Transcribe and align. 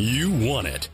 You 0.00 0.30
want 0.30 0.66
it. 0.66 0.88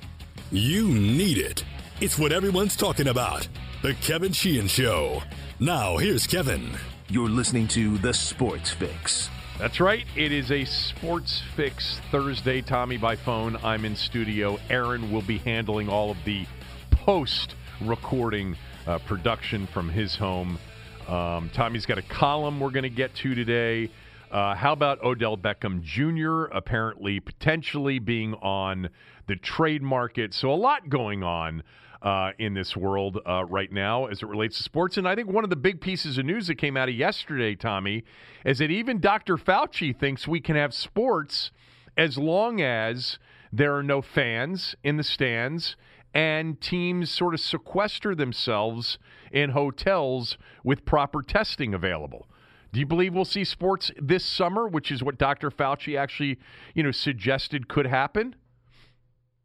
You 0.50 0.88
need 0.88 1.38
it. 1.38 1.64
It's 2.00 2.18
what 2.18 2.32
everyone's 2.32 2.74
talking 2.74 3.06
about. 3.06 3.46
The 3.80 3.94
Kevin 3.94 4.32
Sheehan 4.32 4.66
Show. 4.66 5.22
Now, 5.60 5.96
here's 5.96 6.26
Kevin. 6.26 6.72
You're 7.08 7.28
listening 7.28 7.68
to 7.68 7.98
The 7.98 8.12
Sports 8.12 8.72
Fix. 8.72 9.30
That's 9.60 9.78
right. 9.78 10.04
It 10.16 10.32
is 10.32 10.50
a 10.50 10.64
Sports 10.64 11.40
Fix 11.54 12.00
Thursday. 12.10 12.62
Tommy 12.62 12.96
by 12.96 13.14
phone. 13.14 13.56
I'm 13.62 13.84
in 13.84 13.94
studio. 13.94 14.58
Aaron 14.68 15.12
will 15.12 15.22
be 15.22 15.38
handling 15.38 15.88
all 15.88 16.10
of 16.10 16.16
the 16.24 16.44
post 16.90 17.54
recording 17.82 18.56
uh, 18.88 18.98
production 18.98 19.68
from 19.68 19.88
his 19.88 20.16
home. 20.16 20.58
Um, 21.06 21.48
Tommy's 21.54 21.86
got 21.86 21.98
a 21.98 22.02
column 22.02 22.58
we're 22.58 22.70
going 22.70 22.82
to 22.82 22.90
get 22.90 23.14
to 23.16 23.36
today. 23.36 23.88
Uh, 24.30 24.56
how 24.56 24.72
about 24.72 25.02
Odell 25.04 25.36
Beckham 25.36 25.80
Jr. 25.82 26.52
apparently 26.54 27.20
potentially 27.20 28.00
being 28.00 28.34
on 28.34 28.88
the 29.28 29.36
trade 29.36 29.82
market? 29.82 30.34
So 30.34 30.52
a 30.52 30.54
lot 30.54 30.88
going 30.88 31.22
on 31.22 31.62
uh, 32.02 32.32
in 32.38 32.52
this 32.52 32.76
world 32.76 33.20
uh, 33.24 33.44
right 33.44 33.70
now 33.70 34.06
as 34.06 34.22
it 34.22 34.26
relates 34.26 34.56
to 34.56 34.64
sports. 34.64 34.96
And 34.96 35.06
I 35.06 35.14
think 35.14 35.28
one 35.28 35.44
of 35.44 35.50
the 35.50 35.56
big 35.56 35.80
pieces 35.80 36.18
of 36.18 36.26
news 36.26 36.48
that 36.48 36.56
came 36.56 36.76
out 36.76 36.88
of 36.88 36.96
yesterday, 36.96 37.54
Tommy, 37.54 38.04
is 38.44 38.58
that 38.58 38.70
even 38.70 38.98
Dr. 38.98 39.36
Fauci 39.36 39.96
thinks 39.96 40.26
we 40.26 40.40
can 40.40 40.56
have 40.56 40.74
sports 40.74 41.52
as 41.96 42.18
long 42.18 42.60
as 42.60 43.18
there 43.52 43.76
are 43.76 43.82
no 43.82 44.02
fans 44.02 44.74
in 44.82 44.96
the 44.96 45.04
stands 45.04 45.76
and 46.12 46.60
teams 46.60 47.10
sort 47.10 47.32
of 47.32 47.40
sequester 47.40 48.14
themselves 48.14 48.98
in 49.30 49.50
hotels 49.50 50.36
with 50.64 50.84
proper 50.84 51.22
testing 51.22 51.74
available. 51.74 52.26
Do 52.72 52.80
you 52.80 52.86
believe 52.86 53.14
we'll 53.14 53.24
see 53.24 53.44
sports 53.44 53.90
this 54.00 54.24
summer, 54.24 54.66
which 54.68 54.90
is 54.90 55.02
what 55.02 55.18
Dr. 55.18 55.50
Fauci 55.50 55.98
actually, 55.98 56.38
you 56.74 56.82
know, 56.82 56.92
suggested 56.92 57.68
could 57.68 57.86
happen? 57.86 58.34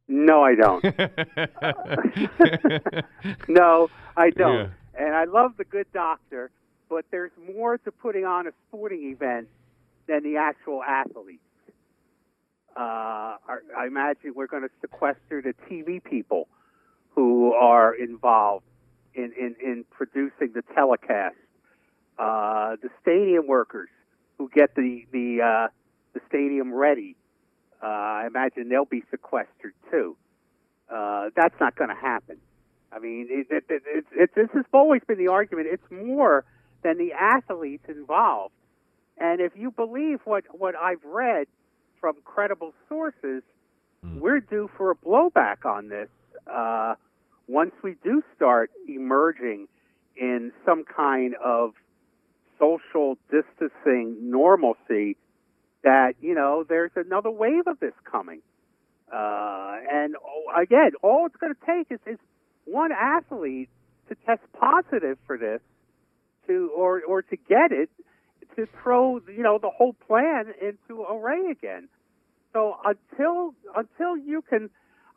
No, 0.08 0.44
I 0.44 0.56
don't. 0.56 0.84
no, 3.48 3.90
I 4.18 4.30
don't. 4.32 4.56
Yeah. 4.56 4.68
And 5.00 5.16
I 5.16 5.24
love 5.26 5.54
the 5.58 5.64
good 5.64 5.88
doctor, 5.94 6.52
but 6.90 7.06
there's 7.12 7.32
more 7.56 7.78
to 7.80 7.92
putting 7.92 8.26
on 8.26 8.48
a 8.48 8.52
sporting 8.68 9.10
event 9.12 9.48
than 10.08 10.24
the 10.24 10.38
actual 10.38 10.84
athletes. 10.84 11.40
Uh, 12.76 12.80
I- 13.48 13.60
I 13.78 13.88
imagine 13.88 14.34
we're 14.36 14.48
going 14.48 14.64
to 14.64 14.70
sequester 14.82 15.42
the 15.42 15.54
TV 15.70 16.04
people 16.04 16.48
who 17.16 17.54
are 17.54 17.94
involved 17.94 18.66
in, 19.14 19.32
in, 19.38 19.56
in 19.64 19.86
producing 19.92 20.52
the 20.54 20.64
telecast, 20.74 21.36
uh, 22.18 22.76
the 22.82 22.90
stadium 23.02 23.48
workers 23.48 23.90
who 24.38 24.50
get 24.54 24.76
the 24.76 25.06
the 25.12 25.42
uh, 25.42 25.68
the 26.14 26.22
stadium 26.28 26.74
ready. 26.74 27.16
Uh, 27.82 27.88
I 27.88 28.28
imagine 28.28 28.70
they'll 28.70 28.86
be 28.86 29.04
sequestered 29.10 29.74
too. 29.90 30.16
Uh, 30.90 31.30
that's 31.36 31.56
not 31.60 31.76
going 31.76 31.90
to 31.90 31.96
happen. 31.96 32.38
I 32.92 33.00
mean, 33.00 33.28
it, 33.30 33.48
it, 33.50 33.64
it, 33.70 34.06
it, 34.12 34.30
this 34.36 34.50
has 34.54 34.66
always 34.74 35.02
been 35.08 35.18
the 35.18 35.30
argument. 35.30 35.68
It's 35.72 35.90
more 35.90 36.44
than 36.84 36.98
the 36.98 37.14
athletes 37.14 37.86
involved. 37.88 38.54
And 39.18 39.40
if 39.40 39.54
you 39.56 39.72
believe 39.72 40.20
what, 40.26 40.44
what 40.52 40.76
I've 40.76 41.04
read 41.06 41.48
from 42.00 42.16
credible 42.26 42.74
sources, 42.90 43.44
we're 44.04 44.42
due 44.42 44.70
for 44.78 44.92
a 44.92 44.96
blowback 44.96 45.66
on 45.66 45.88
this 45.88 46.10
uh, 46.52 46.96
once 47.48 47.72
we 47.84 47.96
do 48.04 48.24
start 48.36 48.72
emerging 48.88 49.68
in 50.18 50.52
some 50.66 50.84
kind 50.84 51.36
of 51.44 51.74
social 52.62 53.18
distancing 53.32 54.18
normalcy 54.22 55.18
that 55.84 56.14
you 56.22 56.36
know 56.36 56.64
there's 56.68 56.92
another 56.96 57.32
wave 57.32 57.68
of 57.68 57.80
this 57.80 57.94
coming. 58.10 58.42
Uh, 59.12 59.76
and 59.92 60.16
oh, 60.16 60.62
again, 60.62 60.92
all 61.02 61.26
it's 61.26 61.36
going 61.36 61.54
to 61.54 61.60
take 61.66 61.88
is, 61.90 62.00
is 62.06 62.20
one 62.66 62.92
athlete 62.92 63.70
to 64.08 64.16
test 64.26 64.42
positive 64.58 65.18
for 65.26 65.38
this, 65.38 65.60
to 66.48 66.72
or 66.76 67.02
or 67.02 67.22
to 67.24 67.36
get 67.36 67.72
it, 67.72 67.90
to 68.56 68.68
throw 68.82 69.20
you 69.28 69.44
know 69.44 69.58
the 69.58 69.70
whole 69.70 69.94
plan 70.08 70.54
into 70.62 71.04
array 71.04 71.52
again. 71.52 71.90
So 72.54 72.78
until 72.86 73.54
until 73.76 74.18
you 74.18 74.44
can, 74.48 74.70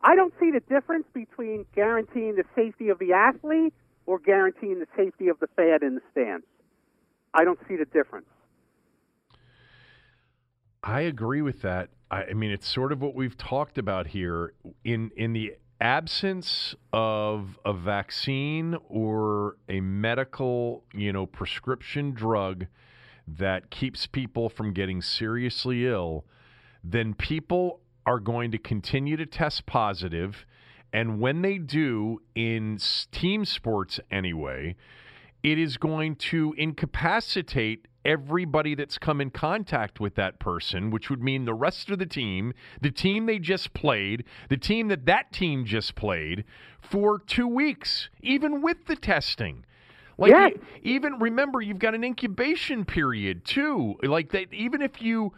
I 0.02 0.16
don't 0.16 0.32
see 0.40 0.50
the 0.50 0.60
difference 0.60 1.06
between 1.12 1.66
guaranteeing 1.74 2.36
the 2.36 2.44
safety 2.56 2.88
of 2.88 2.98
the 2.98 3.12
athlete 3.12 3.74
or 4.06 4.18
guaranteeing 4.18 4.78
the 4.78 4.88
safety 4.96 5.28
of 5.28 5.38
the 5.40 5.48
fan 5.56 5.80
in 5.82 5.96
the 5.96 6.02
stands. 6.12 6.46
I 7.34 7.44
don't 7.44 7.58
see 7.68 7.76
the 7.76 7.84
difference. 7.86 8.26
I 10.82 11.02
agree 11.02 11.42
with 11.42 11.62
that. 11.62 11.90
I, 12.10 12.24
I 12.24 12.32
mean, 12.34 12.50
it's 12.50 12.68
sort 12.68 12.92
of 12.92 13.02
what 13.02 13.14
we've 13.14 13.36
talked 13.36 13.78
about 13.78 14.08
here. 14.08 14.54
In 14.84 15.10
in 15.16 15.32
the 15.32 15.54
absence 15.80 16.74
of 16.92 17.58
a 17.64 17.72
vaccine 17.72 18.76
or 18.88 19.56
a 19.68 19.80
medical, 19.80 20.84
you 20.94 21.12
know, 21.12 21.26
prescription 21.26 22.12
drug 22.12 22.66
that 23.26 23.70
keeps 23.70 24.06
people 24.06 24.48
from 24.48 24.72
getting 24.72 25.02
seriously 25.02 25.86
ill, 25.86 26.24
then 26.82 27.14
people 27.14 27.80
are 28.06 28.20
going 28.20 28.50
to 28.50 28.58
continue 28.58 29.16
to 29.16 29.26
test 29.26 29.64
positive, 29.66 30.44
and 30.92 31.18
when 31.18 31.42
they 31.42 31.58
do 31.58 32.20
in 32.34 32.78
team 33.10 33.44
sports 33.44 33.98
anyway, 34.10 34.76
it 35.44 35.58
is 35.58 35.76
going 35.76 36.16
to 36.16 36.54
incapacitate 36.56 37.86
everybody 38.04 38.74
that's 38.74 38.98
come 38.98 39.20
in 39.20 39.30
contact 39.30 40.00
with 40.00 40.14
that 40.14 40.38
person, 40.38 40.90
which 40.90 41.10
would 41.10 41.22
mean 41.22 41.44
the 41.44 41.54
rest 41.54 41.90
of 41.90 41.98
the 41.98 42.06
team, 42.06 42.52
the 42.80 42.90
team 42.90 43.26
they 43.26 43.38
just 43.38 43.72
played, 43.74 44.24
the 44.48 44.56
team 44.56 44.88
that 44.88 45.06
that 45.06 45.32
team 45.32 45.64
just 45.64 45.94
played 45.94 46.44
for 46.80 47.18
two 47.18 47.46
weeks, 47.46 48.08
even 48.22 48.62
with 48.62 48.86
the 48.86 48.96
testing. 48.96 49.64
Like 50.16 50.30
even 50.82 51.18
remember, 51.18 51.60
you've 51.60 51.78
got 51.78 51.94
an 51.94 52.04
incubation 52.04 52.84
period 52.84 53.44
too. 53.44 53.96
Like 54.02 54.30
that, 54.32 54.52
even 54.52 54.80
if 54.80 55.02
you, 55.02 55.32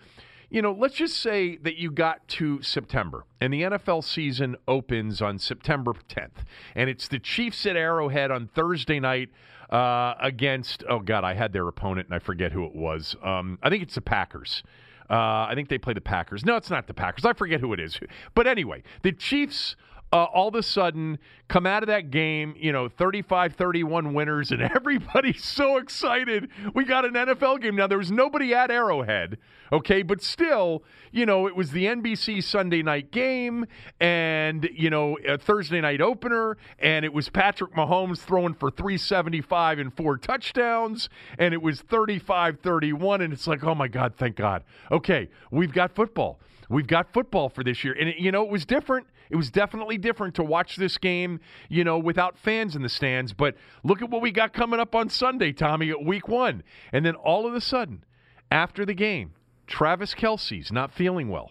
you 0.50 0.60
know, 0.60 0.72
let's 0.72 0.94
just 0.94 1.16
say 1.16 1.56
that 1.58 1.76
you 1.76 1.90
got 1.90 2.28
to 2.28 2.62
September 2.62 3.24
and 3.40 3.52
the 3.52 3.62
NFL 3.62 4.04
season 4.04 4.54
opens 4.68 5.22
on 5.22 5.38
September 5.38 5.94
10th, 6.08 6.44
and 6.74 6.90
it's 6.90 7.08
the 7.08 7.18
Chiefs 7.18 7.64
at 7.64 7.74
Arrowhead 7.74 8.30
on 8.30 8.48
Thursday 8.48 9.00
night 9.00 9.30
uh, 9.70 10.14
against. 10.20 10.84
Oh 10.88 11.00
God, 11.00 11.24
I 11.24 11.34
had 11.34 11.52
their 11.52 11.66
opponent 11.68 12.08
and 12.08 12.14
I 12.14 12.18
forget 12.18 12.52
who 12.52 12.64
it 12.64 12.74
was. 12.74 13.16
Um, 13.22 13.58
I 13.62 13.70
think 13.70 13.82
it's 13.82 13.94
the 13.94 14.00
Packers. 14.00 14.62
Uh, 15.08 15.46
I 15.48 15.52
think 15.54 15.68
they 15.68 15.78
play 15.78 15.94
the 15.94 16.00
Packers. 16.00 16.44
No, 16.44 16.56
it's 16.56 16.70
not 16.70 16.86
the 16.86 16.94
Packers. 16.94 17.24
I 17.24 17.32
forget 17.32 17.60
who 17.60 17.72
it 17.72 17.80
is. 17.80 17.98
But 18.34 18.46
anyway, 18.46 18.82
the 19.02 19.12
Chiefs 19.12 19.76
uh, 20.16 20.24
all 20.32 20.48
of 20.48 20.54
a 20.54 20.62
sudden 20.62 21.18
come 21.48 21.66
out 21.66 21.82
of 21.82 21.88
that 21.88 22.10
game, 22.10 22.54
you 22.58 22.72
know, 22.72 22.88
35 22.88 23.54
31 23.54 24.14
winners, 24.14 24.50
and 24.50 24.62
everybody's 24.74 25.44
so 25.44 25.76
excited. 25.76 26.48
We 26.74 26.84
got 26.84 27.04
an 27.04 27.12
NFL 27.12 27.60
game. 27.60 27.76
Now, 27.76 27.86
there 27.86 27.98
was 27.98 28.10
nobody 28.10 28.54
at 28.54 28.70
Arrowhead, 28.70 29.36
okay, 29.70 30.02
but 30.02 30.22
still, 30.22 30.82
you 31.12 31.26
know, 31.26 31.46
it 31.46 31.54
was 31.54 31.72
the 31.72 31.84
NBC 31.84 32.42
Sunday 32.42 32.82
night 32.82 33.10
game 33.10 33.66
and, 34.00 34.68
you 34.72 34.88
know, 34.88 35.18
a 35.26 35.36
Thursday 35.36 35.82
night 35.82 36.00
opener, 36.00 36.56
and 36.78 37.04
it 37.04 37.12
was 37.12 37.28
Patrick 37.28 37.74
Mahomes 37.74 38.20
throwing 38.20 38.54
for 38.54 38.70
375 38.70 39.78
and 39.78 39.94
four 39.94 40.16
touchdowns, 40.16 41.10
and 41.38 41.52
it 41.52 41.60
was 41.60 41.82
35 41.82 42.60
31, 42.60 43.20
and 43.20 43.32
it's 43.34 43.46
like, 43.46 43.62
oh 43.64 43.74
my 43.74 43.88
God, 43.88 44.14
thank 44.16 44.36
God. 44.36 44.64
Okay, 44.90 45.28
we've 45.50 45.72
got 45.72 45.94
football. 45.94 46.40
We've 46.68 46.86
got 46.86 47.12
football 47.12 47.48
for 47.48 47.62
this 47.62 47.84
year. 47.84 47.94
And, 47.98 48.08
it, 48.08 48.16
you 48.18 48.32
know, 48.32 48.42
it 48.42 48.50
was 48.50 48.64
different. 48.64 49.06
It 49.30 49.36
was 49.36 49.50
definitely 49.50 49.98
different 49.98 50.34
to 50.36 50.42
watch 50.44 50.76
this 50.76 50.98
game, 50.98 51.40
you 51.68 51.84
know, 51.84 51.98
without 51.98 52.38
fans 52.38 52.76
in 52.76 52.82
the 52.82 52.88
stands. 52.88 53.32
But 53.32 53.56
look 53.82 54.02
at 54.02 54.10
what 54.10 54.22
we 54.22 54.30
got 54.30 54.52
coming 54.52 54.80
up 54.80 54.94
on 54.94 55.08
Sunday, 55.08 55.52
Tommy, 55.52 55.90
at 55.90 56.04
week 56.04 56.28
one. 56.28 56.62
And 56.92 57.04
then 57.04 57.14
all 57.14 57.46
of 57.46 57.54
a 57.54 57.60
sudden, 57.60 58.04
after 58.50 58.84
the 58.86 58.94
game, 58.94 59.32
Travis 59.66 60.14
Kelce's 60.14 60.70
not 60.70 60.92
feeling 60.92 61.28
well. 61.28 61.50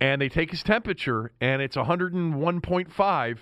And 0.00 0.20
they 0.20 0.28
take 0.28 0.50
his 0.50 0.62
temperature, 0.62 1.32
and 1.40 1.62
it's 1.62 1.76
101.5. 1.76 3.38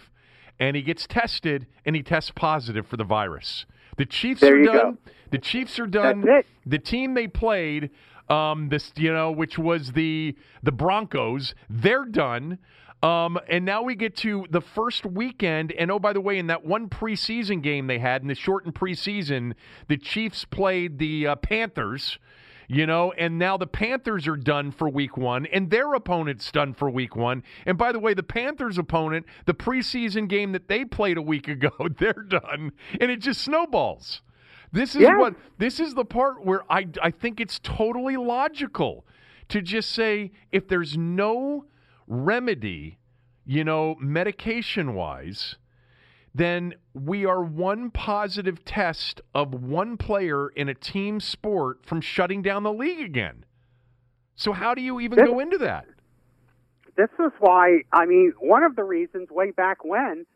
And 0.60 0.76
he 0.76 0.82
gets 0.82 1.06
tested, 1.06 1.66
and 1.84 1.96
he 1.96 2.02
tests 2.02 2.30
positive 2.34 2.86
for 2.86 2.96
the 2.96 3.04
virus. 3.04 3.66
The 3.96 4.06
Chiefs 4.06 4.40
There 4.40 4.60
are 4.60 4.64
done. 4.64 4.74
go. 4.74 4.98
The 5.30 5.38
Chiefs 5.38 5.78
are 5.78 5.86
done. 5.86 6.24
The 6.64 6.78
team 6.78 7.14
they 7.14 7.26
played, 7.26 7.90
um, 8.28 8.68
this 8.68 8.92
you 8.96 9.12
know, 9.12 9.30
which 9.32 9.58
was 9.58 9.92
the 9.92 10.36
the 10.62 10.72
Broncos, 10.72 11.54
they're 11.68 12.04
done. 12.04 12.58
Um, 13.02 13.38
and 13.48 13.64
now 13.66 13.82
we 13.82 13.94
get 13.96 14.16
to 14.18 14.46
the 14.50 14.62
first 14.62 15.04
weekend. 15.04 15.72
And 15.72 15.90
oh, 15.90 15.98
by 15.98 16.14
the 16.14 16.22
way, 16.22 16.38
in 16.38 16.46
that 16.46 16.64
one 16.64 16.88
preseason 16.88 17.62
game 17.62 17.86
they 17.86 17.98
had 17.98 18.22
in 18.22 18.28
the 18.28 18.34
shortened 18.34 18.74
preseason, 18.74 19.52
the 19.88 19.98
Chiefs 19.98 20.44
played 20.46 20.98
the 20.98 21.26
uh, 21.26 21.36
Panthers. 21.36 22.18
You 22.66 22.86
know, 22.86 23.12
and 23.18 23.38
now 23.38 23.58
the 23.58 23.66
Panthers 23.66 24.26
are 24.26 24.38
done 24.38 24.72
for 24.72 24.88
week 24.88 25.18
one, 25.18 25.44
and 25.44 25.68
their 25.70 25.92
opponent's 25.92 26.50
done 26.50 26.72
for 26.72 26.88
week 26.88 27.14
one. 27.14 27.42
And 27.66 27.76
by 27.76 27.92
the 27.92 27.98
way, 27.98 28.14
the 28.14 28.22
Panthers' 28.22 28.78
opponent, 28.78 29.26
the 29.44 29.52
preseason 29.52 30.28
game 30.28 30.52
that 30.52 30.66
they 30.66 30.86
played 30.86 31.18
a 31.18 31.22
week 31.22 31.46
ago, 31.56 31.70
they're 31.98 32.14
done. 32.26 32.72
And 32.98 33.10
it 33.10 33.20
just 33.20 33.42
snowballs. 33.42 34.22
This 34.72 34.94
is 34.96 35.02
Yeah. 35.02 35.18
what 35.18 35.34
this 35.58 35.78
is 35.78 35.92
the 35.92 36.06
part 36.06 36.42
where 36.42 36.62
I 36.72 36.86
I 37.02 37.10
think 37.10 37.38
it's 37.38 37.58
totally 37.58 38.16
logical 38.16 39.04
to 39.50 39.60
just 39.60 39.90
say 39.90 40.32
if 40.50 40.66
there's 40.66 40.96
no 40.96 41.66
remedy 42.06 42.98
you 43.44 43.64
know, 43.64 43.96
medication 44.00 44.94
wise, 44.94 45.56
then 46.34 46.74
we 46.94 47.24
are 47.24 47.42
one 47.42 47.90
positive 47.90 48.64
test 48.64 49.20
of 49.34 49.54
one 49.54 49.96
player 49.96 50.48
in 50.48 50.68
a 50.68 50.74
team 50.74 51.20
sport 51.20 51.84
from 51.84 52.00
shutting 52.00 52.42
down 52.42 52.62
the 52.62 52.72
league 52.72 53.00
again. 53.00 53.44
So, 54.34 54.52
how 54.52 54.74
do 54.74 54.82
you 54.82 55.00
even 55.00 55.18
This- 55.18 55.28
go 55.28 55.38
into 55.38 55.58
that? 55.58 55.86
This 56.96 57.10
is 57.18 57.32
why, 57.40 57.82
I 57.92 58.06
mean, 58.06 58.32
one 58.38 58.62
of 58.62 58.76
the 58.76 58.84
reasons 58.84 59.28
way 59.28 59.50
back 59.50 59.84
when 59.84 60.26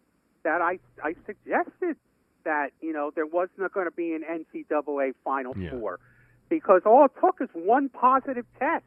that 0.42 0.60
I, 0.60 0.80
I 1.02 1.14
suggested 1.24 1.96
that, 2.44 2.72
you 2.80 2.92
know, 2.92 3.12
there 3.14 3.26
wasn't 3.26 3.72
going 3.72 3.86
to 3.86 3.92
be 3.92 4.12
an 4.12 4.24
NCAA 4.24 5.14
Final 5.24 5.56
Yeah. 5.56 5.70
Four 5.70 6.00
because 6.48 6.82
all 6.84 7.04
it 7.04 7.12
took 7.20 7.40
is 7.40 7.48
one 7.52 7.88
positive 7.88 8.44
test 8.58 8.84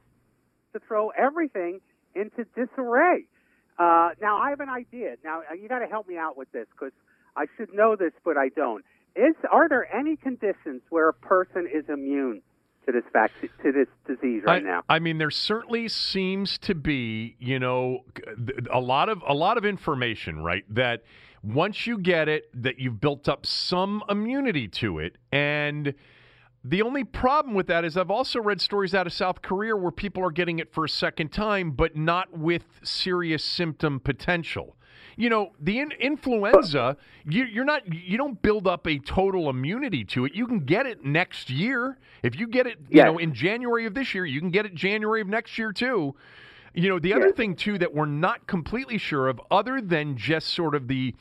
to 0.74 0.80
throw 0.80 1.10
everything 1.10 1.80
into 2.16 2.46
disarray. 2.56 3.26
Uh, 3.80 4.10
now, 4.22 4.38
I 4.38 4.50
have 4.50 4.60
an 4.60 4.70
idea. 4.70 5.16
Now, 5.24 5.42
you 5.60 5.68
got 5.68 5.80
to 5.80 5.88
help 5.88 6.08
me 6.08 6.18
out 6.18 6.38
with 6.38 6.52
this 6.52 6.68
because 6.72 6.94
I 7.36 7.46
should 7.58 7.74
know 7.74 7.96
this, 7.96 8.12
but 8.24 8.38
I 8.38 8.50
don't. 8.50 8.84
Is 9.16 9.36
Are 9.52 9.68
there 9.68 9.94
any 9.94 10.16
conditions 10.16 10.82
where 10.90 11.10
a 11.10 11.14
person 11.14 11.68
is 11.72 11.86
immune 11.90 12.42
to 12.86 12.92
this 12.92 13.04
vaccine, 13.12 13.50
to 13.64 13.72
this 13.72 13.88
disease 14.08 14.44
right 14.46 14.64
I, 14.64 14.66
now? 14.66 14.84
I 14.88 15.00
mean, 15.00 15.18
there 15.18 15.32
certainly 15.32 15.88
seems 15.90 16.58
to 16.60 16.76
be, 16.76 17.36
you 17.40 17.60
know, 17.60 18.06
a 18.72 18.80
lot 18.80 19.10
of 19.10 19.22
a 19.28 19.34
lot 19.34 19.58
of 19.58 19.66
information, 19.66 20.42
right? 20.42 20.64
That 20.70 21.04
once 21.44 21.88
you 21.88 21.98
get 21.98 22.30
it, 22.30 22.50
that 22.62 22.80
you've 22.80 23.02
built 23.02 23.28
up 23.28 23.46
some 23.46 24.04
immunity 24.10 24.68
to 24.68 25.00
it, 25.00 25.18
and 25.32 25.94
the 26.64 26.82
only 26.82 27.04
problem 27.04 27.56
with 27.56 27.68
that 27.68 27.84
is 27.86 27.98
I've 27.98 28.12
also 28.12 28.40
read 28.40 28.62
stories 28.62 28.94
out 28.94 29.08
of 29.08 29.14
South 29.14 29.42
Korea 29.42 29.76
where 29.76 29.92
people 29.92 30.24
are 30.24 30.32
getting 30.32 30.60
it 30.60 30.72
for 30.72 30.86
a 30.86 30.90
second 30.90 31.32
time, 31.32 31.72
but 31.72 31.96
not 31.96 32.38
with 32.38 32.64
serious 32.84 33.44
symptom 33.44 34.00
potential. 34.00 34.76
You 35.18 35.30
know, 35.30 35.52
the 35.60 35.80
in- 35.80 35.92
influenza, 35.94 36.98
you, 37.26 37.44
you're 37.46 37.66
not, 37.66 37.92
you 37.92 38.18
don't 38.18 38.40
build 38.42 38.68
up 38.68 38.88
a 38.88 39.00
total 39.00 39.50
immunity 39.50 40.06
to 40.06 40.26
it. 40.26 40.34
You 40.36 40.46
can 40.48 40.60
get 40.60 40.86
it 40.86 41.04
next 41.04 41.50
year. 41.50 41.98
If 42.24 42.40
you 42.40 42.48
get 42.48 42.68
it, 42.68 42.78
you 42.90 42.98
Yes. 42.98 43.06
know, 43.06 43.18
in 43.18 43.34
January 43.34 43.86
of 43.86 43.94
this 43.94 44.14
year, 44.14 44.26
you 44.26 44.40
can 44.40 44.52
get 44.52 44.66
it 44.66 44.74
January 44.76 45.20
of 45.22 45.28
next 45.28 45.58
year 45.58 45.74
too. 45.74 46.16
You 46.74 46.90
know, 46.90 47.00
the 47.00 47.14
other 47.14 47.28
Yes. 47.28 47.36
thing 47.36 47.56
too 47.56 47.78
that 47.80 47.94
we're 47.94 48.06
not 48.06 48.48
completely 48.48 48.98
sure 48.98 49.28
of, 49.28 49.42
other 49.52 49.82
than 49.82 50.16
just 50.16 50.50
sort 50.50 50.76
of 50.76 50.88
the 50.88 51.14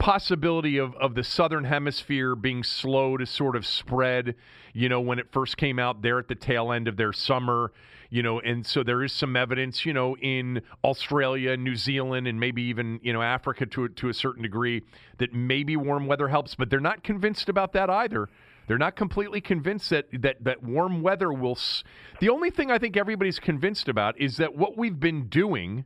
possibility 0.00 0.78
of, 0.78 0.94
of 0.96 1.14
the 1.14 1.22
southern 1.22 1.64
hemisphere 1.64 2.34
being 2.34 2.64
slow 2.64 3.18
to 3.18 3.26
sort 3.26 3.54
of 3.54 3.66
spread 3.66 4.34
you 4.72 4.88
know 4.88 4.98
when 5.00 5.18
it 5.18 5.30
first 5.30 5.58
came 5.58 5.78
out 5.78 6.00
there 6.00 6.18
at 6.18 6.26
the 6.26 6.34
tail 6.34 6.72
end 6.72 6.88
of 6.88 6.96
their 6.96 7.12
summer 7.12 7.70
you 8.08 8.22
know 8.22 8.40
and 8.40 8.64
so 8.66 8.82
there 8.82 9.04
is 9.04 9.12
some 9.12 9.36
evidence 9.36 9.84
you 9.84 9.92
know 9.92 10.16
in 10.16 10.62
australia 10.82 11.54
new 11.54 11.76
zealand 11.76 12.26
and 12.26 12.40
maybe 12.40 12.62
even 12.62 12.98
you 13.02 13.12
know 13.12 13.20
africa 13.20 13.66
to, 13.66 13.88
to 13.90 14.08
a 14.08 14.14
certain 14.14 14.42
degree 14.42 14.80
that 15.18 15.34
maybe 15.34 15.76
warm 15.76 16.06
weather 16.06 16.28
helps 16.28 16.54
but 16.54 16.70
they're 16.70 16.80
not 16.80 17.04
convinced 17.04 17.48
about 17.48 17.72
that 17.72 17.88
either. 17.90 18.28
They're 18.68 18.78
not 18.78 18.94
completely 18.94 19.40
convinced 19.40 19.90
that 19.90 20.06
that, 20.22 20.44
that 20.44 20.62
warm 20.62 21.02
weather 21.02 21.32
will 21.32 21.56
s- 21.56 21.82
the 22.20 22.28
only 22.30 22.50
thing 22.50 22.70
i 22.70 22.78
think 22.78 22.96
everybody's 22.96 23.38
convinced 23.40 23.88
about 23.88 24.18
is 24.18 24.38
that 24.38 24.56
what 24.56 24.78
we've 24.78 24.98
been 25.00 25.28
doing 25.28 25.84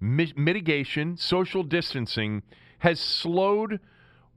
mi- 0.00 0.32
mitigation, 0.36 1.16
social 1.16 1.62
distancing 1.62 2.42
has 2.84 3.00
slowed 3.00 3.80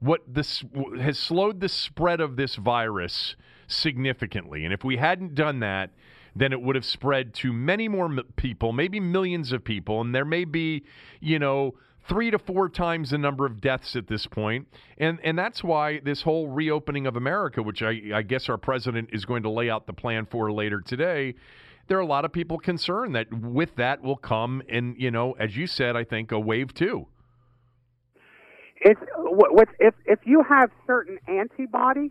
what 0.00 0.22
this 0.26 0.64
has 0.98 1.18
slowed 1.18 1.60
the 1.60 1.68
spread 1.68 2.18
of 2.18 2.36
this 2.36 2.54
virus 2.56 3.36
significantly. 3.66 4.64
And 4.64 4.72
if 4.72 4.82
we 4.82 4.96
hadn't 4.96 5.34
done 5.34 5.60
that, 5.60 5.90
then 6.34 6.54
it 6.54 6.62
would 6.62 6.74
have 6.74 6.84
spread 6.86 7.34
to 7.34 7.52
many 7.52 7.88
more 7.88 8.08
people, 8.36 8.72
maybe 8.72 9.00
millions 9.00 9.52
of 9.52 9.62
people, 9.64 10.00
and 10.00 10.14
there 10.14 10.24
may 10.24 10.46
be, 10.46 10.84
you 11.20 11.38
know, 11.38 11.74
three 12.08 12.30
to 12.30 12.38
four 12.38 12.70
times 12.70 13.10
the 13.10 13.18
number 13.18 13.44
of 13.44 13.60
deaths 13.60 13.94
at 13.96 14.06
this 14.06 14.26
point. 14.26 14.66
And 14.96 15.18
and 15.22 15.38
that's 15.38 15.62
why 15.62 16.00
this 16.00 16.22
whole 16.22 16.48
reopening 16.48 17.06
of 17.06 17.16
America, 17.16 17.62
which 17.62 17.82
I, 17.82 18.00
I 18.14 18.22
guess 18.22 18.48
our 18.48 18.56
president 18.56 19.10
is 19.12 19.26
going 19.26 19.42
to 19.42 19.50
lay 19.50 19.68
out 19.68 19.86
the 19.86 19.92
plan 19.92 20.24
for 20.24 20.50
later 20.50 20.80
today, 20.80 21.34
there 21.88 21.98
are 21.98 22.02
a 22.02 22.06
lot 22.06 22.24
of 22.24 22.32
people 22.32 22.56
concerned 22.56 23.14
that 23.14 23.30
with 23.30 23.76
that 23.76 24.00
will 24.00 24.16
come, 24.16 24.62
and 24.70 24.96
you 24.98 25.10
know, 25.10 25.32
as 25.32 25.54
you 25.54 25.66
said, 25.66 25.96
I 25.96 26.04
think 26.04 26.32
a 26.32 26.40
wave 26.40 26.72
two. 26.72 27.08
It's 28.80 29.00
what, 29.16 29.68
if 29.78 29.94
if 30.06 30.20
you 30.24 30.42
have 30.48 30.70
certain 30.86 31.18
antibodies, 31.26 32.10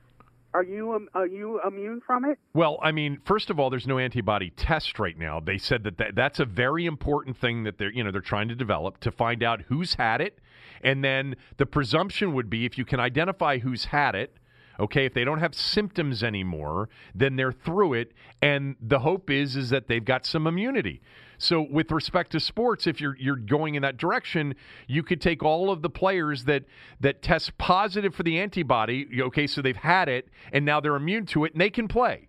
are 0.53 0.63
you 0.63 0.93
um, 0.93 1.07
are 1.13 1.27
you 1.27 1.61
immune 1.65 2.01
from 2.05 2.25
it? 2.25 2.39
Well, 2.53 2.79
I 2.81 2.91
mean, 2.91 3.19
first 3.25 3.49
of 3.49 3.59
all, 3.59 3.69
there's 3.69 3.87
no 3.87 3.99
antibody 3.99 4.49
test 4.51 4.97
right 4.97 5.17
now. 5.17 5.39
They 5.39 5.57
said 5.57 5.83
that, 5.83 5.97
that 5.97 6.15
that's 6.15 6.39
a 6.39 6.45
very 6.45 6.85
important 6.85 7.37
thing 7.37 7.63
that 7.63 7.77
they're 7.77 7.91
you 7.91 8.03
know 8.03 8.11
they're 8.11 8.21
trying 8.21 8.47
to 8.49 8.55
develop 8.55 8.99
to 9.01 9.11
find 9.11 9.43
out 9.43 9.61
who's 9.67 9.95
had 9.95 10.21
it, 10.21 10.39
and 10.81 11.03
then 11.03 11.35
the 11.57 11.65
presumption 11.65 12.33
would 12.33 12.49
be 12.49 12.65
if 12.65 12.77
you 12.77 12.85
can 12.85 12.99
identify 12.99 13.59
who's 13.59 13.85
had 13.85 14.15
it. 14.15 14.37
Okay, 14.79 15.05
if 15.05 15.13
they 15.13 15.23
don't 15.23 15.39
have 15.39 15.55
symptoms 15.55 16.23
anymore, 16.23 16.87
then 17.13 17.35
they're 17.35 17.51
through 17.51 17.93
it, 17.93 18.13
and 18.41 18.75
the 18.81 18.99
hope 18.99 19.29
is 19.29 19.55
is 19.55 19.69
that 19.71 19.87
they've 19.87 20.05
got 20.05 20.25
some 20.25 20.47
immunity. 20.47 21.01
So, 21.37 21.61
with 21.69 21.91
respect 21.91 22.31
to 22.31 22.39
sports, 22.39 22.87
if 22.87 22.99
you're 22.99 23.15
you're 23.17 23.35
going 23.35 23.75
in 23.75 23.83
that 23.83 23.97
direction, 23.97 24.55
you 24.87 25.03
could 25.03 25.21
take 25.21 25.43
all 25.43 25.69
of 25.69 25.81
the 25.81 25.89
players 25.89 26.45
that 26.45 26.63
that 26.99 27.21
test 27.21 27.57
positive 27.57 28.15
for 28.15 28.23
the 28.23 28.39
antibody. 28.39 29.07
Okay, 29.21 29.47
so 29.47 29.61
they've 29.61 29.75
had 29.75 30.09
it, 30.09 30.29
and 30.51 30.65
now 30.65 30.79
they're 30.79 30.95
immune 30.95 31.25
to 31.27 31.45
it, 31.45 31.53
and 31.53 31.61
they 31.61 31.69
can 31.69 31.87
play 31.87 32.27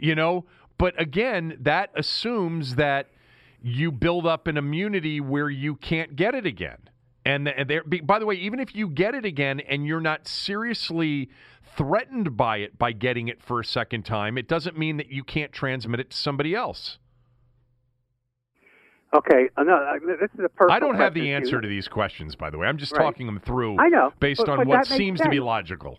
you 0.00 0.14
know 0.14 0.44
but 0.78 0.98
again 1.00 1.56
that 1.60 1.90
assumes 1.94 2.74
that 2.76 3.08
you 3.62 3.92
build 3.92 4.26
up 4.26 4.46
an 4.46 4.56
immunity 4.56 5.20
where 5.20 5.50
you 5.50 5.76
can't 5.76 6.16
get 6.16 6.34
it 6.34 6.46
again 6.46 6.78
and, 7.24 7.46
there 7.68 7.84
by 8.02 8.18
the 8.18 8.26
way 8.26 8.34
even 8.34 8.58
if 8.58 8.74
you 8.74 8.88
get 8.88 9.14
it 9.14 9.24
again 9.24 9.60
and 9.60 9.86
you're 9.86 10.00
not 10.00 10.26
seriously 10.26 11.28
threatened 11.76 12.36
by 12.36 12.56
it 12.56 12.78
by 12.78 12.90
getting 12.90 13.28
it 13.28 13.42
for 13.42 13.60
a 13.60 13.64
second 13.64 14.04
time 14.04 14.38
it 14.38 14.48
doesn't 14.48 14.76
mean 14.76 14.96
that 14.96 15.12
you 15.12 15.22
can't 15.22 15.52
transmit 15.52 16.00
it 16.00 16.10
to 16.10 16.16
somebody 16.16 16.54
else 16.54 16.98
Okay, 19.12 19.48
uh, 19.56 19.64
no, 19.64 19.98
this 20.06 20.30
is 20.38 20.44
a 20.44 20.48
personal. 20.48 20.70
i 20.76 20.78
don't 20.78 20.94
have 20.94 21.14
the 21.14 21.32
answer 21.32 21.60
to 21.60 21.66
these 21.66 21.88
questions 21.88 22.36
by 22.36 22.48
the 22.48 22.56
way 22.58 22.68
i'm 22.68 22.78
just 22.78 22.92
Right. 22.92 23.02
talking 23.04 23.26
them 23.26 23.40
through 23.40 23.76
I 23.80 23.88
know, 23.88 24.12
based 24.20 24.38
but- 24.46 24.48
on 24.50 24.58
but 24.58 24.66
what 24.68 24.86
seems 24.86 25.20
to 25.20 25.28
be 25.28 25.40
logical 25.40 25.98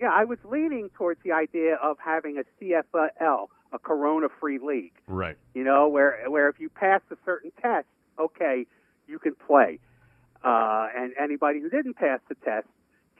Yeah, 0.00 0.10
I 0.12 0.24
was 0.24 0.38
leaning 0.44 0.90
towards 0.90 1.22
the 1.22 1.32
idea 1.32 1.76
of 1.76 1.98
having 1.98 2.36
a 2.38 2.44
CFL, 2.60 3.48
a 3.72 3.78
corona-free 3.78 4.58
league. 4.58 4.92
right 5.06 5.38
You 5.54 5.64
know, 5.64 5.88
where 5.88 6.18
where 6.28 6.48
if 6.50 6.60
you 6.60 6.68
pass 6.68 7.00
a 7.10 7.16
certain 7.24 7.50
test, 7.62 7.86
okay, 8.18 8.66
you 9.08 9.18
can 9.18 9.34
play, 9.36 9.78
uh, 10.44 10.88
and 10.94 11.14
anybody 11.18 11.60
who 11.60 11.70
didn't 11.70 11.94
pass 11.94 12.20
the 12.28 12.34
test 12.36 12.66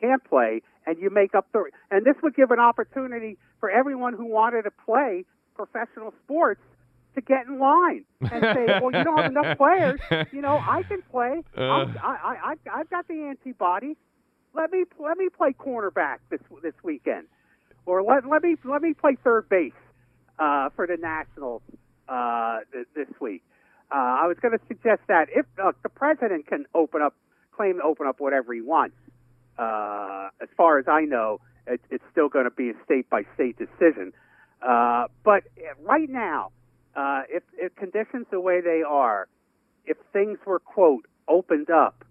can't 0.01 0.23
play, 0.25 0.61
and 0.87 0.99
you 0.99 1.09
make 1.09 1.35
up 1.35 1.47
the. 1.53 1.65
And 1.91 2.05
this 2.05 2.17
would 2.23 2.35
give 2.35 2.51
an 2.51 2.59
opportunity 2.61 3.39
for 3.61 3.71
everyone 3.71 4.13
who 4.13 4.27
wanted 4.27 4.63
to 4.63 4.71
play 4.71 5.25
professional 5.55 6.13
sports 6.25 6.61
to 7.15 7.21
get 7.21 7.47
in 7.47 7.59
line 7.59 8.05
and 8.21 8.43
say, 8.43 8.81
"Well, 8.81 8.93
you 8.93 9.05
don't 9.05 9.17
have 9.17 9.31
enough 9.31 9.57
players. 9.59 10.01
You 10.33 10.41
know, 10.43 10.57
I 10.57 10.83
can 10.83 11.03
play. 11.11 11.43
Uh. 11.57 11.61
I, 11.63 11.87
I, 12.03 12.37
I've, 12.51 12.59
I've 12.73 12.91
got 12.91 13.09
the 13.09 13.23
antibodies. 13.23 13.97
Let 14.55 14.71
me 14.71 14.85
let 14.99 15.19
me 15.19 15.29
play 15.29 15.53
cornerback 15.53 16.19
this 16.31 16.41
this 16.63 16.75
weekend, 16.83 17.27
or 17.87 18.03
let 18.03 18.27
let 18.29 18.43
me 18.43 18.57
let 18.65 18.83
me 18.83 18.95
play 18.95 19.17
third 19.23 19.49
base 19.49 19.73
uh, 20.39 20.71
for 20.77 20.87
the 20.87 20.97
Nationals 20.97 21.63
uh, 22.09 22.59
th- 22.73 22.87
this 22.95 23.09
week. 23.21 23.43
Uh, 23.91 23.97
I 23.97 24.27
was 24.27 24.37
going 24.41 24.59
to 24.59 24.65
suggest 24.67 25.03
that 25.09 25.29
if 25.35 25.47
uh, 25.63 25.73
the 25.83 25.89
president 25.89 26.47
can 26.47 26.67
open 26.75 27.03
up, 27.03 27.15
claim 27.57 27.77
to 27.77 27.83
open 27.83 28.07
up 28.07 28.19
whatever 28.19 28.53
he 28.53 28.61
wants, 28.61 28.97
uh, 29.59 30.29
as 30.41 30.49
far 30.57 30.79
as 30.79 30.87
I 30.89 31.03
know, 31.03 31.41
it, 31.67 31.81
it's 31.91 32.05
still 32.11 32.29
going 32.29 32.45
to 32.45 32.51
be 32.51 32.71
a 32.71 32.75
state 32.85 33.09
by 33.09 33.23
state 33.35 33.57
decision. 33.59 34.13
Uh, 34.67 35.07
but 35.25 35.45
right 35.83 36.09
now, 36.09 36.51
uh, 36.97 37.23
if, 37.29 37.43
if 37.57 37.75
conditions 37.77 38.27
the 38.31 38.41
way 38.41 38.61
they 38.61 38.83
are, 38.87 39.29
if 39.85 39.97
things 40.13 40.39
were 40.47 40.59
quote 40.59 41.07
opened 41.29 41.71
up, 41.71 42.05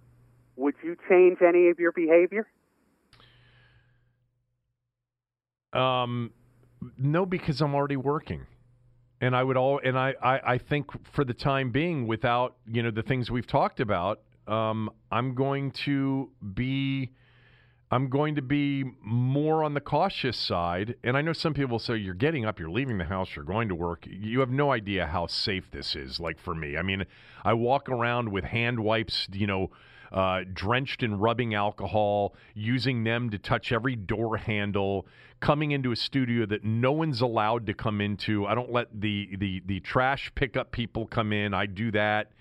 would 0.55 0.75
you 0.83 0.95
change 1.09 1.39
any 1.41 1.69
of 1.69 1.79
your 1.79 1.91
behavior? 1.91 2.47
Um, 5.73 6.31
no, 6.97 7.25
because 7.25 7.61
I'm 7.61 7.73
already 7.73 7.95
working, 7.95 8.45
and 9.21 9.35
I 9.35 9.43
would 9.43 9.57
all, 9.57 9.79
and 9.83 9.97
I, 9.97 10.13
I, 10.21 10.53
I 10.53 10.57
think 10.59 10.87
for 11.11 11.25
the 11.25 11.33
time 11.33 11.71
being, 11.71 12.05
without 12.05 12.57
you 12.67 12.83
know 12.83 12.91
the 12.91 13.01
things 13.01 13.31
we've 13.31 13.47
talked 13.47 13.79
about, 13.79 14.21
um, 14.47 14.89
I'm 15.11 15.33
going 15.33 15.71
to 15.85 16.29
be, 16.53 17.11
I'm 17.93 18.09
going 18.09 18.35
to 18.35 18.41
be 18.41 18.85
more 19.03 19.63
on 19.63 19.75
the 19.75 19.81
cautious 19.81 20.35
side. 20.35 20.95
And 21.03 21.15
I 21.15 21.21
know 21.21 21.33
some 21.33 21.53
people 21.53 21.77
say 21.77 21.95
you're 21.97 22.15
getting 22.15 22.43
up, 22.43 22.59
you're 22.59 22.71
leaving 22.71 22.97
the 22.97 23.05
house, 23.05 23.35
you're 23.35 23.45
going 23.45 23.69
to 23.69 23.75
work. 23.75 24.07
You 24.09 24.39
have 24.39 24.49
no 24.49 24.71
idea 24.71 25.05
how 25.05 25.27
safe 25.27 25.69
this 25.71 25.95
is. 25.95 26.19
Like 26.19 26.39
for 26.39 26.55
me, 26.55 26.75
I 26.75 26.81
mean, 26.81 27.05
I 27.43 27.53
walk 27.53 27.89
around 27.89 28.31
with 28.31 28.45
hand 28.45 28.79
wipes, 28.79 29.27
you 29.31 29.47
know 29.47 29.69
uh, 30.13 30.41
drenched 30.53 31.01
in 31.01 31.17
rubbing 31.17 31.55
alcohol, 31.55 32.35
using 32.53 33.03
them 33.03 33.31
to 33.31 33.39
touch 33.39 33.71
every 33.71 33.95
door 33.95 34.37
handle, 34.37 35.07
coming 35.39 35.71
into 35.71 35.91
a 35.91 35.95
studio 35.95 36.45
that 36.45 36.63
no 36.63 36.91
one's 36.91 37.21
allowed 37.21 37.65
to 37.65 37.73
come 37.73 37.99
into. 37.99 38.45
I 38.45 38.53
don't 38.53 38.71
let 38.71 38.87
the 39.01 39.35
the 39.37 39.63
the 39.65 39.79
trash 39.79 40.31
pickup 40.35 40.71
people 40.71 41.07
come 41.07 41.33
in. 41.33 41.53
I 41.53 41.65
do 41.65 41.91
that. 41.91 42.31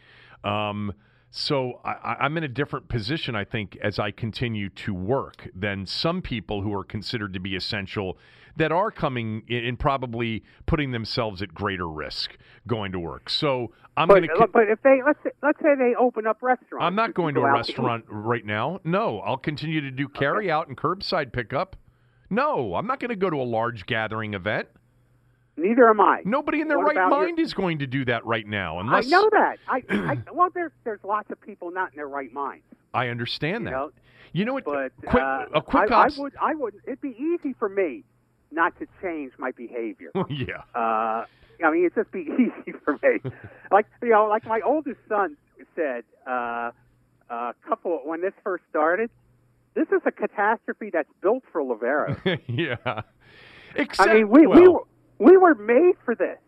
Um, 0.45 0.93
So 1.35 1.81
I, 1.83 2.17
I'm 2.21 2.37
in 2.37 2.45
a 2.45 2.49
different 2.49 2.89
position, 2.89 3.35
I 3.35 3.45
think, 3.45 3.79
as 3.83 3.99
I 3.99 4.11
continue 4.11 4.69
to 4.69 4.93
work 4.93 5.49
than 5.55 5.87
some 5.87 6.21
people 6.21 6.61
who 6.61 6.75
are 6.75 6.85
considered 6.85 7.33
to 7.33 7.41
be 7.41 7.57
essential 7.57 8.19
that 8.57 8.71
are 8.71 8.91
coming 8.91 9.43
in 9.49 9.65
and 9.65 9.79
probably 9.79 10.45
putting 10.67 10.91
themselves 10.91 11.41
at 11.41 11.55
greater 11.55 11.89
risk 11.89 12.37
going 12.67 12.93
to 12.93 13.01
work. 13.01 13.31
So 13.31 13.73
I'm 13.97 14.09
going 14.09 14.25
to. 14.25 14.49
but 14.53 14.69
if 14.69 14.83
they 14.83 15.01
let's 15.07 15.19
say, 15.25 15.31
let's 15.43 15.59
say 15.61 15.75
they 15.75 15.95
open 15.99 16.27
up 16.27 16.37
restaurants, 16.43 16.85
I'm 16.85 16.95
not 16.95 17.15
going 17.15 17.35
to 17.37 17.41
a 17.41 17.51
restaurant 17.51 18.05
right 18.09 18.45
now. 18.45 18.81
No, 18.85 19.21
I'll 19.21 19.39
continue 19.39 19.81
to 19.81 19.91
do 19.91 20.09
carry 20.09 20.51
out 20.51 20.69
and 20.69 20.77
curbside 20.77 21.33
pickup. 21.33 21.77
No, 22.29 22.75
I'm 22.75 22.87
not 22.87 23.01
going 23.01 23.09
to 23.09 23.17
go 23.17 23.31
to 23.31 23.37
a 23.37 23.43
large 23.43 23.87
gathering 23.87 24.35
event. 24.35 24.69
Neither 25.57 25.89
am 25.89 26.01
I. 26.01 26.23
Nobody 26.25 26.61
in 26.61 26.69
their 26.69 26.79
What 26.79 26.89
right 26.89 26.97
about 26.97 27.11
your- 27.17 27.25
mind 27.27 27.39
is 27.39 27.53
going 27.55 27.79
to 27.81 27.87
do 27.87 28.05
that 28.07 28.25
right 28.25 28.47
now, 28.47 28.81
unless 28.81 29.07
I 29.07 29.09
know 29.11 29.29
that. 29.33 29.57
I, 29.69 29.83
I 29.91 30.19
well, 30.33 30.49
there's 30.55 30.73
there's 30.85 31.01
lots 31.05 31.31
of 31.31 31.41
people 31.41 31.71
not 31.71 31.93
in 31.93 31.97
their 31.97 32.09
right 32.09 32.33
mind. 32.33 32.63
I 32.95 33.09
understand 33.09 33.65
You 33.65 33.65
that. 33.67 33.71
know, 33.71 33.91
You 34.33 34.45
know 34.47 34.55
what? 34.55 34.65
but 34.65 34.93
quick, 35.07 35.23
uh, 35.23 35.47
a 35.55 35.61
quick 35.63 35.91
I, 35.93 36.05
I 36.05 36.09
would 36.17 36.33
I 36.41 36.55
would 36.55 36.75
it'd 36.87 37.01
be 37.01 37.15
easy 37.19 37.55
for 37.59 37.69
me 37.69 38.03
not 38.51 38.79
to 38.81 38.87
change 39.03 39.33
my 39.39 39.51
behavior. 39.51 40.11
yeah. 40.29 40.63
Uh, 40.75 41.25
I 41.65 41.71
mean, 41.71 41.85
it'd 41.85 41.95
just 41.95 42.11
be 42.13 42.21
easy 42.39 42.77
for 42.85 42.95
me. 43.03 43.21
like 43.71 43.87
you 44.03 44.09
know, 44.11 44.27
like 44.27 44.47
my 44.47 44.61
oldest 44.65 45.01
son 45.09 45.37
said 45.77 46.05
uh, 46.27 46.71
a 47.31 47.55
couple 47.69 48.01
when 48.05 48.21
this 48.23 48.35
first 48.43 48.65
started. 48.71 49.11
This 49.75 49.89
is 49.89 50.03
a 50.05 50.11
catastrophe 50.13 50.91
that's 50.93 51.09
built 51.23 51.45
for 51.51 51.63
Loverro. 51.63 52.39
yeah. 52.47 53.03
Except, 53.75 54.07
I 54.11 54.15
mean, 54.17 54.29
we 54.29 54.47
well, 54.47 54.61
we 54.61 54.69
were 54.69 54.81
we 55.23 55.37
were 55.37 55.55
made 55.55 55.95
for 56.05 56.15
this. 56.15 56.39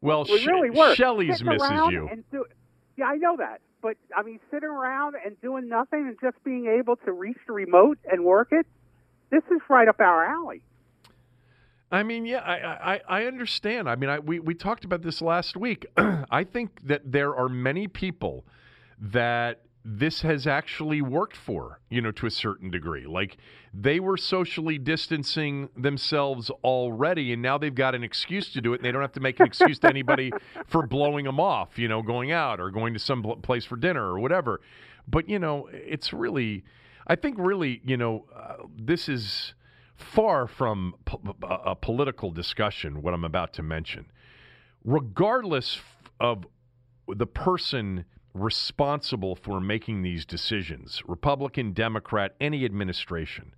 well, 0.00 0.24
We 0.24 0.38
Sh- 0.38 0.46
really 0.46 0.70
were. 0.70 0.94
Sitting 0.94 1.46
misses 1.46 1.70
you. 1.90 2.08
And 2.10 2.24
do, 2.30 2.44
yeah, 2.96 3.06
I 3.06 3.16
know 3.16 3.36
that. 3.36 3.60
But 3.80 3.96
I 4.16 4.22
mean, 4.22 4.40
sitting 4.50 4.68
around 4.68 5.14
and 5.24 5.40
doing 5.40 5.68
nothing 5.68 6.08
and 6.08 6.16
just 6.20 6.42
being 6.42 6.66
able 6.66 6.96
to 6.96 7.12
reach 7.12 7.38
the 7.46 7.52
remote 7.52 7.98
and 8.10 8.24
work 8.24 8.48
it. 8.50 8.66
This 9.30 9.44
is 9.50 9.60
right 9.68 9.86
up 9.86 10.00
our 10.00 10.24
alley. 10.24 10.62
I 11.90 12.02
mean, 12.02 12.26
yeah, 12.26 12.40
I, 12.40 12.94
I, 12.94 13.00
I 13.08 13.24
understand. 13.24 13.88
I 13.88 13.96
mean, 13.96 14.10
I, 14.10 14.18
we, 14.18 14.40
we 14.40 14.54
talked 14.54 14.84
about 14.84 15.02
this 15.02 15.22
last 15.22 15.56
week. 15.56 15.86
I 16.30 16.44
think 16.44 16.82
that 16.86 17.12
there 17.12 17.34
are 17.34 17.48
many 17.48 17.86
people 17.86 18.44
that 19.00 19.60
this 19.90 20.20
has 20.20 20.46
actually 20.46 21.00
worked 21.00 21.36
for, 21.36 21.80
you 21.88 22.02
know, 22.02 22.10
to 22.10 22.26
a 22.26 22.30
certain 22.30 22.70
degree. 22.70 23.06
Like 23.06 23.38
they 23.72 24.00
were 24.00 24.18
socially 24.18 24.76
distancing 24.76 25.70
themselves 25.74 26.50
already, 26.62 27.32
and 27.32 27.40
now 27.40 27.56
they've 27.56 27.74
got 27.74 27.94
an 27.94 28.04
excuse 28.04 28.52
to 28.52 28.60
do 28.60 28.74
it, 28.74 28.76
and 28.76 28.84
they 28.84 28.92
don't 28.92 29.00
have 29.00 29.12
to 29.12 29.20
make 29.20 29.40
an 29.40 29.46
excuse 29.46 29.78
to 29.78 29.88
anybody 29.88 30.30
for 30.66 30.86
blowing 30.86 31.24
them 31.24 31.40
off, 31.40 31.78
you 31.78 31.88
know, 31.88 32.02
going 32.02 32.32
out 32.32 32.60
or 32.60 32.70
going 32.70 32.92
to 32.92 33.00
some 33.00 33.22
place 33.42 33.64
for 33.64 33.76
dinner 33.76 34.04
or 34.04 34.20
whatever. 34.20 34.60
But, 35.06 35.26
you 35.26 35.38
know, 35.38 35.70
it's 35.72 36.12
really, 36.12 36.64
I 37.06 37.16
think, 37.16 37.36
really, 37.38 37.80
you 37.82 37.96
know, 37.96 38.26
uh, 38.36 38.64
this 38.76 39.08
is 39.08 39.54
far 39.94 40.46
from 40.46 40.96
po- 41.06 41.34
a 41.42 41.70
a 41.70 41.74
political 41.74 42.30
discussion, 42.30 43.00
what 43.00 43.14
I'm 43.14 43.24
about 43.24 43.54
to 43.54 43.62
mention. 43.62 44.04
Regardless 44.84 45.80
of 46.20 46.46
the 47.08 47.26
person 47.26 48.04
responsible 48.38 49.34
for 49.34 49.60
making 49.60 50.02
these 50.02 50.24
decisions, 50.24 51.02
Republican, 51.06 51.72
Democrat, 51.72 52.34
any 52.40 52.64
administration, 52.64 53.54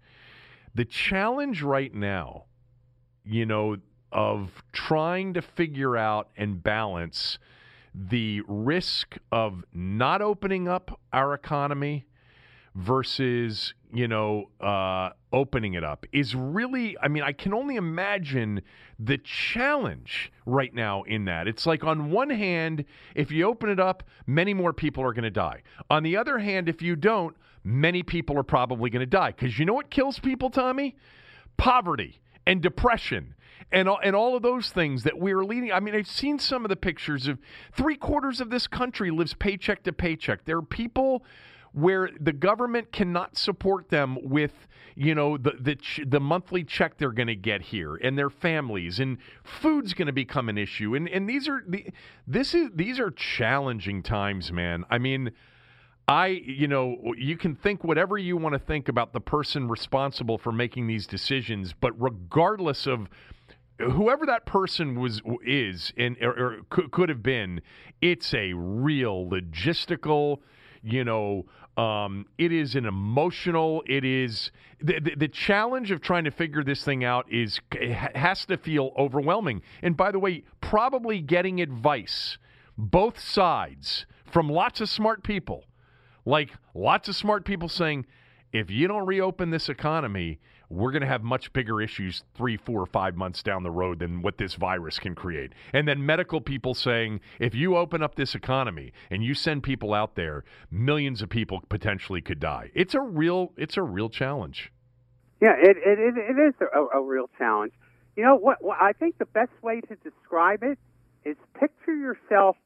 the 0.74 0.84
challenge 0.84 1.62
right 1.62 1.94
now, 1.94 2.44
you 3.24 3.46
know, 3.46 3.76
of 4.12 4.62
trying 4.72 5.34
to 5.34 5.42
figure 5.42 5.96
out 5.96 6.28
and 6.36 6.62
balance 6.62 7.38
the 7.94 8.40
risk 8.46 9.16
of 9.32 9.64
not 9.72 10.22
opening 10.22 10.68
up 10.68 11.00
our 11.12 11.34
economy 11.34 12.06
versus 12.80 13.74
you 13.92 14.08
know 14.08 14.48
uh, 14.60 15.10
opening 15.32 15.74
it 15.74 15.84
up 15.84 16.06
is 16.12 16.34
really 16.34 16.96
i 17.02 17.08
mean 17.08 17.22
i 17.22 17.32
can 17.32 17.52
only 17.52 17.76
imagine 17.76 18.62
the 18.98 19.18
challenge 19.18 20.32
right 20.46 20.74
now 20.74 21.02
in 21.02 21.26
that 21.26 21.46
it's 21.46 21.66
like 21.66 21.84
on 21.84 22.10
one 22.10 22.30
hand 22.30 22.84
if 23.14 23.30
you 23.30 23.44
open 23.44 23.68
it 23.68 23.78
up 23.78 24.02
many 24.26 24.54
more 24.54 24.72
people 24.72 25.04
are 25.04 25.12
going 25.12 25.24
to 25.24 25.30
die 25.30 25.62
on 25.90 26.02
the 26.02 26.16
other 26.16 26.38
hand 26.38 26.68
if 26.68 26.80
you 26.80 26.96
don't 26.96 27.36
many 27.62 28.02
people 28.02 28.38
are 28.38 28.42
probably 28.42 28.88
going 28.88 29.00
to 29.00 29.06
die 29.06 29.30
because 29.30 29.58
you 29.58 29.66
know 29.66 29.74
what 29.74 29.90
kills 29.90 30.18
people 30.18 30.48
tommy 30.48 30.96
poverty 31.58 32.20
and 32.46 32.62
depression 32.62 33.34
and 33.72 33.88
and 34.02 34.16
all 34.16 34.34
of 34.34 34.42
those 34.42 34.70
things 34.70 35.04
that 35.04 35.18
we're 35.18 35.44
leading. 35.44 35.70
I 35.70 35.78
mean, 35.78 35.94
I've 35.94 36.08
seen 36.08 36.38
some 36.38 36.64
of 36.64 36.70
the 36.70 36.76
pictures 36.76 37.28
of 37.28 37.38
three 37.72 37.94
quarters 37.94 38.40
of 38.40 38.50
this 38.50 38.66
country 38.66 39.10
lives 39.10 39.34
paycheck 39.34 39.84
to 39.84 39.92
paycheck. 39.92 40.44
There 40.44 40.56
are 40.56 40.62
people 40.62 41.22
where 41.72 42.10
the 42.20 42.32
government 42.32 42.92
cannot 42.92 43.36
support 43.36 43.88
them 43.88 44.18
with 44.22 44.66
you 44.96 45.14
know 45.14 45.36
the 45.36 45.52
the 45.60 45.76
ch- 45.76 46.00
the 46.06 46.20
monthly 46.20 46.64
check 46.64 46.98
they're 46.98 47.12
going 47.12 47.28
to 47.28 47.36
get 47.36 47.62
here 47.62 47.96
and 47.96 48.18
their 48.18 48.30
families 48.30 48.98
and 48.98 49.18
food's 49.44 49.94
going 49.94 50.06
to 50.06 50.12
become 50.12 50.48
an 50.48 50.58
issue. 50.58 50.94
And 50.94 51.08
and 51.08 51.28
these 51.28 51.48
are 51.48 51.62
the 51.66 51.86
this 52.26 52.54
is 52.54 52.70
these 52.74 52.98
are 52.98 53.10
challenging 53.10 54.02
times 54.02 54.52
man. 54.52 54.84
I 54.90 54.98
mean 54.98 55.32
I, 56.10 56.26
you 56.26 56.66
know, 56.66 57.14
you 57.16 57.36
can 57.36 57.54
think 57.54 57.84
whatever 57.84 58.18
you 58.18 58.36
want 58.36 58.54
to 58.54 58.58
think 58.58 58.88
about 58.88 59.12
the 59.12 59.20
person 59.20 59.68
responsible 59.68 60.38
for 60.38 60.50
making 60.50 60.88
these 60.88 61.06
decisions, 61.06 61.72
but 61.72 61.92
regardless 62.02 62.88
of 62.88 63.08
whoever 63.78 64.26
that 64.26 64.44
person 64.44 64.98
was 64.98 65.22
is 65.46 65.92
and 65.96 66.16
or, 66.20 66.32
or 66.32 66.56
could, 66.68 67.08
have 67.10 67.22
been, 67.22 67.60
it's 68.02 68.34
a 68.34 68.54
real 68.54 69.24
logistical, 69.24 70.38
you 70.82 71.04
know, 71.04 71.46
um, 71.76 72.26
it 72.38 72.52
is 72.52 72.74
an 72.74 72.86
emotional. 72.86 73.82
It 73.86 74.04
is 74.04 74.50
the, 74.80 75.00
the 75.00 75.14
the 75.16 75.28
challenge 75.28 75.90
of 75.90 76.00
trying 76.00 76.24
to 76.24 76.30
figure 76.30 76.64
this 76.64 76.84
thing 76.84 77.04
out 77.04 77.30
is 77.30 77.60
has 78.14 78.44
to 78.46 78.56
feel 78.56 78.92
overwhelming. 78.98 79.62
And 79.82 79.96
by 79.96 80.10
the 80.10 80.18
way, 80.18 80.44
probably 80.60 81.20
getting 81.20 81.60
advice, 81.60 82.38
both 82.76 83.18
sides 83.18 84.06
from 84.24 84.48
lots 84.48 84.80
of 84.80 84.88
smart 84.88 85.22
people 85.22 85.64
like 86.24 86.50
lots 86.74 87.08
of 87.08 87.16
smart 87.16 87.44
people 87.44 87.68
saying, 87.68 88.06
if 88.52 88.70
you 88.70 88.88
don't 88.88 89.06
reopen 89.06 89.50
this 89.50 89.68
economy, 89.68 90.38
we're 90.70 90.92
going 90.92 91.02
to 91.02 91.08
have 91.08 91.22
much 91.22 91.52
bigger 91.52 91.82
issues 91.82 92.22
three, 92.34 92.56
four, 92.56 92.86
five 92.86 93.16
months 93.16 93.42
down 93.42 93.64
the 93.64 93.70
road 93.70 93.98
than 93.98 94.22
what 94.22 94.38
this 94.38 94.54
virus 94.54 94.98
can 94.98 95.14
create. 95.16 95.52
And 95.72 95.86
then 95.86 96.06
medical 96.06 96.40
people 96.40 96.74
saying, 96.74 97.20
if 97.40 97.54
you 97.54 97.76
open 97.76 98.02
up 98.02 98.14
this 98.14 98.36
economy 98.36 98.92
and 99.10 99.24
you 99.24 99.34
send 99.34 99.64
people 99.64 99.92
out 99.92 100.14
there, 100.14 100.44
millions 100.70 101.22
of 101.22 101.28
people 101.28 101.60
potentially 101.68 102.22
could 102.22 102.38
die. 102.38 102.70
It's 102.72 102.94
a 102.94 103.00
real, 103.00 103.52
it's 103.56 103.76
a 103.76 103.82
real 103.82 104.08
challenge. 104.08 104.72
Yeah, 105.42 105.54
it 105.58 105.76
it, 105.78 105.98
it, 105.98 106.14
it 106.16 106.48
is 106.48 106.54
a, 106.60 106.98
a 106.98 107.02
real 107.02 107.28
challenge. 107.38 107.72
You 108.16 108.24
know 108.24 108.36
what, 108.36 108.62
what? 108.62 108.76
I 108.80 108.92
think 108.92 109.18
the 109.18 109.24
best 109.26 109.52
way 109.62 109.80
to 109.80 109.96
describe 109.96 110.62
it 110.62 110.78
is 111.24 111.36
picture 111.58 111.94
yourself 111.94 112.56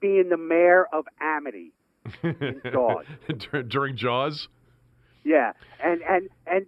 being 0.00 0.28
the 0.30 0.36
mayor 0.36 0.86
of 0.92 1.04
Amity 1.20 1.72
in 2.22 2.60
Jaws. 2.72 3.04
During 3.68 3.96
Jaws? 3.96 4.48
Yeah, 5.24 5.52
and 5.82 6.00
and 6.02 6.28
and 6.46 6.66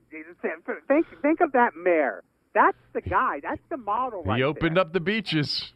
think 0.89 1.07
think 1.23 1.41
of 1.41 1.53
that 1.53 1.75
mayor. 1.77 2.23
That's 2.55 2.77
the 2.93 3.01
guy. 3.01 3.41
That's 3.43 3.63
the 3.71 3.79
model 3.79 4.23
right 4.25 4.37
he 4.37 4.43
opened 4.43 4.77
there. 4.77 4.83
up 4.83 4.93
the 4.93 5.01
beaches. 5.01 5.73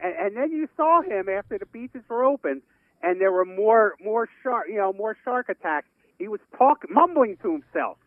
And, 0.00 0.14
and 0.14 0.36
then 0.36 0.50
you 0.50 0.68
saw 0.76 1.02
him 1.02 1.28
after 1.28 1.58
the 1.58 1.66
beaches 1.66 2.02
were 2.08 2.24
open, 2.24 2.62
and 3.02 3.20
there 3.20 3.32
were 3.32 3.44
more 3.44 3.94
more 4.02 4.28
shark, 4.42 4.66
you 4.68 4.76
know, 4.76 4.92
more 4.92 5.16
shark 5.24 5.48
attacks. 5.48 5.88
He 6.18 6.28
was 6.28 6.40
talking, 6.56 6.92
mumbling 6.92 7.36
to 7.42 7.52
himself 7.52 7.98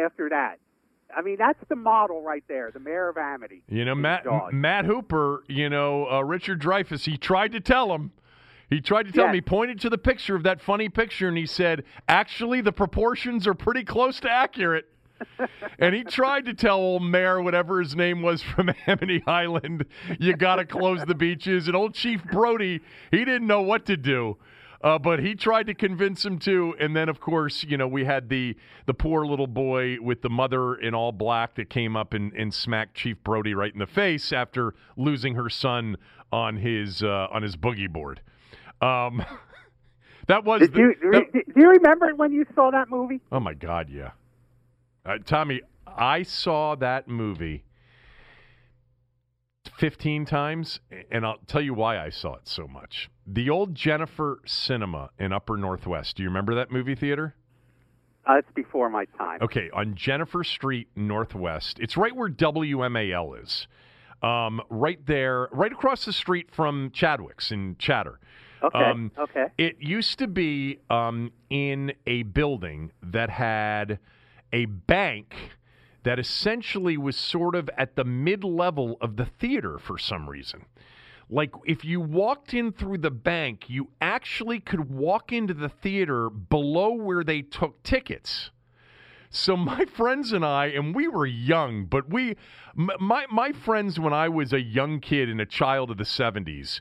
after 0.00 0.28
that. 0.28 0.58
I 1.16 1.22
mean, 1.22 1.36
that's 1.38 1.58
the 1.68 1.74
model 1.74 2.22
right 2.22 2.44
there, 2.46 2.70
the 2.70 2.78
mayor 2.78 3.08
of 3.08 3.16
Amity. 3.16 3.62
You 3.68 3.84
know, 3.84 3.96
Matt 3.96 4.26
Matt 4.52 4.84
Hooper, 4.84 5.42
you 5.48 5.68
know, 5.68 6.08
uh, 6.08 6.20
Richard 6.22 6.60
Dreyfuss, 6.60 7.06
he 7.06 7.16
tried 7.16 7.52
to 7.52 7.60
tell 7.60 7.92
him. 7.92 8.12
He 8.70 8.80
tried 8.80 9.06
to 9.06 9.12
tell. 9.12 9.26
Yes. 9.26 9.34
He 9.34 9.40
pointed 9.40 9.80
to 9.80 9.90
the 9.90 9.98
picture 9.98 10.36
of 10.36 10.44
that 10.44 10.60
funny 10.60 10.88
picture 10.88 11.28
and 11.28 11.36
he 11.36 11.46
said, 11.46 11.84
actually, 12.08 12.60
the 12.60 12.72
proportions 12.72 13.46
are 13.46 13.54
pretty 13.54 13.84
close 13.84 14.20
to 14.20 14.30
accurate. 14.30 14.86
and 15.78 15.94
he 15.94 16.04
tried 16.04 16.46
to 16.46 16.54
tell 16.54 16.78
old 16.78 17.02
Mayor, 17.02 17.42
whatever 17.42 17.80
his 17.80 17.94
name 17.94 18.22
was 18.22 18.42
from 18.54 18.70
Amity 18.86 19.22
Island, 19.26 19.84
you 20.18 20.36
got 20.36 20.56
to 20.56 20.64
close 20.64 21.04
the 21.04 21.14
beaches. 21.14 21.66
And 21.66 21.76
old 21.76 21.94
Chief 21.94 22.22
Brody, 22.24 22.80
he 23.10 23.18
didn't 23.24 23.46
know 23.46 23.60
what 23.60 23.86
to 23.86 23.96
do. 23.96 24.38
Uh, 24.82 24.98
but 24.98 25.18
he 25.18 25.34
tried 25.34 25.66
to 25.66 25.74
convince 25.74 26.24
him 26.24 26.38
too, 26.38 26.74
and 26.80 26.96
then 26.96 27.10
of 27.10 27.20
course, 27.20 27.62
you 27.64 27.76
know, 27.76 27.86
we 27.86 28.06
had 28.06 28.30
the 28.30 28.56
the 28.86 28.94
poor 28.94 29.26
little 29.26 29.46
boy 29.46 29.98
with 30.00 30.22
the 30.22 30.30
mother 30.30 30.74
in 30.74 30.94
all 30.94 31.12
black 31.12 31.54
that 31.56 31.68
came 31.68 31.94
up 31.96 32.14
and, 32.14 32.32
and 32.32 32.54
smacked 32.54 32.94
Chief 32.94 33.22
Brody 33.22 33.52
right 33.52 33.70
in 33.74 33.78
the 33.78 33.86
face 33.86 34.32
after 34.32 34.74
losing 34.96 35.34
her 35.34 35.50
son 35.50 35.98
on 36.32 36.56
his 36.56 37.02
uh, 37.02 37.26
on 37.30 37.42
his 37.42 37.56
boogie 37.56 37.90
board. 37.90 38.22
Um, 38.80 39.24
that 40.28 40.44
was 40.44 40.60
Did 40.60 40.72
the, 40.72 40.78
you 40.78 40.94
that- 41.12 41.32
do 41.32 41.60
you 41.60 41.68
remember 41.70 42.14
when 42.14 42.32
you 42.32 42.46
saw 42.54 42.70
that 42.70 42.88
movie? 42.90 43.20
oh 43.32 43.40
my 43.40 43.54
God, 43.54 43.88
yeah, 43.90 44.10
uh, 45.04 45.18
Tommy, 45.24 45.60
I 45.86 46.22
saw 46.22 46.74
that 46.76 47.08
movie 47.08 47.64
15 49.78 50.24
times, 50.26 50.80
and 51.10 51.24
I'll 51.24 51.38
tell 51.46 51.60
you 51.60 51.74
why 51.74 51.98
I 51.98 52.10
saw 52.10 52.34
it 52.34 52.48
so 52.48 52.66
much. 52.66 53.10
The 53.26 53.48
old 53.50 53.74
Jennifer 53.74 54.40
Cinema 54.46 55.10
in 55.18 55.32
Upper 55.32 55.56
Northwest. 55.56 56.16
Do 56.16 56.22
you 56.22 56.28
remember 56.28 56.54
that 56.54 56.70
movie 56.70 56.94
theater? 56.94 57.34
Uh, 58.28 58.34
it's 58.34 58.50
before 58.54 58.90
my 58.90 59.06
time. 59.16 59.38
Okay, 59.42 59.70
on 59.72 59.94
Jenifer 59.94 60.44
Street 60.44 60.88
Northwest. 60.96 61.78
It's 61.80 61.96
right 61.96 62.14
where 62.14 62.28
WMAL 62.28 63.42
is. 63.42 63.66
Um, 64.22 64.60
right 64.68 65.04
there, 65.06 65.48
right 65.52 65.72
across 65.72 66.04
the 66.04 66.12
street 66.12 66.50
from 66.52 66.90
Chadwick's 66.92 67.50
in 67.50 67.76
Chatter. 67.78 68.20
Okay. 68.62 68.78
Um, 68.78 69.10
okay. 69.18 69.46
It 69.58 69.76
used 69.80 70.18
to 70.18 70.26
be 70.26 70.78
um, 70.90 71.32
in 71.48 71.92
a 72.06 72.22
building 72.24 72.92
that 73.02 73.30
had 73.30 73.98
a 74.52 74.66
bank 74.66 75.34
that 76.02 76.18
essentially 76.18 76.96
was 76.96 77.16
sort 77.16 77.54
of 77.54 77.68
at 77.76 77.96
the 77.96 78.04
mid 78.04 78.44
level 78.44 78.96
of 79.00 79.16
the 79.16 79.26
theater 79.26 79.78
for 79.78 79.98
some 79.98 80.28
reason. 80.28 80.64
Like 81.28 81.52
if 81.64 81.84
you 81.84 82.00
walked 82.00 82.54
in 82.54 82.72
through 82.72 82.98
the 82.98 83.10
bank, 83.10 83.70
you 83.70 83.90
actually 84.00 84.58
could 84.58 84.90
walk 84.90 85.32
into 85.32 85.54
the 85.54 85.68
theater 85.68 86.28
below 86.28 86.92
where 86.92 87.22
they 87.22 87.42
took 87.42 87.82
tickets. 87.82 88.50
So 89.30 89.56
my 89.56 89.84
friends 89.84 90.32
and 90.32 90.44
I, 90.44 90.66
and 90.66 90.94
we 90.94 91.06
were 91.06 91.26
young, 91.26 91.84
but 91.84 92.10
we, 92.10 92.36
my 92.74 93.26
my 93.30 93.52
friends 93.52 94.00
when 94.00 94.12
I 94.12 94.28
was 94.28 94.52
a 94.52 94.60
young 94.60 95.00
kid 95.00 95.28
and 95.28 95.40
a 95.40 95.46
child 95.46 95.90
of 95.90 95.98
the 95.98 96.04
'70s, 96.04 96.80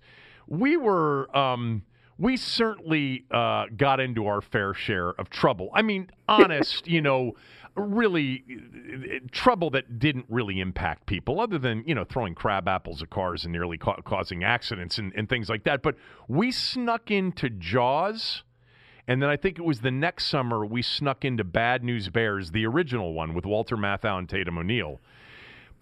we 0.50 0.78
were. 0.78 1.36
Um, 1.36 1.84
we 2.18 2.36
certainly 2.36 3.24
uh, 3.32 3.68
got 3.78 4.02
into 4.02 4.28
our 4.28 4.42
fair 4.42 4.74
share 4.74 5.12
of 5.12 5.30
trouble. 5.30 5.70
I 5.74 5.82
mean, 5.82 6.10
honest, 6.28 6.86
you 6.86 7.02
know, 7.02 7.36
really 7.76 8.44
trouble 9.32 9.70
that 9.70 10.00
didn't 10.00 10.26
really 10.28 10.60
impact 10.60 11.06
people, 11.06 11.40
other 11.40 11.58
than 11.58 11.84
you 11.88 11.96
know 11.96 12.04
throwing 12.04 12.36
crab 12.36 12.68
apples 12.68 13.02
at 13.02 13.10
cars 13.10 13.46
and 13.46 13.54
nearly 13.54 13.78
ca- 13.78 14.02
causing 14.04 14.44
accidents 14.44 14.98
and, 14.98 15.14
and 15.16 15.30
things 15.30 15.50
like 15.50 15.64
that. 15.64 15.82
But 15.82 15.96
we 16.28 16.52
snuck 16.52 17.10
into 17.10 17.50
Jaws. 17.50 18.44
And 19.08 19.24
then 19.24 19.30
I 19.32 19.38
think 19.38 19.58
it 19.58 19.64
was 19.64 19.80
the 19.80 19.90
next 19.90 20.28
summer 20.28 20.64
we 20.64 20.84
snuck 20.84 21.26
into 21.26 21.44
Bad 21.44 21.84
News 21.84 22.10
Bears, 22.10 22.52
the 22.52 22.68
original 22.68 23.14
one 23.14 23.34
with 23.34 23.44
Walter 23.44 23.76
Matthau 23.76 24.20
and 24.20 24.30
Tatum 24.30 24.60
O'Neal. 24.60 25.00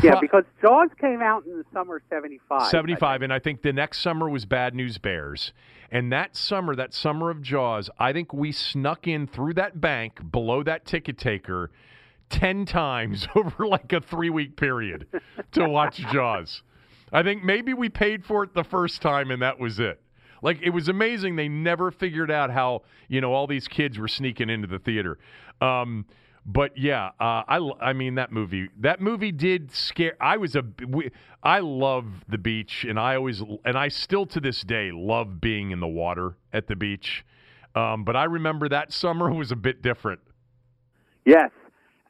Yeah, 0.04 0.20
because 0.20 0.44
Jaws 0.62 0.90
came 1.00 1.22
out 1.22 1.46
in 1.46 1.58
the 1.58 1.66
summer 1.74 1.98
of 1.98 2.02
'75. 2.10 2.62
I 2.62 2.70
75 2.70 3.22
and 3.22 3.34
i 3.34 3.40
think 3.40 3.62
the 3.62 3.74
next 3.74 4.00
summer 4.00 4.30
was 4.30 4.46
bad 4.46 4.76
news 4.76 4.98
bears. 4.98 5.54
And 5.90 6.12
that 6.12 6.36
summer 6.36 6.76
that 6.76 6.94
summer 6.94 7.30
of 7.30 7.42
jaws 7.42 7.90
i 7.98 8.12
think 8.12 8.34
we 8.34 8.52
snuck 8.52 9.08
in 9.08 9.28
through 9.28 9.54
that 9.54 9.80
bank 9.80 10.32
below 10.32 10.64
that 10.64 10.86
ticket 10.86 11.18
taker 11.18 11.72
10 12.30 12.66
times 12.66 13.28
over 13.36 13.68
like 13.68 13.94
a 13.94 14.02
three 14.02 14.30
week 14.30 14.56
period 14.58 15.08
to 15.52 15.68
watch 15.68 15.98
jaws. 16.12 16.62
I 17.12 17.24
think 17.24 17.44
maybe 17.44 17.74
we 17.74 17.90
paid 17.90 18.26
for 18.26 18.44
it 18.44 18.54
the 18.54 18.64
first 18.64 19.02
time 19.02 19.32
and 19.32 19.42
that 19.42 19.60
was 19.60 19.80
it. 19.80 20.02
Like 20.42 20.62
it 20.62 20.70
was 20.70 20.88
amazing 20.88 21.36
they 21.36 21.48
never 21.48 21.90
figured 21.90 22.30
out 22.30 22.52
how 22.52 22.84
you 23.08 23.22
know 23.22 23.34
all 23.34 23.48
these 23.48 23.68
kids 23.68 23.98
were 23.98 24.08
sneaking 24.08 24.50
into 24.50 24.68
the 24.68 24.80
theater. 24.80 25.18
Um, 25.62 26.06
but 26.48 26.78
yeah, 26.78 27.08
uh, 27.20 27.44
I, 27.46 27.72
I 27.82 27.94
mean 27.94 28.16
that 28.16 28.32
movie. 28.32 28.70
That 28.80 29.02
movie 29.02 29.34
did 29.34 29.70
scare. 29.70 30.16
I 30.22 30.38
was 30.38 30.56
a. 30.56 30.64
We, 30.88 31.12
I 31.44 31.60
love 31.60 32.06
the 32.30 32.38
beach, 32.38 32.86
and 32.88 32.98
I 32.98 33.18
always 33.18 33.44
and 33.66 33.78
I 33.78 33.90
still 33.90 34.26
to 34.28 34.40
this 34.40 34.62
day 34.62 34.92
love 34.94 35.42
being 35.42 35.72
in 35.72 35.82
the 35.82 35.88
water 35.88 36.38
at 36.54 36.68
the 36.68 36.78
beach. 36.78 37.26
Um, 37.76 38.06
but 38.06 38.16
I 38.16 38.24
remember 38.24 38.70
that 38.70 38.94
summer 38.94 39.30
was 39.30 39.52
a 39.52 39.58
bit 39.58 39.82
different. 39.82 40.22
Yes, 41.26 41.52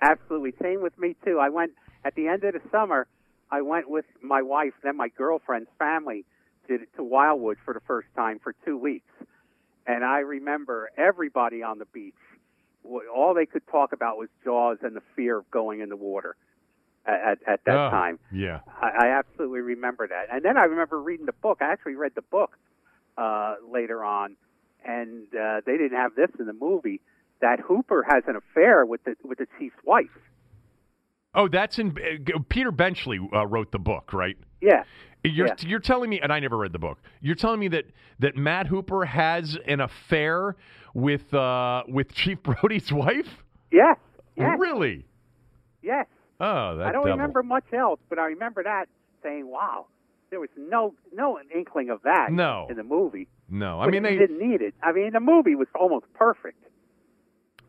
absolutely. 0.03 0.53
Same 0.61 0.83
with 0.83 0.95
me 0.99 1.15
too. 1.25 1.39
I 1.39 1.49
went 1.49 1.71
at 2.05 2.13
the 2.13 2.27
end 2.27 2.43
of 2.43 2.53
the 2.53 2.61
summer. 2.71 3.07
I 3.49 3.61
went 3.61 3.89
with 3.89 4.05
my 4.21 4.43
wife, 4.43 4.73
then 4.83 4.97
my 4.97 5.07
girlfriend's 5.07 5.69
family, 5.79 6.25
to 6.67 6.77
to 6.95 7.03
Wildwood 7.03 7.57
for 7.65 7.73
the 7.73 7.81
first 7.87 8.09
time 8.15 8.39
for 8.43 8.53
two 8.63 8.77
weeks, 8.77 9.11
and 9.87 10.05
I 10.05 10.19
remember 10.19 10.91
everybody 10.95 11.63
on 11.63 11.79
the 11.79 11.85
beach. 11.85 12.13
All 13.15 13.33
they 13.33 13.45
could 13.45 13.65
talk 13.67 13.91
about 13.93 14.17
was 14.17 14.29
Jaws 14.43 14.77
and 14.81 14.95
the 14.95 15.01
fear 15.15 15.37
of 15.37 15.49
going 15.51 15.81
in 15.81 15.89
the 15.89 15.95
water 15.95 16.35
at 17.05 17.13
at, 17.13 17.37
at 17.47 17.59
that 17.65 17.87
Oh, 17.87 17.89
time. 17.89 18.19
Yeah. 18.31 18.59
I, 18.81 19.07
I 19.07 19.07
absolutely 19.19 19.59
remember 19.61 20.07
that. 20.07 20.27
And 20.31 20.43
then 20.43 20.57
I 20.57 20.63
remember 20.63 21.01
reading 21.01 21.25
the 21.25 21.31
book. 21.33 21.59
I 21.61 21.71
actually 21.71 21.95
read 21.95 22.13
the 22.15 22.21
book 22.21 22.57
uh, 23.17 23.55
later 23.71 24.03
on, 24.03 24.35
and 24.85 25.27
uh, 25.33 25.61
they 25.65 25.73
didn't 25.77 25.97
have 25.97 26.15
this 26.15 26.29
in 26.39 26.45
the 26.45 26.53
movie. 26.53 27.01
That 27.41 27.59
Hooper 27.59 28.03
has 28.09 28.23
an 28.27 28.35
affair 28.35 28.85
with 28.85 29.03
the 29.03 29.15
with 29.23 29.37
the 29.37 29.47
chief's 29.59 29.75
wife. 29.83 30.09
Oh, 31.35 31.47
that's 31.47 31.77
in. 31.77 31.95
Uh, 31.97 32.39
Peter 32.49 32.71
Benchley 32.71 33.19
uh, 33.33 33.45
wrote 33.45 33.71
the 33.71 33.79
book, 33.79 34.11
right? 34.13 34.37
Yeah, 34.59 34.83
You're 35.23 35.47
Yeah. 35.47 35.53
you're 35.59 35.79
telling 35.79 36.09
me, 36.09 36.19
and 36.19 36.33
I 36.33 36.39
never 36.39 36.57
read 36.57 36.71
the 36.73 36.79
book. 36.79 36.97
You're 37.21 37.35
telling 37.35 37.59
me 37.59 37.67
that 37.67 37.85
that 38.19 38.35
Matt 38.35 38.65
Hooper 38.67 39.05
has 39.05 39.55
an 39.67 39.81
affair 39.81 40.55
with 40.97 41.31
uh, 41.33 41.83
with 41.87 42.11
Chief 42.13 42.41
Brody's 42.43 42.91
wife? 42.91 43.43
yes, 43.71 43.97
yes, 44.35 44.57
Really? 44.59 45.05
yes. 45.83 46.07
Oh, 46.39 46.77
that 46.77 46.87
I 46.87 46.91
don't 46.91 47.05
devil. 47.05 47.11
remember 47.17 47.43
much 47.43 47.65
else, 47.71 47.99
but 48.09 48.17
I 48.19 48.25
remember 48.25 48.63
that 48.63 48.85
saying, 49.23 49.47
"Wow, 49.47 49.85
there 50.31 50.39
was 50.39 50.49
no 50.57 50.93
no 51.13 51.39
inkling 51.55 51.89
of 51.91 52.01
that 52.03 52.31
No. 52.31 52.65
in 52.69 52.77
the 52.77 52.83
movie." 52.83 53.27
No, 53.49 53.79
I 53.79 53.85
But 53.85 53.91
mean 53.93 54.03
they. 54.03 54.17
didn't 54.17 54.39
need 54.39 54.61
it. 54.61 54.73
I 54.83 54.91
mean, 54.91 55.13
the 55.13 55.19
movie 55.19 55.55
was 55.55 55.67
almost 55.79 56.05
perfect. 56.13 56.63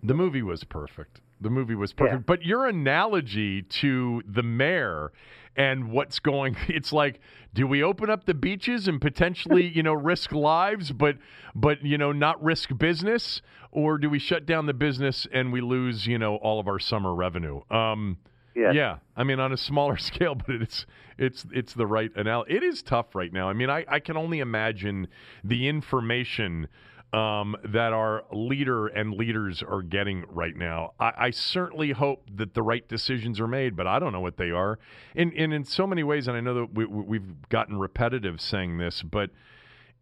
The 0.03 0.15
movie 0.15 0.43
was 0.43 0.65
perfect. 0.65 1.21
The 1.41 1.51
movie 1.51 1.75
was 1.75 1.93
perfect. 1.93 2.21
Yeah. 2.21 2.25
But 2.27 2.43
your 2.45 2.67
analogy 2.67 3.63
to 3.63 4.23
the 4.27 4.43
mayor 4.43 5.13
and 5.57 5.91
what's 5.91 6.19
going 6.19 6.57
it's 6.69 6.93
like 6.93 7.21
do 7.55 7.67
we 7.67 7.83
open 7.83 8.11
up 8.11 8.25
the 8.25 8.35
beaches 8.35 8.87
and 8.87 9.01
potentially, 9.01 9.67
you 9.67 9.83
know, 9.83 9.95
risk 9.95 10.33
lives 10.33 10.93
but 10.93 11.17
but 11.55 11.85
you 11.85 11.99
know, 11.99 12.13
not 12.13 12.43
risk 12.43 12.77
business 12.79 13.43
or 13.71 13.99
do 13.99 14.09
we 14.09 14.19
shut 14.19 14.47
down 14.47 14.67
the 14.67 14.75
business 14.75 15.27
and 15.33 15.53
we 15.53 15.61
lose, 15.61 16.07
you 16.07 16.19
know, 16.19 16.37
all 16.37 16.61
of 16.61 16.69
our 16.69 16.79
summer 16.79 17.15
revenue? 17.15 17.61
Um 17.71 18.19
Yes. 18.55 18.75
Yeah, 18.75 18.97
I 19.17 19.23
mean 19.23 19.39
on 19.39 19.53
a 19.53 19.57
smaller 19.57 19.97
scale, 19.99 20.35
but 20.35 20.57
it's 20.57 20.85
it's 21.17 21.47
it's 21.53 21.75
the 21.75 21.87
right 21.87 22.11
analogy. 22.17 22.57
It 22.57 22.63
is 22.65 22.83
tough 22.83 23.15
right 23.15 23.33
now. 23.33 23.49
I 23.49 23.53
mean, 23.53 23.71
I, 23.71 23.85
I 23.89 24.01
can 24.01 24.17
only 24.17 24.41
imagine 24.41 25.07
the 25.45 25.69
information 25.69 26.67
um, 27.13 27.57
that 27.65 27.93
our 27.93 28.25
leader 28.33 28.87
and 28.89 29.15
leaders 29.15 29.63
are 29.63 29.83
getting 29.83 30.25
right 30.29 30.55
now. 30.55 30.93
I, 31.01 31.13
I 31.17 31.31
certainly 31.31 31.93
hope 31.93 32.29
that 32.35 32.55
the 32.55 32.63
right 32.63 32.87
decisions 32.87 33.41
are 33.41 33.47
made, 33.49 33.77
but 33.77 33.87
I 33.87 33.99
don't 33.99 34.13
know 34.13 34.21
what 34.21 34.37
they 34.37 34.51
are. 34.51 34.79
And 35.17 35.33
and 35.33 35.53
in 35.53 35.65
so 35.65 35.87
many 35.87 36.03
ways, 36.03 36.29
and 36.29 36.37
I 36.37 36.41
know 36.41 36.55
that 36.55 36.75
we, 36.75 36.85
we- 36.85 37.05
we've 37.19 37.49
gotten 37.49 37.79
repetitive 37.79 38.41
saying 38.41 38.79
this, 38.79 39.03
but 39.03 39.31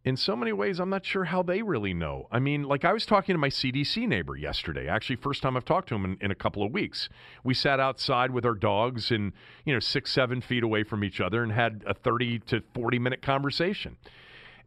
in 0.05 0.16
so 0.16 0.37
many 0.37 0.53
ways, 0.53 0.79
I'm 0.79 0.88
not 0.88 1.05
sure 1.05 1.25
how 1.25 1.42
they 1.42 1.62
really 1.62 1.92
know. 1.92 2.29
I 2.31 2.38
mean, 2.38 2.62
like 2.62 2.85
I 2.85 2.92
was 2.92 3.05
talking 3.05 3.35
to 3.35 3.38
my 3.38 3.49
CDC 3.49 4.07
neighbor 4.07 4.37
yesterday. 4.37 4.87
Actually, 4.88 5.16
first 5.16 5.42
time 5.42 5.57
I've 5.57 5.64
talked 5.64 5.88
to 5.88 5.97
him 5.97 6.05
in, 6.05 6.16
in 6.21 6.31
a 6.31 6.35
couple 6.37 6.62
of 6.62 6.73
weeks. 6.73 7.09
We 7.42 7.55
sat 7.55 7.81
outside 7.81 8.31
with 8.31 8.47
our 8.47 8.55
dogs 8.55 9.11
and, 9.11 9.33
you 9.64 9.73
know, 9.75 9.81
six, 9.81 10.12
seven 10.12 10.40
feet 10.40 10.62
away 10.62 10.85
from 10.85 11.03
each 11.03 11.21
other 11.21 11.42
and 11.42 11.51
had 11.51 11.83
a 11.88 11.92
30 11.95 12.38
to 12.40 12.62
40 12.73 13.01
minute 13.01 13.21
conversation. 13.21 13.97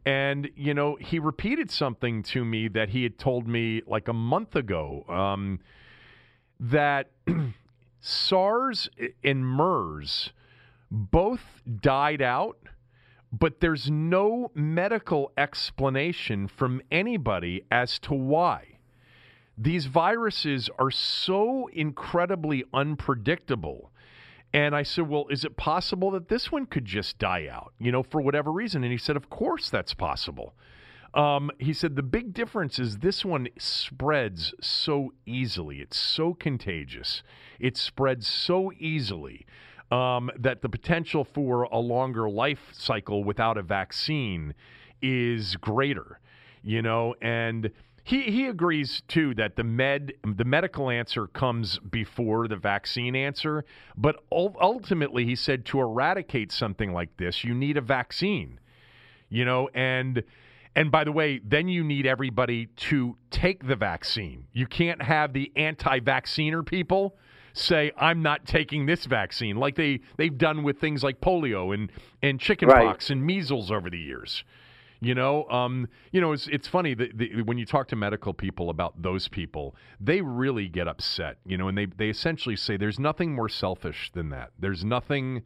And, 0.06 0.50
you 0.56 0.74
know, 0.74 0.96
he 0.96 1.18
repeated 1.18 1.70
something 1.70 2.22
to 2.24 2.44
me 2.44 2.68
that 2.68 2.90
he 2.90 3.02
had 3.02 3.18
told 3.18 3.46
me 3.46 3.82
like 3.86 4.08
a 4.08 4.12
month 4.12 4.56
ago 4.56 5.04
um, 5.08 5.60
that 6.58 7.10
SARS 8.00 8.88
and 9.22 9.44
MERS 9.44 10.32
both 10.90 11.62
died 11.80 12.22
out 12.22 12.56
but 13.32 13.60
there's 13.60 13.90
no 13.90 14.50
medical 14.54 15.32
explanation 15.36 16.48
from 16.48 16.82
anybody 16.90 17.64
as 17.70 17.98
to 18.00 18.14
why. 18.14 18.78
These 19.56 19.86
viruses 19.86 20.70
are 20.78 20.90
so 20.90 21.68
incredibly 21.72 22.64
unpredictable. 22.72 23.92
And 24.52 24.74
I 24.74 24.82
said, 24.82 25.08
Well, 25.08 25.26
is 25.30 25.44
it 25.44 25.56
possible 25.56 26.10
that 26.12 26.28
this 26.28 26.50
one 26.50 26.66
could 26.66 26.84
just 26.84 27.18
die 27.18 27.48
out, 27.50 27.72
you 27.78 27.92
know, 27.92 28.02
for 28.02 28.20
whatever 28.20 28.50
reason? 28.50 28.82
And 28.82 28.92
he 28.92 28.98
said, 28.98 29.16
Of 29.16 29.30
course 29.30 29.70
that's 29.70 29.94
possible. 29.94 30.54
Um, 31.14 31.50
he 31.58 31.72
said, 31.72 31.96
The 31.96 32.02
big 32.02 32.32
difference 32.32 32.78
is 32.78 32.98
this 32.98 33.24
one 33.24 33.48
spreads 33.58 34.54
so 34.60 35.12
easily. 35.26 35.80
It's 35.80 35.98
so 35.98 36.34
contagious. 36.34 37.22
It 37.58 37.76
spreads 37.76 38.26
so 38.26 38.72
easily 38.78 39.46
um, 39.90 40.30
that 40.38 40.62
the 40.62 40.68
potential 40.68 41.24
for 41.24 41.64
a 41.64 41.78
longer 41.78 42.28
life 42.28 42.70
cycle 42.72 43.24
without 43.24 43.56
a 43.56 43.62
vaccine 43.62 44.54
is 45.02 45.56
greater, 45.56 46.20
you 46.62 46.82
know, 46.82 47.14
and 47.20 47.70
he, 48.04 48.22
he 48.22 48.46
agrees 48.46 49.02
too 49.08 49.34
that 49.34 49.56
the 49.56 49.64
med 49.64 50.12
the 50.24 50.44
medical 50.44 50.90
answer 50.90 51.26
comes 51.26 51.78
before 51.78 52.48
the 52.48 52.56
vaccine 52.56 53.14
answer, 53.14 53.64
but 53.96 54.22
ultimately 54.32 55.24
he 55.24 55.36
said 55.36 55.64
to 55.66 55.80
eradicate 55.80 56.50
something 56.52 56.92
like 56.92 57.16
this, 57.16 57.44
you 57.44 57.54
need 57.54 57.76
a 57.76 57.80
vaccine, 57.80 58.58
you 59.28 59.44
know, 59.44 59.68
and 59.74 60.22
and 60.76 60.90
by 60.90 61.02
the 61.04 61.12
way, 61.12 61.40
then 61.44 61.68
you 61.68 61.82
need 61.82 62.06
everybody 62.06 62.66
to 62.66 63.16
take 63.30 63.66
the 63.66 63.74
vaccine. 63.76 64.46
You 64.52 64.66
can't 64.66 65.02
have 65.02 65.32
the 65.32 65.50
anti-vacciner 65.56 66.64
people 66.64 67.16
say 67.52 67.90
I'm 67.96 68.22
not 68.22 68.46
taking 68.46 68.86
this 68.86 69.04
vaccine, 69.06 69.56
like 69.56 69.74
they 69.74 70.00
they've 70.16 70.36
done 70.36 70.62
with 70.62 70.78
things 70.78 71.02
like 71.02 71.20
polio 71.20 71.74
and 71.74 71.90
and 72.22 72.34
Right. 72.34 72.40
chickenpox 72.40 73.10
and 73.10 73.24
measles 73.24 73.70
over 73.70 73.90
the 73.90 73.98
years. 73.98 74.44
You 75.02 75.14
know, 75.14 75.48
um, 75.48 75.88
you 76.12 76.20
know, 76.20 76.32
it's 76.32 76.46
it's 76.48 76.68
funny 76.68 76.92
that 76.94 77.16
the, 77.16 77.42
when 77.42 77.56
you 77.56 77.64
talk 77.64 77.88
to 77.88 77.96
medical 77.96 78.34
people 78.34 78.68
about 78.68 79.00
those 79.00 79.28
people, 79.28 79.74
they 79.98 80.20
really 80.20 80.68
get 80.68 80.86
upset. 80.86 81.38
You 81.46 81.56
know, 81.56 81.68
and 81.68 81.78
they 81.78 81.86
they 81.86 82.10
essentially 82.10 82.56
say 82.56 82.76
there's 82.76 82.98
nothing 82.98 83.34
more 83.34 83.48
selfish 83.48 84.10
than 84.12 84.28
that. 84.30 84.50
There's 84.58 84.84
nothing, 84.84 85.42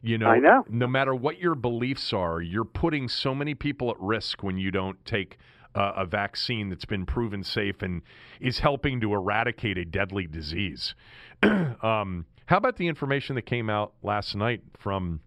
you 0.00 0.16
know, 0.16 0.28
I 0.28 0.38
know. 0.38 0.64
no 0.70 0.86
matter 0.86 1.14
what 1.14 1.38
your 1.38 1.54
beliefs 1.54 2.14
are, 2.14 2.40
you're 2.40 2.64
putting 2.64 3.08
so 3.08 3.34
many 3.34 3.54
people 3.54 3.90
at 3.90 4.00
risk 4.00 4.42
when 4.42 4.56
you 4.56 4.70
don't 4.70 5.04
take 5.04 5.36
uh, 5.74 5.92
a 5.96 6.06
vaccine 6.06 6.70
that's 6.70 6.86
been 6.86 7.04
proven 7.04 7.44
safe 7.44 7.82
and 7.82 8.00
is 8.40 8.60
helping 8.60 9.00
to 9.02 9.12
eradicate 9.12 9.76
a 9.76 9.84
deadly 9.84 10.26
disease. 10.26 10.94
um, 11.42 12.24
how 12.46 12.56
about 12.56 12.76
the 12.76 12.88
information 12.88 13.34
that 13.34 13.42
came 13.42 13.68
out 13.68 13.92
last 14.02 14.34
night 14.34 14.62
from 14.78 15.20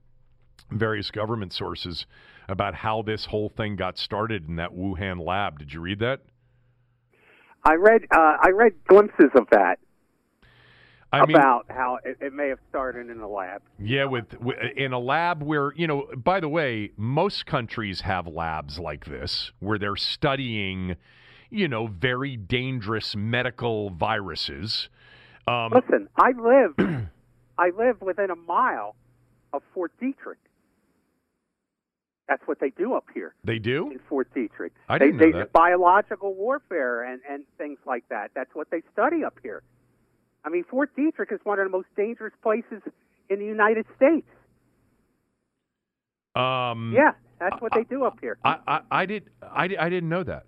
various 0.71 1.11
government 1.11 1.53
sources 1.53 2.05
about 2.47 2.75
how 2.75 3.01
this 3.01 3.25
whole 3.25 3.49
thing 3.49 3.75
got 3.75 3.97
started 3.97 4.47
in 4.47 4.55
that 4.57 4.71
Wuhan 4.71 5.25
lab? 5.25 5.59
Did 5.59 5.73
you 5.73 5.81
read 5.81 5.99
that? 5.99 6.21
I 7.63 7.73
read 7.75 8.03
uh, 8.11 8.37
I 8.41 8.49
read 8.53 8.73
glimpses 8.87 9.31
of 9.35 9.47
that 9.51 9.79
I 11.11 11.25
mean, 11.25 11.37
about 11.37 11.65
how 11.69 11.99
it, 12.03 12.17
it 12.19 12.33
may 12.33 12.49
have 12.49 12.59
started 12.69 13.09
in 13.09 13.19
a 13.19 13.27
lab. 13.27 13.61
Yeah, 13.79 14.05
with, 14.05 14.39
with 14.41 14.57
in 14.75 14.91
a 14.91 14.99
lab 14.99 15.41
where 15.41 15.73
you 15.75 15.87
know. 15.87 16.07
By 16.15 16.39
the 16.39 16.49
way, 16.49 16.91
most 16.97 17.45
countries 17.45 18.01
have 18.01 18.27
labs 18.27 18.77
like 18.77 19.05
this 19.05 19.51
where 19.59 19.79
they're 19.79 19.95
studying, 19.95 20.97
you 21.49 21.67
know, 21.67 21.87
very 21.87 22.35
dangerous 22.35 23.15
medical 23.15 23.89
viruses. 23.91 24.89
Um, 25.47 25.71
Listen, 25.73 26.09
I 26.17 26.31
live 26.31 27.07
I 27.57 27.69
live 27.69 28.01
within 28.01 28.29
a 28.29 28.35
mile 28.35 28.95
of 29.53 29.61
Fort 29.73 29.93
Detrick. 30.01 30.35
That's 32.27 32.41
what 32.45 32.59
they 32.59 32.71
do 32.71 32.93
up 32.93 33.05
here 33.13 33.33
they 33.43 33.57
do. 33.59 33.89
in 33.91 33.99
Fort 34.09 34.27
Detrick. 34.35 34.71
I 34.89 34.97
didn't 34.97 35.17
know 35.17 35.25
they, 35.31 35.31
that. 35.39 35.53
Biological 35.53 36.33
warfare 36.33 37.03
and, 37.03 37.21
and 37.29 37.43
things 37.57 37.79
like 37.85 38.03
that. 38.09 38.31
That's 38.35 38.53
what 38.53 38.69
they 38.69 38.81
study 38.91 39.23
up 39.23 39.35
here. 39.41 39.63
I 40.43 40.49
mean, 40.49 40.63
Fort 40.69 40.91
Detrick 40.97 41.31
is 41.31 41.39
one 41.43 41.59
of 41.59 41.65
the 41.65 41.71
most 41.71 41.87
dangerous 41.95 42.33
places 42.43 42.81
in 43.29 43.39
the 43.39 43.45
United 43.45 43.85
States. 43.95 44.27
Um, 46.35 46.93
Yeah, 46.95 47.11
that's 47.39 47.61
what 47.61 47.73
they 47.73 47.83
do 47.83 48.03
up 48.05 48.17
here. 48.21 48.37
I, 48.43 48.57
I, 48.67 48.81
I 48.91 49.05
did 49.05 49.29
I, 49.41 49.63
I 49.79 49.89
didn't 49.89 50.09
know 50.09 50.23
that. 50.23 50.45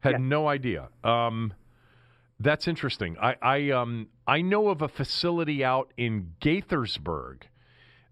Had 0.00 0.12
Yeah. 0.12 0.18
no 0.18 0.48
idea. 0.48 0.88
Um, 1.02 1.52
that's 2.40 2.66
interesting. 2.68 3.16
I, 3.20 3.36
I 3.42 3.70
um 3.70 4.08
I 4.26 4.40
know 4.42 4.68
of 4.68 4.82
a 4.82 4.88
facility 4.88 5.64
out 5.64 5.92
in 5.96 6.34
Gaithersburg 6.40 7.42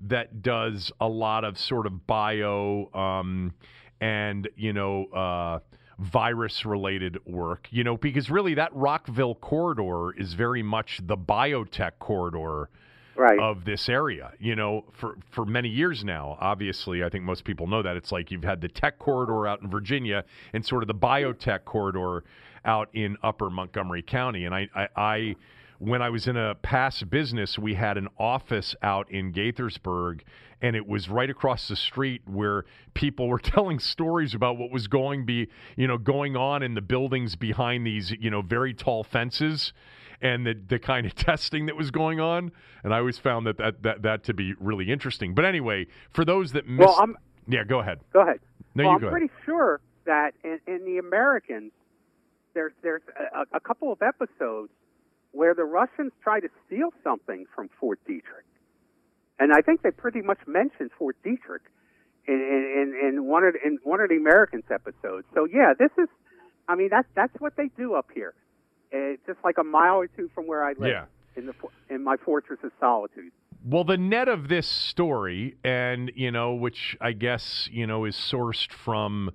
that 0.03 0.43
does 0.43 0.93
a 1.01 1.09
lot 1.09 1.45
of 1.45 1.59
sort 1.59 1.87
of 1.87 2.07
bio 2.07 2.91
um 2.95 3.53
and 4.01 4.49
you 4.57 4.73
know 4.73 5.07
uh 5.07 5.59
virus 5.99 6.65
related 6.65 7.19
work 7.27 7.69
you 7.71 7.85
know 7.85 7.97
because 7.97 8.31
really 8.31 8.55
that 8.55 8.75
rockville 8.75 9.37
corridor 9.37 10.13
is 10.19 10.35
very 10.35 10.63
much 10.63 11.01
the 11.07 11.17
biotech 11.17 11.93
corridor 11.99 12.69
right. 13.17 13.39
of 13.39 13.65
this 13.65 13.89
area, 13.89 14.33
you 14.39 14.57
know, 14.57 14.85
for, 14.93 15.17
for 15.31 15.45
many 15.45 15.69
years 15.69 16.05
now. 16.05 16.37
Obviously, 16.41 17.05
I 17.05 17.09
think 17.09 17.25
most 17.25 17.45
people 17.45 17.67
know 17.67 17.83
that. 17.83 17.97
It's 17.97 18.13
like 18.13 18.31
you've 18.31 18.45
had 18.45 18.61
the 18.61 18.69
tech 18.69 18.99
corridor 18.99 19.47
out 19.47 19.63
in 19.63 19.71
Virginia 19.71 20.25
and 20.53 20.65
sort 20.65 20.83
of 20.83 20.87
the 20.87 20.95
biotech 20.95 21.65
corridor 21.65 22.25
out 22.65 22.89
in 22.93 23.17
upper 23.23 23.51
Montgomery 23.51 24.03
County. 24.03 24.45
And 24.45 24.55
I, 24.55 24.69
I, 24.75 24.89
I 24.97 25.37
when 25.83 26.01
I 26.01 26.11
was 26.11 26.29
in 26.29 26.37
a 26.37 26.55
past 26.55 27.11
business, 27.11 27.59
we 27.59 27.75
had 27.75 27.99
an 27.99 28.07
office 28.17 28.77
out 28.85 29.11
in 29.11 29.33
Gaithersburg, 29.33 30.21
and 30.61 30.77
it 30.77 30.87
was 30.87 31.09
right 31.09 31.29
across 31.29 31.67
the 31.67 31.75
street 31.75 32.23
where 32.25 32.65
people 32.95 33.27
were 33.27 33.39
telling 33.41 33.81
stories 33.81 34.33
about 34.33 34.59
what 34.59 34.71
was 34.71 34.87
going 34.87 35.27
be, 35.27 35.49
you 35.77 35.89
know, 35.89 35.99
going 35.99 36.37
on 36.37 36.63
in 36.63 36.75
the 36.75 36.81
buildings 36.81 37.35
behind 37.35 37.85
these, 37.85 38.13
you 38.13 38.31
know, 38.31 38.43
very 38.43 38.73
tall 38.73 39.03
fences 39.03 39.73
and 40.21 40.47
the, 40.47 40.55
the 40.69 40.79
kind 40.79 41.05
of 41.05 41.15
testing 41.17 41.67
that 41.67 41.77
was 41.77 41.91
going 41.91 42.21
on. 42.21 42.53
And 42.85 42.95
I 42.95 42.99
always 42.99 43.19
found 43.19 43.49
that, 43.49 43.59
that, 43.59 43.83
that, 43.83 44.03
that 44.03 44.25
to 44.25 44.35
be 44.35 44.55
really 44.61 44.89
interesting. 44.89 45.35
But 45.35 45.45
anyway, 45.45 45.89
for 46.11 46.25
those 46.25 46.53
that 46.53 46.69
missed. 46.69 46.87
well, 46.87 46.99
I'm 47.01 47.17
yeah, 47.49 47.65
go 47.65 47.81
ahead. 47.81 47.99
go 48.13 48.21
ahead. 48.21 48.39
No, 48.77 48.85
well, 48.85 48.93
you 48.93 48.95
I'm 48.95 49.01
go 49.01 49.07
ahead. 49.09 49.19
pretty 49.19 49.33
sure 49.45 49.81
that 50.05 50.35
in, 50.45 50.61
in 50.69 50.85
the 50.85 50.99
Americans, 50.99 51.73
there's 52.55 52.73
there's 52.83 53.03
a, 53.35 53.57
a 53.57 53.61
couple 53.61 53.91
of 53.91 54.01
episodes 54.01 54.71
where 55.33 55.55
the 55.55 55.65
Russians 55.65 56.13
try 56.23 56.41
to 56.41 56.49
steal 56.67 56.91
something 57.03 57.47
from 57.55 57.69
Fort 57.81 57.99
Detrick, 58.09 58.47
and 59.39 59.53
I 59.53 59.61
think 59.61 59.83
they 59.83 59.91
pretty 59.91 60.23
much 60.23 60.39
mentioned 60.47 60.91
Fort 60.99 61.17
Detrick 61.25 61.65
in 62.27 62.35
in, 62.35 63.09
in, 63.09 63.25
one 63.27 63.45
of 63.45 63.55
the- 63.55 63.67
in 63.67 63.79
one 63.83 64.01
of 64.01 64.09
the 64.09 64.17
Americans 64.17 64.65
episodes. 64.71 65.27
So 65.35 65.47
yeah, 65.53 65.73
this 65.79 65.91
is, 65.99 66.09
I 66.69 66.77
mean 66.77 66.89
that's 66.91 67.09
that's 67.15 67.35
what 67.41 67.57
they 67.57 67.69
do 67.77 67.95
up 67.95 68.07
here. 68.15 68.35
It's 68.93 69.23
just 69.27 69.39
like 69.43 69.59
a 69.59 69.65
mile 69.65 69.97
or 69.97 70.07
two 70.07 70.31
from 70.35 70.47
where 70.47 70.63
I 70.65 70.75
live. 70.75 70.91
Yeah. 70.91 71.05
In 71.35 71.47
the 71.47 71.55
in 71.89 72.05
my 72.05 72.17
fortress 72.19 72.61
of 72.63 72.73
solitude. 72.79 73.33
Well, 73.65 73.85
the 73.85 73.97
net 73.97 74.29
of 74.29 74.49
this 74.49 74.67
story, 74.67 75.57
and 75.65 76.13
you 76.15 76.31
know, 76.31 76.53
which 76.53 76.95
I 77.01 77.13
guess 77.13 77.71
you 77.73 77.87
know 77.87 78.05
is 78.05 78.17
sourced 78.17 78.71
from 78.71 79.31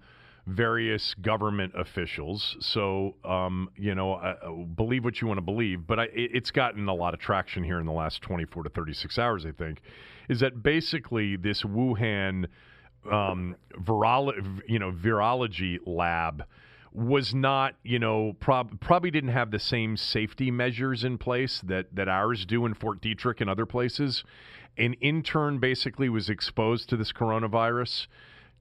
various 0.48 1.14
government 1.16 1.74
officials. 1.76 2.56
So, 2.62 3.16
um, 3.26 3.70
you 3.76 3.94
know, 3.94 4.14
uh, 4.14 4.50
believe 4.76 5.04
what 5.04 5.20
you 5.20 5.28
want 5.28 5.40
to 5.40 5.44
believe, 5.44 5.86
but 5.86 6.00
I, 6.00 6.04
it, 6.06 6.32
it's 6.34 6.52
gotten 6.52 6.88
a 6.88 6.94
lot 6.94 7.14
of 7.14 7.20
traction 7.20 7.64
here 7.64 7.80
in 7.80 7.86
the 7.86 7.92
last 7.92 8.22
24 8.22 8.64
to 8.64 8.70
36 8.70 9.20
hours. 9.20 9.46
I 9.46 9.52
think 9.52 9.82
is 10.30 10.40
that 10.40 10.64
basically 10.64 11.36
this 11.36 11.64
Wuhan, 11.64 12.46
um, 13.12 13.56
virolo- 13.74 14.62
you 14.68 14.80
know, 14.80 14.92
virology 14.92 15.80
lab 15.86 16.46
was 16.94 17.36
not, 17.36 17.76
you 17.84 18.00
know, 18.00 18.34
prob- 18.40 18.80
probably 18.80 19.12
didn't 19.12 19.32
have 19.32 19.52
the 19.52 19.60
same 19.60 19.98
safety 19.98 20.50
measures 20.50 21.04
in 21.04 21.18
place 21.18 21.62
that 21.66 21.94
that 21.94 22.08
ours 22.08 22.46
do 22.46 22.66
in 22.66 22.74
Fort 22.74 23.02
Detrick 23.02 23.42
and 23.42 23.50
other 23.50 23.66
places. 23.66 24.24
An 24.78 24.94
intern 24.96 25.60
basically 25.60 26.08
was 26.08 26.30
exposed 26.30 26.88
to 26.90 26.96
this 26.96 27.12
coronavirus. 27.12 28.08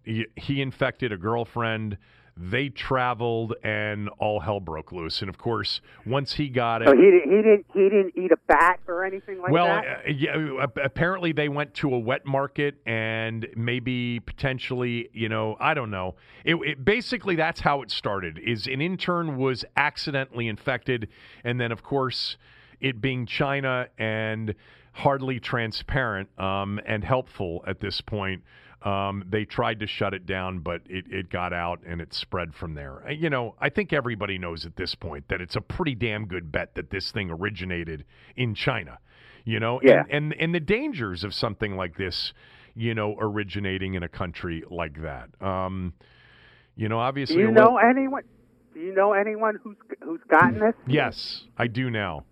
He, 0.07 0.63
infected 0.63 1.13
a 1.13 1.17
girlfriend. 1.17 1.99
They 2.39 2.69
traveled, 2.69 3.55
and 3.65 4.11
all 4.19 4.41
hell 4.41 4.61
broke 4.61 4.93
loose. 4.93 5.23
And 5.23 5.31
of 5.31 5.39
course, 5.39 5.81
once 6.05 6.35
he 6.35 6.49
got 6.51 6.83
it, 6.83 6.89
So 6.89 6.95
he 6.95 7.11
didn't 7.11 7.31
he 7.31 7.37
didn't 7.37 7.67
he 7.73 7.89
didn't 7.89 8.13
eat 8.15 8.31
a 8.31 8.37
bat 8.47 8.79
or 8.87 9.07
anything 9.07 9.41
like 9.41 9.51
well, 9.51 9.67
that. 9.67 9.87
uh, 9.87 10.11
yeah, 10.11 10.67
apparently 10.85 11.33
they 11.33 11.49
went 11.49 11.73
to 11.77 11.95
a 11.95 11.99
wet 11.99 12.27
market 12.27 12.75
and 12.85 13.49
maybe 13.57 14.21
potentially, 14.21 15.09
you 15.15 15.31
know, 15.31 15.57
I 15.59 15.73
don't 15.73 15.91
know. 15.91 16.17
It, 16.45 16.57
it 16.57 16.85
basically 16.85 17.37
that's 17.37 17.61
how 17.61 17.81
it 17.81 17.91
started. 17.91 18.39
Is 18.39 18.67
an 18.67 18.83
intern 18.83 19.39
was 19.39 19.65
accidentally 19.75 20.47
infected, 20.47 21.09
and 21.43 21.59
then 21.59 21.73
of 21.73 21.83
course, 21.83 22.37
it 22.83 23.01
being 23.01 23.25
China 23.25 23.89
and 23.97 24.55
hardly 24.93 25.41
transparent 25.41 26.29
um, 26.39 26.81
and 26.87 27.03
helpful 27.03 27.65
at 27.67 27.81
this 27.81 28.01
point. 28.03 28.43
Um, 28.87 29.25
they 29.29 29.45
tried 29.45 29.81
to 29.81 29.87
shut 29.89 30.15
it 30.15 30.27
down, 30.27 30.61
but 30.61 30.81
it, 30.89 31.07
it 31.11 31.29
got 31.29 31.53
out 31.53 31.81
and 31.85 32.01
it 32.01 32.15
spread 32.15 32.55
from 32.55 32.75
there. 32.75 33.03
Uh, 33.05 33.11
You 33.11 33.29
know, 33.31 33.57
I 33.61 33.69
think 33.69 33.93
everybody 33.93 34.39
knows 34.39 34.65
at 34.65 34.77
this 34.77 34.95
point 34.95 35.27
that 35.29 35.41
it's 35.41 35.57
a 35.57 35.61
pretty 35.61 35.97
damn 35.97 36.27
good 36.27 36.53
bet 36.53 36.77
that 36.77 36.91
this 36.91 37.11
thing 37.11 37.29
originated 37.31 38.05
in 38.37 38.55
China. 38.55 38.99
You 39.45 39.59
know, 39.59 39.81
Yeah. 39.83 40.05
and, 40.09 40.33
and 40.33 40.41
and 40.41 40.55
the 40.55 40.61
dangers 40.61 41.25
of 41.25 41.35
something 41.35 41.75
like 41.77 41.97
this, 41.97 42.33
you 42.77 42.95
know, 42.95 43.17
originating 43.19 43.95
in 43.95 44.05
a 44.05 44.09
country 44.09 44.63
like 44.71 45.03
that. 45.03 45.31
Um, 45.41 45.93
you 46.77 46.89
know, 46.89 47.01
obviously, 47.01 47.37
Do 47.37 47.43
you 47.43 47.51
know 47.51 47.79
anyone? 47.79 48.23
Do 48.73 48.81
you 48.81 48.95
know 48.95 49.15
anyone 49.15 49.59
who's 49.65 49.77
who's 50.01 50.21
gotten 50.31 50.61
this? 50.61 50.75
Yes, 50.87 51.45
I 51.59 51.67
do 51.67 51.91
now. 51.91 52.25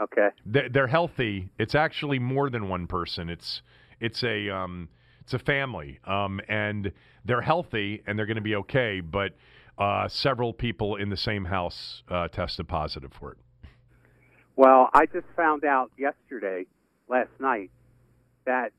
Okay. 0.00 0.28
They're, 0.44 0.68
they're 0.68 0.86
healthy. 0.86 1.50
It's 1.58 1.74
actually 1.74 2.18
more 2.20 2.48
than 2.50 2.68
one 2.68 2.86
person. 2.86 3.28
It's 3.30 3.62
it's 4.00 4.22
a 4.22 4.50
um, 4.50 4.88
it's 5.26 5.34
a 5.34 5.40
family, 5.40 5.98
um, 6.04 6.40
and 6.48 6.92
they're 7.24 7.40
healthy 7.40 8.00
and 8.06 8.16
they're 8.16 8.26
going 8.26 8.36
to 8.36 8.40
be 8.42 8.54
okay. 8.54 9.00
But 9.00 9.32
uh, 9.76 10.06
several 10.06 10.52
people 10.52 10.94
in 10.94 11.10
the 11.10 11.16
same 11.16 11.46
house 11.46 12.04
uh, 12.08 12.28
tested 12.28 12.68
positive 12.68 13.12
for 13.12 13.32
it. 13.32 13.38
Well, 14.54 14.88
I 14.94 15.06
just 15.06 15.26
found 15.34 15.64
out 15.64 15.90
yesterday, 15.98 16.66
last 17.08 17.30
night, 17.40 17.72
that 18.44 18.70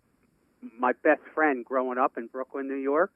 my 0.79 0.93
best 1.03 1.19
friend 1.35 1.65
growing 1.65 1.97
up 1.97 2.13
in 2.17 2.27
Brooklyn, 2.27 2.69
New 2.69 2.75
York, 2.75 3.11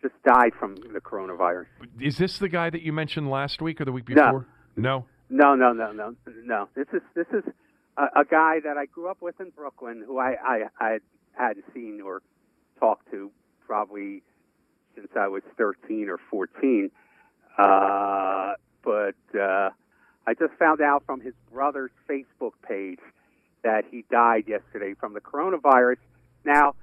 just 0.00 0.14
died 0.24 0.52
from 0.58 0.76
the 0.76 1.00
coronavirus. 1.00 1.66
Is 2.00 2.16
this 2.16 2.38
the 2.38 2.48
guy 2.48 2.70
that 2.70 2.80
you 2.80 2.92
mentioned 2.94 3.28
last 3.28 3.60
week 3.60 3.82
or 3.82 3.84
the 3.84 3.92
week 3.92 4.08
No. 4.08 4.14
before? 4.14 4.46
No. 4.76 5.04
No, 5.28 5.54
no, 5.54 5.74
no, 5.74 5.92
no, 5.92 6.14
no. 6.42 6.68
This 6.74 6.86
is 6.94 7.02
this 7.14 7.26
is 7.34 7.44
a, 7.98 8.20
a 8.20 8.24
guy 8.24 8.60
that 8.64 8.78
I 8.78 8.86
grew 8.86 9.10
up 9.10 9.18
with 9.20 9.40
in 9.40 9.50
Brooklyn, 9.50 10.02
who 10.06 10.18
I 10.18 10.34
I, 10.42 10.62
I 10.80 10.98
hadn't 11.36 11.64
seen 11.74 12.00
or 12.00 12.22
talked 12.78 13.10
to 13.10 13.30
probably 13.66 14.22
since 14.94 15.08
I 15.16 15.28
was 15.28 15.42
thirteen 15.56 16.08
or 16.08 16.18
fourteen. 16.30 16.90
Uh, 17.58 18.54
but 18.82 19.14
uh, 19.38 19.70
I 20.26 20.34
just 20.38 20.54
found 20.58 20.80
out 20.80 21.04
from 21.06 21.20
his 21.20 21.34
brother's 21.52 21.92
Facebook 22.08 22.52
page 22.66 22.98
that 23.62 23.84
he 23.90 24.04
died 24.10 24.44
yesterday 24.46 24.94
from 24.94 25.14
the 25.14 25.20
coronavirus. 25.20 25.96
Now, 26.44 26.74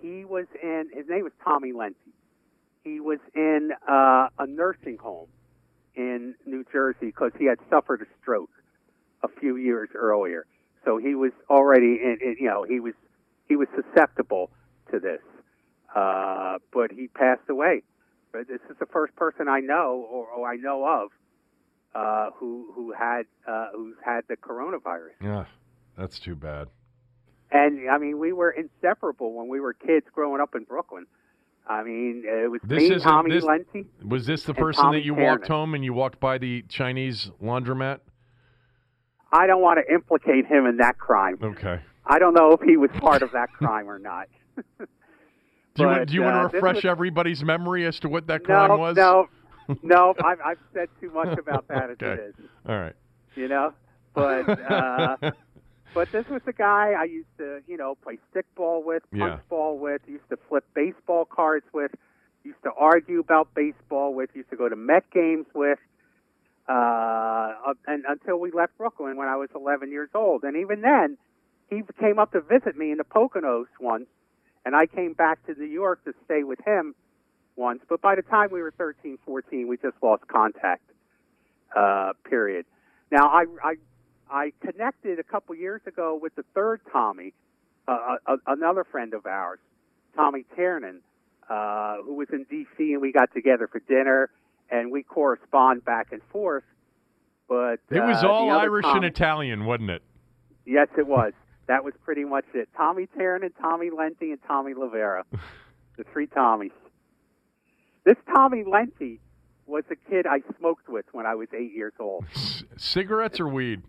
he 0.00 0.24
was 0.24 0.46
in, 0.62 0.90
his 0.94 1.06
name 1.08 1.24
was 1.24 1.32
Tommy 1.44 1.72
Lenti. 1.72 1.94
He 2.84 3.00
was 3.00 3.18
in 3.34 3.70
uh, 3.88 4.28
a 4.38 4.46
nursing 4.46 4.96
home 4.98 5.28
in 5.94 6.34
New 6.46 6.64
Jersey 6.72 7.06
because 7.06 7.32
he 7.38 7.46
had 7.46 7.58
suffered 7.68 8.00
a 8.02 8.06
stroke 8.20 8.50
a 9.22 9.28
few 9.28 9.56
years 9.56 9.88
earlier. 9.94 10.46
So 10.84 10.98
he 10.98 11.14
was 11.14 11.32
already 11.50 11.98
in, 12.02 12.18
in 12.22 12.36
you 12.38 12.48
know, 12.48 12.62
he 12.62 12.80
was 12.80 12.94
he 13.50 13.56
was 13.56 13.66
susceptible 13.74 14.48
to 14.92 15.00
this. 15.00 15.20
Uh, 15.94 16.58
but 16.72 16.92
he 16.92 17.08
passed 17.08 17.50
away. 17.50 17.82
But 18.32 18.46
this 18.46 18.60
is 18.70 18.76
the 18.78 18.86
first 18.86 19.14
person 19.16 19.48
I 19.48 19.58
know 19.58 20.06
or, 20.08 20.28
or 20.28 20.48
I 20.48 20.54
know 20.54 20.86
of 20.86 21.08
uh, 21.96 22.30
who 22.36 22.68
who 22.74 22.92
had 22.92 23.24
uh, 23.46 23.66
who's 23.74 23.96
had 24.04 24.20
the 24.28 24.36
coronavirus. 24.36 25.16
Yeah, 25.20 25.46
that's 25.98 26.20
too 26.20 26.36
bad. 26.36 26.68
And 27.50 27.90
I 27.90 27.98
mean, 27.98 28.20
we 28.20 28.32
were 28.32 28.52
inseparable 28.52 29.32
when 29.34 29.48
we 29.48 29.58
were 29.58 29.72
kids 29.74 30.06
growing 30.12 30.40
up 30.40 30.54
in 30.54 30.62
Brooklyn. 30.62 31.06
I 31.68 31.82
mean, 31.82 32.22
it 32.24 32.48
was 32.48 32.60
This 32.62 32.88
me, 32.88 32.98
Tommy 33.00 33.30
this- 33.32 33.44
Lenti. 33.44 33.86
Was 34.08 34.26
this 34.26 34.44
the 34.44 34.54
person 34.54 34.84
Tommy 34.84 34.98
that 34.98 35.04
you 35.04 35.14
Tiernan. 35.16 35.32
walked 35.40 35.48
home 35.48 35.74
and 35.74 35.84
you 35.84 35.92
walked 35.92 36.20
by 36.20 36.38
the 36.38 36.62
Chinese 36.68 37.32
laundromat? 37.42 37.98
I 39.32 39.48
don't 39.48 39.60
want 39.62 39.80
to 39.84 39.92
implicate 39.92 40.46
him 40.46 40.66
in 40.66 40.76
that 40.76 40.98
crime. 40.98 41.38
Okay. 41.42 41.80
I 42.06 42.18
don't 42.18 42.34
know 42.34 42.52
if 42.52 42.60
he 42.62 42.76
was 42.76 42.90
part 42.98 43.22
of 43.22 43.32
that 43.32 43.52
crime 43.52 43.88
or 43.88 43.98
not. 43.98 44.28
Do 45.76 45.82
you, 45.84 45.86
want, 45.86 45.98
But, 46.00 46.08
do 46.08 46.14
you 46.14 46.22
uh, 46.24 46.32
want 46.32 46.50
to 46.50 46.56
refresh 46.56 46.76
was- 46.76 46.84
everybody's 46.86 47.44
memory 47.44 47.86
as 47.86 48.00
to 48.00 48.08
what 48.08 48.26
that 48.26 48.42
crime 48.44 48.70
no, 48.70 48.76
was? 48.76 48.96
no, 48.96 49.28
no. 49.82 50.14
I've, 50.22 50.40
I've 50.44 50.58
said 50.74 50.88
too 51.00 51.10
much 51.12 51.38
about 51.38 51.68
that 51.68 51.90
as 51.90 51.96
it 52.00 52.20
is. 52.20 52.34
All 52.68 52.76
right. 52.78 52.94
You 53.36 53.46
know, 53.46 53.72
but 54.12 54.48
uh, 54.48 55.16
but 55.94 56.10
this 56.10 56.26
was 56.28 56.42
the 56.44 56.52
guy 56.52 56.94
I 56.98 57.04
used 57.04 57.28
to, 57.38 57.60
you 57.68 57.76
know, 57.76 57.94
play 58.02 58.18
stickball 58.34 58.84
with, 58.84 59.04
punch 59.12 59.20
Yeah. 59.22 59.38
ball 59.48 59.78
with, 59.78 60.02
used 60.08 60.28
to 60.30 60.38
flip 60.48 60.64
baseball 60.74 61.24
cards 61.24 61.64
with, 61.72 61.92
used 62.42 62.60
to 62.64 62.70
argue 62.76 63.20
about 63.20 63.54
baseball 63.54 64.12
with, 64.12 64.30
used 64.34 64.50
to 64.50 64.56
go 64.56 64.68
to 64.68 64.74
Met 64.76 65.08
games 65.12 65.46
with, 65.54 65.78
uh, 66.68 67.54
and 67.86 68.04
until 68.08 68.38
we 68.38 68.50
left 68.50 68.76
Brooklyn 68.76 69.16
when 69.16 69.28
I 69.28 69.36
was 69.36 69.50
11 69.54 69.90
years 69.92 70.10
old. 70.14 70.42
And 70.42 70.56
even 70.56 70.80
then, 70.80 71.16
he 71.70 71.82
came 71.98 72.18
up 72.18 72.32
to 72.32 72.40
visit 72.40 72.76
me 72.76 72.90
in 72.90 72.98
the 72.98 73.04
Poconos 73.04 73.66
once, 73.80 74.06
and 74.66 74.74
I 74.76 74.86
came 74.86 75.14
back 75.14 75.44
to 75.46 75.54
New 75.54 75.64
York 75.66 76.04
to 76.04 76.12
stay 76.24 76.42
with 76.42 76.58
him 76.66 76.94
once. 77.56 77.80
But 77.88 78.00
by 78.02 78.16
the 78.16 78.22
time 78.22 78.50
we 78.52 78.60
were 78.60 78.72
13, 78.76 79.18
14, 79.24 79.68
we 79.68 79.76
just 79.76 79.96
lost 80.02 80.26
contact. 80.26 80.82
Uh, 81.74 82.12
period. 82.28 82.66
Now 83.12 83.28
I, 83.28 83.44
I 83.62 83.74
I 84.28 84.52
connected 84.60 85.20
a 85.20 85.22
couple 85.22 85.54
years 85.54 85.80
ago 85.86 86.18
with 86.20 86.34
the 86.34 86.44
third 86.52 86.80
Tommy, 86.92 87.32
uh, 87.86 88.16
a, 88.26 88.36
another 88.48 88.82
friend 88.82 89.14
of 89.14 89.24
ours, 89.24 89.60
Tommy 90.16 90.44
Tiernan, 90.56 91.00
uh, 91.48 91.98
who 92.04 92.14
was 92.14 92.26
in 92.32 92.44
D.C. 92.50 92.92
and 92.92 93.00
we 93.00 93.12
got 93.12 93.32
together 93.32 93.68
for 93.68 93.78
dinner 93.80 94.30
and 94.68 94.90
we 94.90 95.04
correspond 95.04 95.84
back 95.84 96.08
and 96.10 96.22
forth. 96.32 96.64
But 97.48 97.78
It 97.90 98.00
was 98.00 98.22
uh, 98.22 98.28
all 98.28 98.50
Irish 98.50 98.84
Tommy- 98.84 98.96
and 98.98 99.04
Italian, 99.04 99.64
wasn't 99.64 99.90
it? 99.90 100.02
Yes, 100.64 100.88
it 100.96 101.06
was. 101.06 101.32
That 101.70 101.84
was 101.84 101.94
pretty 102.04 102.24
much 102.24 102.46
it. 102.52 102.68
Tommy 102.76 103.06
Tiernan, 103.16 103.52
Tommy 103.60 103.90
Lenti, 103.90 104.32
and 104.32 104.40
Tommy 104.44 104.74
Loverro. 104.74 105.22
the 105.96 106.02
three 106.12 106.26
Tommies. 106.26 106.72
This 108.04 108.16
Tommy 108.34 108.64
Lenti 108.64 109.20
was 109.66 109.84
a 109.88 109.94
kid 110.10 110.26
I 110.26 110.40
smoked 110.58 110.88
with 110.88 111.04
when 111.12 111.26
I 111.26 111.36
was 111.36 111.46
eight 111.56 111.72
years 111.72 111.92
old. 112.00 112.24
C- 112.34 112.64
cigarettes 112.76 113.38
or 113.38 113.46
weed? 113.46 113.82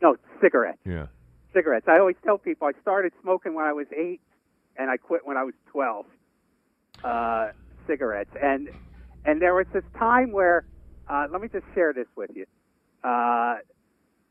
No, 0.00 0.14
cigarettes. 0.40 0.78
Yeah. 0.84 1.06
Cigarettes. 1.52 1.86
I 1.88 1.98
always 1.98 2.14
tell 2.24 2.38
people 2.38 2.68
I 2.68 2.80
started 2.80 3.12
smoking 3.22 3.54
when 3.54 3.64
I 3.64 3.72
was 3.72 3.88
eight, 3.90 4.20
and 4.76 4.88
I 4.88 4.96
quit 4.96 5.22
when 5.26 5.36
I 5.36 5.42
was 5.42 5.54
twelve. 5.72 6.06
Uh, 7.02 7.48
cigarettes, 7.88 8.30
and 8.40 8.68
and 9.24 9.42
there 9.42 9.54
was 9.56 9.66
this 9.72 9.82
time 9.98 10.30
where, 10.30 10.64
uh, 11.08 11.26
let 11.28 11.40
me 11.40 11.48
just 11.48 11.64
share 11.74 11.92
this 11.92 12.06
with 12.14 12.30
you. 12.36 12.46
Uh, 13.02 13.56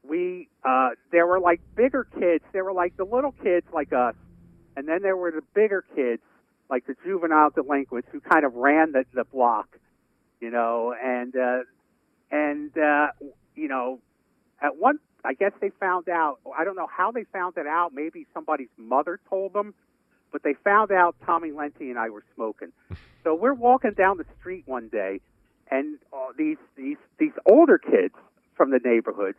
we 0.08 0.50
uh, 0.63 0.89
there 1.12 1.26
were 1.26 1.39
like 1.39 1.62
bigger 1.76 2.06
kids. 2.20 2.44
There 2.52 2.63
were 2.63 2.74
like 2.74 2.98
the 2.98 3.06
little 3.06 3.32
kids 3.32 3.66
like 3.74 3.94
us, 3.94 4.16
and 4.76 4.88
then 4.88 5.02
there 5.02 5.18
were 5.18 5.32
the 5.32 5.44
bigger 5.54 5.84
kids 5.96 6.22
like 6.70 6.86
the 6.88 6.96
juvenile 7.06 7.50
delinquents 7.50 8.08
who 8.12 8.20
kind 8.20 8.46
of 8.46 8.56
ran 8.56 8.94
the, 8.94 9.06
the 9.13 9.24
block, 9.26 9.78
you 10.39 10.50
know, 10.50 10.94
and 11.02 11.36
uh, 11.36 11.60
and 12.32 12.78
uh, 12.78 13.08
you 13.56 13.68
know, 13.68 14.00
at 14.62 14.76
one, 14.78 15.00
I 15.24 15.34
guess 15.34 15.52
they 15.62 15.70
found 15.80 16.10
out. 16.10 16.39
I 16.58 16.63
don't 16.63 16.76
know 16.76 16.88
how 16.88 17.12
they 17.12 17.26
found 17.32 17.58
it 17.58 17.68
out. 17.68 17.92
Maybe 17.94 18.26
somebody's 18.34 18.70
mother 18.78 19.20
told 19.30 19.54
them, 19.54 19.74
but 20.32 20.44
they 20.44 20.54
found 20.63 20.92
out 20.92 21.16
Tommy 21.26 21.52
Lenti 21.52 21.89
and 21.89 21.98
I 21.98 22.10
were 22.10 22.24
smoking. 22.36 22.72
So 23.24 23.34
we're 23.34 23.54
walking 23.54 23.94
down 23.94 24.18
the 24.18 24.26
street 24.38 24.63
one 24.66 24.89
day, 24.89 25.22
and 25.72 25.98
uh, 26.12 26.34
these 26.38 26.58
these 26.76 26.98
these 27.18 27.32
older 27.50 27.78
kids 27.78 28.13
from 28.54 28.70
the 28.70 28.82
neighborhood 28.84 29.36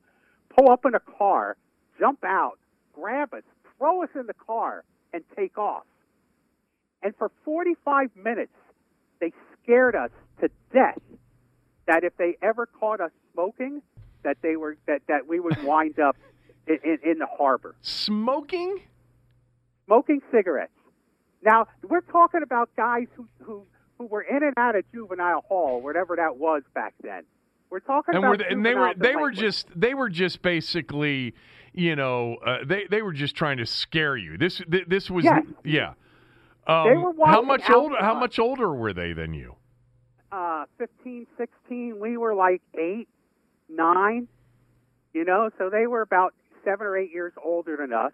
pull 0.56 0.70
up 0.70 0.84
in 0.84 0.94
a 0.94 1.00
car, 1.00 1.56
jump 1.98 2.24
out, 2.24 2.58
grab 2.92 3.34
us, 3.34 3.42
throw 3.78 4.02
us 4.02 4.10
in 4.14 4.26
the 4.26 4.34
car, 4.34 4.84
and 5.12 5.22
take 5.36 5.58
off. 5.58 5.84
And 7.02 7.14
for 7.16 7.30
45 7.44 8.10
minutes, 8.16 8.52
they 9.20 9.32
scared 9.62 9.94
us 9.94 10.10
to 10.40 10.48
death 10.72 10.98
that 11.86 12.02
if 12.04 12.16
they 12.16 12.36
ever 12.42 12.66
caught 12.66 13.00
us 13.00 13.10
smoking, 13.32 13.82
that 14.22 14.38
they 14.42 14.56
were 14.56 14.76
that, 14.86 15.02
that 15.08 15.26
we 15.28 15.38
would 15.38 15.62
wind 15.64 15.98
up 15.98 16.16
in, 16.66 16.78
in, 16.82 16.98
in 17.04 17.18
the 17.18 17.26
harbor 17.26 17.74
Smoking? 17.82 18.80
smoking 19.86 20.22
cigarettes. 20.32 20.72
Now 21.42 21.66
we're 21.86 22.00
talking 22.00 22.42
about 22.42 22.70
guys 22.76 23.06
who 23.14 23.28
who 23.42 23.66
who 23.98 24.06
were 24.06 24.22
in 24.22 24.42
and 24.42 24.54
out 24.56 24.76
of 24.76 24.84
juvenile 24.92 25.42
hall, 25.42 25.80
whatever 25.82 26.16
that 26.16 26.38
was 26.38 26.62
back 26.74 26.94
then. 27.02 27.22
We're 27.74 27.80
talking 27.80 28.14
And, 28.14 28.18
about 28.24 28.30
were 28.30 28.36
they, 28.36 28.44
and 28.50 28.64
they 28.64 28.74
were 28.76 28.94
they 28.96 29.16
were 29.16 29.32
just 29.32 29.66
they 29.74 29.94
were 29.94 30.08
just 30.08 30.42
basically, 30.42 31.34
you 31.72 31.96
know, 31.96 32.36
uh, 32.46 32.58
they 32.64 32.86
they 32.88 33.02
were 33.02 33.12
just 33.12 33.34
trying 33.34 33.56
to 33.56 33.66
scare 33.66 34.16
you. 34.16 34.38
This 34.38 34.62
th- 34.70 34.86
this 34.86 35.10
was 35.10 35.24
Yes. 35.24 35.42
yeah. 35.64 35.94
Um, 36.68 36.88
They 36.88 36.96
were 36.96 37.12
how 37.26 37.42
much 37.42 37.68
older? 37.68 37.96
How 37.98 38.14
much 38.14 38.38
older 38.38 38.72
were 38.72 38.92
they 38.92 39.12
than 39.12 39.34
you? 39.34 39.56
uh, 40.30 40.66
15, 40.78 41.26
16. 41.36 41.98
We 41.98 42.16
were 42.16 42.32
like 42.36 42.62
eight, 42.78 43.08
nine, 43.68 44.28
you 45.12 45.24
know, 45.24 45.50
so 45.58 45.68
they 45.68 45.88
were 45.88 46.00
about 46.02 46.32
seven 46.64 46.86
or 46.86 46.96
eight 46.96 47.10
years 47.12 47.32
older 47.44 47.76
than 47.76 47.92
us. 47.92 48.12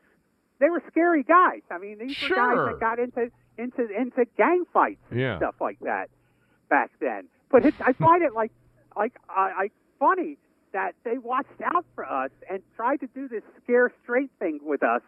They 0.58 0.70
were 0.70 0.82
scary 0.90 1.22
guys. 1.22 1.60
I 1.70 1.76
mean, 1.76 1.98
these 1.98 2.16
were 2.22 2.34
guys 2.34 2.56
that 2.56 2.80
got 2.80 2.98
into 2.98 3.30
into 3.58 3.82
into 3.94 4.24
gang 4.38 4.64
fights 4.72 5.02
and 5.10 5.20
Yeah. 5.20 5.36
stuff 5.36 5.56
like 5.60 5.80
that 5.80 6.08
back 6.70 6.90
then. 6.98 7.28
But 7.50 7.66
it's, 7.66 7.78
I 7.82 7.92
find 7.92 8.22
it 8.22 8.32
like 8.32 8.52
like 8.96 9.14
I, 9.28 9.52
I 9.56 9.70
funny 9.98 10.36
that 10.72 10.92
they 11.04 11.18
watched 11.18 11.60
out 11.64 11.84
for 11.94 12.04
us 12.04 12.30
and 12.48 12.62
tried 12.76 13.00
to 13.00 13.08
do 13.08 13.28
this 13.28 13.42
scare 13.62 13.92
straight 14.02 14.30
thing 14.38 14.60
with 14.62 14.82
us 14.82 15.02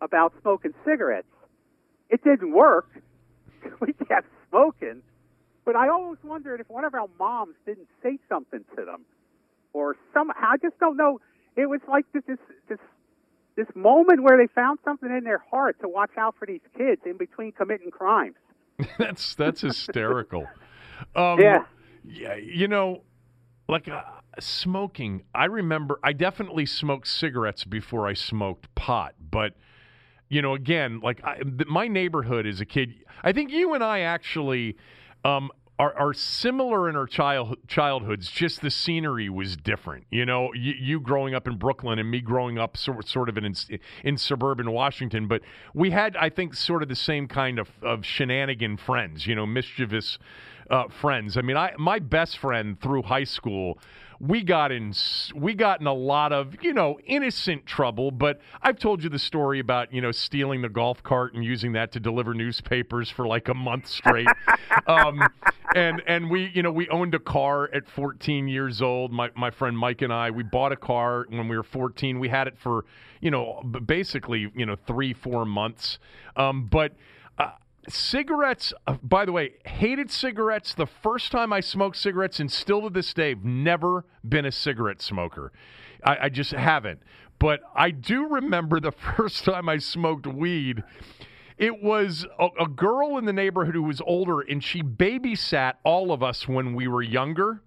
about 0.00 0.32
smoking 0.42 0.72
cigarettes. 0.84 1.26
It 2.08 2.24
didn't 2.24 2.52
work. 2.52 2.88
we 3.80 3.92
kept 3.92 4.26
smoking. 4.50 5.02
But 5.64 5.76
I 5.76 5.88
always 5.88 6.18
wondered 6.24 6.60
if 6.60 6.68
one 6.68 6.84
of 6.84 6.94
our 6.94 7.06
moms 7.18 7.54
didn't 7.66 7.88
say 8.02 8.18
something 8.28 8.64
to 8.76 8.84
them, 8.84 9.04
or 9.72 9.96
somehow 10.12 10.34
I 10.52 10.56
just 10.56 10.78
don't 10.80 10.96
know. 10.96 11.20
It 11.56 11.68
was 11.68 11.80
like 11.88 12.04
this 12.12 12.24
this 12.26 12.38
this, 12.68 12.78
this 13.56 13.68
moment 13.76 14.22
where 14.22 14.36
they 14.36 14.52
found 14.52 14.80
something 14.84 15.08
in 15.10 15.24
their 15.24 15.42
heart 15.50 15.76
to 15.82 15.88
watch 15.88 16.10
out 16.18 16.34
for 16.38 16.46
these 16.46 16.62
kids 16.76 17.02
in 17.06 17.16
between 17.16 17.52
committing 17.52 17.90
crimes. 17.92 18.34
that's 18.98 19.34
that's 19.36 19.60
hysterical. 19.70 20.46
Um, 21.14 21.38
Yeah. 21.38 21.64
yeah. 22.04 22.34
You 22.34 22.66
know, 22.66 23.02
like 23.72 23.88
uh, 23.88 24.02
smoking. 24.38 25.22
I 25.34 25.46
remember. 25.46 25.98
I 26.04 26.12
definitely 26.12 26.66
smoked 26.66 27.08
cigarettes 27.08 27.64
before 27.64 28.06
I 28.06 28.14
smoked 28.14 28.72
pot, 28.74 29.14
but. 29.30 29.54
You 30.28 30.40
know, 30.40 30.54
again, 30.54 31.00
like 31.00 31.22
I, 31.22 31.40
th- 31.42 31.66
my 31.68 31.88
neighborhood 31.88 32.46
as 32.46 32.62
a 32.62 32.64
kid, 32.64 32.94
I 33.22 33.32
think 33.32 33.50
you 33.50 33.74
and 33.74 33.84
I 33.84 34.00
actually 34.00 34.78
um, 35.26 35.50
are, 35.78 35.94
are 35.98 36.14
similar 36.14 36.88
in 36.88 36.96
our 36.96 37.06
child, 37.06 37.56
childhoods. 37.66 38.30
Just 38.30 38.60
the 38.60 38.70
scenery 38.70 39.28
was 39.28 39.56
different. 39.56 40.06
You 40.10 40.24
know, 40.24 40.52
you, 40.54 40.74
you 40.78 41.00
growing 41.00 41.34
up 41.34 41.46
in 41.46 41.58
Brooklyn 41.58 41.98
and 41.98 42.10
me 42.10 42.20
growing 42.20 42.56
up 42.56 42.76
sort, 42.76 43.06
sort 43.08 43.28
of 43.28 43.36
in, 43.36 43.54
in 44.04 44.16
suburban 44.16 44.70
Washington. 44.70 45.28
But 45.28 45.42
we 45.74 45.90
had, 45.90 46.16
I 46.16 46.30
think, 46.30 46.54
sort 46.54 46.82
of 46.82 46.88
the 46.88 46.96
same 46.96 47.26
kind 47.26 47.58
of, 47.58 47.68
of 47.82 48.06
shenanigan 48.06 48.76
friends, 48.76 49.26
you 49.26 49.34
know, 49.34 49.44
mischievous 49.44 50.18
uh, 50.72 50.88
friends. 50.88 51.36
I 51.36 51.42
mean, 51.42 51.56
I 51.56 51.74
my 51.78 51.98
best 52.00 52.38
friend 52.38 52.80
through 52.80 53.02
high 53.02 53.24
school 53.24 53.78
we 54.22 54.40
got 54.40 54.70
in 54.70 54.94
we 55.34 55.52
got 55.52 55.80
in 55.80 55.86
a 55.88 55.92
lot 55.92 56.32
of 56.32 56.54
you 56.62 56.72
know 56.72 56.96
innocent 57.06 57.66
trouble 57.66 58.12
but 58.12 58.40
i've 58.62 58.78
told 58.78 59.02
you 59.02 59.10
the 59.10 59.18
story 59.18 59.58
about 59.58 59.92
you 59.92 60.00
know 60.00 60.12
stealing 60.12 60.62
the 60.62 60.68
golf 60.68 61.02
cart 61.02 61.34
and 61.34 61.44
using 61.44 61.72
that 61.72 61.90
to 61.90 61.98
deliver 61.98 62.32
newspapers 62.32 63.10
for 63.10 63.26
like 63.26 63.48
a 63.48 63.54
month 63.54 63.86
straight. 63.86 64.28
Um, 64.86 65.20
and 65.76 66.02
and 66.06 66.30
we 66.30 66.50
you 66.54 66.62
know 66.62 66.72
we 66.72 66.88
owned 66.88 67.14
a 67.14 67.18
car 67.18 67.68
at 67.74 67.86
14 67.88 68.48
years 68.48 68.80
old. 68.80 69.12
My, 69.12 69.30
my 69.36 69.50
friend 69.50 69.76
mike 69.76 70.00
and 70.00 70.12
i 70.12 70.30
we 70.30 70.42
bought 70.42 70.72
a 70.72 70.76
car 70.76 71.26
when 71.28 71.46
we 71.46 71.56
were 71.56 71.62
14 71.62 72.18
we 72.18 72.28
had 72.28 72.46
it 72.46 72.56
for 72.58 72.86
you 73.20 73.30
know 73.30 73.62
basically 73.84 74.50
you 74.54 74.64
know 74.64 74.76
three 74.86 75.12
four 75.12 75.44
months. 75.44 75.98
Um, 76.36 76.68
but 76.70 76.94
cigarettes 77.88 78.72
uh, 78.86 78.96
by 79.02 79.24
the 79.24 79.32
way 79.32 79.52
hated 79.64 80.10
cigarettes 80.10 80.74
the 80.74 80.86
first 80.86 81.32
time 81.32 81.52
i 81.52 81.60
smoked 81.60 81.96
cigarettes 81.96 82.38
and 82.38 82.50
still 82.50 82.82
to 82.82 82.90
this 82.90 83.12
day 83.12 83.30
have 83.30 83.44
never 83.44 84.04
been 84.28 84.44
a 84.44 84.52
cigarette 84.52 85.02
smoker. 85.02 85.52
I, 86.04 86.16
I, 86.22 86.28
just 86.28 86.52
haven't. 86.52 87.00
But 87.38 87.60
i 87.74 87.90
do 87.90 88.26
remember 88.26 88.80
the 88.80 88.92
first 89.16 89.44
time 89.44 89.68
i 89.68 89.78
smoked 89.78 90.26
weed. 90.26 90.82
It 91.58 91.82
was 91.82 92.26
a, 92.38 92.48
a 92.60 92.68
girl 92.68 93.18
in 93.18 93.24
the 93.24 93.32
neighborhood 93.32 93.74
who 93.74 93.82
was 93.82 94.00
older 94.00 94.40
and 94.40 94.62
she 94.62 94.82
babysat 94.82 95.74
all 95.84 96.12
of 96.12 96.22
us 96.22 96.48
when 96.48 96.74
we 96.74 96.86
were 96.88 97.02
younger. 97.02 97.62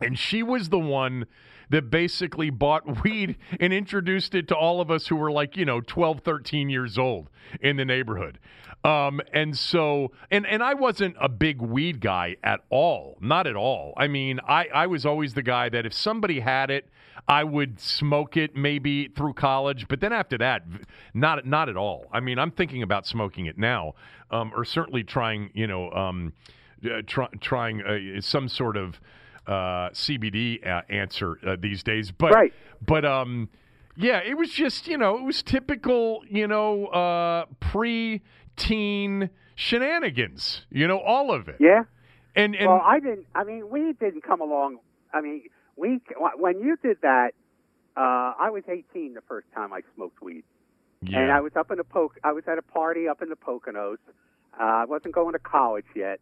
And 0.00 0.18
she 0.18 0.42
was 0.42 0.70
the 0.70 0.78
one 0.78 1.26
that 1.70 1.90
basically 1.90 2.50
bought 2.50 3.04
weed 3.04 3.36
and 3.60 3.72
introduced 3.72 4.34
it 4.34 4.48
to 4.48 4.56
all 4.56 4.80
of 4.80 4.90
us 4.90 5.06
who 5.06 5.16
were 5.16 5.32
like, 5.32 5.56
you 5.56 5.64
know, 5.64 5.80
12, 5.80 6.20
13 6.20 6.70
years 6.70 6.98
old 6.98 7.30
in 7.60 7.76
the 7.76 7.84
neighborhood. 7.84 8.38
Um, 8.84 9.22
and 9.32 9.56
so, 9.56 10.12
and, 10.30 10.46
and 10.46 10.62
I 10.62 10.74
wasn't 10.74 11.16
a 11.18 11.28
big 11.28 11.62
weed 11.62 12.00
guy 12.00 12.36
at 12.44 12.60
all, 12.68 13.16
not 13.20 13.46
at 13.46 13.56
all. 13.56 13.94
I 13.96 14.08
mean, 14.08 14.40
I, 14.46 14.66
I 14.74 14.86
was 14.88 15.06
always 15.06 15.32
the 15.32 15.42
guy 15.42 15.70
that 15.70 15.86
if 15.86 15.94
somebody 15.94 16.40
had 16.40 16.70
it, 16.70 16.90
I 17.26 17.44
would 17.44 17.80
smoke 17.80 18.36
it 18.36 18.54
maybe 18.54 19.08
through 19.08 19.32
college, 19.34 19.88
but 19.88 20.00
then 20.00 20.12
after 20.12 20.36
that, 20.38 20.64
not 21.14 21.46
not 21.46 21.70
at 21.70 21.76
all. 21.76 22.06
I 22.12 22.20
mean, 22.20 22.38
I'm 22.38 22.50
thinking 22.50 22.82
about 22.82 23.06
smoking 23.06 23.46
it 23.46 23.56
now, 23.56 23.94
um, 24.30 24.52
or 24.54 24.66
certainly 24.66 25.04
trying, 25.04 25.50
you 25.54 25.66
know, 25.66 25.90
um, 25.92 26.34
uh, 26.84 27.00
try, 27.06 27.28
trying 27.40 27.82
uh, 27.82 28.20
some 28.20 28.48
sort 28.48 28.76
of 28.76 29.00
uh, 29.46 29.90
CBD 29.90 30.66
uh, 30.66 30.82
answer 30.88 31.38
uh, 31.46 31.56
these 31.58 31.82
days. 31.82 32.10
But 32.10 32.32
right. 32.32 32.52
but 32.84 33.04
um, 33.04 33.48
yeah, 33.96 34.18
it 34.18 34.36
was 34.36 34.50
just 34.50 34.86
you 34.86 34.98
know 34.98 35.16
it 35.18 35.24
was 35.24 35.42
typical 35.42 36.22
you 36.28 36.46
know 36.46 36.86
uh, 36.86 37.46
pre-teen 37.60 39.30
shenanigans. 39.54 40.66
You 40.70 40.88
know 40.88 40.98
all 40.98 41.32
of 41.32 41.48
it. 41.48 41.56
Yeah. 41.60 41.84
And, 42.36 42.56
and 42.56 42.66
well, 42.66 42.82
I 42.84 42.98
didn't. 42.98 43.26
I 43.34 43.44
mean, 43.44 43.70
we 43.70 43.92
didn't 43.92 44.22
come 44.22 44.40
along. 44.40 44.78
I 45.12 45.20
mean, 45.20 45.44
we 45.76 46.00
when 46.36 46.60
you 46.60 46.76
did 46.82 46.98
that, 47.02 47.30
uh, 47.96 48.34
I 48.38 48.50
was 48.50 48.64
18 48.68 49.14
the 49.14 49.20
first 49.22 49.46
time 49.54 49.72
I 49.72 49.80
smoked 49.94 50.20
weed, 50.20 50.42
yeah. 51.02 51.20
and 51.20 51.30
I 51.30 51.40
was 51.40 51.52
up 51.54 51.70
in 51.70 51.78
the 51.78 51.84
poke. 51.84 52.18
I 52.24 52.32
was 52.32 52.44
at 52.48 52.58
a 52.58 52.62
party 52.62 53.06
up 53.08 53.22
in 53.22 53.28
the 53.28 53.36
Poconos. 53.36 53.98
Uh, 54.58 54.62
I 54.62 54.84
wasn't 54.84 55.14
going 55.14 55.32
to 55.34 55.38
college 55.38 55.86
yet, 55.94 56.20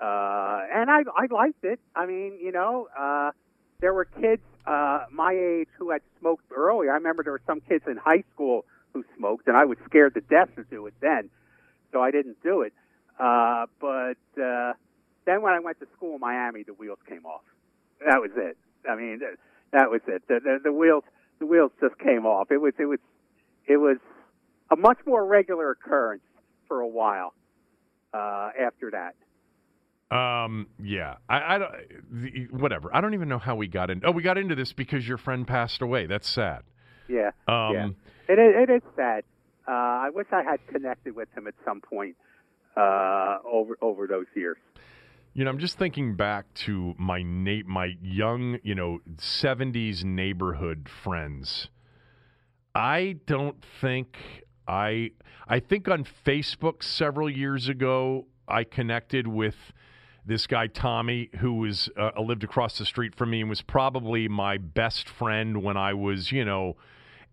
uh, 0.00 0.60
and 0.72 0.90
I 0.90 1.02
I 1.16 1.26
liked 1.30 1.64
it. 1.64 1.80
I 1.94 2.06
mean, 2.06 2.38
you 2.42 2.52
know, 2.52 2.88
uh, 2.98 3.32
there 3.80 3.92
were 3.92 4.04
kids 4.04 4.42
uh, 4.66 5.04
my 5.10 5.32
age 5.32 5.68
who 5.78 5.90
had 5.90 6.02
smoked 6.18 6.44
earlier. 6.54 6.90
I 6.92 6.94
remember 6.94 7.22
there 7.22 7.32
were 7.32 7.42
some 7.46 7.60
kids 7.60 7.84
in 7.86 7.96
high 7.96 8.24
school 8.32 8.64
who 8.92 9.04
smoked, 9.16 9.46
and 9.48 9.56
I 9.56 9.64
was 9.64 9.78
scared 9.86 10.14
to 10.14 10.20
death 10.20 10.48
to 10.56 10.64
do 10.64 10.86
it 10.86 10.94
then, 11.00 11.30
so 11.92 12.00
I 12.00 12.10
didn't 12.10 12.42
do 12.42 12.62
it. 12.62 12.72
Uh, 13.18 13.66
but 13.80 14.18
uh, 14.40 14.72
then 15.26 15.42
when 15.42 15.52
I 15.52 15.60
went 15.60 15.78
to 15.80 15.86
school 15.96 16.14
in 16.14 16.20
Miami, 16.20 16.62
the 16.62 16.72
wheels 16.72 16.98
came 17.08 17.26
off. 17.26 17.42
That 18.00 18.20
was 18.20 18.30
it. 18.36 18.56
I 18.88 18.96
mean, 18.96 19.20
that 19.72 19.90
was 19.90 20.00
it. 20.06 20.22
The, 20.26 20.40
the, 20.42 20.58
the 20.64 20.72
wheels 20.72 21.04
the 21.38 21.46
wheels 21.46 21.72
just 21.80 21.98
came 21.98 22.26
off. 22.26 22.50
It 22.50 22.58
was 22.58 22.74
it 22.78 22.86
was 22.86 22.98
it 23.66 23.76
was 23.76 23.98
a 24.70 24.76
much 24.76 24.98
more 25.06 25.24
regular 25.24 25.70
occurrence 25.70 26.22
for 26.68 26.80
a 26.80 26.88
while 26.88 27.34
uh, 28.14 28.50
after 28.58 28.90
that. 28.92 29.14
Um. 30.10 30.66
Yeah. 30.82 31.16
I. 31.28 31.54
I 31.54 31.58
don't. 31.58 31.72
The, 32.10 32.46
whatever. 32.50 32.94
I 32.94 33.00
don't 33.00 33.14
even 33.14 33.28
know 33.28 33.38
how 33.38 33.54
we 33.54 33.68
got 33.68 33.90
in. 33.90 34.02
Oh, 34.04 34.10
we 34.10 34.22
got 34.22 34.38
into 34.38 34.54
this 34.54 34.72
because 34.72 35.06
your 35.06 35.18
friend 35.18 35.46
passed 35.46 35.82
away. 35.82 36.06
That's 36.06 36.28
sad. 36.28 36.62
Yeah. 37.08 37.30
Um. 37.46 37.72
Yeah. 37.74 37.88
It 38.28 38.38
is. 38.38 38.68
It 38.68 38.70
is 38.70 38.82
sad. 38.96 39.24
Uh, 39.68 39.72
I 39.72 40.10
wish 40.12 40.26
I 40.32 40.42
had 40.42 40.58
connected 40.66 41.14
with 41.14 41.28
him 41.36 41.46
at 41.46 41.54
some 41.64 41.80
point 41.80 42.16
uh, 42.76 43.38
over 43.44 43.76
over 43.80 44.06
those 44.06 44.26
years. 44.34 44.56
You 45.32 45.44
know, 45.44 45.50
I'm 45.50 45.58
just 45.58 45.78
thinking 45.78 46.16
back 46.16 46.52
to 46.66 46.94
my 46.98 47.22
na- 47.22 47.62
my 47.66 47.96
young, 48.02 48.58
you 48.64 48.74
know, 48.74 48.98
70s 49.16 50.02
neighborhood 50.02 50.88
friends. 50.88 51.68
I 52.74 53.16
don't 53.26 53.64
think 53.80 54.16
I 54.66 55.12
I 55.46 55.60
think 55.60 55.86
on 55.88 56.04
Facebook 56.26 56.82
several 56.82 57.30
years 57.30 57.68
ago 57.68 58.26
I 58.48 58.64
connected 58.64 59.28
with 59.28 59.56
this 60.30 60.46
guy 60.46 60.68
Tommy 60.68 61.28
who 61.40 61.54
was 61.54 61.90
uh, 61.98 62.12
lived 62.20 62.44
across 62.44 62.78
the 62.78 62.86
street 62.86 63.16
from 63.16 63.30
me 63.30 63.40
and 63.40 63.50
was 63.50 63.62
probably 63.62 64.28
my 64.28 64.58
best 64.58 65.08
friend 65.08 65.60
when 65.60 65.76
I 65.76 65.92
was, 65.92 66.30
you 66.30 66.44
know, 66.44 66.76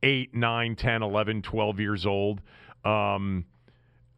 8, 0.01 0.33
9, 0.33 0.75
10, 0.75 1.03
11, 1.03 1.43
12 1.43 1.79
years 1.79 2.07
old. 2.07 2.41
Um, 2.83 3.45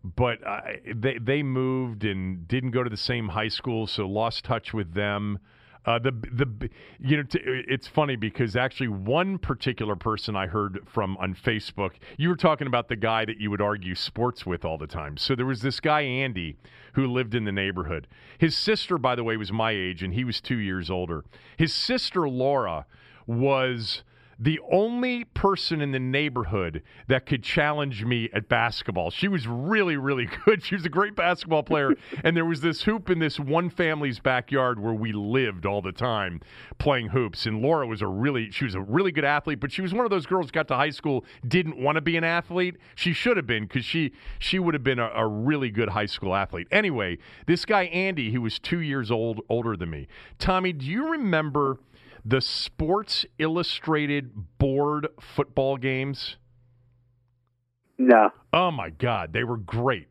but 0.01 0.41
uh, 0.47 0.61
they 0.95 1.17
they 1.17 1.43
moved 1.43 2.05
and 2.05 2.47
didn't 2.47 2.71
go 2.71 2.81
to 2.81 2.89
the 2.89 2.95
same 2.95 3.27
high 3.27 3.49
school, 3.49 3.85
so 3.85 4.07
lost 4.07 4.45
touch 4.45 4.73
with 4.73 4.93
them. 4.93 5.39
Uh, 5.85 5.97
the 5.97 6.11
the 6.11 6.69
you 6.99 7.17
know 7.17 7.23
t- 7.23 7.39
it's 7.43 7.87
funny 7.87 8.15
because 8.15 8.55
actually 8.55 8.89
one 8.89 9.37
particular 9.37 9.95
person 9.95 10.35
I 10.35 10.45
heard 10.47 10.79
from 10.85 11.15
on 11.17 11.33
Facebook, 11.33 11.91
you 12.17 12.29
were 12.29 12.35
talking 12.35 12.67
about 12.67 12.89
the 12.89 12.97
guy 12.97 13.23
that 13.25 13.39
you 13.39 13.49
would 13.49 13.61
argue 13.61 13.95
sports 13.95 14.45
with 14.45 14.65
all 14.65 14.77
the 14.77 14.87
time. 14.87 15.15
So 15.15 15.35
there 15.35 15.45
was 15.45 15.61
this 15.61 15.79
guy 15.79 16.01
Andy 16.01 16.57
who 16.93 17.07
lived 17.07 17.33
in 17.33 17.45
the 17.45 17.51
neighborhood. 17.51 18.07
His 18.37 18.57
sister, 18.57 18.97
by 18.97 19.15
the 19.15 19.23
way, 19.23 19.37
was 19.37 19.51
my 19.51 19.71
age 19.71 20.03
and 20.03 20.13
he 20.13 20.23
was 20.23 20.41
two 20.41 20.57
years 20.57 20.89
older. 20.89 21.23
His 21.57 21.73
sister 21.73 22.27
Laura 22.27 22.85
was 23.25 24.03
the 24.39 24.59
only 24.71 25.25
person 25.25 25.81
in 25.81 25.91
the 25.91 25.99
neighborhood 25.99 26.81
that 27.07 27.25
could 27.25 27.43
challenge 27.43 28.05
me 28.05 28.29
at 28.33 28.47
basketball. 28.47 29.11
She 29.11 29.27
was 29.27 29.45
really, 29.47 29.97
really 29.97 30.29
good. 30.45 30.63
She 30.63 30.75
was 30.75 30.85
a 30.85 30.89
great 30.89 31.15
basketball 31.15 31.63
player. 31.63 31.93
and 32.23 32.37
there 32.37 32.45
was 32.45 32.61
this 32.61 32.83
hoop 32.83 33.09
in 33.09 33.19
this 33.19 33.39
one 33.39 33.69
family's 33.69 34.19
backyard 34.19 34.79
where 34.79 34.93
we 34.93 35.11
lived 35.11 35.65
all 35.65 35.81
the 35.81 35.91
time 35.91 36.39
playing 36.77 37.09
hoops. 37.09 37.45
And 37.45 37.61
Laura 37.61 37.85
was 37.85 38.01
a 38.01 38.07
really, 38.07 38.49
she 38.51 38.63
was 38.63 38.75
a 38.75 38.81
really 38.81 39.11
good 39.11 39.25
athlete, 39.25 39.59
but 39.59 39.71
she 39.71 39.81
was 39.81 39.93
one 39.93 40.05
of 40.05 40.11
those 40.11 40.25
girls 40.25 40.47
who 40.47 40.51
got 40.51 40.69
to 40.69 40.75
high 40.75 40.89
school, 40.89 41.25
didn't 41.45 41.77
want 41.77 41.97
to 41.97 42.01
be 42.01 42.15
an 42.15 42.23
athlete. 42.23 42.77
She 42.95 43.11
should 43.11 43.35
have 43.35 43.47
been 43.47 43.63
because 43.63 43.83
she, 43.83 44.13
she 44.39 44.57
would 44.57 44.73
have 44.73 44.83
been 44.83 44.99
a, 44.99 45.11
a 45.13 45.27
really 45.27 45.69
good 45.69 45.89
high 45.89 46.05
school 46.05 46.33
athlete. 46.33 46.67
Anyway, 46.71 47.17
this 47.45 47.65
guy, 47.65 47.83
Andy, 47.83 48.31
who 48.31 48.41
was 48.41 48.57
two 48.57 48.79
years 48.79 49.11
old, 49.11 49.41
older 49.49 49.75
than 49.75 49.89
me. 49.89 50.07
Tommy, 50.37 50.71
do 50.71 50.85
you 50.85 51.11
remember 51.11 51.79
the 52.25 52.41
Sports 52.41 53.25
Illustrated 53.37 54.57
board 54.57 55.07
football 55.19 55.77
games? 55.77 56.37
No. 57.97 58.31
Oh 58.53 58.71
my 58.71 58.89
God, 58.89 59.33
they 59.33 59.43
were 59.43 59.57
great. 59.57 60.07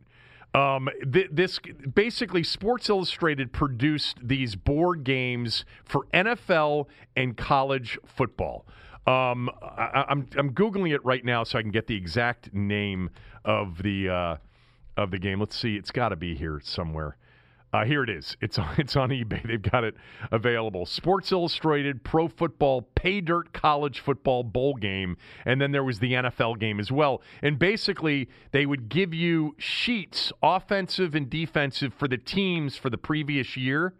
Um, 0.54 0.88
th- 1.10 1.28
this 1.30 1.58
basically 1.94 2.42
Sports 2.42 2.88
Illustrated 2.88 3.52
produced 3.52 4.18
these 4.22 4.56
board 4.56 5.04
games 5.04 5.64
for 5.84 6.06
NFL 6.12 6.86
and 7.16 7.36
college 7.36 7.98
football. 8.06 8.66
Um, 9.06 9.50
I, 9.62 10.04
am 10.08 10.28
I'm, 10.36 10.38
I'm 10.38 10.52
googling 10.52 10.94
it 10.94 11.04
right 11.04 11.24
now 11.24 11.44
so 11.44 11.58
I 11.58 11.62
can 11.62 11.70
get 11.70 11.86
the 11.86 11.96
exact 11.96 12.52
name 12.52 13.10
of 13.44 13.82
the 13.82 14.08
uh, 14.08 14.36
of 14.96 15.10
the 15.10 15.18
game. 15.18 15.40
Let's 15.40 15.56
see, 15.56 15.76
it's 15.76 15.90
got 15.90 16.10
to 16.10 16.16
be 16.16 16.34
here 16.34 16.60
somewhere. 16.62 17.16
Uh, 17.72 17.84
here 17.84 18.02
it 18.02 18.08
is. 18.08 18.36
It's 18.40 18.58
on, 18.58 18.74
it's 18.78 18.96
on 18.96 19.10
eBay. 19.10 19.46
They've 19.46 19.60
got 19.60 19.84
it 19.84 19.94
available. 20.30 20.86
Sports 20.86 21.32
Illustrated 21.32 22.02
Pro 22.04 22.28
Football 22.28 22.82
Pay 22.94 23.20
Dirt 23.20 23.52
College 23.52 24.00
Football 24.00 24.44
Bowl 24.44 24.74
game, 24.74 25.16
and 25.44 25.60
then 25.60 25.72
there 25.72 25.84
was 25.84 25.98
the 25.98 26.12
NFL 26.12 26.58
game 26.58 26.80
as 26.80 26.90
well. 26.90 27.22
And 27.42 27.58
basically, 27.58 28.28
they 28.52 28.66
would 28.66 28.88
give 28.88 29.12
you 29.12 29.54
sheets, 29.58 30.32
offensive 30.42 31.14
and 31.14 31.28
defensive, 31.28 31.92
for 31.94 32.08
the 32.08 32.18
teams 32.18 32.76
for 32.76 32.90
the 32.90 32.98
previous 32.98 33.56
year. 33.56 33.94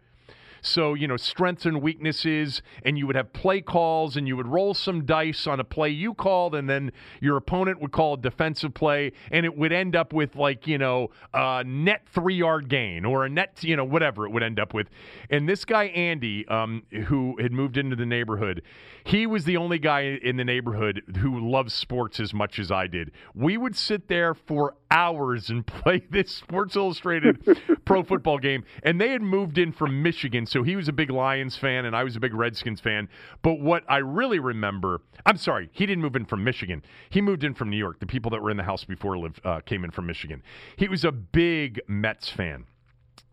So, 0.61 0.93
you 0.93 1.07
know, 1.07 1.17
strengths 1.17 1.65
and 1.65 1.81
weaknesses, 1.81 2.61
and 2.83 2.97
you 2.97 3.07
would 3.07 3.15
have 3.15 3.33
play 3.33 3.61
calls, 3.61 4.15
and 4.15 4.27
you 4.27 4.35
would 4.37 4.47
roll 4.47 4.73
some 4.73 5.05
dice 5.05 5.47
on 5.47 5.59
a 5.59 5.63
play 5.63 5.89
you 5.89 6.13
called, 6.13 6.55
and 6.55 6.69
then 6.69 6.91
your 7.21 7.37
opponent 7.37 7.81
would 7.81 7.91
call 7.91 8.13
a 8.15 8.17
defensive 8.17 8.73
play, 8.73 9.11
and 9.31 9.45
it 9.45 9.57
would 9.57 9.71
end 9.71 9.95
up 9.95 10.13
with, 10.13 10.35
like, 10.35 10.67
you 10.67 10.77
know, 10.77 11.09
a 11.33 11.63
net 11.65 12.01
three 12.11 12.35
yard 12.35 12.69
gain 12.69 13.05
or 13.05 13.25
a 13.25 13.29
net, 13.29 13.57
you 13.61 13.75
know, 13.75 13.85
whatever 13.85 14.25
it 14.25 14.31
would 14.31 14.43
end 14.43 14.59
up 14.59 14.73
with. 14.73 14.87
And 15.29 15.47
this 15.47 15.65
guy, 15.65 15.85
Andy, 15.85 16.47
um, 16.47 16.83
who 17.07 17.35
had 17.39 17.51
moved 17.51 17.77
into 17.77 17.95
the 17.95 18.05
neighborhood, 18.05 18.61
he 19.03 19.25
was 19.25 19.45
the 19.45 19.57
only 19.57 19.79
guy 19.79 20.01
in 20.01 20.37
the 20.37 20.45
neighborhood 20.45 21.01
who 21.19 21.39
loves 21.49 21.73
sports 21.73 22.19
as 22.19 22.33
much 22.33 22.59
as 22.59 22.71
I 22.71 22.87
did. 22.87 23.11
We 23.33 23.57
would 23.57 23.75
sit 23.75 24.07
there 24.07 24.33
for 24.33 24.75
hours 24.91 25.49
and 25.49 25.65
play 25.67 26.03
this 26.09 26.31
Sports 26.31 26.75
Illustrated 26.75 27.59
pro 27.85 28.03
football 28.03 28.37
game. 28.37 28.63
And 28.83 28.99
they 28.99 29.09
had 29.09 29.21
moved 29.21 29.57
in 29.57 29.71
from 29.71 30.01
Michigan, 30.01 30.45
so 30.49 30.63
he 30.63 30.75
was 30.75 30.87
a 30.87 30.93
big 30.93 31.09
Lions 31.09 31.55
fan 31.55 31.85
and 31.85 31.95
I 31.95 32.03
was 32.03 32.15
a 32.15 32.19
big 32.19 32.33
Redskins 32.33 32.79
fan. 32.79 33.07
But 33.41 33.59
what 33.59 33.83
I 33.87 33.97
really 33.97 34.39
remember, 34.39 35.01
I'm 35.25 35.37
sorry, 35.37 35.69
he 35.71 35.85
didn't 35.85 36.01
move 36.01 36.15
in 36.15 36.25
from 36.25 36.43
Michigan. 36.43 36.83
He 37.09 37.21
moved 37.21 37.43
in 37.43 37.53
from 37.53 37.69
New 37.69 37.77
York. 37.77 37.99
The 37.99 38.07
people 38.07 38.31
that 38.31 38.41
were 38.41 38.49
in 38.49 38.57
the 38.57 38.63
house 38.63 38.83
before 38.83 39.17
lived, 39.17 39.39
uh, 39.45 39.61
came 39.61 39.83
in 39.83 39.91
from 39.91 40.07
Michigan. 40.07 40.41
He 40.75 40.87
was 40.87 41.03
a 41.05 41.11
big 41.11 41.81
Mets 41.87 42.29
fan 42.29 42.65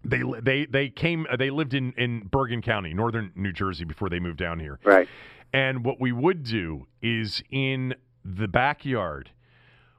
they 0.04 0.22
they 0.40 0.66
they 0.66 0.88
came 0.88 1.26
they 1.36 1.50
lived 1.50 1.74
in 1.74 1.92
in 1.94 2.28
Bergen 2.30 2.62
County, 2.62 2.94
northern 2.94 3.32
New 3.34 3.52
Jersey 3.52 3.84
before 3.84 4.08
they 4.08 4.20
moved 4.20 4.38
down 4.38 4.60
here. 4.60 4.78
Right. 4.84 5.08
And 5.52 5.84
what 5.84 6.00
we 6.00 6.12
would 6.12 6.44
do 6.44 6.86
is 7.02 7.42
in 7.50 7.94
the 8.24 8.48
backyard, 8.48 9.30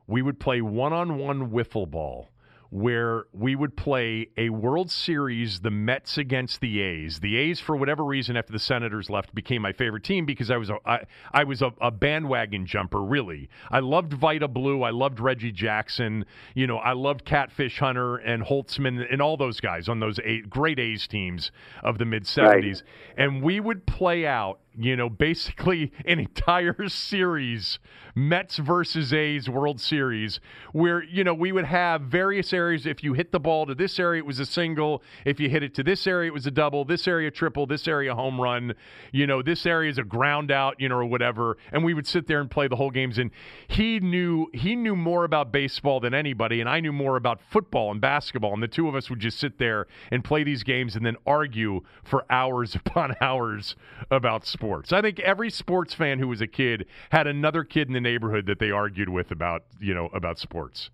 we 0.06 0.22
would 0.22 0.40
play 0.40 0.62
one-on-one 0.62 1.50
wiffle 1.50 1.90
ball 1.90 2.30
where 2.70 3.26
we 3.34 3.56
would 3.56 3.78
play 3.78 4.30
a 4.38 4.50
World 4.50 4.92
Series, 4.92 5.62
the 5.62 5.72
Mets 5.72 6.18
against 6.18 6.62
the 6.62 6.82
A's. 6.82 7.20
The 7.20 7.38
A's, 7.38 7.60
for 7.60 7.76
whatever 7.76 8.04
reason, 8.04 8.36
after 8.36 8.52
the 8.52 8.60
Senators 8.60 9.10
left, 9.10 9.34
became 9.34 9.62
my 9.62 9.72
favorite 9.72 10.04
team 10.04 10.26
because 10.26 10.52
I 10.52 10.58
was 10.58 10.70
a 10.70 10.78
I, 10.86 11.06
I 11.32 11.44
was 11.44 11.62
a, 11.62 11.72
a 11.80 11.92
bandwagon 11.92 12.66
jumper. 12.66 13.02
Really, 13.02 13.50
I 13.72 13.80
loved 13.80 14.14
Vida 14.14 14.48
Blue. 14.48 14.84
I 14.84 14.92
loved 14.92 15.20
Reggie 15.20 15.52
Jackson. 15.52 16.26
You 16.56 16.68
know, 16.68 16.78
I 16.78 16.94
loved 16.94 17.26
Catfish 17.26 17.80
Hunter 17.80 18.18
and 18.18 18.44
Holtzman 18.44 19.06
and 19.12 19.22
all 19.22 19.38
those 19.38 19.60
guys 19.60 19.88
on 19.88 20.00
those 20.00 20.20
eight, 20.24 20.50
great 20.50 20.80
A's 20.80 21.08
teams 21.08 21.52
of 21.84 21.98
the 21.98 22.06
mid 22.06 22.24
'70s. 22.24 22.64
Right. 22.64 22.84
And 23.18 23.42
we 23.42 23.60
would 23.60 23.86
play 23.86 24.26
out 24.26 24.60
you 24.78 24.96
know, 24.96 25.10
basically 25.10 25.92
an 26.06 26.20
entire 26.20 26.76
series, 26.88 27.80
Mets 28.18 28.58
versus 28.58 29.14
A's 29.14 29.48
World 29.48 29.80
Series, 29.80 30.40
where, 30.72 31.04
you 31.04 31.24
know, 31.24 31.36
we 31.36 31.52
would 31.52 31.66
have 31.66 32.02
various 32.02 32.52
areas. 32.52 32.88
If 32.88 33.04
you 33.04 33.14
hit 33.14 33.32
the 33.32 33.40
ball 33.40 33.68
to 33.68 33.76
this 33.76 34.00
area, 34.00 34.24
it 34.24 34.26
was 34.26 34.40
a 34.40 34.46
single. 34.46 35.04
If 35.24 35.40
you 35.40 35.50
hit 35.50 35.62
it 35.62 35.76
to 35.76 35.84
this 35.84 36.08
area, 36.08 36.32
it 36.32 36.34
was 36.34 36.48
a 36.48 36.52
double. 36.52 36.84
This 36.84 37.08
area, 37.08 37.30
triple. 37.30 37.68
This 37.68 37.88
area, 37.88 38.16
home 38.16 38.42
run. 38.42 38.74
You 39.12 39.28
know, 39.28 39.44
this 39.44 39.68
area 39.68 39.92
is 39.92 40.00
a 40.00 40.04
ground 40.04 40.50
out, 40.50 40.80
you 40.80 40.90
know, 40.90 40.96
or 40.96 41.06
whatever. 41.06 41.58
And 41.72 41.86
we 41.86 41.94
would 41.94 42.08
sit 42.08 42.26
there 42.26 42.42
and 42.42 42.50
play 42.50 42.68
the 42.68 42.76
whole 42.76 42.90
games. 42.90 43.20
And 43.20 43.30
he 43.68 44.00
knew, 44.00 44.48
he 44.52 44.76
knew 44.76 44.96
more 44.96 45.24
about 45.24 45.52
baseball 45.52 46.00
than 46.00 46.16
anybody. 46.16 46.60
And 46.60 46.68
I 46.68 46.80
knew 46.80 46.92
more 46.92 47.18
about 47.18 47.40
football 47.52 47.92
and 47.92 48.02
basketball. 48.02 48.56
And 48.56 48.64
the 48.64 48.68
two 48.68 48.88
of 48.88 48.96
us 48.96 49.12
would 49.12 49.20
just 49.20 49.38
sit 49.38 49.60
there 49.60 49.86
and 50.10 50.24
play 50.24 50.44
these 50.44 50.64
games 50.64 50.96
and 50.96 51.06
then 51.06 51.18
argue 51.28 51.82
for 52.04 52.26
hours 52.32 52.74
upon 52.88 53.16
hours 53.22 53.76
about 54.10 54.44
sports. 54.44 54.92
I 54.92 55.04
think 55.04 55.20
every 55.20 55.52
sports 55.52 55.94
fan 55.94 56.18
who 56.18 56.28
was 56.28 56.42
a 56.42 56.48
kid 56.48 56.88
had 57.12 57.28
another 57.28 57.64
kid 57.64 57.88
in 57.88 57.94
the 57.94 58.07
neighborhood 58.10 58.46
that 58.48 58.60
they 58.60 58.72
argued 58.72 59.10
with 59.10 59.32
about, 59.32 59.64
you 59.80 59.94
know, 59.94 60.08
about 60.14 60.40
sports. 60.40 60.90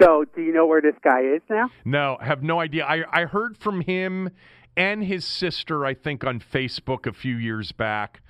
So, 0.00 0.24
do 0.34 0.42
you 0.42 0.52
know 0.52 0.66
where 0.66 0.80
this 0.80 0.94
guy 1.02 1.20
is 1.20 1.42
now? 1.50 1.70
No, 1.84 2.18
have 2.20 2.42
no 2.42 2.60
idea. 2.60 2.84
I 2.84 3.04
I 3.10 3.24
heard 3.24 3.56
from 3.58 3.80
him 3.80 4.30
and 4.76 5.02
his 5.02 5.24
sister, 5.24 5.84
I 5.84 5.94
think, 5.94 6.24
on 6.24 6.40
Facebook 6.40 7.06
a 7.06 7.12
few 7.12 7.36
years 7.36 7.72
back. 7.72 8.20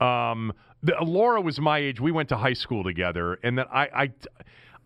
Um, 0.00 0.52
the, 0.82 0.94
Laura 1.02 1.42
was 1.42 1.60
my 1.60 1.78
age. 1.78 2.00
We 2.00 2.10
went 2.10 2.30
to 2.30 2.38
high 2.38 2.54
school 2.54 2.82
together, 2.82 3.38
and 3.42 3.58
that 3.58 3.68
I, 3.70 3.88
I 3.94 4.10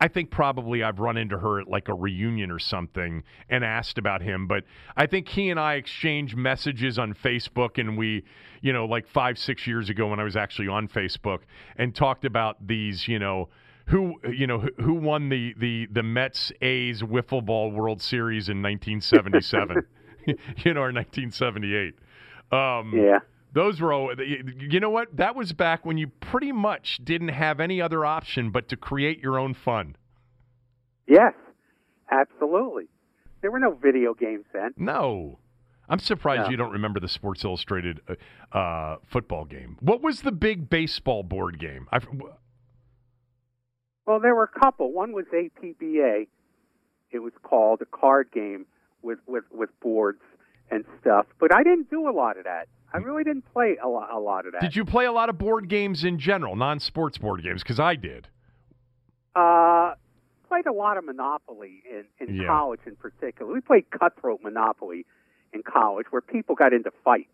I 0.01 0.09
think 0.09 0.30
probably 0.30 0.82
I've 0.82 0.99
run 0.99 1.16
into 1.16 1.38
her 1.38 1.61
at 1.61 1.68
like 1.68 1.88
a 1.88 1.95
reunion 1.95 2.51
or 2.51 2.59
something 2.59 3.22
and 3.49 3.64
asked 3.64 3.97
about 3.97 4.22
him. 4.22 4.47
But 4.47 4.64
I 4.97 5.07
think 5.07 5.28
he 5.28 5.51
and 5.51 5.59
I 5.59 5.74
exchanged 5.74 6.36
messages 6.36 6.99
on 6.99 7.14
Facebook, 7.14 7.78
and 7.78 7.97
we, 7.97 8.24
you 8.61 8.72
know, 8.72 8.86
like 8.86 9.07
five, 9.07 9.38
six 9.38 9.66
years 9.66 9.88
ago 9.90 10.09
when 10.09 10.20
I 10.20 10.24
was 10.24 10.36
actually 10.36 10.68
on 10.68 10.88
Facebook 10.88 11.40
and 11.76 11.95
talked 11.95 12.24
about 12.24 12.66
these, 12.66 13.07
you 13.09 13.18
know, 13.18 13.49
who 13.86 14.14
you 14.32 14.47
know 14.47 14.66
who 14.80 14.95
won 14.95 15.28
the 15.28 15.55
the 15.59 15.86
the 15.92 16.03
Mets 16.03 16.53
A's 16.62 17.03
wiffle 17.03 17.45
ball 17.45 17.70
World 17.70 18.01
Series 18.01 18.49
in 18.49 18.62
1977, 18.62 19.82
you 20.64 20.74
know, 20.74 20.80
or 20.80 20.92
1978. 20.92 21.95
Um, 22.51 22.92
yeah. 22.95 23.18
Those 23.55 23.80
were, 23.80 23.92
all, 23.92 24.12
you 24.20 24.80
know 24.80 24.90
what? 24.90 25.16
That 25.16 25.36
was 25.36 25.52
back 25.52 25.86
when 25.86 25.96
you 25.96 26.09
pretty 26.09 26.50
much 26.50 26.98
didn't 27.05 27.28
have 27.28 27.61
any 27.61 27.80
other 27.80 28.05
option 28.05 28.50
but 28.50 28.68
to 28.70 28.76
create 28.76 29.20
your 29.20 29.38
own 29.38 29.55
fun. 29.55 29.94
Yes, 31.07 31.34
absolutely. 32.11 32.88
There 33.42 33.52
were 33.52 33.61
no 33.61 33.72
video 33.72 34.12
games 34.12 34.44
then. 34.52 34.74
No. 34.76 35.38
I'm 35.88 36.00
surprised 36.00 36.44
no. 36.44 36.50
you 36.50 36.57
don't 36.57 36.72
remember 36.72 36.98
the 36.98 37.09
Sports 37.09 37.44
Illustrated 37.44 38.00
uh, 38.09 38.57
uh, 38.57 38.96
football 39.07 39.44
game. 39.44 39.76
What 39.80 40.02
was 40.02 40.22
the 40.22 40.32
big 40.32 40.68
baseball 40.68 41.22
board 41.22 41.61
game? 41.61 41.86
I've, 41.92 42.09
well, 44.05 44.18
there 44.18 44.34
were 44.34 44.50
a 44.52 44.61
couple. 44.61 44.92
One 44.92 45.12
was 45.12 45.26
APBA. 45.32 46.26
It 47.12 47.18
was 47.20 47.32
called 47.44 47.82
a 47.82 47.86
card 47.86 48.32
game 48.32 48.66
with, 49.02 49.20
with, 49.28 49.44
with 49.52 49.70
boards 49.80 50.22
and 50.72 50.84
stuff. 51.00 51.26
But 51.38 51.55
I 51.55 51.62
didn't 51.62 51.88
do 51.88 52.09
a 52.09 52.12
lot 52.12 52.36
of 52.36 52.44
that. 52.44 52.66
I 52.95 52.99
really 52.99 53.24
didn't 53.24 53.53
play 53.53 53.76
a 53.82 53.88
lot, 53.88 54.09
a 54.12 54.18
lot 54.20 54.47
of 54.47 54.53
that. 54.53 54.61
Did 54.61 54.76
you 54.76 54.84
play 54.84 55.07
a 55.07 55.12
lot 55.12 55.28
of 55.28 55.36
board 55.36 55.68
games 55.68 56.05
in 56.05 56.16
general, 56.16 56.55
non-sports 56.55 57.18
board 57.18 57.42
games? 57.42 57.62
Because 57.62 57.80
I 57.80 57.97
did. 57.97 58.28
Uh, 59.34 59.95
played 60.49 60.66
a 60.66 60.72
lot 60.72 60.97
of 60.97 61.05
Monopoly 61.05 61.82
in, 61.90 62.05
in 62.20 62.36
yeah. 62.36 62.47
college, 62.47 62.78
in 62.86 62.95
particular. 62.95 63.53
We 63.53 63.61
played 63.61 63.90
cutthroat 63.90 64.42
Monopoly 64.45 65.07
in 65.53 65.64
college, 65.64 66.07
where 66.11 66.22
people 66.22 66.55
got 66.55 66.72
into 66.72 66.92
fights. 67.05 67.28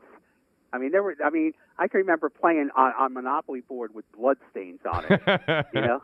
I 0.73 0.79
mean, 0.79 0.93
there 0.93 1.03
were. 1.03 1.17
I 1.23 1.29
mean, 1.29 1.53
I 1.79 1.89
can 1.89 1.99
remember 1.99 2.31
playing 2.31 2.71
on, 2.75 2.93
on 2.99 3.13
Monopoly 3.13 3.61
board 3.61 3.93
with 3.95 4.05
bloodstains 4.13 4.81
on 4.91 5.05
it. 5.11 5.67
you 5.75 5.81
know, 5.81 6.01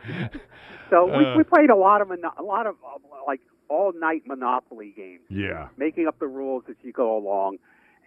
so 0.91 1.07
we, 1.07 1.25
uh, 1.25 1.37
we 1.37 1.45
played 1.45 1.71
a 1.71 1.77
lot 1.77 2.03
of 2.03 2.11
a 2.11 2.43
lot 2.43 2.67
of 2.67 2.75
uh, 2.85 2.99
like 3.27 3.41
all 3.69 3.93
night 3.99 4.23
Monopoly 4.27 4.93
games. 4.95 5.23
Yeah, 5.31 5.69
making 5.77 6.09
up 6.09 6.19
the 6.19 6.27
rules 6.27 6.65
as 6.69 6.75
you 6.83 6.93
go 6.93 7.17
along. 7.17 7.59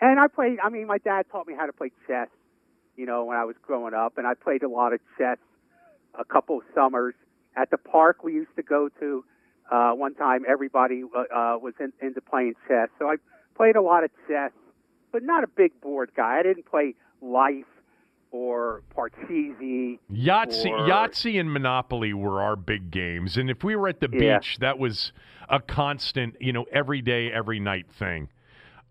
And 0.02 0.20
I 0.20 0.28
played. 0.28 0.60
I 0.64 0.70
mean, 0.70 0.88
my 0.88 0.98
dad 0.98 1.26
taught 1.32 1.48
me 1.48 1.54
how 1.56 1.66
to 1.66 1.74
play 1.74 1.92
chess. 2.08 2.30
You 2.96 3.06
know, 3.06 3.26
when 3.26 3.38
I 3.38 3.46
was 3.46 3.56
growing 3.62 3.94
up, 3.94 4.18
and 4.18 4.28
I 4.28 4.34
played 4.34 4.64
a 4.64 4.70
lot 4.70 4.94
of 4.94 5.00
chess. 5.18 5.38
A 6.18 6.26
couple 6.26 6.58
of 6.58 6.64
summers 6.74 7.14
at 7.56 7.70
the 7.70 7.78
park 7.78 8.24
we 8.24 8.34
used 8.34 8.56
to 8.56 8.64
go 8.64 8.90
to. 9.00 9.24
Uh, 9.72 9.92
one 9.92 10.16
time, 10.16 10.44
everybody 10.48 11.04
uh, 11.04 11.20
uh, 11.20 11.58
was 11.58 11.74
in, 11.80 11.94
into 12.02 12.22
playing 12.22 12.56
chess, 12.68 12.90
so 12.98 13.08
I 13.08 13.18
played 13.56 13.76
a 13.76 13.82
lot 13.82 14.04
of 14.04 14.10
chess, 14.28 14.52
but 15.12 15.22
not 15.22 15.44
a 15.44 15.48
big 15.48 15.80
board 15.80 16.12
guy. 16.16 16.40
I 16.40 16.44
didn't 16.44 16.66
play 16.66 16.96
Life 17.22 17.66
or 18.32 18.82
Parcheesi. 18.96 20.00
Yahtzee, 20.12 20.72
or... 20.72 20.88
Yahtzee 20.88 21.40
and 21.40 21.54
Monopoly 21.54 22.14
were 22.14 22.42
our 22.42 22.56
big 22.56 22.90
games, 22.90 23.38
and 23.38 23.50
if 23.50 23.64
we 23.64 23.76
were 23.76 23.88
at 23.88 24.00
the 24.00 24.10
yeah. 24.12 24.40
beach, 24.40 24.58
that 24.60 24.80
was 24.80 25.14
a 25.50 25.60
constant, 25.60 26.36
you 26.40 26.52
know, 26.52 26.66
every 26.72 27.02
day, 27.02 27.32
every 27.32 27.60
night 27.60 27.92
thing. 27.92 28.30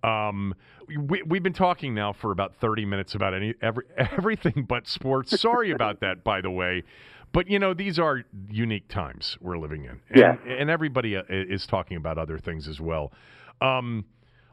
Um, 0.05 0.55
we, 0.97 1.22
we've 1.22 1.43
been 1.43 1.53
talking 1.53 1.95
now 1.95 2.12
for 2.12 2.32
about 2.32 2.55
30 2.57 2.84
minutes 2.84 3.14
about 3.14 3.34
any 3.34 3.55
every, 3.61 3.84
everything 3.97 4.64
but 4.68 4.86
sports. 4.86 5.39
Sorry 5.41 5.70
about 5.70 6.01
that, 6.01 6.24
by 6.24 6.41
the 6.41 6.51
way. 6.51 6.84
But 7.32 7.49
you 7.49 7.59
know, 7.59 7.74
these 7.74 7.99
are 7.99 8.24
unique 8.49 8.89
times 8.89 9.36
we're 9.41 9.59
living 9.59 9.84
in, 9.84 10.01
and, 10.09 10.16
yeah. 10.18 10.36
and 10.47 10.70
everybody 10.70 11.16
uh, 11.16 11.22
is 11.28 11.66
talking 11.66 11.97
about 11.97 12.16
other 12.16 12.39
things 12.39 12.66
as 12.66 12.80
well. 12.80 13.12
Um, 13.61 14.07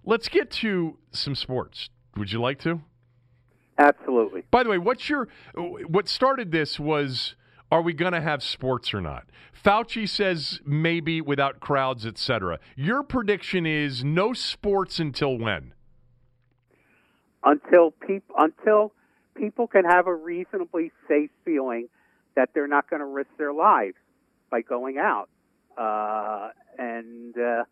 let's 0.04 0.28
get 0.28 0.52
to 0.52 0.98
some 1.12 1.36
sports. 1.36 1.90
Would 2.18 2.32
you 2.32 2.42
like 2.42 2.60
to? 2.60 2.82
Absolutely. 3.78 4.44
By 4.52 4.64
the 4.64 4.70
way, 4.70 4.78
what's 4.78 5.10
your 5.10 5.28
what 5.56 6.08
started 6.08 6.52
this 6.52 6.80
was 6.80 7.36
are 7.72 7.82
we 7.82 7.94
going 7.94 8.14
to 8.14 8.22
have 8.22 8.44
sports 8.44 8.94
or 8.94 9.02
not? 9.02 9.26
Fauci 9.64 10.08
says 10.08 10.62
maybe 10.66 11.22
without 11.22 11.60
crowds, 11.60 12.06
etc. 12.06 12.60
Your 12.76 13.04
prediction 13.04 13.66
is 13.66 14.04
no 14.04 14.34
sports 14.34 15.00
until 15.00 15.38
when? 15.38 15.74
Until 17.46 17.92
people 17.92 18.36
until 18.38 18.92
people 19.36 19.68
can 19.68 19.86
have 19.86 20.08
a 20.08 20.16
reasonably 20.16 20.92
safe 21.08 21.30
feeling 21.44 21.90
that 22.36 22.50
they're 22.54 22.68
not 22.68 22.90
going 22.90 23.02
to 23.02 23.06
risk 23.06 23.30
their 23.38 23.54
lives 23.54 23.96
by 24.50 24.62
going 24.62 24.98
out. 24.98 25.30
Uh, 25.78 26.50
and 26.78 27.38
uh, 27.38 27.64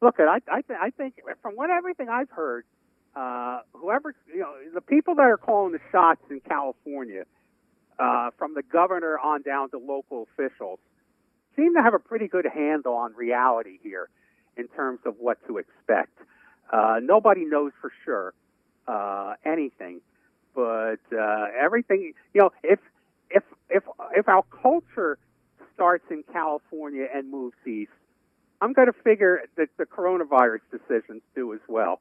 look, 0.00 0.16
I 0.18 0.38
I, 0.50 0.62
th- 0.62 0.78
I 0.80 0.90
think 0.90 1.16
from 1.42 1.54
what 1.54 1.70
everything 1.70 2.08
I've 2.08 2.30
heard, 2.30 2.64
uh, 3.14 3.60
whoever 3.74 4.14
you 4.32 4.40
know, 4.40 4.54
the 4.74 4.80
people 4.80 5.14
that 5.16 5.22
are 5.26 5.36
calling 5.36 5.72
the 5.72 5.80
shots 5.90 6.22
in 6.30 6.40
California, 6.40 7.24
uh, 7.98 8.30
from 8.38 8.54
the 8.54 8.62
governor 8.62 9.18
on 9.18 9.42
down 9.42 9.70
to 9.70 9.78
local 9.78 10.26
officials, 10.32 10.78
seem 11.54 11.74
to 11.74 11.82
have 11.82 11.94
a 11.94 11.98
pretty 11.98 12.28
good 12.28 12.46
handle 12.46 12.94
on 12.94 13.14
reality 13.14 13.78
here 13.82 14.08
in 14.56 14.68
terms 14.68 15.00
of 15.04 15.16
what 15.18 15.38
to 15.46 15.58
expect. 15.58 16.16
Uh, 16.72 16.96
nobody 17.02 17.44
knows 17.44 17.72
for 17.80 17.92
sure 18.04 18.32
uh, 18.86 19.34
anything. 19.44 20.00
But 20.54 21.00
uh, 21.16 21.46
everything, 21.58 22.12
you 22.34 22.40
know, 22.40 22.50
if 22.62 22.78
if 23.30 23.42
if 23.70 23.82
if 24.14 24.28
our 24.28 24.44
culture 24.62 25.18
starts 25.74 26.04
in 26.10 26.24
California 26.32 27.06
and 27.12 27.30
moves 27.30 27.56
east, 27.66 27.90
I'm 28.60 28.72
going 28.72 28.86
to 28.86 28.92
figure 28.92 29.42
that 29.56 29.68
the 29.78 29.84
coronavirus 29.84 30.60
decisions 30.70 31.22
do 31.34 31.52
as 31.54 31.60
well. 31.68 32.00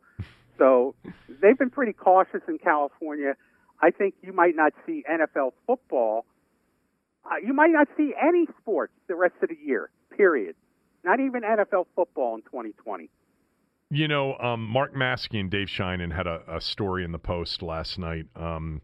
So 0.57 0.93
they've 1.41 1.57
been 1.57 1.69
pretty 1.69 1.93
cautious 1.93 2.41
in 2.47 2.59
California. 2.59 3.35
I 3.81 3.89
think 3.89 4.13
you 4.21 4.33
might 4.33 4.55
not 4.55 4.73
see 4.85 5.03
NFL 5.09 5.53
football. 5.65 6.25
Uh, 7.25 7.35
you 7.43 7.53
might 7.53 7.71
not 7.71 7.87
see 7.97 8.13
any 8.21 8.47
sports 8.59 8.93
the 9.07 9.15
rest 9.15 9.35
of 9.41 9.49
the 9.49 9.57
year. 9.63 9.89
Period. 10.15 10.55
Not 11.03 11.19
even 11.19 11.41
NFL 11.41 11.85
football 11.95 12.35
in 12.35 12.41
2020. 12.43 13.09
You 13.93 14.07
know, 14.07 14.37
um, 14.37 14.65
Mark 14.67 14.95
Maske 14.95 15.37
and 15.37 15.51
Dave 15.51 15.67
Sheinin 15.67 16.15
had 16.15 16.25
a, 16.25 16.41
a, 16.47 16.61
story 16.61 17.03
in 17.03 17.11
the 17.11 17.19
Post 17.19 17.61
last 17.61 17.99
night 17.99 18.25
um, 18.37 18.81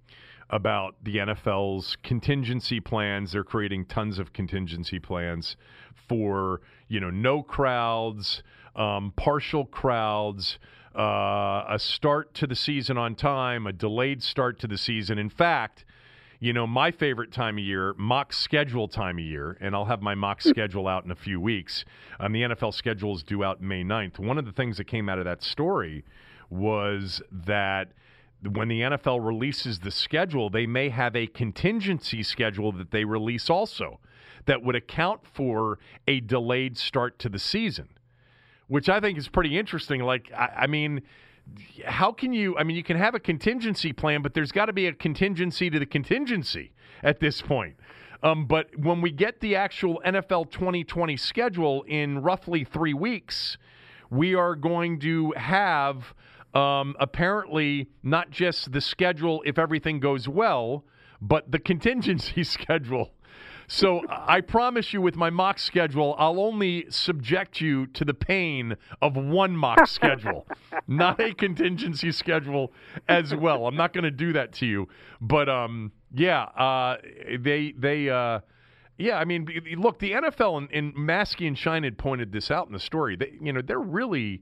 about 0.49 0.95
the 1.01 1.15
NFL's 1.15 1.95
contingency 2.03 2.81
plans. 2.81 3.31
They're 3.31 3.45
creating 3.45 3.85
tons 3.85 4.19
of 4.19 4.33
contingency 4.33 4.99
plans 4.99 5.55
for 6.09 6.59
you 6.89 6.99
know 6.99 7.09
no 7.09 7.41
crowds, 7.41 8.43
um, 8.75 9.13
partial 9.15 9.63
crowds, 9.63 10.59
uh, 10.93 11.63
a 11.69 11.77
start 11.79 12.33
to 12.33 12.45
the 12.45 12.55
season 12.55 12.97
on 12.97 13.15
time, 13.15 13.65
a 13.65 13.71
delayed 13.71 14.21
start 14.21 14.59
to 14.59 14.67
the 14.67 14.77
season. 14.77 15.17
In 15.17 15.29
fact, 15.29 15.85
you 16.39 16.53
know, 16.53 16.67
my 16.67 16.91
favorite 16.91 17.31
time 17.31 17.57
of 17.57 17.63
year, 17.63 17.95
mock 17.97 18.31
schedule 18.31 18.87
time 18.87 19.17
of 19.17 19.23
year, 19.23 19.57
and 19.59 19.73
I'll 19.75 19.85
have 19.85 20.01
my 20.01 20.13
mock 20.13 20.41
schedule 20.41 20.87
out 20.87 21.03
in 21.03 21.11
a 21.11 21.15
few 21.15 21.41
weeks. 21.41 21.83
Um, 22.19 22.31
the 22.31 22.43
NFL 22.43 22.73
schedule 22.73 23.15
is 23.15 23.23
due 23.23 23.43
out 23.43 23.61
May 23.61 23.83
9th. 23.83 24.19
One 24.19 24.37
of 24.37 24.45
the 24.45 24.51
things 24.51 24.77
that 24.77 24.85
came 24.85 25.09
out 25.09 25.17
of 25.17 25.25
that 25.25 25.41
story 25.41 26.05
was 26.49 27.21
that 27.31 27.93
when 28.43 28.67
the 28.67 28.81
NFL 28.81 29.25
releases 29.25 29.79
the 29.79 29.89
schedule, 29.89 30.49
they 30.49 30.67
may 30.67 30.89
have 30.89 31.15
a 31.15 31.25
contingency 31.27 32.21
schedule 32.21 32.71
that 32.73 32.91
they 32.91 33.03
release 33.03 33.49
also 33.49 33.99
that 34.45 34.63
would 34.63 34.75
account 34.75 35.21
for 35.25 35.79
a 36.07 36.19
delayed 36.19 36.77
start 36.77 37.17
to 37.19 37.29
the 37.29 37.39
season, 37.39 37.89
which 38.67 38.89
I 38.89 38.99
think 38.99 39.17
is 39.17 39.27
pretty 39.27 39.57
interesting. 39.57 40.01
Like, 40.01 40.31
I, 40.31 40.49
I 40.59 40.67
mean, 40.67 41.01
how 41.85 42.11
can 42.11 42.33
you? 42.33 42.57
I 42.57 42.63
mean, 42.63 42.75
you 42.75 42.83
can 42.83 42.97
have 42.97 43.15
a 43.15 43.19
contingency 43.19 43.93
plan, 43.93 44.21
but 44.21 44.33
there's 44.33 44.51
got 44.51 44.65
to 44.65 44.73
be 44.73 44.87
a 44.87 44.93
contingency 44.93 45.69
to 45.69 45.79
the 45.79 45.85
contingency 45.85 46.71
at 47.03 47.19
this 47.19 47.41
point. 47.41 47.75
Um, 48.23 48.45
but 48.45 48.67
when 48.77 49.01
we 49.01 49.11
get 49.11 49.39
the 49.41 49.55
actual 49.55 50.01
NFL 50.05 50.51
2020 50.51 51.17
schedule 51.17 51.83
in 51.83 52.19
roughly 52.19 52.63
three 52.63 52.93
weeks, 52.93 53.57
we 54.09 54.33
are 54.33 54.55
going 54.55 54.99
to 55.01 55.33
have 55.37 56.13
um, 56.53 56.95
apparently 56.99 57.87
not 58.01 58.31
just 58.31 58.71
the 58.71 58.81
schedule 58.81 59.43
if 59.45 59.59
everything 59.59 59.99
goes 59.99 60.27
well, 60.27 60.83
but 61.21 61.51
the 61.51 61.59
contingency 61.59 62.43
schedule 62.43 63.11
so 63.67 64.01
I 64.09 64.39
promise 64.41 64.93
you, 64.93 65.01
with 65.01 65.17
my 65.17 65.29
mock 65.29 65.59
schedule, 65.59 66.15
I'll 66.17 66.39
only 66.39 66.89
subject 66.89 67.59
you 67.59 67.87
to 67.87 68.05
the 68.05 68.13
pain 68.13 68.77
of 69.01 69.17
one 69.17 69.57
mock 69.57 69.87
schedule, 69.87 70.47
not 70.87 71.19
a 71.19 71.33
contingency 71.33 72.13
schedule 72.13 72.71
as 73.09 73.35
well. 73.35 73.67
I'm 73.67 73.75
not 73.75 73.91
going 73.91 74.05
to 74.05 74.11
do 74.11 74.31
that 74.33 74.53
to 74.53 74.65
you, 74.65 74.87
but 75.19 75.49
um, 75.49 75.91
yeah, 76.13 76.43
uh, 76.43 76.97
they 77.39 77.73
they. 77.77 78.09
Uh, 78.09 78.39
yeah, 78.99 79.19
I 79.19 79.25
mean, 79.25 79.47
look, 79.77 79.99
the 79.99 80.13
NFL 80.13 80.57
and, 80.57 80.71
and 80.71 80.95
Maske 80.95 81.45
and 81.45 81.55
Sheinin 81.55 81.83
had 81.83 81.99
pointed 81.99 82.31
this 82.31 82.49
out 82.49 82.65
in 82.65 82.73
the 82.73 82.79
story. 82.79 83.15
They, 83.15 83.33
you 83.39 83.53
know, 83.53 83.61
they're 83.61 83.77
really 83.79 84.41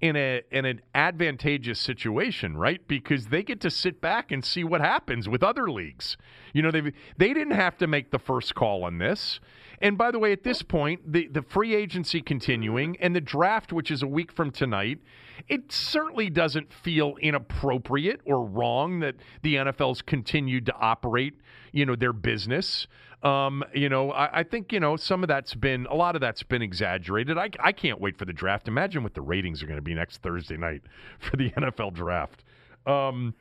in 0.00 0.16
a 0.16 0.42
in 0.50 0.64
an 0.64 0.80
advantageous 0.94 1.80
situation, 1.80 2.56
right? 2.56 2.86
Because 2.86 3.28
they 3.28 3.42
get 3.42 3.60
to 3.62 3.70
sit 3.70 4.00
back 4.00 4.30
and 4.30 4.44
see 4.44 4.62
what 4.62 4.80
happens 4.80 5.28
with 5.28 5.42
other 5.42 5.70
leagues. 5.70 6.16
You 6.52 6.62
know, 6.62 6.70
they 6.70 6.92
they 7.16 7.32
didn't 7.32 7.54
have 7.54 7.78
to 7.78 7.86
make 7.86 8.10
the 8.10 8.18
first 8.18 8.54
call 8.54 8.84
on 8.84 8.98
this. 8.98 9.40
And 9.80 9.98
by 9.98 10.10
the 10.10 10.18
way, 10.18 10.32
at 10.32 10.42
this 10.42 10.62
point, 10.62 11.12
the, 11.12 11.28
the 11.28 11.42
free 11.42 11.74
agency 11.74 12.22
continuing 12.22 12.96
and 12.98 13.14
the 13.14 13.20
draft, 13.20 13.72
which 13.72 13.90
is 13.90 14.02
a 14.02 14.06
week 14.06 14.32
from 14.32 14.50
tonight, 14.50 15.00
it 15.48 15.70
certainly 15.70 16.30
doesn't 16.30 16.72
feel 16.72 17.16
inappropriate 17.20 18.20
or 18.24 18.42
wrong 18.42 19.00
that 19.00 19.16
the 19.42 19.56
NFL's 19.56 20.00
continued 20.00 20.66
to 20.66 20.74
operate, 20.76 21.34
you 21.76 21.84
know, 21.84 21.94
their 21.94 22.12
business. 22.12 22.86
Um, 23.22 23.64
you 23.74 23.88
know, 23.88 24.12
I, 24.12 24.40
I, 24.40 24.42
think 24.42 24.72
you 24.72 24.80
know 24.80 24.96
some 24.96 25.22
of 25.22 25.28
that's 25.28 25.54
been 25.54 25.86
a 25.86 25.94
lot 25.94 26.14
of 26.14 26.20
that's 26.20 26.42
been 26.42 26.62
exaggerated. 26.62 27.38
I, 27.38 27.50
I 27.60 27.72
can't 27.72 28.00
wait 28.00 28.18
for 28.18 28.24
the 28.24 28.32
draft. 28.32 28.68
Imagine 28.68 29.02
what 29.02 29.14
the 29.14 29.20
ratings 29.20 29.62
are 29.62 29.66
going 29.66 29.78
to 29.78 29.82
be 29.82 29.94
next 29.94 30.22
Thursday 30.22 30.56
night 30.56 30.82
for 31.18 31.36
the 31.36 31.50
NFL 31.50 31.94
draft. 31.94 32.44
Um, 32.86 33.34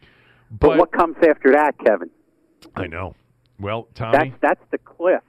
but, 0.49 0.69
but, 0.69 0.77
what 0.77 0.91
comes 0.91 1.17
after 1.17 1.51
that, 1.51 1.75
Kevin? 1.83 2.09
I 2.75 2.88
know. 2.88 3.15
Well, 3.59 3.88
Tommy, 3.93 4.17
that's 4.17 4.41
that's 4.41 4.71
the 4.71 4.77
cliff. 4.79 5.23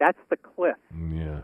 That's 0.00 0.18
the 0.28 0.36
cliff. 0.36 0.76
Yeah. 1.12 1.40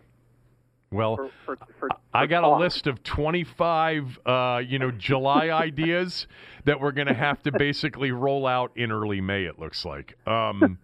Well, 0.93 1.17
for, 1.17 1.31
for, 1.47 1.59
for, 1.79 1.89
I 2.13 2.27
got 2.27 2.41
talk. 2.41 2.59
a 2.59 2.61
list 2.61 2.89
of 2.89 3.05
25, 3.05 4.19
uh, 4.27 4.63
you 4.67 4.81
know, 4.81 4.91
July 4.91 5.51
ideas 5.51 6.27
that 6.65 6.81
we're 6.81 6.91
going 6.91 7.07
to 7.07 7.15
have 7.15 7.43
to 7.45 7.53
basically 7.53 8.11
roll 8.11 8.45
out 8.45 8.73
in 8.75 8.91
early 8.91 9.21
May. 9.21 9.45
It 9.45 9.59
looks 9.59 9.85
like. 9.85 10.17
Um, 10.27 10.79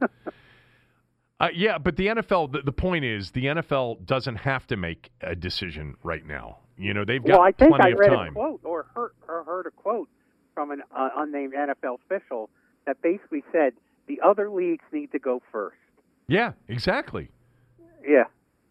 uh, 1.40 1.48
yeah, 1.52 1.78
but 1.78 1.96
the 1.96 2.06
NFL. 2.06 2.52
The, 2.52 2.62
the, 2.62 2.72
point 2.72 3.04
is, 3.04 3.32
the 3.32 3.46
NFL 3.46 4.06
doesn't 4.06 4.36
have 4.36 4.68
to 4.68 4.76
make 4.76 5.10
a 5.22 5.34
decision 5.34 5.96
right 6.04 6.24
now. 6.24 6.58
You 6.78 6.94
know, 6.94 7.04
they've 7.04 7.24
got 7.24 7.40
well, 7.40 7.42
I 7.42 7.50
think 7.50 7.74
plenty 7.74 7.92
I 7.92 7.96
read 7.96 8.12
of 8.12 8.18
time. 8.18 8.28
A 8.28 8.34
quote 8.34 8.60
or 8.62 8.86
heard, 8.94 9.10
or 9.26 9.42
heard 9.42 9.66
a 9.66 9.70
quote 9.72 10.08
from 10.54 10.70
an 10.70 10.82
uh, 10.96 11.08
unnamed 11.16 11.54
NFL 11.54 11.98
official 12.04 12.48
that 12.86 13.02
basically 13.02 13.42
said 13.50 13.72
the 14.06 14.20
other 14.24 14.50
leagues 14.50 14.84
need 14.92 15.10
to 15.10 15.18
go 15.18 15.42
first. 15.50 15.76
Yeah, 16.28 16.52
exactly. 16.68 17.28
Yeah. 18.06 18.24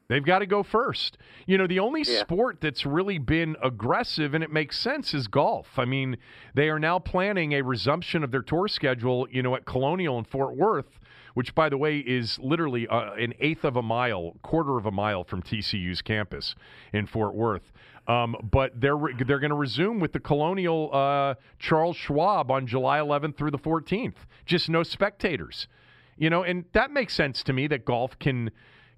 They've 0.08 0.24
got 0.24 0.40
to 0.40 0.46
go 0.46 0.62
first. 0.62 1.18
You 1.48 1.58
know, 1.58 1.68
the 1.68 1.80
only 1.80 2.04
yeah. 2.06 2.22
sport 2.22 2.62
that's 2.62 2.86
really 2.86 3.18
been 3.18 3.56
aggressive, 3.62 4.34
and 4.34 4.44
it 4.44 4.52
makes 4.52 4.78
sense, 4.78 5.14
is 5.14 5.28
golf. 5.28 5.78
I 5.78 5.86
mean, 5.86 6.18
they 6.54 6.70
are 6.70 6.80
now 6.80 7.00
planning 7.00 7.54
a 7.54 7.64
resumption 7.64 8.24
of 8.24 8.32
their 8.32 8.44
tour 8.44 8.68
schedule, 8.68 9.28
you 9.32 9.42
know, 9.42 9.56
at 9.56 9.66
Colonial 9.66 10.20
in 10.20 10.26
Fort 10.26 10.56
Worth, 10.56 11.00
which, 11.34 11.56
by 11.56 11.70
the 11.70 11.78
way, 11.78 12.00
is 12.00 12.38
literally 12.40 12.88
uh, 12.88 13.14
an 13.14 13.34
eighth 13.40 13.64
of 13.64 13.76
a 13.76 13.82
mile, 13.82 14.36
quarter 14.44 14.78
of 14.78 14.86
a 14.86 14.92
mile 14.92 15.24
from 15.24 15.42
TCU's 15.42 16.02
campus 16.04 16.56
in 16.94 17.08
Fort 17.08 17.34
Worth. 17.34 17.72
Um, 18.08 18.36
but 18.52 18.80
they're 18.80 18.96
re- 18.96 19.16
they're 19.26 19.40
going 19.40 19.50
to 19.50 19.56
resume 19.56 20.00
with 20.00 20.14
the 20.14 20.20
Colonial 20.20 20.92
uh, 20.94 21.34
Charles 21.58 21.98
Schwab 21.98 22.52
on 22.52 22.68
July 22.68 23.00
11th 23.00 23.36
through 23.36 23.50
the 23.50 23.58
14th. 23.58 24.18
Just 24.46 24.70
no 24.70 24.84
spectators, 24.84 25.68
you 26.16 26.30
know, 26.30 26.44
and 26.44 26.66
that 26.74 26.92
makes 26.92 27.16
sense 27.16 27.42
to 27.42 27.54
me 27.54 27.66
that 27.66 27.84
golf 27.84 28.20
can 28.20 28.52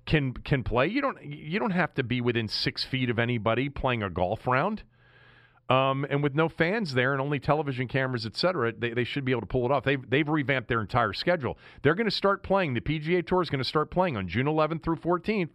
can 0.08 0.34
can 0.34 0.64
play. 0.64 0.88
You 0.88 1.02
don't 1.02 1.24
you 1.24 1.60
don't 1.60 1.72
have 1.72 1.94
to 1.96 2.04
be 2.04 2.22
within 2.22 2.48
six 2.48 2.84
feet 2.84 3.12
of 3.12 3.20
anybody 3.20 3.70
playing 3.70 4.02
a 4.02 4.10
golf 4.10 4.48
round. 4.48 4.84
Um, 5.70 6.06
and 6.10 6.24
with 6.24 6.34
no 6.34 6.48
fans 6.48 6.94
there 6.94 7.12
and 7.12 7.22
only 7.22 7.40
television 7.40 7.90
cameras, 7.90 8.26
et 8.26 8.38
cetera, 8.38 8.72
they, 8.72 8.92
they 8.92 9.04
should 9.04 9.26
be 9.26 9.34
able 9.34 9.42
to 9.42 9.48
pull 9.48 9.66
it 9.66 9.72
off. 9.72 9.84
They've, 9.84 10.10
they've 10.10 10.28
revamped 10.28 10.70
their 10.70 10.80
entire 10.80 11.12
schedule. 11.12 11.58
They're 11.82 11.94
going 11.94 12.10
to 12.10 12.16
start 12.16 12.42
playing. 12.42 12.74
The 12.74 12.80
PGA 12.80 13.26
Tour 13.28 13.42
is 13.42 13.50
going 13.50 13.60
to 13.62 13.68
start 13.68 13.92
playing 13.92 14.16
on 14.16 14.30
June 14.30 14.46
11th 14.46 14.82
through 14.82 14.96
14th, 14.96 15.50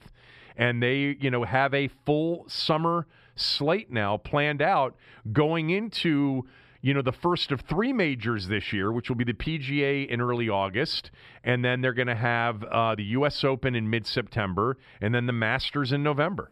and 0.55 0.83
they 0.83 1.17
you 1.19 1.31
know 1.31 1.45
have 1.45 1.73
a 1.73 1.89
full 2.05 2.45
summer 2.47 3.07
slate 3.37 3.91
now 3.91 4.19
planned 4.19 4.61
out 4.61 4.97
going 5.33 5.71
into 5.71 6.45
you 6.83 6.93
know, 6.93 7.01
the 7.01 7.13
first 7.13 7.53
of 7.53 7.61
three 7.61 7.93
majors 7.93 8.49
this 8.49 8.73
year, 8.73 8.91
which 8.91 9.09
will 9.09 9.17
be 9.17 9.25
the 9.25 9.33
PGA 9.33 10.07
in 10.09 10.21
early 10.21 10.49
August, 10.49 11.13
and 11.45 11.65
then 11.65 11.81
they're 11.81 11.93
going 11.93 12.09
to 12.09 12.15
have 12.17 12.65
uh, 12.65 12.97
the 12.97 13.05
U.S. 13.05 13.45
Open 13.45 13.77
in 13.77 13.89
mid 13.89 14.05
September, 14.05 14.77
and 15.01 15.15
then 15.15 15.27
the 15.27 15.33
Masters 15.33 15.93
in 15.93 16.03
November. 16.03 16.51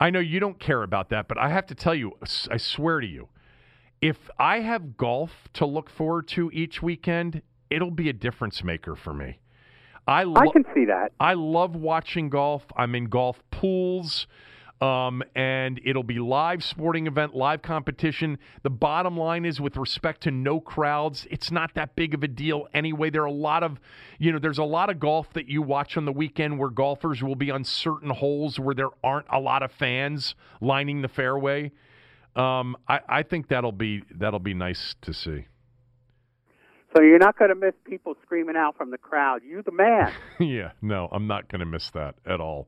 I 0.00 0.10
know 0.10 0.18
you 0.18 0.40
don't 0.40 0.58
care 0.58 0.82
about 0.82 1.10
that, 1.10 1.28
but 1.28 1.38
I 1.38 1.48
have 1.48 1.66
to 1.66 1.76
tell 1.76 1.94
you, 1.94 2.12
I 2.50 2.56
swear 2.56 3.00
to 3.00 3.06
you, 3.06 3.28
if 4.00 4.28
I 4.36 4.58
have 4.58 4.96
golf 4.96 5.30
to 5.54 5.64
look 5.64 5.88
forward 5.88 6.26
to 6.28 6.50
each 6.52 6.82
weekend, 6.82 7.40
it'll 7.70 7.92
be 7.92 8.08
a 8.08 8.12
difference 8.12 8.64
maker 8.64 8.96
for 8.96 9.14
me. 9.14 9.38
I, 10.08 10.24
lo- 10.24 10.40
I 10.40 10.48
can 10.48 10.64
see 10.74 10.86
that. 10.86 11.12
I 11.20 11.34
love 11.34 11.76
watching 11.76 12.30
golf. 12.30 12.64
I'm 12.76 12.96
in 12.96 13.04
golf 13.04 13.40
pools. 13.52 14.26
Um, 14.82 15.22
and 15.36 15.80
it'll 15.84 16.02
be 16.02 16.18
live 16.18 16.64
sporting 16.64 17.06
event, 17.06 17.36
live 17.36 17.62
competition. 17.62 18.36
The 18.64 18.70
bottom 18.70 19.16
line 19.16 19.44
is, 19.44 19.60
with 19.60 19.76
respect 19.76 20.22
to 20.22 20.32
no 20.32 20.58
crowds, 20.58 21.24
it's 21.30 21.52
not 21.52 21.74
that 21.74 21.94
big 21.94 22.14
of 22.14 22.24
a 22.24 22.28
deal 22.28 22.66
anyway. 22.74 23.08
There 23.08 23.22
are 23.22 23.26
a 23.26 23.30
lot 23.30 23.62
of, 23.62 23.78
you 24.18 24.32
know, 24.32 24.40
there's 24.40 24.58
a 24.58 24.64
lot 24.64 24.90
of 24.90 24.98
golf 24.98 25.32
that 25.34 25.46
you 25.46 25.62
watch 25.62 25.96
on 25.96 26.04
the 26.04 26.12
weekend 26.12 26.58
where 26.58 26.68
golfers 26.68 27.22
will 27.22 27.36
be 27.36 27.48
on 27.48 27.62
certain 27.62 28.10
holes 28.10 28.58
where 28.58 28.74
there 28.74 28.90
aren't 29.04 29.26
a 29.30 29.38
lot 29.38 29.62
of 29.62 29.70
fans 29.70 30.34
lining 30.60 31.02
the 31.02 31.08
fairway. 31.08 31.70
Um, 32.34 32.76
I, 32.88 33.00
I 33.08 33.22
think 33.22 33.46
that'll 33.46 33.70
be 33.70 34.02
that'll 34.10 34.40
be 34.40 34.54
nice 34.54 34.96
to 35.02 35.14
see. 35.14 35.46
So 36.96 37.02
you're 37.02 37.18
not 37.18 37.38
going 37.38 37.50
to 37.50 37.54
miss 37.54 37.74
people 37.84 38.16
screaming 38.22 38.56
out 38.56 38.76
from 38.76 38.90
the 38.90 38.98
crowd. 38.98 39.42
You 39.46 39.62
the 39.62 39.70
man. 39.70 40.12
yeah, 40.40 40.72
no, 40.82 41.08
I'm 41.12 41.28
not 41.28 41.48
going 41.48 41.60
to 41.60 41.66
miss 41.66 41.88
that 41.90 42.16
at 42.26 42.40
all. 42.40 42.66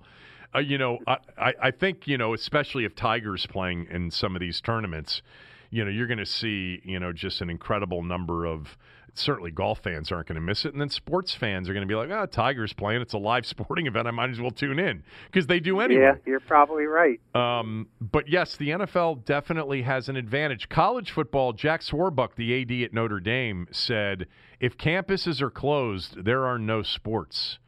Uh, 0.54 0.60
you 0.60 0.78
know, 0.78 0.98
I, 1.06 1.52
I 1.62 1.70
think, 1.70 2.06
you 2.06 2.16
know, 2.16 2.34
especially 2.34 2.84
if 2.84 2.94
Tiger's 2.94 3.46
playing 3.46 3.88
in 3.90 4.10
some 4.10 4.36
of 4.36 4.40
these 4.40 4.60
tournaments, 4.60 5.22
you 5.70 5.84
know, 5.84 5.90
you're 5.90 6.06
going 6.06 6.18
to 6.18 6.26
see, 6.26 6.80
you 6.84 7.00
know, 7.00 7.12
just 7.12 7.40
an 7.40 7.50
incredible 7.50 8.02
number 8.02 8.44
of 8.46 8.76
certainly 9.14 9.50
golf 9.50 9.80
fans 9.80 10.12
aren't 10.12 10.28
going 10.28 10.34
to 10.34 10.40
miss 10.40 10.64
it. 10.64 10.72
And 10.72 10.80
then 10.80 10.88
sports 10.88 11.34
fans 11.34 11.68
are 11.68 11.72
going 11.72 11.86
to 11.86 11.90
be 11.90 11.94
like, 11.94 12.10
ah, 12.12 12.22
oh, 12.22 12.26
Tiger's 12.26 12.72
playing. 12.72 13.00
It's 13.00 13.14
a 13.14 13.18
live 13.18 13.46
sporting 13.46 13.86
event. 13.86 14.06
I 14.06 14.10
might 14.10 14.30
as 14.30 14.40
well 14.40 14.50
tune 14.50 14.78
in 14.78 15.02
because 15.26 15.46
they 15.46 15.60
do 15.60 15.80
anyway. 15.80 16.02
Yeah, 16.02 16.14
you're 16.26 16.40
probably 16.40 16.84
right. 16.84 17.20
Um, 17.34 17.88
but 18.00 18.28
yes, 18.28 18.56
the 18.56 18.70
NFL 18.70 19.24
definitely 19.24 19.82
has 19.82 20.08
an 20.08 20.16
advantage. 20.16 20.68
College 20.68 21.10
football, 21.10 21.52
Jack 21.52 21.80
Swarbrick, 21.80 22.34
the 22.36 22.62
AD 22.62 22.84
at 22.84 22.92
Notre 22.92 23.20
Dame, 23.20 23.68
said 23.70 24.26
if 24.60 24.76
campuses 24.76 25.40
are 25.40 25.50
closed, 25.50 26.24
there 26.24 26.44
are 26.44 26.58
no 26.58 26.82
sports, 26.82 27.58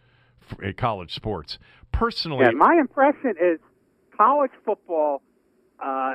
uh, 0.64 0.72
college 0.76 1.14
sports. 1.14 1.58
Personally, 1.92 2.44
yeah, 2.44 2.50
my 2.50 2.76
impression 2.78 3.34
is 3.40 3.58
college 4.16 4.50
football. 4.64 5.22
Uh, 5.82 6.14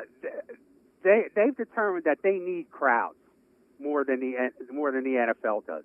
they 1.03 1.23
they've 1.35 1.55
determined 1.55 2.03
that 2.05 2.19
they 2.23 2.37
need 2.37 2.69
crowds 2.71 3.15
more 3.79 4.03
than 4.03 4.19
the 4.19 4.73
more 4.73 4.91
than 4.91 5.03
the 5.03 5.33
NFL 5.43 5.65
does. 5.65 5.83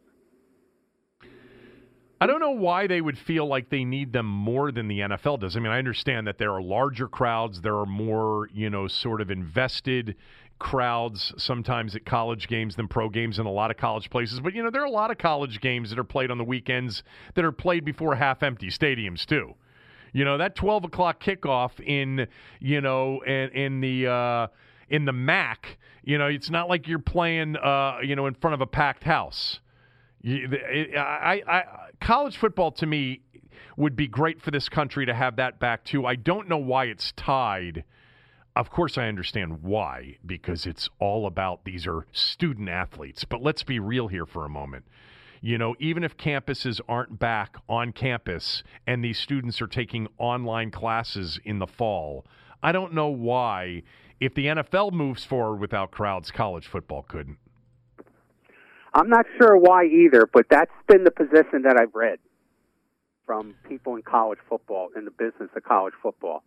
I 2.19 2.27
don't 2.27 2.41
know 2.41 2.53
why 2.53 2.87
they 2.87 3.03
would 3.03 3.19
feel 3.19 3.47
like 3.47 3.69
they 3.69 3.85
need 3.85 4.15
them 4.15 4.25
more 4.25 4.73
than 4.73 4.89
the 4.89 5.01
NFL 5.01 5.41
does. 5.41 5.55
I 5.55 5.61
mean, 5.61 5.71
I 5.71 5.79
understand 5.79 6.27
that 6.27 6.39
there 6.39 6.53
are 6.53 6.63
larger 6.63 7.09
crowds, 7.09 7.61
there 7.61 7.77
are 7.77 7.85
more, 7.85 8.49
you 8.55 8.71
know, 8.71 8.89
sort 8.89 9.21
of 9.21 9.31
invested 9.31 10.17
crowds 10.59 11.35
sometimes 11.37 11.95
at 11.95 12.07
college 12.07 12.49
games 12.49 12.77
than 12.77 12.89
pro 12.89 13.11
games 13.11 13.39
in 13.39 13.45
a 13.45 13.51
lot 13.51 13.71
of 13.71 13.77
college 13.77 14.09
places. 14.09 14.41
But, 14.41 14.55
you 14.55 14.63
know, 14.63 14.71
there 14.71 14.81
are 14.81 14.87
a 14.87 14.91
lot 14.91 15.11
of 15.11 15.19
college 15.19 15.61
games 15.61 15.91
that 15.91 15.99
are 15.99 16.05
played 16.05 16.31
on 16.31 16.39
the 16.39 16.45
weekends 16.45 17.03
that 17.35 17.45
are 17.45 17.53
played 17.53 17.85
before 17.85 18.15
half 18.15 18.43
empty 18.43 18.69
stadiums, 18.69 19.27
too. 19.27 19.55
You 20.13 20.25
know, 20.25 20.39
that 20.39 20.55
12 20.55 20.85
o'clock 20.85 21.23
kickoff 21.23 21.81
in, 21.81 22.27
you 22.61 22.81
know, 22.81 23.21
in, 23.21 23.51
in 23.51 23.81
the, 23.81 24.07
uh, 24.07 24.47
in 24.89 25.05
the 25.05 25.13
MAC, 25.13 25.79
you 26.03 26.19
know, 26.19 26.27
it's 26.27 26.51
not 26.51 26.69
like 26.69 26.87
you're 26.87 26.99
playing, 26.99 27.57
uh, 27.57 27.99
you 28.03 28.17
know, 28.17 28.27
in 28.27 28.35
front 28.35 28.55
of 28.55 28.61
a 28.61 28.67
packed 28.67 29.05
house. 29.05 29.61
I, 30.25 31.43
I, 31.47 31.63
college 32.01 32.37
football 32.37 32.73
to 32.73 32.87
me 32.87 33.21
would 33.77 33.97
be 33.97 34.07
great 34.07 34.41
for 34.41 34.51
this 34.51 34.69
country 34.69 35.07
to 35.07 35.15
have 35.15 35.37
that 35.37 35.59
back 35.59 35.85
too. 35.85 36.07
I 36.07 36.17
don't 36.17 36.49
know 36.49 36.59
why 36.59 36.87
it's 36.87 37.13
tied. 37.13 37.85
Of 38.55 38.71
course, 38.71 38.97
I 38.97 39.07
understand 39.07 39.63
why, 39.63 40.17
because 40.25 40.65
it's 40.65 40.89
all 40.99 41.27
about 41.27 41.65
these 41.65 41.87
are 41.87 42.07
student 42.13 42.71
athletes. 42.71 43.25
But 43.25 43.43
let's 43.43 43.63
be 43.63 43.79
real 43.79 44.09
here 44.09 44.25
for 44.25 44.47
a 44.47 44.49
moment. 44.49 44.87
You 45.47 45.59
know, 45.59 45.77
even 45.79 46.03
if 46.03 46.17
campuses 46.17 46.81
aren't 46.89 47.21
back 47.21 47.57
on 47.69 47.93
campus 47.93 48.65
and 48.85 49.05
these 49.05 49.17
students 49.17 49.63
are 49.63 49.69
taking 49.69 50.09
online 50.19 50.73
classes 50.73 51.39
in 51.45 51.61
the 51.61 51.69
fall, 51.69 52.27
I 52.65 52.73
don't 52.73 52.93
know 52.95 53.07
why 53.07 53.85
if 54.19 54.35
the 54.35 54.47
NFL 54.47 54.91
moves 54.91 55.23
forward 55.23 55.61
without 55.61 55.93
crowds, 55.93 56.33
college 56.33 56.67
football 56.67 57.05
couldn't. 57.05 57.39
I'm 58.93 59.09
not 59.09 59.25
sure 59.39 59.57
why 59.57 59.85
either, 59.85 60.27
but 60.27 60.47
that's 60.51 60.73
been 60.89 61.05
the 61.05 61.13
position 61.13 61.63
that 61.63 61.77
I've 61.81 61.95
read 61.95 62.19
from 63.25 63.55
people 63.69 63.95
in 63.95 64.03
college 64.03 64.41
football, 64.49 64.89
in 64.97 65.05
the 65.05 65.13
business 65.13 65.51
of 65.55 65.63
college 65.63 65.95
football. 66.03 66.43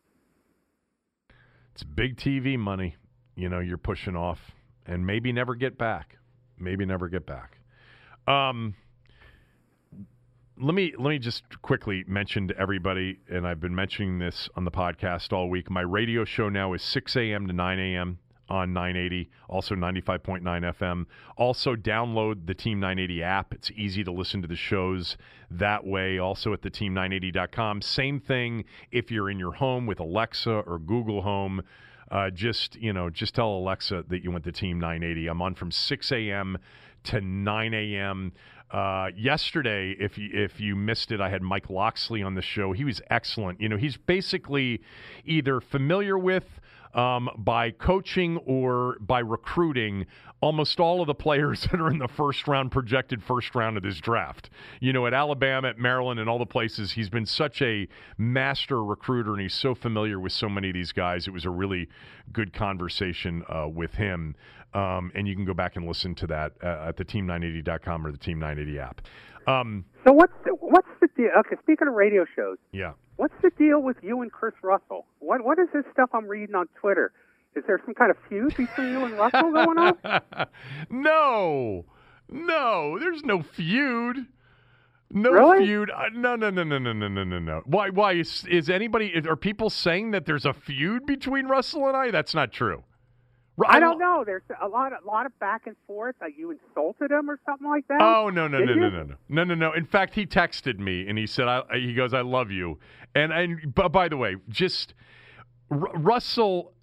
It's 1.71 1.83
big 1.83 2.17
TV 2.17 2.59
money, 2.59 2.97
you 3.37 3.47
know, 3.47 3.59
you're 3.59 3.77
pushing 3.77 4.17
off 4.17 4.51
and 4.85 5.07
maybe 5.07 5.31
never 5.31 5.55
get 5.55 5.77
back. 5.77 6.17
Maybe 6.59 6.85
never 6.85 7.07
get 7.07 7.25
back. 7.25 7.59
Um, 8.27 8.75
let 10.61 10.75
me 10.75 10.93
let 10.97 11.09
me 11.09 11.19
just 11.19 11.43
quickly 11.61 12.03
mention 12.07 12.47
to 12.49 12.57
everybody, 12.57 13.19
and 13.29 13.47
I've 13.47 13.61
been 13.61 13.75
mentioning 13.75 14.19
this 14.19 14.49
on 14.55 14.65
the 14.65 14.71
podcast 14.71 15.31
all 15.31 15.49
week. 15.49 15.69
My 15.69 15.81
radio 15.81 16.25
show 16.25 16.49
now 16.49 16.73
is 16.73 16.81
6 16.83 17.15
a.m. 17.15 17.47
to 17.47 17.53
9 17.53 17.79
a.m. 17.79 18.19
on 18.49 18.73
980, 18.73 19.29
also 19.47 19.75
95.9 19.75 20.41
FM. 20.43 21.05
Also, 21.37 21.75
download 21.75 22.45
the 22.45 22.53
Team 22.53 22.79
980 22.79 23.23
app. 23.23 23.53
It's 23.53 23.71
easy 23.71 24.03
to 24.03 24.11
listen 24.11 24.41
to 24.41 24.47
the 24.47 24.55
shows 24.55 25.17
that 25.49 25.85
way. 25.85 26.19
Also 26.19 26.51
at 26.51 26.61
the 26.61 26.69
team980.com. 26.69 27.81
Same 27.81 28.19
thing 28.19 28.65
if 28.91 29.11
you're 29.11 29.29
in 29.29 29.39
your 29.39 29.53
home 29.53 29.85
with 29.85 29.99
Alexa 29.99 30.51
or 30.51 30.77
Google 30.79 31.21
Home. 31.21 31.61
Uh, 32.11 32.29
just 32.31 32.75
you 32.75 32.91
know, 32.91 33.09
just 33.09 33.35
tell 33.35 33.49
Alexa 33.49 34.03
that 34.09 34.23
you 34.23 34.31
went 34.31 34.43
to 34.43 34.51
Team 34.51 34.79
980. 34.79 35.27
I'm 35.27 35.41
on 35.41 35.55
from 35.55 35.71
6 35.71 36.11
a.m. 36.11 36.57
to 37.03 37.21
9 37.21 37.73
a.m. 37.73 38.33
Uh, 38.71 39.09
yesterday, 39.15 39.95
if 39.99 40.17
you, 40.17 40.29
if 40.31 40.59
you 40.59 40.75
missed 40.75 41.11
it, 41.11 41.19
I 41.19 41.29
had 41.29 41.41
Mike 41.41 41.69
Locksley 41.69 42.21
on 42.21 42.35
the 42.35 42.41
show. 42.41 42.71
He 42.71 42.83
was 42.83 43.01
excellent. 43.09 43.59
You 43.59 43.69
know, 43.69 43.77
he's 43.77 43.97
basically 43.97 44.81
either 45.25 45.59
familiar 45.59 46.17
with 46.17 46.45
um, 46.93 47.29
by 47.37 47.71
coaching 47.71 48.37
or 48.45 48.97
by 48.99 49.19
recruiting 49.19 50.05
almost 50.41 50.79
all 50.79 51.01
of 51.01 51.07
the 51.07 51.15
players 51.15 51.61
that 51.71 51.79
are 51.79 51.89
in 51.89 51.99
the 51.99 52.07
first 52.07 52.47
round, 52.47 52.71
projected 52.71 53.23
first 53.23 53.53
round 53.55 53.77
of 53.77 53.83
this 53.83 53.99
draft. 53.99 54.49
You 54.79 54.93
know, 54.93 55.05
at 55.05 55.13
Alabama, 55.13 55.69
at 55.69 55.77
Maryland, 55.77 56.19
and 56.19 56.29
all 56.29 56.39
the 56.39 56.45
places, 56.45 56.93
he's 56.93 57.09
been 57.09 57.25
such 57.25 57.61
a 57.61 57.87
master 58.17 58.83
recruiter 58.83 59.33
and 59.33 59.41
he's 59.41 59.53
so 59.53 59.75
familiar 59.75 60.19
with 60.19 60.31
so 60.31 60.49
many 60.49 60.69
of 60.69 60.73
these 60.73 60.91
guys. 60.91 61.27
It 61.27 61.31
was 61.31 61.45
a 61.45 61.49
really 61.49 61.89
good 62.31 62.53
conversation 62.53 63.43
uh, 63.49 63.67
with 63.67 63.95
him. 63.95 64.35
Um, 64.73 65.11
and 65.15 65.27
you 65.27 65.35
can 65.35 65.45
go 65.45 65.53
back 65.53 65.75
and 65.75 65.87
listen 65.87 66.13
to 66.15 66.27
that 66.27 66.53
uh, 66.63 66.87
at 66.89 66.97
the 66.97 67.05
team980.com 67.05 68.05
or 68.05 68.11
the 68.11 68.17
Team 68.17 68.39
980 68.39 68.79
app. 68.79 69.01
Um, 69.47 69.85
so 70.05 70.13
what's 70.13 70.33
the, 70.45 70.51
what's 70.51 70.87
the 71.01 71.07
deal? 71.17 71.29
Okay, 71.39 71.55
speaking 71.63 71.87
of 71.87 71.95
radio 71.95 72.25
shows, 72.35 72.57
yeah, 72.71 72.93
what's 73.15 73.33
the 73.41 73.49
deal 73.57 73.81
with 73.81 73.97
you 74.03 74.21
and 74.21 74.31
Chris 74.31 74.53
Russell? 74.61 75.05
What 75.19 75.43
what 75.43 75.57
is 75.57 75.67
this 75.73 75.85
stuff 75.91 76.09
I'm 76.13 76.27
reading 76.27 76.55
on 76.55 76.67
Twitter? 76.79 77.11
Is 77.55 77.63
there 77.65 77.81
some 77.83 77.95
kind 77.95 78.11
of 78.11 78.17
feud 78.27 78.55
between 78.55 78.91
you 78.91 79.05
and 79.05 79.17
Russell 79.17 79.51
going 79.51 79.77
on? 79.77 80.21
no, 80.91 81.85
no, 82.29 82.99
there's 82.99 83.23
no 83.23 83.41
feud. 83.41 84.27
No 85.11 85.31
really? 85.31 85.65
feud. 85.65 85.89
Uh, 85.89 86.09
no, 86.13 86.35
no, 86.35 86.51
no, 86.51 86.63
no, 86.63 86.77
no, 86.77 86.93
no, 86.93 87.07
no, 87.07 87.23
no, 87.23 87.39
no. 87.39 87.61
Why? 87.65 87.89
Why 87.89 88.13
is 88.13 88.45
is 88.47 88.69
anybody? 88.69 89.19
Are 89.27 89.35
people 89.35 89.71
saying 89.71 90.11
that 90.11 90.27
there's 90.27 90.45
a 90.45 90.53
feud 90.53 91.07
between 91.07 91.47
Russell 91.47 91.87
and 91.87 91.97
I? 91.97 92.11
That's 92.11 92.35
not 92.35 92.51
true. 92.51 92.83
I 93.67 93.79
don't 93.79 93.99
know. 93.99 94.23
There's 94.25 94.43
a 94.61 94.67
lot, 94.67 94.91
a 94.93 95.05
lot 95.05 95.25
of 95.25 95.37
back 95.39 95.67
and 95.67 95.75
forth. 95.87 96.15
Like 96.21 96.33
you 96.37 96.51
insulted 96.51 97.11
him 97.11 97.29
or 97.29 97.39
something 97.45 97.67
like 97.67 97.87
that. 97.87 98.01
Oh 98.01 98.29
no, 98.29 98.47
no, 98.47 98.59
Did 98.59 98.67
no, 98.67 98.73
you? 98.73 98.79
no, 98.81 98.89
no, 98.89 99.03
no, 99.03 99.15
no, 99.29 99.43
no, 99.43 99.55
no. 99.55 99.73
In 99.73 99.85
fact, 99.85 100.13
he 100.15 100.25
texted 100.25 100.79
me 100.79 101.07
and 101.07 101.17
he 101.17 101.27
said, 101.27 101.47
I, 101.47 101.63
"He 101.73 101.93
goes, 101.93 102.13
I 102.13 102.21
love 102.21 102.51
you." 102.51 102.79
And 103.15 103.33
and 103.33 103.73
but 103.73 103.89
by 103.89 104.07
the 104.07 104.17
way, 104.17 104.35
just 104.49 104.93
R- 105.71 105.91
Russell, 105.95 106.73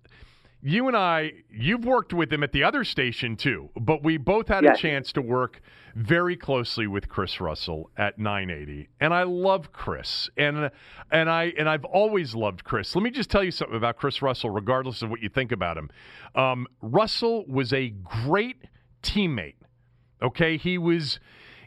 you 0.63 0.89
and 0.89 0.97
I, 0.97 1.33
you've 1.51 1.85
worked 1.85 2.13
with 2.13 2.33
him 2.33 2.43
at 2.43 2.53
the 2.53 2.65
other 2.65 2.85
station 2.85 3.37
too, 3.37 3.71
but 3.81 4.03
we 4.03 4.17
both 4.17 4.49
had 4.49 4.65
Yes. 4.65 4.79
a 4.79 4.83
chance 4.83 5.13
to 5.13 5.23
work 5.23 5.61
very 5.97 6.37
closely 6.37 6.87
with 6.87 7.09
Chris 7.09 7.41
Russell 7.41 7.91
at 7.97 8.19
980, 8.19 8.91
and 9.01 9.15
I 9.15 9.23
love 9.23 9.73
Chris, 9.73 10.29
and 10.37 10.71
and 11.11 11.31
I 11.31 11.55
and 11.59 11.71
I've 11.71 11.87
always 11.87 12.35
loved 12.35 12.65
Chris. 12.65 12.95
Let 12.95 13.03
me 13.03 13.11
just 13.11 13.31
tell 13.31 13.43
you 13.43 13.51
something 13.51 13.77
about 13.77 13.97
Chris 13.97 14.21
Russell, 14.21 14.51
regardless 14.51 15.01
of 15.01 15.09
what 15.09 15.23
you 15.23 15.31
think 15.31 15.53
about 15.53 15.79
him. 15.79 15.89
Um, 16.35 16.67
Russell 16.83 17.47
was 17.49 17.73
a 17.73 17.89
great 17.89 18.59
teammate. 19.03 19.55
Okay, 20.23 20.59
he 20.59 20.77
was 20.77 21.19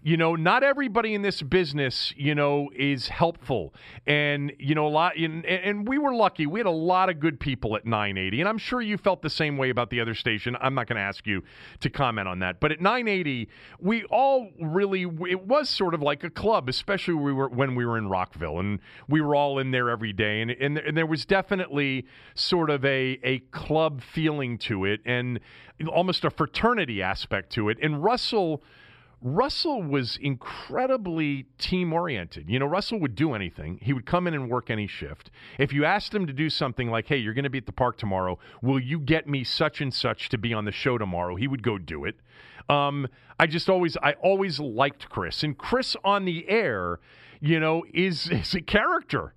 you 0.02 0.18
know, 0.18 0.36
not 0.36 0.64
everybody 0.64 1.14
in 1.14 1.22
this 1.22 1.42
business, 1.42 2.14
you 2.16 2.34
know, 2.34 2.70
is 2.76 3.10
helpful. 3.10 3.74
And, 4.08 4.54
you 4.58 4.76
know, 4.76 4.88
a 4.88 4.90
lot, 4.90 5.18
and, 5.18 5.46
and 5.46 5.88
we 5.88 5.98
were 5.98 6.14
lucky. 6.14 6.46
We 6.46 6.60
had 6.60 6.68
a 6.68 6.72
lot 6.72 7.10
of 7.10 7.20
good 7.20 7.40
people 7.40 7.76
at 7.76 7.86
980. 7.86 8.40
And 8.40 8.50
I'm 8.50 8.58
sure 8.58 8.82
you 8.82 8.98
felt 8.98 9.22
the 9.22 9.30
same 9.30 9.58
way 9.58 9.70
about 9.70 9.90
the 9.90 10.00
other 10.00 10.16
station. 10.16 10.56
I'm 10.62 10.74
not 10.74 10.88
going 10.88 10.98
to 10.98 11.02
ask 11.02 11.28
you 11.28 11.44
to 11.82 11.90
comment 11.90 12.28
on 12.28 12.40
that. 12.40 12.60
But 12.60 12.72
at 12.72 12.82
980, 12.82 13.50
we 13.80 14.04
all 14.06 14.50
really, 14.62 15.04
it 15.30 15.46
was 15.46 15.70
sort 15.70 15.94
of 15.94 16.02
like 16.02 16.24
a 16.24 16.30
club, 16.30 16.70
especially 16.70 17.16
we 17.16 17.34
were, 17.34 17.50
when 17.50 17.76
we 17.76 17.86
were 17.86 17.98
in 17.98 18.08
Rockville. 18.08 18.60
And 18.60 18.80
we 19.08 19.22
were 19.22 19.36
all 19.36 19.60
in 19.60 19.72
there 19.72 19.90
every 19.90 20.14
day. 20.14 20.42
And, 20.42 20.52
and, 20.52 20.78
and 20.78 20.96
there 20.96 21.06
was 21.06 21.26
definitely 21.26 22.06
sort 22.36 22.70
of 22.70 22.86
a, 22.86 23.20
a 23.24 23.40
club 23.52 24.02
feeling 24.02 24.58
to 24.60 24.86
it 24.86 25.02
and 25.06 25.40
almost 25.92 26.24
a 26.24 26.30
fraternity 26.30 27.02
aspect 27.02 27.52
to 27.52 27.70
it. 27.70 27.78
And 27.82 28.04
Russell. 28.04 28.64
Russell 29.22 29.84
was 29.84 30.18
incredibly 30.22 31.46
team 31.58 31.92
oriented. 31.92 32.50
You 32.50 32.60
know, 32.60 32.66
Russell 32.66 33.00
would 33.02 33.16
do 33.16 33.34
anything. 33.34 33.80
He 33.82 33.92
would 33.92 34.06
come 34.06 34.28
in 34.28 34.34
and 34.34 34.50
work 34.50 34.70
any 34.70 34.88
shift. 34.88 35.30
If 35.58 35.74
you 35.74 35.84
asked 35.84 36.16
him 36.16 36.26
to 36.28 36.34
do 36.34 36.50
something 36.50 36.90
like, 36.90 37.08
hey, 37.08 37.18
you're 37.18 37.34
going 37.34 37.44
to 37.44 37.50
be 37.50 37.58
at 37.58 37.66
the 37.66 37.74
park 37.74 37.98
tomorrow, 37.98 38.40
will 38.62 38.80
you 38.80 39.00
get 39.00 39.28
me 39.28 39.44
such 39.44 39.82
and 39.82 39.94
such 39.94 40.30
to 40.30 40.38
be 40.38 40.54
on 40.54 40.64
the 40.66 40.72
show 40.72 40.98
tomorrow? 40.98 41.36
He 41.36 41.48
would 41.48 41.64
go 41.64 41.78
do 41.78 42.06
it. 42.06 42.16
Um, 42.70 43.08
I 43.40 43.48
just 43.48 43.70
always, 43.70 43.98
I 44.02 44.14
always 44.22 44.60
liked 44.60 45.10
Chris. 45.10 45.44
And 45.44 45.58
Chris 45.58 45.98
on 46.04 46.24
the 46.24 46.48
air, 46.48 47.00
you 47.42 47.60
know, 47.60 47.84
is, 47.94 48.28
is 48.32 48.54
a 48.54 48.62
character. 48.62 49.34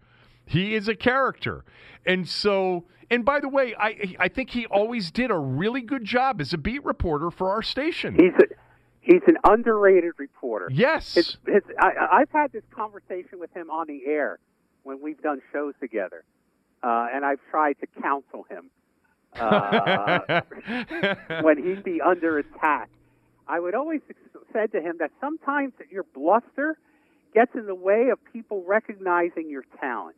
He 0.47 0.75
is 0.75 0.87
a 0.87 0.95
character. 0.95 1.65
And 2.07 2.29
so, 2.29 2.85
and 3.11 3.25
by 3.25 3.41
the 3.41 3.49
way, 3.49 3.75
I, 3.79 4.15
I 4.19 4.29
think 4.29 4.51
he 4.51 4.67
always 4.67 5.11
did 5.11 5.31
a 5.31 5.39
really 5.39 5.81
good 5.81 6.05
job 6.05 6.41
as 6.41 6.53
a 6.53 6.59
beat 6.59 6.85
reporter 6.85 7.31
for 7.31 7.51
our 7.51 7.63
station. 7.63 8.15
He's 8.15 8.35
a, 8.35 8.62
he's 9.03 9.21
an 9.27 9.37
underrated 9.45 10.15
reporter. 10.19 10.69
Yes. 10.73 11.17
It's, 11.17 11.37
it's, 11.47 11.67
I, 11.79 11.91
I've 12.13 12.31
had 12.31 12.53
this 12.53 12.63
conversation 12.75 13.39
with 13.39 13.53
him 13.55 13.69
on 13.69 13.87
the 13.87 14.01
air 14.07 14.39
when 14.85 15.03
we've 15.03 15.21
done 15.21 15.41
shows 15.53 15.75
together, 15.81 16.25
uh, 16.83 17.09
and 17.13 17.25
I've 17.25 17.41
tried 17.51 17.75
to 17.81 17.87
counsel 18.01 18.47
him. 18.49 18.71
uh, 19.39 20.41
when 21.43 21.63
he'd 21.63 21.83
be 21.85 22.01
under 22.01 22.39
attack. 22.39 22.91
I 23.49 23.61
would 23.61 23.75
always 23.75 24.01
said 24.53 24.73
to 24.73 24.81
him 24.81 24.97
that 24.99 25.11
sometimes 25.21 25.73
your 25.91 26.05
bluster 26.15 26.77
gets 27.35 27.55
in 27.55 27.67
the 27.67 27.75
way 27.75 28.09
of 28.13 28.19
people 28.33 28.63
recognizing 28.67 29.49
your 29.49 29.65
talent. 29.81 30.17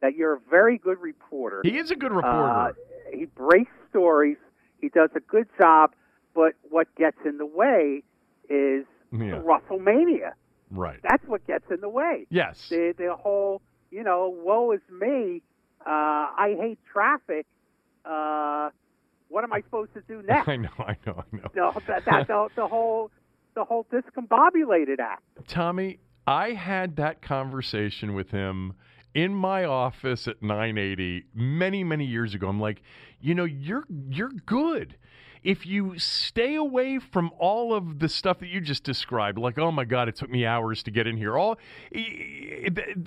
That 0.00 0.14
you're 0.16 0.34
a 0.34 0.40
very 0.48 0.78
good 0.78 0.98
reporter. 1.00 1.60
He 1.62 1.76
is 1.76 1.90
a 1.90 1.96
good 1.96 2.12
reporter. 2.12 2.48
Uh, 2.48 2.72
he 3.12 3.26
breaks 3.26 3.72
stories. 3.90 4.38
He 4.80 4.88
does 4.88 5.10
a 5.14 5.20
good 5.20 5.46
job. 5.58 5.92
But 6.34 6.54
what 6.68 6.86
gets 6.96 7.18
in 7.24 7.38
the 7.38 7.46
way 7.46 8.02
is 8.48 8.84
Yeah. 9.12 9.40
WrestleMania. 9.42 10.32
right. 10.70 11.00
That's 11.02 11.24
what 11.26 11.46
gets 11.46 11.64
in 11.70 11.80
the 11.80 11.88
way. 11.88 12.26
Yes. 12.30 12.68
The 12.68 12.94
the 12.96 13.14
whole, 13.16 13.60
you 13.90 14.02
know, 14.04 14.28
woe 14.44 14.72
is 14.72 14.80
me. 14.90 15.42
Uh, 15.84 15.88
I 15.90 16.56
hate 16.60 16.78
traffic. 16.92 17.46
Uh, 18.04 18.70
what 19.28 19.44
am 19.44 19.52
I 19.52 19.60
supposed 19.62 19.94
to 19.94 20.00
do 20.02 20.22
next? 20.26 20.48
I 20.48 20.56
know. 20.56 20.68
I 20.78 20.96
know. 21.06 21.24
I 21.32 21.36
know. 21.36 21.48
No, 21.54 21.72
that, 21.86 22.04
that 22.04 22.26
the, 22.28 22.48
the 22.56 22.66
whole 22.66 23.10
the 23.54 23.64
whole 23.64 23.84
discombobulated 23.92 25.00
act. 25.00 25.22
Tommy, 25.48 25.98
I 26.26 26.50
had 26.50 26.96
that 26.96 27.20
conversation 27.22 28.14
with 28.14 28.30
him 28.30 28.74
in 29.14 29.34
my 29.34 29.64
office 29.64 30.28
at 30.28 30.40
980 30.42 31.24
many 31.34 31.82
many 31.82 32.04
years 32.04 32.34
ago. 32.34 32.48
I'm 32.48 32.60
like, 32.60 32.82
you 33.20 33.34
know, 33.34 33.44
you're 33.44 33.84
you're 34.08 34.30
good. 34.46 34.96
If 35.42 35.66
you 35.66 35.98
stay 35.98 36.54
away 36.54 36.98
from 36.98 37.30
all 37.38 37.74
of 37.74 37.98
the 37.98 38.08
stuff 38.08 38.40
that 38.40 38.48
you 38.48 38.60
just 38.60 38.84
described, 38.84 39.38
like, 39.38 39.58
oh 39.58 39.72
my 39.72 39.84
God, 39.84 40.08
it 40.08 40.16
took 40.16 40.30
me 40.30 40.44
hours 40.44 40.82
to 40.84 40.90
get 40.90 41.06
in 41.06 41.16
here. 41.16 41.38
All 41.38 41.58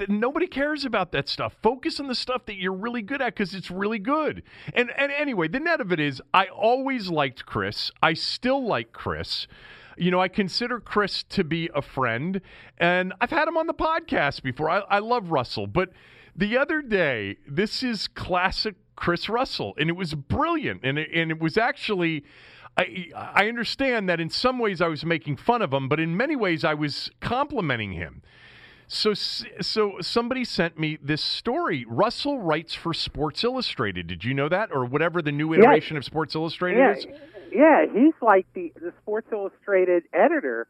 nobody 0.07 0.47
cares 0.47 0.86
about 0.86 1.11
that 1.11 1.29
stuff. 1.29 1.55
Focus 1.61 1.99
on 1.99 2.07
the 2.07 2.15
stuff 2.15 2.45
that 2.45 2.55
you're 2.55 2.73
really 2.73 3.01
good 3.01 3.21
at 3.21 3.36
because 3.36 3.53
it's 3.53 3.69
really 3.69 3.99
good. 3.99 4.43
And 4.73 4.91
and 4.97 5.11
anyway, 5.11 5.47
the 5.47 5.59
net 5.59 5.81
of 5.81 5.91
it 5.91 5.99
is, 5.99 6.21
I 6.34 6.45
always 6.47 7.09
liked 7.09 7.45
Chris. 7.45 7.91
I 8.01 8.13
still 8.13 8.65
like 8.65 8.91
Chris. 8.93 9.47
You 9.95 10.09
know, 10.09 10.19
I 10.19 10.27
consider 10.27 10.79
Chris 10.79 11.21
to 11.23 11.43
be 11.43 11.69
a 11.75 11.81
friend, 11.81 12.41
and 12.79 13.13
I've 13.21 13.29
had 13.29 13.47
him 13.47 13.57
on 13.57 13.67
the 13.67 13.75
podcast 13.75 14.41
before. 14.41 14.69
I, 14.69 14.79
I 14.89 14.99
love 14.99 15.29
Russell, 15.29 15.67
but 15.67 15.89
the 16.36 16.57
other 16.57 16.81
day, 16.81 17.38
this 17.47 17.84
is 17.84 18.07
classic 18.07 18.75
Chris 18.95 19.29
Russell, 19.29 19.73
and 19.77 19.89
it 19.89 19.95
was 19.95 20.13
brilliant, 20.13 20.81
and 20.83 20.97
it, 20.99 21.09
and 21.13 21.31
it 21.31 21.39
was 21.39 21.57
actually. 21.57 22.23
I, 22.75 23.09
I 23.15 23.47
understand 23.49 24.09
that 24.09 24.19
in 24.19 24.31
some 24.31 24.57
ways 24.57 24.81
I 24.81 24.87
was 24.87 25.05
making 25.05 25.37
fun 25.37 25.61
of 25.61 25.71
him, 25.71 25.87
but 25.87 25.99
in 25.99 26.17
many 26.17 26.35
ways 26.35 26.63
I 26.65 26.73
was 26.73 27.11
complimenting 27.21 27.91
him. 27.91 28.23
So, 28.87 29.13
so 29.13 29.97
somebody 30.01 30.43
sent 30.43 30.79
me 30.79 30.97
this 31.01 31.23
story. 31.23 31.85
Russell 31.87 32.39
writes 32.39 32.73
for 32.73 32.93
Sports 32.93 33.43
Illustrated. 33.43 34.07
Did 34.07 34.23
you 34.23 34.33
know 34.33 34.49
that, 34.49 34.69
or 34.71 34.85
whatever 34.85 35.21
the 35.21 35.31
new 35.31 35.53
iteration 35.53 35.97
of 35.97 36.03
Sports 36.03 36.33
Illustrated 36.33 36.79
Yeah, 36.79 36.95
is? 36.95 37.05
yeah, 37.51 37.85
he's 37.93 38.13
like 38.21 38.47
the 38.55 38.73
the 38.75 38.91
Sports 39.03 39.27
Illustrated 39.31 40.03
editor 40.11 40.67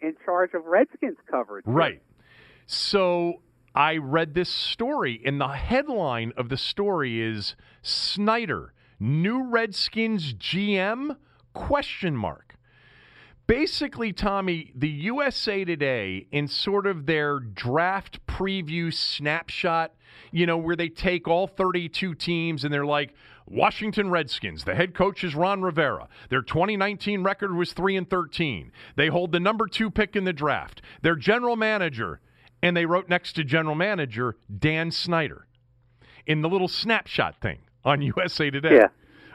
in 0.00 0.16
charge 0.24 0.54
of 0.54 0.64
Redskins 0.66 1.16
coverage. 1.30 1.64
Right. 1.66 2.02
So 2.66 3.40
I 3.74 3.96
read 3.96 4.34
this 4.34 4.48
story, 4.48 5.20
and 5.24 5.40
the 5.40 5.48
headline 5.48 6.32
of 6.36 6.48
the 6.48 6.56
story 6.56 7.20
is 7.20 7.56
Snyder, 7.82 8.72
new 9.00 9.42
Redskins 9.42 10.32
GM? 10.32 11.16
Question 11.54 12.16
mark. 12.16 12.56
Basically, 13.48 14.12
Tommy, 14.12 14.72
the 14.76 14.88
USA 14.88 15.64
Today, 15.64 16.28
in 16.30 16.46
sort 16.46 16.86
of 16.86 17.06
their 17.06 17.40
draft 17.40 18.24
preview 18.26 18.94
snapshot, 18.94 19.92
you 20.30 20.46
know, 20.46 20.56
where 20.56 20.76
they 20.76 20.88
take 20.88 21.26
all 21.26 21.46
32 21.48 22.14
teams 22.14 22.64
and 22.64 22.72
they're 22.72 22.86
like, 22.86 23.12
Washington 23.46 24.08
Redskins, 24.08 24.64
the 24.64 24.74
head 24.74 24.94
coach 24.94 25.22
is 25.24 25.34
Ron 25.34 25.62
Rivera. 25.62 26.08
Their 26.30 26.40
2019 26.42 27.22
record 27.22 27.54
was 27.54 27.72
3 27.72 27.96
and 27.96 28.08
13. 28.08 28.72
They 28.96 29.08
hold 29.08 29.32
the 29.32 29.40
number 29.40 29.66
2 29.66 29.90
pick 29.90 30.16
in 30.16 30.24
the 30.24 30.32
draft. 30.32 30.80
Their 31.02 31.16
general 31.16 31.56
manager, 31.56 32.20
and 32.64 32.74
they 32.74 32.86
wrote 32.86 33.10
next 33.10 33.34
to 33.34 33.44
general 33.44 33.74
manager 33.74 34.36
Dan 34.58 34.90
Snyder 34.90 35.46
in 36.26 36.40
the 36.40 36.48
little 36.48 36.66
snapshot 36.66 37.38
thing 37.40 37.58
on 37.84 38.00
USA 38.16 38.50
Today. 38.50 38.76
Yeah. 38.76 38.88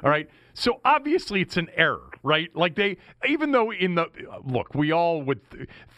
All 0.03 0.09
right. 0.09 0.27
So 0.55 0.82
obviously 0.84 1.41
it's 1.41 1.55
an 1.55 1.69
error, 1.75 2.09
right? 2.23 2.53
Like 2.55 2.75
they, 2.75 2.97
even 3.27 3.51
though 3.51 3.71
in 3.71 3.95
the 3.95 4.07
look, 4.43 4.73
we 4.73 4.91
all 4.91 5.21
would 5.21 5.41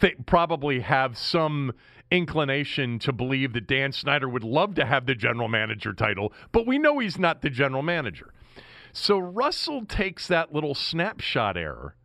th- 0.00 0.16
probably 0.26 0.80
have 0.80 1.16
some 1.16 1.72
inclination 2.10 2.98
to 2.98 3.12
believe 3.12 3.54
that 3.54 3.66
Dan 3.66 3.92
Snyder 3.92 4.28
would 4.28 4.44
love 4.44 4.74
to 4.74 4.84
have 4.84 5.06
the 5.06 5.14
general 5.14 5.48
manager 5.48 5.94
title, 5.94 6.34
but 6.52 6.66
we 6.66 6.78
know 6.78 6.98
he's 6.98 7.18
not 7.18 7.40
the 7.40 7.48
general 7.48 7.82
manager. 7.82 8.34
So 8.92 9.18
Russell 9.18 9.86
takes 9.86 10.28
that 10.28 10.52
little 10.52 10.74
snapshot 10.74 11.56
error 11.56 11.96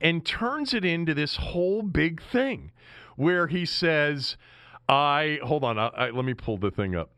and 0.00 0.24
turns 0.24 0.72
it 0.72 0.84
into 0.84 1.14
this 1.14 1.34
whole 1.36 1.82
big 1.82 2.22
thing 2.22 2.70
where 3.16 3.48
he 3.48 3.66
says, 3.66 4.36
I 4.88 5.38
hold 5.42 5.64
on, 5.64 5.78
I, 5.78 5.88
I, 5.88 6.10
let 6.10 6.24
me 6.24 6.34
pull 6.34 6.56
the 6.56 6.70
thing 6.70 6.96
up. 6.96 7.10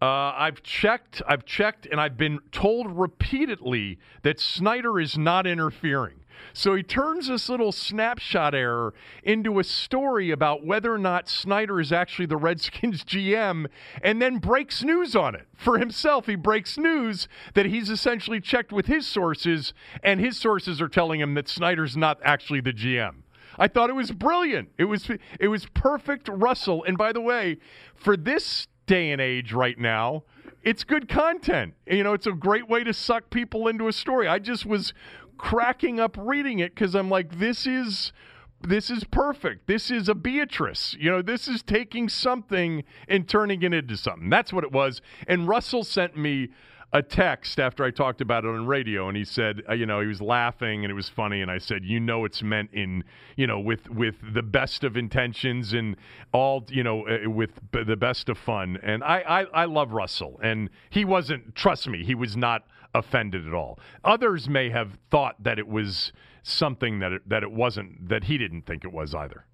Uh, 0.00 0.34
I've 0.36 0.64
checked, 0.64 1.22
I've 1.28 1.44
checked, 1.44 1.86
and 1.86 2.00
I've 2.00 2.16
been 2.16 2.40
told 2.50 2.90
repeatedly 2.90 4.00
that 4.22 4.40
Snyder 4.40 4.98
is 4.98 5.16
not 5.16 5.46
interfering. 5.46 6.22
So 6.52 6.74
he 6.74 6.82
turns 6.82 7.28
this 7.28 7.48
little 7.48 7.70
snapshot 7.70 8.52
error 8.52 8.94
into 9.22 9.60
a 9.60 9.64
story 9.64 10.32
about 10.32 10.66
whether 10.66 10.92
or 10.92 10.98
not 10.98 11.28
Snyder 11.28 11.80
is 11.80 11.92
actually 11.92 12.26
the 12.26 12.36
Redskins 12.36 13.04
GM 13.04 13.66
and 14.02 14.20
then 14.20 14.38
breaks 14.38 14.82
news 14.82 15.14
on 15.14 15.36
it. 15.36 15.46
For 15.54 15.78
himself, 15.78 16.26
he 16.26 16.34
breaks 16.34 16.76
news 16.76 17.28
that 17.54 17.66
he's 17.66 17.88
essentially 17.88 18.40
checked 18.40 18.72
with 18.72 18.86
his 18.86 19.06
sources, 19.06 19.72
and 20.02 20.18
his 20.18 20.36
sources 20.36 20.80
are 20.80 20.88
telling 20.88 21.20
him 21.20 21.34
that 21.34 21.48
Snyder's 21.48 21.96
not 21.96 22.18
actually 22.24 22.60
the 22.60 22.72
GM. 22.72 23.21
I 23.62 23.68
thought 23.68 23.90
it 23.90 23.94
was 23.94 24.10
brilliant. 24.10 24.70
It 24.76 24.86
was 24.86 25.08
it 25.38 25.46
was 25.46 25.66
perfect 25.66 26.28
Russell. 26.28 26.82
And 26.82 26.98
by 26.98 27.12
the 27.12 27.20
way, 27.20 27.58
for 27.94 28.16
this 28.16 28.66
day 28.86 29.12
and 29.12 29.20
age 29.20 29.52
right 29.52 29.78
now, 29.78 30.24
it's 30.64 30.82
good 30.82 31.08
content. 31.08 31.74
You 31.86 32.02
know, 32.02 32.12
it's 32.12 32.26
a 32.26 32.32
great 32.32 32.68
way 32.68 32.82
to 32.82 32.92
suck 32.92 33.30
people 33.30 33.68
into 33.68 33.86
a 33.86 33.92
story. 33.92 34.26
I 34.26 34.40
just 34.40 34.66
was 34.66 34.92
cracking 35.38 36.00
up 36.00 36.16
reading 36.18 36.58
it 36.58 36.74
cuz 36.74 36.96
I'm 36.96 37.08
like 37.08 37.38
this 37.38 37.64
is 37.64 38.12
this 38.60 38.90
is 38.90 39.04
perfect. 39.04 39.68
This 39.68 39.92
is 39.92 40.08
a 40.08 40.14
Beatrice. 40.16 40.96
You 40.98 41.12
know, 41.12 41.22
this 41.22 41.46
is 41.46 41.62
taking 41.62 42.08
something 42.08 42.82
and 43.06 43.28
turning 43.28 43.62
it 43.62 43.72
into 43.72 43.96
something. 43.96 44.28
That's 44.28 44.52
what 44.52 44.64
it 44.64 44.72
was. 44.72 45.00
And 45.28 45.46
Russell 45.46 45.84
sent 45.84 46.16
me 46.16 46.48
a 46.92 47.02
text 47.02 47.58
after 47.58 47.84
I 47.84 47.90
talked 47.90 48.20
about 48.20 48.44
it 48.44 48.48
on 48.48 48.66
radio, 48.66 49.08
and 49.08 49.16
he 49.16 49.24
said, 49.24 49.62
uh, 49.68 49.72
you 49.72 49.86
know, 49.86 50.00
he 50.00 50.06
was 50.06 50.20
laughing 50.20 50.84
and 50.84 50.90
it 50.90 50.94
was 50.94 51.08
funny, 51.08 51.40
and 51.40 51.50
I 51.50 51.58
said, 51.58 51.84
you 51.84 51.98
know, 51.98 52.24
it's 52.24 52.42
meant 52.42 52.70
in, 52.72 53.04
you 53.36 53.46
know, 53.46 53.58
with 53.58 53.88
with 53.88 54.16
the 54.34 54.42
best 54.42 54.84
of 54.84 54.96
intentions 54.96 55.72
and 55.72 55.96
all, 56.32 56.64
you 56.68 56.82
know, 56.82 57.06
uh, 57.08 57.30
with 57.30 57.50
b- 57.70 57.84
the 57.84 57.96
best 57.96 58.28
of 58.28 58.36
fun. 58.36 58.78
And 58.82 59.02
I, 59.02 59.20
I 59.20 59.62
I 59.62 59.64
love 59.64 59.92
Russell, 59.92 60.38
and 60.42 60.68
he 60.90 61.04
wasn't. 61.04 61.54
Trust 61.54 61.88
me, 61.88 62.04
he 62.04 62.14
was 62.14 62.36
not 62.36 62.64
offended 62.94 63.46
at 63.46 63.54
all. 63.54 63.78
Others 64.04 64.48
may 64.48 64.68
have 64.70 64.98
thought 65.10 65.42
that 65.42 65.58
it 65.58 65.66
was 65.66 66.12
something 66.42 66.98
that 66.98 67.12
it, 67.12 67.28
that 67.28 67.42
it 67.42 67.52
wasn't, 67.52 68.08
that 68.08 68.24
he 68.24 68.36
didn't 68.36 68.66
think 68.66 68.84
it 68.84 68.92
was 68.92 69.14
either. 69.14 69.46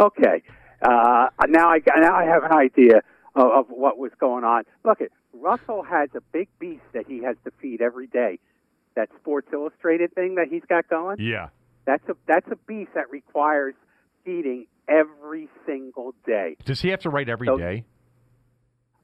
Okay. 0.00 0.42
Uh, 0.80 1.28
now 1.48 1.68
I 1.70 1.80
now 1.98 2.14
I 2.14 2.24
have 2.24 2.44
an 2.44 2.52
idea 2.52 3.02
of, 3.34 3.44
of 3.44 3.66
what 3.68 3.98
was 3.98 4.12
going 4.20 4.44
on. 4.44 4.64
Look, 4.84 5.00
it 5.00 5.12
Russell 5.40 5.82
has 5.82 6.08
a 6.14 6.20
big 6.32 6.48
beast 6.58 6.82
that 6.92 7.06
he 7.06 7.22
has 7.22 7.36
to 7.44 7.50
feed 7.60 7.80
every 7.82 8.06
day. 8.06 8.38
That 8.94 9.08
Sports 9.20 9.48
Illustrated 9.52 10.14
thing 10.14 10.36
that 10.36 10.46
he's 10.50 10.64
got 10.68 10.88
going. 10.88 11.18
Yeah. 11.20 11.48
That's 11.84 12.06
a 12.08 12.16
that's 12.26 12.46
a 12.50 12.56
beast 12.66 12.90
that 12.94 13.10
requires 13.10 13.74
feeding 14.24 14.66
every 14.88 15.48
single 15.66 16.14
day. 16.26 16.56
Does 16.64 16.80
he 16.80 16.88
have 16.88 17.00
to 17.00 17.10
write 17.10 17.28
every 17.28 17.46
So- 17.46 17.58
day? 17.58 17.84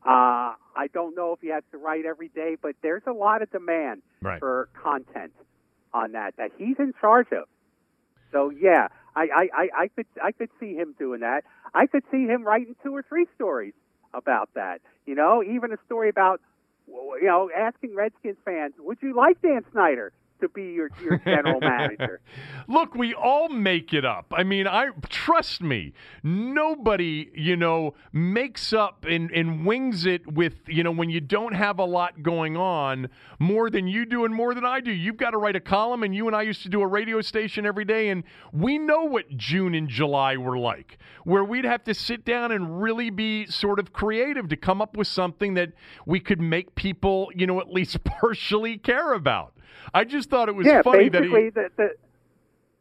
Uh, 0.05 0.55
I 0.75 0.89
don't 0.93 1.15
know 1.15 1.33
if 1.33 1.41
he 1.41 1.49
has 1.49 1.63
to 1.71 1.79
write 1.79 2.05
every 2.07 2.29
day, 2.29 2.57
but 2.61 2.75
there's 2.83 3.03
a 3.07 3.13
lot 3.13 3.41
of 3.43 3.51
demand 3.53 4.03
Right. 4.21 4.41
for 4.41 4.69
content 4.75 5.33
on 5.95 6.13
that 6.13 6.37
that 6.39 6.51
he's 6.59 6.77
in 6.81 6.93
charge 7.01 7.29
of. 7.33 7.45
So 8.33 8.51
yeah, 8.51 8.89
I, 9.15 9.23
I, 9.23 9.49
I, 9.55 9.69
I 9.83 9.89
could 9.89 10.07
I 10.23 10.33
could 10.33 10.49
see 10.59 10.75
him 10.75 10.95
doing 10.99 11.21
that. 11.21 11.45
I 11.75 11.87
could 11.87 12.03
see 12.11 12.25
him 12.27 12.43
writing 12.43 12.75
two 12.83 12.97
or 12.97 13.03
three 13.03 13.27
stories 13.37 13.75
about 14.15 14.51
that. 14.55 14.81
You 15.07 15.15
know, 15.15 15.43
even 15.43 15.73
a 15.73 15.79
story 15.87 16.09
about 16.09 16.41
you 16.87 17.27
know 17.27 17.51
asking 17.57 17.95
Redskins 17.95 18.37
fans, 18.45 18.75
would 18.79 18.99
you 19.01 19.15
like 19.15 19.41
Dan 19.43 19.65
Snyder 19.73 20.13
to 20.43 20.49
be 20.49 20.73
your, 20.73 20.91
your 21.03 21.19
general 21.19 21.61
manager. 21.61 22.21
Look, 22.69 22.95
we 22.95 23.15
all 23.15 23.49
make 23.49 23.95
it 23.95 24.05
up. 24.05 24.33
I 24.37 24.43
mean, 24.43 24.67
I 24.67 24.89
trust 25.09 25.63
me. 25.63 25.95
Nobody, 26.23 27.31
you 27.35 27.57
know, 27.57 27.95
makes 28.13 28.73
up 28.73 29.07
and, 29.09 29.31
and 29.31 29.65
wings 29.65 30.05
it 30.05 30.31
with, 30.31 30.55
you 30.67 30.83
know, 30.85 30.93
when 30.93 31.11
you 31.11 31.21
don't 31.21 31.55
have 31.55 31.79
a 31.79 31.85
lot 31.85 32.23
going 32.23 32.57
on 32.57 33.09
more 33.39 33.71
than 33.71 33.87
you 33.87 34.05
do 34.05 34.25
and 34.25 34.35
more 34.35 34.55
than 34.55 34.65
I 34.65 34.81
do. 34.81 34.93
You've 34.93 35.17
got 35.17 35.31
to 35.31 35.39
write 35.39 35.57
a 35.57 35.61
column, 35.61 36.03
and 36.03 36.15
you 36.15 36.27
and 36.27 36.37
I 36.37 36.43
used 36.43 36.63
to 36.63 36.69
do 36.69 36.83
a 36.83 36.87
radio 36.87 37.21
station 37.21 37.65
every 37.65 37.85
day, 37.85 38.11
and 38.11 38.25
we 38.53 38.79
know 38.79 39.05
what 39.05 39.37
June 39.37 39.75
and 39.75 39.89
July 39.89 40.37
were 40.37 40.59
like, 40.59 40.99
where 41.25 41.45
we'd 41.45 41.65
have 41.65 41.85
to 41.85 41.95
sit 41.95 42.25
down 42.25 42.53
and 42.53 42.83
really 42.83 43.11
be 43.11 43.47
sort 43.47 43.79
of 43.79 43.93
creative 43.93 44.49
to 44.49 44.57
come 44.57 44.83
up 44.83 44.97
with 44.97 45.07
something 45.07 45.55
that 45.55 45.73
we 46.07 46.21
could 46.21 46.41
make 46.41 46.75
people, 46.75 47.31
you 47.35 47.47
know, 47.47 47.61
at 47.61 47.73
least 47.73 48.03
partially 48.05 48.77
care 48.79 49.13
about. 49.13 49.55
I 49.95 50.05
just 50.05 50.31
thought 50.31 50.49
it 50.49 50.55
was 50.55 50.67
yeah, 50.67 50.83
funny 50.83 51.09
that 51.09 51.23
he. 51.23 51.29
the, 51.29 51.71
the 51.77 51.89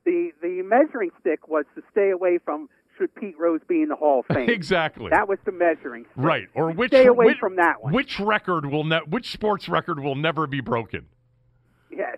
the 0.05 0.31
the 0.41 0.61
measuring 0.63 1.11
stick 1.19 1.47
was 1.47 1.65
to 1.75 1.83
stay 1.91 2.09
away 2.09 2.39
from 2.43 2.69
should 2.97 3.13
Pete 3.15 3.37
Rose 3.39 3.61
be 3.67 3.81
in 3.81 3.89
the 3.89 3.95
Hall 3.95 4.19
of 4.19 4.25
Fame. 4.35 4.49
Exactly. 4.49 5.09
That 5.09 5.27
was 5.27 5.39
the 5.45 5.51
measuring 5.51 6.03
stick. 6.03 6.13
Right. 6.17 6.47
Or 6.53 6.71
which 6.71 6.91
stay 6.91 7.07
away 7.07 7.25
which, 7.27 7.37
from 7.39 7.55
that 7.55 7.81
one. 7.81 7.93
Which 7.93 8.19
record 8.19 8.65
will 8.65 8.83
ne- 8.83 9.01
which 9.07 9.31
sports 9.31 9.67
record 9.69 9.99
will 9.99 10.15
never 10.15 10.47
be 10.47 10.61
broken? 10.61 11.07
yes. 11.89 12.17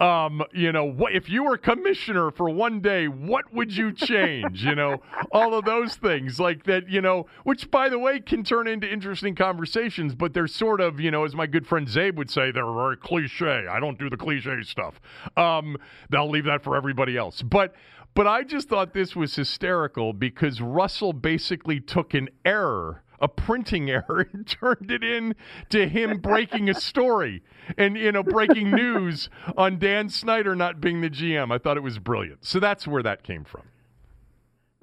Um, 0.00 0.42
you 0.52 0.72
know, 0.72 0.84
what 0.84 1.14
if 1.14 1.28
you 1.28 1.44
were 1.44 1.56
commissioner 1.56 2.30
for 2.30 2.50
one 2.50 2.80
day, 2.80 3.08
what 3.08 3.52
would 3.52 3.74
you 3.76 3.92
change? 3.92 4.64
you 4.64 4.74
know, 4.74 5.00
all 5.32 5.54
of 5.54 5.64
those 5.64 5.96
things 5.96 6.38
like 6.38 6.64
that, 6.64 6.88
you 6.88 7.00
know, 7.00 7.26
which 7.44 7.70
by 7.70 7.88
the 7.88 7.98
way 7.98 8.20
can 8.20 8.42
turn 8.42 8.66
into 8.66 8.90
interesting 8.90 9.34
conversations, 9.34 10.14
but 10.14 10.34
they're 10.34 10.46
sort 10.46 10.80
of, 10.80 11.00
you 11.00 11.10
know, 11.10 11.24
as 11.24 11.34
my 11.34 11.46
good 11.46 11.66
friend 11.66 11.86
Zabe 11.86 12.16
would 12.16 12.30
say, 12.30 12.50
they're 12.50 12.72
very 12.72 12.96
cliche. 12.96 13.66
I 13.68 13.80
don't 13.80 13.98
do 13.98 14.10
the 14.10 14.16
cliche 14.16 14.62
stuff. 14.62 15.00
Um, 15.36 15.76
they'll 16.10 16.30
leave 16.30 16.44
that 16.44 16.62
for 16.62 16.76
everybody 16.76 17.16
else. 17.16 17.42
But 17.42 17.74
but 18.14 18.26
I 18.26 18.44
just 18.44 18.70
thought 18.70 18.94
this 18.94 19.14
was 19.14 19.34
hysterical 19.34 20.14
because 20.14 20.62
Russell 20.62 21.12
basically 21.12 21.80
took 21.80 22.14
an 22.14 22.30
error, 22.46 23.02
a 23.20 23.28
printing 23.28 23.90
error, 23.90 24.28
and 24.32 24.46
turned 24.46 24.90
it 24.90 25.04
in 25.04 25.34
to 25.70 25.88
him 25.88 26.18
breaking 26.18 26.68
a 26.68 26.74
story 26.74 27.42
and 27.76 27.96
you 27.96 28.12
know 28.12 28.22
breaking 28.22 28.70
news 28.70 29.28
on 29.56 29.78
Dan 29.78 30.08
Snyder 30.08 30.54
not 30.54 30.80
being 30.80 31.00
the 31.00 31.10
GM. 31.10 31.52
I 31.52 31.58
thought 31.58 31.76
it 31.76 31.82
was 31.82 31.98
brilliant. 31.98 32.44
So 32.44 32.60
that's 32.60 32.86
where 32.86 33.02
that 33.02 33.22
came 33.22 33.44
from. 33.44 33.62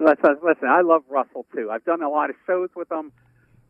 Listen, 0.00 0.36
listen, 0.44 0.68
I 0.68 0.80
love 0.82 1.02
Russell 1.08 1.46
too. 1.54 1.70
I've 1.70 1.84
done 1.84 2.02
a 2.02 2.08
lot 2.08 2.30
of 2.30 2.36
shows 2.46 2.68
with 2.74 2.90
him 2.90 3.12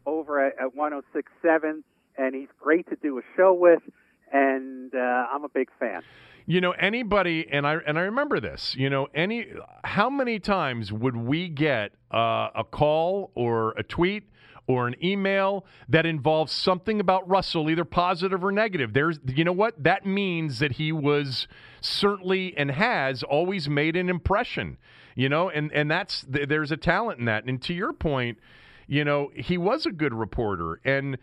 over 0.07 0.45
at, 0.45 0.59
at 0.59 0.75
1067, 0.75 1.85
and 2.17 2.35
he's 2.35 2.49
great 2.61 2.89
to 2.89 2.97
do 2.97 3.19
a 3.19 3.23
show 3.37 3.53
with, 3.53 3.83
and 4.33 4.95
uh, 4.95 4.99
I'm 4.99 5.45
a 5.45 5.49
big 5.49 5.69
fan. 5.79 6.03
You 6.47 6.61
know, 6.61 6.73
anybody, 6.73 7.47
and 7.51 7.67
I 7.67 7.77
and 7.87 7.99
I 7.99 8.03
remember 8.03 8.39
this. 8.39 8.75
You 8.77 8.91
know, 8.91 9.09
any 9.15 9.47
how 9.83 10.11
many 10.11 10.39
times 10.39 10.93
would 10.93 11.17
we 11.17 11.49
get 11.49 11.93
uh, 12.12 12.51
a 12.55 12.65
call 12.71 13.31
or 13.35 13.73
a 13.73 13.83
tweet 13.83 14.25
or 14.67 14.87
an 14.87 14.95
email 15.03 15.65
that 15.89 16.07
involves 16.07 16.53
something 16.53 17.01
about 17.01 17.29
Russell, 17.29 17.69
either 17.71 17.85
positive 17.85 18.45
or 18.45 18.53
negative? 18.53 18.93
There's, 18.93 19.19
you 19.27 19.45
know 19.45 19.53
what? 19.53 19.83
That 19.83 20.07
means 20.07 20.59
that 20.59 20.73
he 20.73 20.93
was 20.93 21.47
certainly 21.81 22.57
and 22.57 22.71
has 22.71 23.23
always 23.23 23.69
made 23.69 23.97
an 23.97 24.09
impression. 24.09 24.79
You 25.17 25.29
know, 25.29 25.49
and 25.49 25.71
and 25.73 25.89
that's 25.89 26.25
there's 26.29 26.73
a 26.73 26.77
talent 26.77 27.21
in 27.21 27.27
that. 27.27 27.45
And 27.45 27.62
to 27.62 27.73
your 27.73 27.93
point, 27.93 28.39
you 28.89 29.05
know, 29.05 29.31
he 29.35 29.57
was 29.57 29.87
a 29.87 29.93
good 29.93 30.12
reporter 30.12 30.81
and 30.85 31.19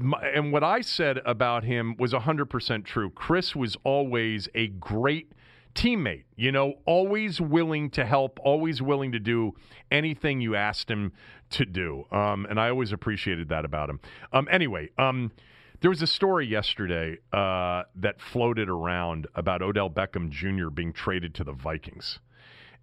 and 0.00 0.52
what 0.52 0.64
I 0.64 0.80
said 0.80 1.18
about 1.24 1.64
him 1.64 1.96
was 1.98 2.12
100% 2.12 2.84
true. 2.84 3.10
Chris 3.10 3.54
was 3.54 3.76
always 3.84 4.48
a 4.54 4.68
great 4.68 5.32
teammate, 5.74 6.24
you 6.36 6.52
know, 6.52 6.74
always 6.84 7.40
willing 7.40 7.90
to 7.90 8.04
help, 8.04 8.38
always 8.42 8.82
willing 8.82 9.12
to 9.12 9.18
do 9.18 9.54
anything 9.90 10.40
you 10.40 10.54
asked 10.54 10.90
him 10.90 11.12
to 11.50 11.64
do. 11.64 12.06
Um, 12.10 12.46
and 12.48 12.60
I 12.60 12.68
always 12.68 12.92
appreciated 12.92 13.48
that 13.48 13.64
about 13.64 13.90
him. 13.90 14.00
Um, 14.32 14.48
anyway, 14.50 14.90
um, 14.98 15.32
there 15.80 15.90
was 15.90 16.02
a 16.02 16.06
story 16.06 16.46
yesterday 16.46 17.18
uh, 17.32 17.82
that 17.96 18.20
floated 18.20 18.68
around 18.68 19.26
about 19.34 19.62
Odell 19.62 19.90
Beckham 19.90 20.30
Jr. 20.30 20.70
being 20.70 20.92
traded 20.92 21.34
to 21.34 21.44
the 21.44 21.52
Vikings. 21.52 22.20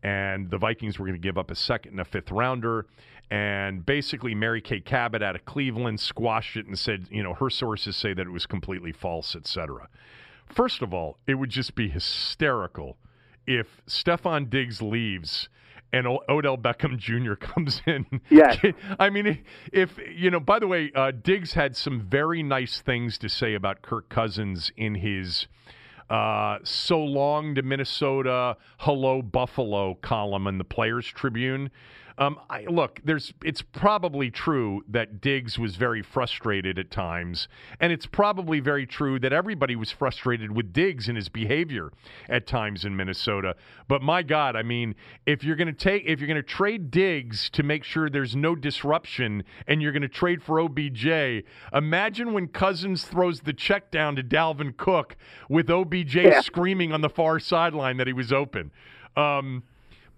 And 0.03 0.49
the 0.49 0.57
Vikings 0.57 0.97
were 0.97 1.05
going 1.05 1.19
to 1.19 1.27
give 1.27 1.37
up 1.37 1.51
a 1.51 1.55
second 1.55 1.91
and 1.91 2.01
a 2.01 2.05
fifth 2.05 2.31
rounder. 2.31 2.87
And 3.31 3.85
basically, 3.85 4.33
Mary 4.33 4.61
Kay 4.61 4.79
Cabot 4.79 5.21
out 5.21 5.35
of 5.35 5.45
Cleveland 5.45 5.99
squashed 5.99 6.57
it 6.57 6.65
and 6.65 6.77
said, 6.77 7.07
you 7.11 7.21
know, 7.21 7.33
her 7.35 7.49
sources 7.49 7.95
say 7.95 8.13
that 8.13 8.25
it 8.25 8.31
was 8.31 8.45
completely 8.45 8.91
false, 8.91 9.35
et 9.35 9.45
cetera. 9.45 9.87
First 10.49 10.81
of 10.81 10.93
all, 10.93 11.17
it 11.27 11.35
would 11.35 11.49
just 11.49 11.75
be 11.75 11.89
hysterical 11.89 12.97
if 13.45 13.81
Stefon 13.87 14.49
Diggs 14.49 14.81
leaves 14.81 15.49
and 15.91 16.07
o- 16.07 16.23
Odell 16.29 16.57
Beckham 16.57 16.97
Jr. 16.97 17.33
comes 17.47 17.81
in. 17.85 18.05
Yes. 18.29 18.57
I 18.99 19.09
mean, 19.09 19.43
if, 19.71 19.97
you 20.13 20.29
know, 20.29 20.39
by 20.39 20.59
the 20.59 20.67
way, 20.67 20.91
uh, 20.93 21.11
Diggs 21.11 21.53
had 21.53 21.75
some 21.75 22.01
very 22.01 22.43
nice 22.43 22.81
things 22.81 23.17
to 23.19 23.29
say 23.29 23.53
about 23.53 23.81
Kirk 23.81 24.09
Cousins 24.09 24.71
in 24.77 24.95
his 24.95 25.47
uh, 26.09 26.57
so 26.63 26.99
long 26.99 27.53
to 27.55 27.61
Minnesota, 27.61 28.57
hello 28.79 29.21
Buffalo 29.21 29.93
column 29.95 30.47
in 30.47 30.57
the 30.57 30.63
Players 30.63 31.05
Tribune. 31.05 31.69
Um, 32.19 32.37
I, 32.49 32.65
look, 32.65 32.99
there's. 33.05 33.33
It's 33.45 33.61
probably 33.61 34.29
true 34.29 34.83
that 34.89 35.21
Diggs 35.21 35.57
was 35.57 35.77
very 35.77 36.01
frustrated 36.01 36.77
at 36.77 36.91
times, 36.91 37.47
and 37.79 37.93
it's 37.93 38.05
probably 38.05 38.59
very 38.59 38.85
true 38.85 39.19
that 39.19 39.31
everybody 39.31 39.77
was 39.77 39.89
frustrated 39.89 40.51
with 40.51 40.73
Diggs 40.73 41.07
and 41.07 41.15
his 41.15 41.29
behavior 41.29 41.91
at 42.27 42.45
times 42.45 42.83
in 42.83 42.97
Minnesota. 42.97 43.55
But 43.87 44.01
my 44.01 44.21
God, 44.21 44.57
I 44.57 44.63
mean, 44.63 44.95
if 45.25 45.45
you're 45.45 45.55
going 45.55 45.67
to 45.67 45.73
take, 45.73 46.03
if 46.05 46.19
you're 46.19 46.27
going 46.27 46.35
to 46.35 46.43
trade 46.43 46.91
Diggs 46.91 47.49
to 47.51 47.63
make 47.63 47.85
sure 47.85 48.09
there's 48.09 48.35
no 48.35 48.53
disruption, 48.53 49.45
and 49.65 49.81
you're 49.81 49.93
going 49.93 50.01
to 50.01 50.09
trade 50.09 50.43
for 50.43 50.59
OBJ, 50.59 51.45
imagine 51.73 52.33
when 52.33 52.49
Cousins 52.49 53.05
throws 53.05 53.39
the 53.39 53.53
check 53.53 53.91
down 53.91 54.17
to 54.17 54.23
Dalvin 54.23 54.75
Cook 54.75 55.15
with 55.47 55.69
OBJ 55.69 56.15
Yeah. 56.15 56.41
screaming 56.41 56.91
on 56.91 56.99
the 56.99 57.09
far 57.09 57.39
sideline 57.39 57.95
that 57.95 58.07
he 58.07 58.13
was 58.13 58.33
open. 58.33 58.71
Um, 59.15 59.63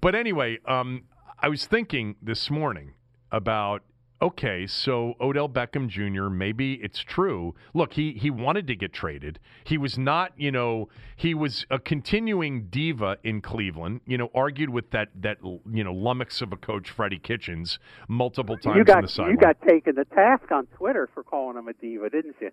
but 0.01 0.15
anyway, 0.15 0.57
um, 0.65 1.03
I 1.43 1.49
was 1.49 1.65
thinking 1.65 2.15
this 2.21 2.51
morning 2.51 2.93
about 3.31 3.81
okay, 4.21 4.67
so 4.67 5.15
Odell 5.19 5.49
Beckham 5.49 5.87
Jr. 5.87 6.29
Maybe 6.29 6.75
it's 6.75 6.99
true. 6.99 7.55
Look, 7.73 7.93
he 7.93 8.11
he 8.11 8.29
wanted 8.29 8.67
to 8.67 8.75
get 8.75 8.93
traded. 8.93 9.39
He 9.63 9.79
was 9.79 9.97
not, 9.97 10.33
you 10.37 10.51
know, 10.51 10.89
he 11.15 11.33
was 11.33 11.65
a 11.71 11.79
continuing 11.79 12.67
diva 12.67 13.17
in 13.23 13.41
Cleveland. 13.41 14.01
You 14.05 14.19
know, 14.19 14.29
argued 14.35 14.69
with 14.69 14.91
that 14.91 15.09
that 15.21 15.39
you 15.43 15.83
know 15.83 15.91
lummox 15.91 16.43
of 16.43 16.53
a 16.53 16.57
coach, 16.57 16.91
Freddie 16.91 17.17
Kitchens, 17.17 17.79
multiple 18.07 18.55
times 18.55 18.75
you 18.87 18.93
on 18.93 19.01
got 19.01 19.17
you 19.17 19.37
got 19.37 19.57
taken 19.67 19.95
to 19.95 20.05
task 20.05 20.51
on 20.51 20.67
Twitter 20.77 21.09
for 21.11 21.23
calling 21.23 21.57
him 21.57 21.67
a 21.67 21.73
diva, 21.73 22.11
didn't 22.11 22.35
you? 22.39 22.51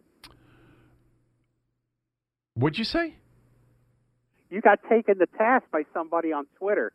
What'd 2.54 2.78
you 2.78 2.84
say? 2.84 3.16
You 4.50 4.62
got 4.62 4.78
taken 4.88 5.18
to 5.18 5.26
task 5.26 5.66
by 5.70 5.82
somebody 5.92 6.32
on 6.32 6.46
Twitter 6.58 6.90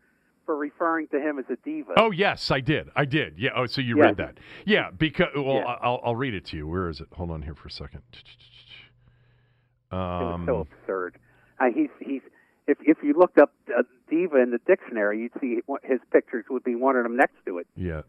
for 0.45 0.55
referring 0.55 1.07
to 1.09 1.19
him 1.19 1.39
as 1.39 1.45
a 1.49 1.55
diva. 1.63 1.93
Oh 1.97 2.11
yes, 2.11 2.51
I 2.51 2.59
did. 2.59 2.89
I 2.95 3.05
did. 3.05 3.37
Yeah. 3.37 3.51
Oh, 3.55 3.65
so 3.65 3.81
you 3.81 3.97
Yeah. 3.97 4.03
read 4.05 4.17
that? 4.17 4.37
Yeah. 4.65 4.91
Because 4.91 5.27
well, 5.35 5.55
Yeah. 5.55 5.75
I'll 5.81 6.01
I'll 6.03 6.15
read 6.15 6.33
it 6.33 6.45
to 6.47 6.57
you. 6.57 6.67
Where 6.67 6.89
is 6.89 6.99
it? 7.01 7.07
Hold 7.13 7.31
on 7.31 7.41
here 7.43 7.55
for 7.55 7.67
a 7.67 7.71
second. 7.71 8.01
it 8.13 9.95
was 9.95 10.33
Um, 10.35 10.45
so 10.45 10.59
absurd. 10.81 11.17
Uh, 11.59 11.65
he's 11.73 11.89
he's 11.99 12.21
if 12.67 12.77
if 12.81 12.97
you 13.03 13.13
looked 13.17 13.37
up 13.37 13.51
uh, 13.77 13.83
diva 14.09 14.37
in 14.41 14.51
the 14.51 14.59
dictionary, 14.65 15.21
you'd 15.21 15.31
see 15.41 15.59
what- 15.65 15.83
his 15.83 15.99
pictures 16.11 16.45
would 16.49 16.63
be 16.63 16.75
one 16.75 16.95
of 16.95 17.03
them 17.03 17.15
next 17.17 17.35
to 17.45 17.57
it. 17.59 17.67
Yeah. 17.75 18.01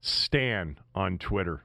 Stan 0.00 0.78
on 0.94 1.18
Twitter. 1.18 1.64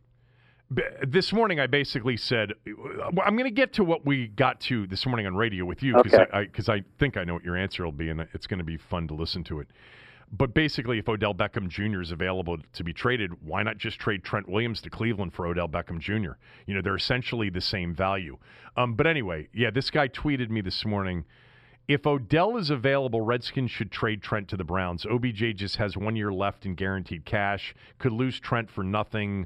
This 1.05 1.31
morning, 1.31 1.59
I 1.59 1.67
basically 1.67 2.17
said, 2.17 2.53
I'm 2.65 3.35
going 3.35 3.43
to 3.43 3.51
get 3.51 3.73
to 3.73 3.83
what 3.83 4.03
we 4.03 4.27
got 4.29 4.59
to 4.61 4.87
this 4.87 5.05
morning 5.05 5.27
on 5.27 5.35
radio 5.35 5.63
with 5.63 5.83
you 5.83 5.95
because 5.95 6.19
Okay. 6.19 6.25
I, 6.33 6.73
I, 6.73 6.77
I 6.77 6.83
think 6.97 7.17
I 7.17 7.23
know 7.23 7.35
what 7.35 7.43
your 7.43 7.55
answer 7.55 7.85
will 7.85 7.91
be, 7.91 8.09
and 8.09 8.27
it's 8.33 8.47
going 8.47 8.57
to 8.57 8.63
be 8.63 8.77
fun 8.77 9.07
to 9.09 9.13
listen 9.13 9.43
to 9.45 9.59
it. 9.59 9.67
But 10.31 10.55
basically, 10.55 10.97
if 10.97 11.07
Odell 11.07 11.35
Beckham 11.35 11.67
Jr. 11.69 12.01
is 12.01 12.11
available 12.11 12.57
to 12.73 12.83
be 12.83 12.93
traded, 12.93 13.31
why 13.45 13.61
not 13.61 13.77
just 13.77 13.99
trade 13.99 14.23
Trent 14.23 14.49
Williams 14.49 14.81
to 14.81 14.89
Cleveland 14.89 15.33
for 15.33 15.45
Odell 15.45 15.69
Beckham 15.69 15.99
Jr.? 15.99 16.31
You 16.65 16.73
know, 16.73 16.81
they're 16.81 16.95
essentially 16.95 17.51
the 17.51 17.61
same 17.61 17.93
value. 17.93 18.37
Um, 18.75 18.95
but 18.95 19.05
anyway, 19.05 19.47
yeah, 19.53 19.69
this 19.69 19.91
guy 19.91 20.07
tweeted 20.07 20.49
me 20.49 20.61
this 20.61 20.83
morning. 20.83 21.25
If 21.87 22.07
Odell 22.07 22.57
is 22.57 22.71
available, 22.71 23.21
Redskins 23.21 23.69
should 23.69 23.91
trade 23.91 24.23
Trent 24.23 24.47
to 24.47 24.57
the 24.57 24.63
Browns. 24.63 25.05
OBJ 25.05 25.55
just 25.55 25.75
has 25.75 25.95
one 25.95 26.15
year 26.15 26.33
left 26.33 26.65
in 26.65 26.73
guaranteed 26.73 27.23
cash. 27.23 27.75
Could 27.99 28.13
lose 28.13 28.39
Trent 28.39 28.71
for 28.71 28.83
nothing. 28.83 29.45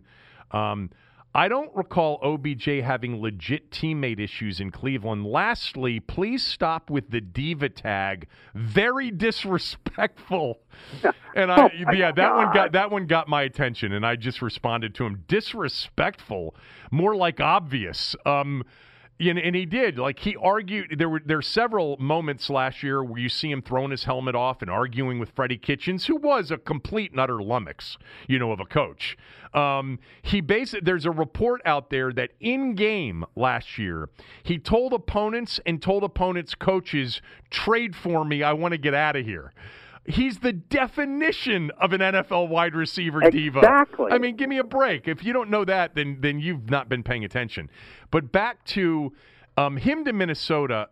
Um, 0.52 0.90
I 1.34 1.48
don't 1.48 1.74
recall 1.76 2.20
OBJ 2.24 2.66
having 2.84 3.22
legit 3.22 3.70
teammate 3.70 4.20
issues 4.20 4.60
in 4.60 4.72
Cleveland. 4.72 5.26
Lastly, 5.28 6.00
please 6.00 6.44
stop 6.44 6.90
with 6.90 7.12
the 7.12 7.22
diva 7.22 7.70
tag. 7.70 8.28
Very 8.56 9.12
disrespectful. 9.12 10.60
And 11.36 11.52
I, 11.52 11.72
Oh, 11.88 11.92
yeah, 11.94 12.12
that 12.12 12.36
one 12.36 12.54
got 12.54 12.72
that 12.72 12.90
one 12.90 13.06
got 13.06 13.28
my 13.28 13.44
attention, 13.44 13.94
and 13.94 14.04
I 14.04 14.16
just 14.16 14.42
responded 14.42 14.96
to 14.96 15.06
him. 15.06 15.24
Disrespectful, 15.28 16.56
more 16.90 17.16
like 17.16 17.40
obvious. 17.40 18.16
Um, 18.26 18.64
and 19.20 19.56
he 19.56 19.66
did. 19.66 20.00
Like 20.00 20.20
he 20.20 20.36
argued. 20.38 20.96
There 20.98 21.10
were 21.10 21.22
there 21.24 21.42
several 21.42 21.98
moments 21.98 22.50
last 22.50 22.82
year 22.84 23.04
where 23.04 23.20
you 23.20 23.30
see 23.30 23.52
him 23.52 23.62
throwing 23.62 23.92
his 23.92 24.06
helmet 24.06 24.36
off 24.36 24.62
and 24.62 24.72
arguing 24.72 25.20
with 25.20 25.32
Freddie 25.32 25.58
Kitchens, 25.58 26.06
who 26.06 26.16
was 26.16 26.52
a 26.52 26.58
complete 26.58 27.12
and 27.12 27.20
utter 27.20 27.42
lummox, 27.42 27.98
you 28.28 28.40
know, 28.40 28.52
of 28.52 28.60
a 28.60 28.66
coach. 28.66 29.18
Um, 29.54 30.00
he 30.22 30.42
basically 30.42 30.86
there's 30.86 31.06
a 31.06 31.12
report 31.12 31.62
out 31.66 31.90
there 31.90 32.14
that 32.14 32.32
in 32.40 32.76
game 32.76 33.26
last 33.36 33.78
year 33.78 34.10
he 34.44 34.58
told 34.58 34.94
opponents 34.94 35.60
and 35.66 35.82
told 35.82 36.04
opponents 36.04 36.56
coaches 36.56 37.22
trade 37.50 37.96
for 37.96 38.24
me. 38.24 38.44
I 38.44 38.54
want 38.54 38.74
to 38.74 38.78
get 38.78 38.94
out 38.94 39.16
of 39.16 39.26
here. 39.26 39.52
He's 40.06 40.40
the 40.40 40.54
definition 40.54 41.72
of 41.80 41.94
an 41.94 42.02
NFL 42.02 42.50
wide 42.50 42.74
receiver 42.74 43.30
diva. 43.30 43.60
Exactly. 43.60 44.12
I 44.12 44.18
mean, 44.18 44.36
give 44.36 44.50
me 44.50 44.58
a 44.58 44.64
break. 44.64 45.08
If 45.08 45.24
you 45.24 45.34
don't 45.34 45.50
know 45.50 45.66
that, 45.66 45.96
then 45.96 46.18
then 46.20 46.40
you've 46.40 46.70
not 46.70 46.90
been 46.90 47.04
paying 47.04 47.24
attention. 47.24 47.70
But 48.10 48.32
back 48.32 48.64
to 48.66 49.14
um, 49.58 49.78
him 49.78 50.06
to 50.06 50.14
Minnesota. 50.14 50.90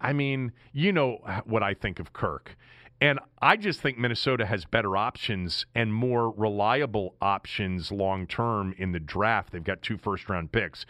I 0.00 0.12
mean, 0.12 0.52
you 0.72 0.92
know 0.92 1.18
what 1.44 1.62
I 1.62 1.74
think 1.74 2.00
of 2.00 2.12
Kirk. 2.12 2.56
And 3.00 3.20
I 3.42 3.56
just 3.56 3.80
think 3.80 3.98
Minnesota 3.98 4.46
has 4.46 4.64
better 4.64 4.96
options 4.96 5.66
and 5.74 5.92
more 5.92 6.30
reliable 6.30 7.14
options 7.20 7.92
long 7.92 8.26
term 8.26 8.74
in 8.78 8.92
the 8.92 9.00
draft. 9.00 9.52
They've 9.52 9.62
got 9.62 9.82
two 9.82 9.98
first 9.98 10.28
round 10.28 10.50
picks. 10.50 10.86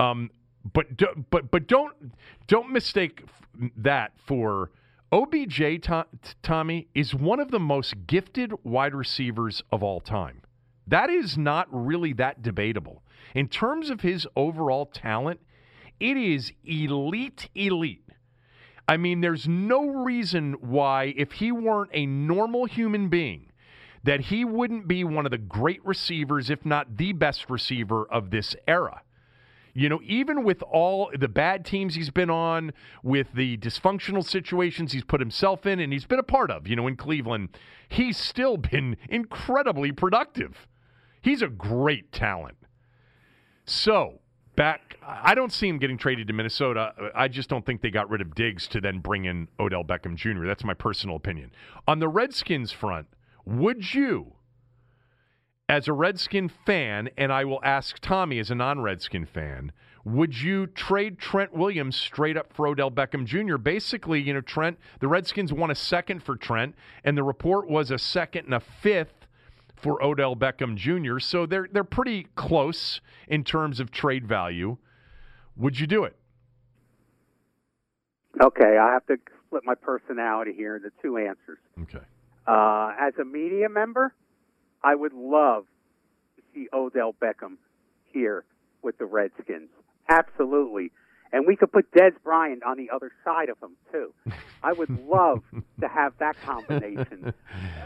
Um, 0.00 0.30
but 0.72 0.86
but 1.30 1.50
but 1.50 1.66
don't 1.68 2.12
don't 2.48 2.70
mistake 2.70 3.24
that 3.76 4.12
for 4.16 4.70
OBJ. 5.10 5.80
Tommy 6.42 6.88
is 6.94 7.14
one 7.14 7.40
of 7.40 7.50
the 7.50 7.58
most 7.58 8.06
gifted 8.06 8.52
wide 8.62 8.94
receivers 8.94 9.62
of 9.72 9.82
all 9.82 10.00
time. 10.00 10.42
That 10.86 11.08
is 11.08 11.38
not 11.38 11.66
really 11.70 12.12
that 12.14 12.42
debatable 12.42 13.02
in 13.34 13.48
terms 13.48 13.88
of 13.90 14.02
his 14.02 14.26
overall 14.36 14.86
talent. 14.86 15.40
It 15.98 16.16
is 16.16 16.52
elite, 16.64 17.48
elite. 17.54 18.04
I 18.86 18.96
mean, 18.96 19.20
there's 19.20 19.48
no 19.48 19.86
reason 19.88 20.54
why, 20.60 21.14
if 21.16 21.32
he 21.32 21.52
weren't 21.52 21.90
a 21.92 22.06
normal 22.06 22.66
human 22.66 23.08
being, 23.08 23.52
that 24.04 24.20
he 24.20 24.44
wouldn't 24.44 24.88
be 24.88 25.04
one 25.04 25.26
of 25.26 25.30
the 25.30 25.38
great 25.38 25.84
receivers, 25.84 26.48
if 26.50 26.64
not 26.64 26.96
the 26.96 27.12
best 27.12 27.50
receiver 27.50 28.06
of 28.10 28.30
this 28.30 28.54
era. 28.66 29.02
You 29.74 29.88
know, 29.88 30.00
even 30.04 30.44
with 30.44 30.62
all 30.62 31.10
the 31.18 31.28
bad 31.28 31.64
teams 31.64 31.94
he's 31.94 32.10
been 32.10 32.30
on, 32.30 32.72
with 33.02 33.28
the 33.34 33.56
dysfunctional 33.58 34.24
situations 34.24 34.92
he's 34.92 35.04
put 35.04 35.20
himself 35.20 35.66
in 35.66 35.80
and 35.80 35.92
he's 35.92 36.06
been 36.06 36.18
a 36.18 36.24
part 36.24 36.50
of, 36.50 36.66
you 36.66 36.76
know, 36.76 36.86
in 36.86 36.96
Cleveland, 36.96 37.50
he's 37.88 38.16
still 38.16 38.56
been 38.56 38.96
incredibly 39.08 39.92
productive. 39.92 40.66
He's 41.20 41.42
a 41.42 41.48
great 41.48 42.12
talent. 42.12 42.56
So, 43.64 44.20
back. 44.58 44.98
I 45.06 45.34
don't 45.36 45.52
see 45.52 45.68
him 45.68 45.78
getting 45.78 45.96
traded 45.96 46.26
to 46.26 46.32
Minnesota. 46.32 46.92
I 47.14 47.28
just 47.28 47.48
don't 47.48 47.64
think 47.64 47.80
they 47.80 47.90
got 47.90 48.10
rid 48.10 48.20
of 48.20 48.34
Diggs 48.34 48.66
to 48.68 48.80
then 48.80 48.98
bring 48.98 49.24
in 49.24 49.46
Odell 49.60 49.84
Beckham 49.84 50.16
Jr. 50.16 50.46
That's 50.46 50.64
my 50.64 50.74
personal 50.74 51.14
opinion. 51.16 51.52
On 51.86 52.00
the 52.00 52.08
Redskins 52.08 52.72
front, 52.72 53.06
would 53.44 53.94
you, 53.94 54.32
as 55.68 55.86
a 55.86 55.92
Redskin 55.92 56.48
fan, 56.48 57.10
and 57.16 57.32
I 57.32 57.44
will 57.44 57.60
ask 57.62 57.98
Tommy 58.00 58.38
as 58.38 58.50
a 58.50 58.54
non 58.54 58.80
Redskin 58.80 59.26
fan, 59.26 59.72
would 60.04 60.40
you 60.40 60.66
trade 60.66 61.18
Trent 61.18 61.52
Williams 61.52 61.96
straight 61.96 62.36
up 62.36 62.52
for 62.52 62.66
Odell 62.66 62.90
Beckham 62.90 63.26
Jr.? 63.26 63.58
Basically, 63.58 64.20
you 64.20 64.32
know, 64.32 64.40
Trent, 64.40 64.78
the 65.00 65.08
Redskins 65.08 65.52
want 65.52 65.70
a 65.70 65.74
second 65.74 66.22
for 66.22 66.36
Trent, 66.36 66.74
and 67.04 67.16
the 67.16 67.22
report 67.22 67.68
was 67.68 67.90
a 67.90 67.98
second 67.98 68.46
and 68.46 68.54
a 68.54 68.60
fifth 68.60 69.26
for 69.76 70.02
Odell 70.02 70.34
Beckham 70.34 70.74
Jr. 70.76 71.18
So 71.18 71.44
they're 71.44 71.68
they're 71.70 71.84
pretty 71.84 72.26
close 72.34 73.00
in 73.28 73.44
terms 73.44 73.80
of 73.80 73.90
trade 73.90 74.26
value. 74.26 74.78
Would 75.56 75.78
you 75.78 75.86
do 75.86 76.04
it? 76.04 76.16
Okay, 78.40 78.78
I 78.78 78.92
have 78.92 79.04
to 79.06 79.16
split 79.46 79.64
my 79.64 79.74
personality 79.74 80.52
here 80.56 80.76
into 80.76 80.90
two 81.02 81.18
answers. 81.18 81.58
Okay. 81.82 82.04
Uh, 82.46 82.92
as 82.98 83.12
a 83.20 83.24
media 83.24 83.68
member, 83.68 84.14
I 84.82 84.94
would 84.94 85.12
love 85.12 85.64
to 86.36 86.42
see 86.54 86.68
Odell 86.72 87.14
Beckham 87.20 87.56
here 88.12 88.44
with 88.82 88.98
the 88.98 89.04
Redskins. 89.04 89.68
Absolutely 90.08 90.92
and 91.32 91.46
we 91.46 91.56
could 91.56 91.70
put 91.70 91.90
Dez 91.92 92.12
Bryant 92.22 92.62
on 92.62 92.76
the 92.76 92.90
other 92.90 93.12
side 93.24 93.48
of 93.48 93.58
him 93.62 93.76
too. 93.92 94.12
I 94.62 94.72
would 94.72 94.90
love 95.08 95.42
to 95.80 95.88
have 95.88 96.14
that 96.18 96.40
combination 96.42 97.32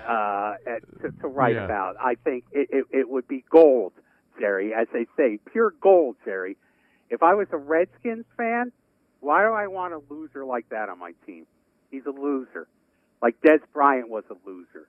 uh, 0.07 0.55
to, 1.01 1.11
to 1.20 1.28
write 1.28 1.57
yeah. 1.57 1.64
about. 1.64 1.97
I 2.01 2.14
think 2.24 2.45
it, 2.53 2.68
it, 2.70 2.84
it 2.90 3.09
would 3.09 3.26
be 3.26 3.45
gold, 3.51 3.93
Jerry, 4.38 4.72
as 4.74 4.86
they 4.93 5.07
say, 5.16 5.38
pure 5.51 5.74
gold, 5.80 6.16
Jerry. 6.24 6.57
If 7.11 7.22
I 7.22 7.34
was 7.34 7.49
a 7.53 7.59
Redskins 7.59 8.24
fan, 8.36 8.72
why 9.20 9.43
do 9.43 9.53
I 9.53 9.66
want 9.66 9.93
a 9.93 10.01
loser 10.12 10.45
like 10.45 10.68
that 10.70 10.88
on 10.88 10.99
my 10.99 11.12
team? 11.26 11.47
He's 11.90 12.07
a 12.07 12.11
loser, 12.11 12.66
like 13.20 13.40
Dez 13.45 13.61
Bryant 13.72 14.09
was 14.09 14.24
a 14.30 14.49
loser, 14.49 14.88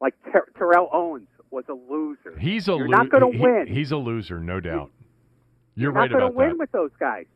like 0.00 0.14
Ter- 0.32 0.48
Terrell 0.56 0.88
Owens 0.92 1.28
was 1.50 1.64
a 1.68 1.72
loser. 1.72 2.38
He's 2.38 2.68
a 2.68 2.72
You're 2.72 2.88
not 2.88 3.10
going 3.10 3.32
to 3.32 3.36
he, 3.36 3.42
win. 3.42 3.66
He's 3.68 3.90
a 3.90 3.96
loser, 3.96 4.38
no 4.40 4.60
doubt. 4.60 4.90
You're, 5.74 5.84
You're 5.84 5.92
right 5.92 6.10
not 6.10 6.18
going 6.18 6.32
to 6.32 6.36
win 6.36 6.58
with 6.58 6.72
those 6.72 6.90
guys. 6.98 7.26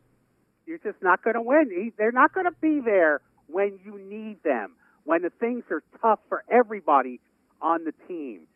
You're 0.66 0.78
just 0.78 1.02
not 1.02 1.22
going 1.22 1.34
to 1.34 1.42
win. 1.42 1.70
He, 1.70 1.92
they're 1.96 2.12
not 2.12 2.32
going 2.32 2.46
to 2.46 2.54
be 2.60 2.80
there 2.80 3.20
when 3.48 3.78
you 3.84 3.98
need 3.98 4.42
them, 4.42 4.72
when 5.04 5.22
the 5.22 5.30
things 5.30 5.64
are 5.70 5.82
tough 6.00 6.20
for 6.28 6.44
everybody 6.50 7.20
on 7.60 7.84
the 7.84 7.92
team. 8.06 8.46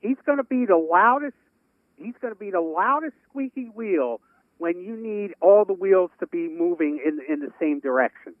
He's 0.00 0.16
going 0.24 0.38
to 0.38 0.44
be 0.44 0.66
the 0.66 0.76
loudest. 0.76 1.36
He's 1.96 2.14
going 2.20 2.34
to 2.34 2.38
be 2.38 2.50
the 2.50 2.60
loudest 2.60 3.14
squeaky 3.28 3.66
wheel 3.66 4.20
when 4.58 4.80
you 4.80 4.96
need 4.96 5.34
all 5.40 5.64
the 5.64 5.72
wheels 5.72 6.10
to 6.20 6.26
be 6.26 6.48
moving 6.48 7.00
in 7.04 7.20
in 7.32 7.40
the 7.40 7.52
same 7.60 7.80
direction. 7.80 8.34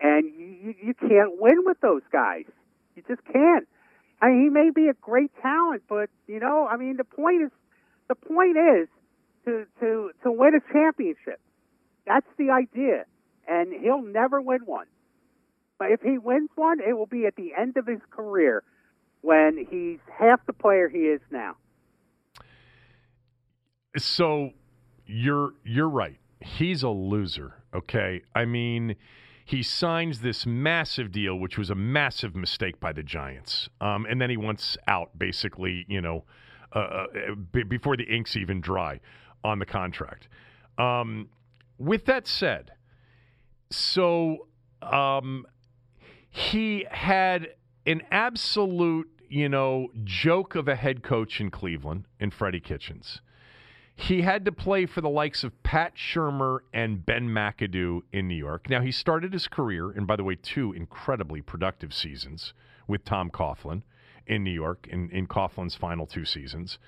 And 0.00 0.26
you 0.38 0.74
you 0.80 0.94
can't 0.94 1.40
win 1.40 1.64
with 1.64 1.80
those 1.80 2.02
guys. 2.12 2.44
You 2.94 3.02
just 3.08 3.24
can't. 3.32 3.66
I 4.20 4.28
mean, 4.28 4.42
he 4.44 4.48
may 4.48 4.70
be 4.70 4.88
a 4.88 4.94
great 4.94 5.30
talent, 5.40 5.82
but 5.88 6.10
you 6.26 6.40
know, 6.40 6.66
I 6.66 6.76
mean, 6.76 6.96
the 6.96 7.04
point 7.04 7.42
is, 7.42 7.50
the 8.08 8.14
point 8.14 8.56
is 8.56 8.88
to 9.44 9.66
to 9.80 10.10
to 10.24 10.32
win 10.32 10.54
a 10.54 10.72
championship. 10.72 11.40
That's 12.06 12.26
the 12.36 12.50
idea, 12.50 13.04
and 13.46 13.72
he'll 13.72 14.02
never 14.02 14.40
win 14.40 14.60
one. 14.64 14.86
But 15.78 15.92
if 15.92 16.00
he 16.00 16.18
wins 16.18 16.50
one, 16.56 16.80
it 16.80 16.94
will 16.94 17.06
be 17.06 17.26
at 17.26 17.36
the 17.36 17.52
end 17.56 17.76
of 17.76 17.86
his 17.86 18.00
career 18.10 18.64
when 19.20 19.66
he's 19.70 20.00
half 20.18 20.44
the 20.46 20.52
player 20.52 20.88
he 20.88 21.00
is 21.00 21.20
now. 21.30 21.56
So 23.96 24.50
you're 25.06 25.52
you're 25.64 25.88
right. 25.88 26.18
He's 26.40 26.82
a 26.82 26.90
loser. 26.90 27.54
Okay, 27.74 28.22
I 28.34 28.44
mean. 28.44 28.96
He 29.48 29.62
signs 29.62 30.20
this 30.20 30.44
massive 30.44 31.10
deal, 31.10 31.34
which 31.38 31.56
was 31.56 31.70
a 31.70 31.74
massive 31.74 32.36
mistake 32.36 32.78
by 32.80 32.92
the 32.92 33.02
Giants. 33.02 33.70
Um, 33.80 34.04
and 34.04 34.20
then 34.20 34.28
he 34.28 34.36
wants 34.36 34.76
out, 34.86 35.18
basically, 35.18 35.86
you 35.88 36.02
know, 36.02 36.24
uh, 36.76 36.78
uh, 36.78 37.06
b- 37.50 37.62
before 37.62 37.96
the 37.96 38.04
ink's 38.04 38.36
even 38.36 38.60
dry 38.60 39.00
on 39.42 39.58
the 39.58 39.64
contract. 39.64 40.28
Um, 40.76 41.30
with 41.78 42.04
that 42.04 42.26
said, 42.26 42.72
so 43.70 44.48
um, 44.82 45.46
he 46.28 46.84
had 46.90 47.48
an 47.86 48.02
absolute, 48.10 49.08
you 49.30 49.48
know, 49.48 49.88
joke 50.04 50.56
of 50.56 50.68
a 50.68 50.76
head 50.76 51.02
coach 51.02 51.40
in 51.40 51.50
Cleveland 51.50 52.04
in 52.20 52.30
Freddie 52.30 52.60
Kitchens. 52.60 53.22
He 54.00 54.22
had 54.22 54.44
to 54.44 54.52
play 54.52 54.86
for 54.86 55.00
the 55.00 55.08
likes 55.08 55.42
of 55.42 55.60
Pat 55.64 55.96
Shurmur 55.96 56.60
and 56.72 57.04
Ben 57.04 57.28
McAdoo 57.28 58.02
in 58.12 58.28
New 58.28 58.36
York. 58.36 58.70
Now, 58.70 58.80
he 58.80 58.92
started 58.92 59.32
his 59.32 59.48
career, 59.48 59.90
and 59.90 60.06
by 60.06 60.14
the 60.14 60.22
way, 60.22 60.36
two 60.36 60.72
incredibly 60.72 61.42
productive 61.42 61.92
seasons 61.92 62.54
with 62.86 63.04
Tom 63.04 63.28
Coughlin 63.28 63.82
in 64.24 64.44
New 64.44 64.52
York 64.52 64.86
in, 64.88 65.10
in 65.10 65.26
Coughlin's 65.26 65.74
final 65.74 66.06
two 66.06 66.24
seasons. 66.24 66.78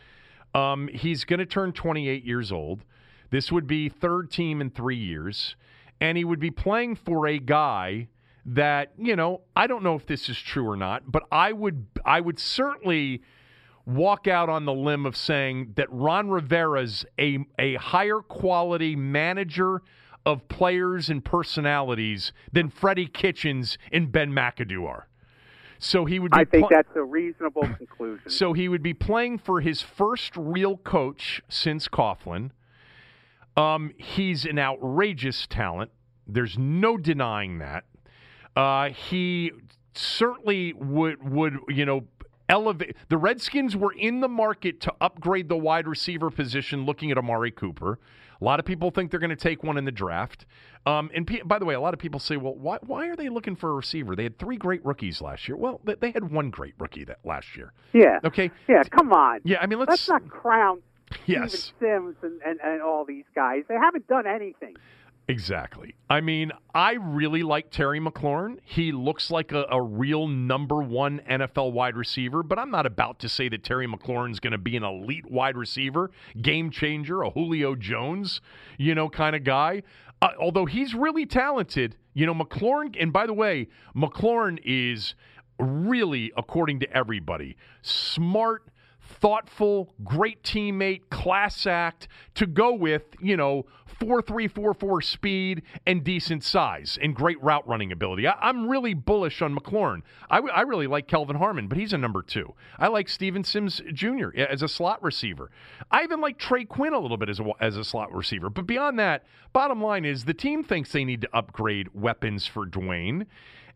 Um, 0.55 0.89
he's 0.93 1.25
going 1.25 1.41
to 1.41 1.47
turn 1.47 1.73
28 1.73 2.25
years 2.25 2.53
old. 2.53 2.85
This 3.31 3.51
would 3.51 3.67
be 3.67 3.89
third 3.89 4.31
team 4.31 4.61
in 4.61 4.71
three 4.71 4.97
years. 4.97 5.57
And 6.01 6.17
he 6.17 6.25
would 6.25 6.41
be 6.41 6.53
playing 6.53 6.95
for 6.95 7.27
a 7.27 7.39
guy 7.39 8.07
that, 8.47 8.93
you 8.97 9.17
know, 9.17 9.41
I 9.57 9.67
don't 9.67 9.83
know 9.83 9.97
if 9.97 10.07
this 10.07 10.29
is 10.29 10.39
true 10.39 10.69
or 10.69 10.77
not, 10.77 11.11
but 11.11 11.25
I 11.33 11.53
would 11.53 11.87
I 12.05 12.21
would 12.21 12.39
certainly 12.39 13.23
walk 13.87 14.27
out 14.27 14.49
on 14.49 14.65
the 14.65 14.73
limb 14.73 15.07
of 15.07 15.17
saying 15.17 15.73
that 15.77 15.91
Ron 15.91 16.31
Rivera's 16.31 17.05
a 17.19 17.39
a 17.59 17.75
higher 17.77 18.21
quality 18.21 18.97
manager 18.97 19.83
of 20.27 20.47
players 20.49 21.09
and 21.09 21.25
personalities 21.25 22.33
than 22.53 22.69
Freddie 22.69 23.07
Kitchens 23.07 23.79
and 23.91 24.13
Ben 24.13 24.33
McAdoo 24.33 24.87
are. 24.87 25.09
So 25.79 26.05
he 26.05 26.19
would. 26.19 26.31
Be 26.33 26.39
I 26.39 26.45
think 26.45 26.69
pl- 26.69 26.77
that's 26.77 26.95
a 26.95 27.03
reasonable 27.03 27.63
conclusion. 27.63 28.29
So 28.31 28.53
he 28.53 28.69
would 28.69 28.83
be 28.83 28.93
playing 28.93 29.39
for 29.39 29.61
his 29.61 29.81
first 29.81 30.37
real 30.37 30.77
coach 30.77 31.41
since 31.49 31.89
Coughlin. 31.89 32.51
Um, 33.57 33.93
he's 33.97 34.45
an 34.45 34.59
outrageous 34.59 35.47
talent. 35.47 35.91
There's 36.27 36.59
no 36.59 36.97
denying 36.97 37.59
that. 37.59 37.85
Uh, 38.55 38.91
he 38.91 39.53
certainly 39.95 40.75
would 40.75 41.29
would 41.29 41.59
you 41.69 41.87
know 41.87 42.05
elevate. 42.51 42.97
The 43.09 43.17
Redskins 43.17 43.77
were 43.77 43.93
in 43.93 44.21
the 44.21 44.29
market 44.29 44.81
to 44.83 44.95
upgrade 45.01 45.49
the 45.49 45.57
wide 45.57 45.89
receiver 45.89 46.31
position, 46.31 46.85
looking 46.85 47.11
at 47.11 47.17
Amari 47.17 47.51
Cooper. 47.51 47.99
A 48.41 48.45
lot 48.45 48.59
of 48.59 48.65
people 48.65 48.91
think 48.91 49.11
they're 49.11 49.21
going 49.21 49.31
to 49.31 49.37
take 49.37 49.63
one 49.63 49.77
in 49.77 49.85
the 49.85 49.93
draft. 49.93 50.47
Um, 50.87 51.11
and 51.15 51.29
by 51.45 51.59
the 51.59 51.67
way, 51.67 51.75
a 51.75 51.81
lot 51.81 51.93
of 51.93 52.01
people 52.01 52.19
say, 52.19 52.39
well, 52.39 52.55
why, 52.55 52.79
why 52.81 53.07
are 53.09 53.17
they 53.17 53.29
looking 53.29 53.55
for 53.55 53.71
a 53.71 53.75
receiver? 53.75 54.17
They 54.17 54.23
had 54.23 54.39
three 54.39 54.57
great 54.57 54.85
rookies 54.85 55.21
last 55.21 55.47
year. 55.47 55.57
Well, 55.57 55.81
they 55.85 56.11
had 56.11 56.31
one 56.31 56.51
great 56.51 56.75
rookie 56.79 57.05
that 57.05 57.19
last 57.25 57.55
year. 57.57 57.73
Yeah. 57.93 58.19
Okay. 58.25 58.51
Yeah, 58.67 58.83
come 58.85 59.13
on. 59.13 59.41
Yeah, 59.45 59.59
I 59.61 59.67
mean, 59.67 59.79
let's, 59.79 59.91
let's 59.91 60.09
not 60.09 60.29
crown 60.29 60.81
yes. 61.27 61.53
Steven 61.53 61.75
Sims 61.81 62.17
and, 62.23 62.41
and, 62.43 62.61
and 62.61 62.83
all 62.83 63.05
these 63.05 63.25
guys. 63.35 63.65
They 63.69 63.75
haven't 63.75 64.07
done 64.07 64.27
anything. 64.27 64.77
Exactly. 65.31 65.95
I 66.09 66.21
mean, 66.21 66.51
I 66.75 66.95
really 66.95 67.45
like 67.45 67.71
Terry 67.71 68.01
McLaurin. 68.01 68.59
He 68.65 68.91
looks 68.91 69.31
like 69.31 69.53
a, 69.53 69.65
a, 69.71 69.81
real 69.81 70.27
number 70.27 70.83
one 70.83 71.21
NFL 71.31 71.71
wide 71.71 71.97
receiver, 71.97 72.43
but 72.43 72.59
I'm 72.59 72.73
not 72.73 72.85
about 72.85 73.21
to 73.21 73.29
say 73.29 73.49
that 73.51 73.63
Terry 73.63 73.87
McLaurin's 73.87 74.41
going 74.41 74.51
to 74.51 74.59
be 74.59 74.77
an 74.77 74.83
elite 74.83 75.31
wide 75.31 75.57
receiver, 75.57 76.11
game 76.43 76.69
changer, 76.71 77.23
a 77.23 77.31
Julio 77.31 77.77
Jones, 77.77 78.41
you 78.77 78.93
know, 78.97 79.09
kind 79.09 79.37
of 79.37 79.45
guy. 79.45 79.85
Uh, 80.21 80.31
although 80.41 80.67
he's 80.67 80.95
really 80.95 81.27
talented, 81.27 81.95
you 82.13 82.27
know, 82.27 82.35
McLaurin, 82.35 82.97
and 82.99 83.13
by 83.13 83.25
the 83.25 83.33
way, 83.33 83.69
McLaurin 83.95 84.59
is 84.65 85.15
really, 85.61 86.33
according 86.37 86.81
to 86.81 86.93
everybody, 86.93 87.57
smart 87.83 88.65
thoughtful, 89.11 89.93
great 90.05 90.43
teammate, 90.43 91.11
class 91.11 91.67
act 91.67 92.09
to 92.35 92.47
go 92.47 92.73
with, 92.73 93.03
you 93.21 93.37
know, 93.37 93.67
4 94.01 94.23
3 94.23 94.49
4 94.49 94.75
4 94.75 95.03
speed 95.03 95.63
and 95.87 96.03
decent 96.03 96.43
size 96.43 96.99
and 97.01 97.15
great 97.15 97.41
route 97.43 97.67
running 97.69 97.93
ability. 97.93 98.27
I, 98.27 98.49
am 98.49 98.69
really 98.69 98.95
bullish 98.95 99.43
on 99.43 99.55
McLaurin. 99.55 100.03
I, 100.31 100.37
w- 100.37 100.53
I 100.53 100.63
really 100.63 100.87
like 100.87 101.07
Kelvin 101.07 101.37
Harmon, 101.37 101.69
but 101.69 101.79
he's 101.79 101.93
a 101.93 101.99
number 101.99 102.23
two. 102.23 102.55
I 102.79 102.89
like 102.89 103.09
Steven 103.09 103.45
Sims 103.45 103.83
Jr. 103.93 104.31
as 104.37 104.63
a 104.63 104.69
slot 104.69 105.03
receiver. 105.03 105.51
I 105.91 106.03
even 106.03 106.21
like 106.21 106.39
Trey 106.39 106.65
Quinn 106.65 106.95
a 106.95 106.99
little 106.99 107.19
bit 107.19 107.29
as 107.29 107.41
a, 107.41 107.45
as 107.61 107.77
a 107.77 107.85
slot 107.85 108.13
receiver. 108.13 108.49
But 108.49 108.67
beyond 108.67 108.99
that, 108.99 109.25
bottom 109.53 109.83
line 109.83 110.05
is 110.05 110.25
the 110.25 110.35
team 110.35 110.65
thinks 110.65 110.93
they 110.93 111.05
need 111.05 111.21
to 111.21 111.29
upgrade 111.35 111.89
weapons 111.95 112.47
for 112.47 112.67
Dwayne. 112.67 113.27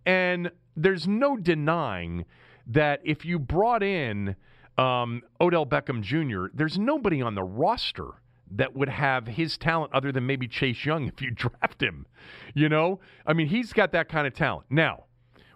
And 0.07 0.51
there's 0.77 1.07
no 1.07 1.37
denying 1.37 2.25
that 2.67 3.01
if 3.05 3.25
you 3.25 3.39
brought 3.39 3.83
in 3.83 4.37
um, 4.79 5.23
Odell 5.41 5.67
Beckham 5.67 6.01
Jr., 6.03 6.47
there's 6.55 6.79
nobody 6.79 7.21
on 7.23 7.35
the 7.35 7.43
roster 7.43 8.09
that 8.57 8.75
would 8.75 8.89
have 8.89 9.27
his 9.27 9.57
talent 9.57 9.93
other 9.93 10.13
than 10.13 10.27
maybe 10.27 10.49
Chase 10.49 10.85
Young 10.85 11.07
if 11.07 11.21
you 11.21 11.31
draft 11.35 11.83
him. 11.83 12.07
You 12.55 12.69
know? 12.69 13.01
I 13.27 13.33
mean, 13.33 13.49
he's 13.49 13.73
got 13.73 13.93
that 13.93 14.09
kind 14.09 14.27
of 14.27 14.35
talent. 14.35 14.67
Now, 14.71 15.05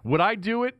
would 0.03 0.21
I 0.21 0.35
do 0.35 0.63
it? 0.63 0.77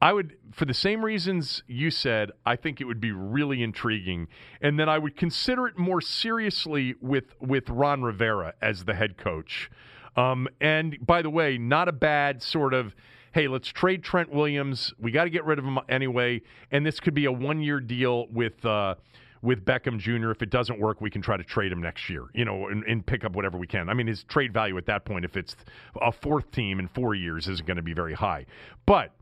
I 0.00 0.12
would, 0.12 0.36
for 0.52 0.64
the 0.64 0.74
same 0.74 1.04
reasons 1.04 1.64
you 1.66 1.90
said, 1.90 2.30
I 2.46 2.54
think 2.54 2.80
it 2.80 2.84
would 2.84 3.00
be 3.00 3.10
really 3.10 3.62
intriguing. 3.64 4.28
And 4.60 4.78
then 4.78 4.88
I 4.88 4.96
would 4.98 5.16
consider 5.16 5.66
it 5.66 5.76
more 5.76 6.00
seriously 6.00 6.94
with, 7.00 7.34
with 7.40 7.68
Ron 7.68 8.02
Rivera 8.02 8.54
as 8.62 8.84
the 8.84 8.94
head 8.94 9.16
coach. 9.16 9.70
Um, 10.16 10.46
and 10.60 11.04
by 11.04 11.22
the 11.22 11.30
way, 11.30 11.58
not 11.58 11.88
a 11.88 11.92
bad 11.92 12.42
sort 12.42 12.74
of 12.74 12.94
hey, 13.32 13.46
let's 13.46 13.68
trade 13.68 14.02
Trent 14.02 14.30
Williams. 14.32 14.92
We 14.98 15.12
got 15.12 15.24
to 15.24 15.30
get 15.30 15.44
rid 15.44 15.58
of 15.58 15.64
him 15.64 15.78
anyway, 15.88 16.40
and 16.72 16.84
this 16.84 16.98
could 16.98 17.14
be 17.14 17.26
a 17.26 17.30
one 17.30 17.60
year 17.60 17.78
deal 17.78 18.26
with. 18.28 18.64
Uh, 18.64 18.96
with 19.42 19.64
Beckham 19.64 19.98
Jr. 19.98 20.30
If 20.30 20.42
it 20.42 20.50
doesn't 20.50 20.80
work, 20.80 21.00
we 21.00 21.10
can 21.10 21.22
try 21.22 21.36
to 21.36 21.44
trade 21.44 21.72
him 21.72 21.80
next 21.80 22.08
year, 22.08 22.24
you 22.34 22.44
know, 22.44 22.68
and, 22.68 22.84
and, 22.84 23.04
pick 23.06 23.24
up 23.24 23.32
whatever 23.32 23.58
we 23.58 23.66
can. 23.66 23.88
I 23.88 23.94
mean, 23.94 24.06
his 24.06 24.24
trade 24.24 24.52
value 24.52 24.76
at 24.76 24.86
that 24.86 25.04
point, 25.04 25.24
if 25.24 25.36
it's 25.36 25.56
a 26.00 26.12
fourth 26.12 26.50
team 26.50 26.78
in 26.78 26.88
four 26.88 27.14
years, 27.14 27.48
isn't 27.48 27.66
going 27.66 27.76
to 27.76 27.82
be 27.82 27.94
very 27.94 28.14
high. 28.14 28.46
But 28.86 29.12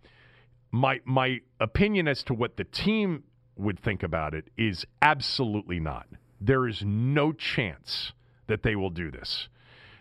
my 0.70 1.00
my 1.04 1.40
opinion 1.60 2.08
as 2.08 2.22
to 2.24 2.34
what 2.34 2.56
the 2.56 2.64
team 2.64 3.24
would 3.56 3.78
think 3.78 4.02
about 4.02 4.34
it 4.34 4.48
is 4.56 4.84
absolutely 5.00 5.80
not. 5.80 6.06
There 6.40 6.66
is 6.68 6.82
no 6.84 7.32
chance 7.32 8.12
that 8.46 8.62
they 8.62 8.76
will 8.76 8.90
do 8.90 9.10
this. 9.10 9.48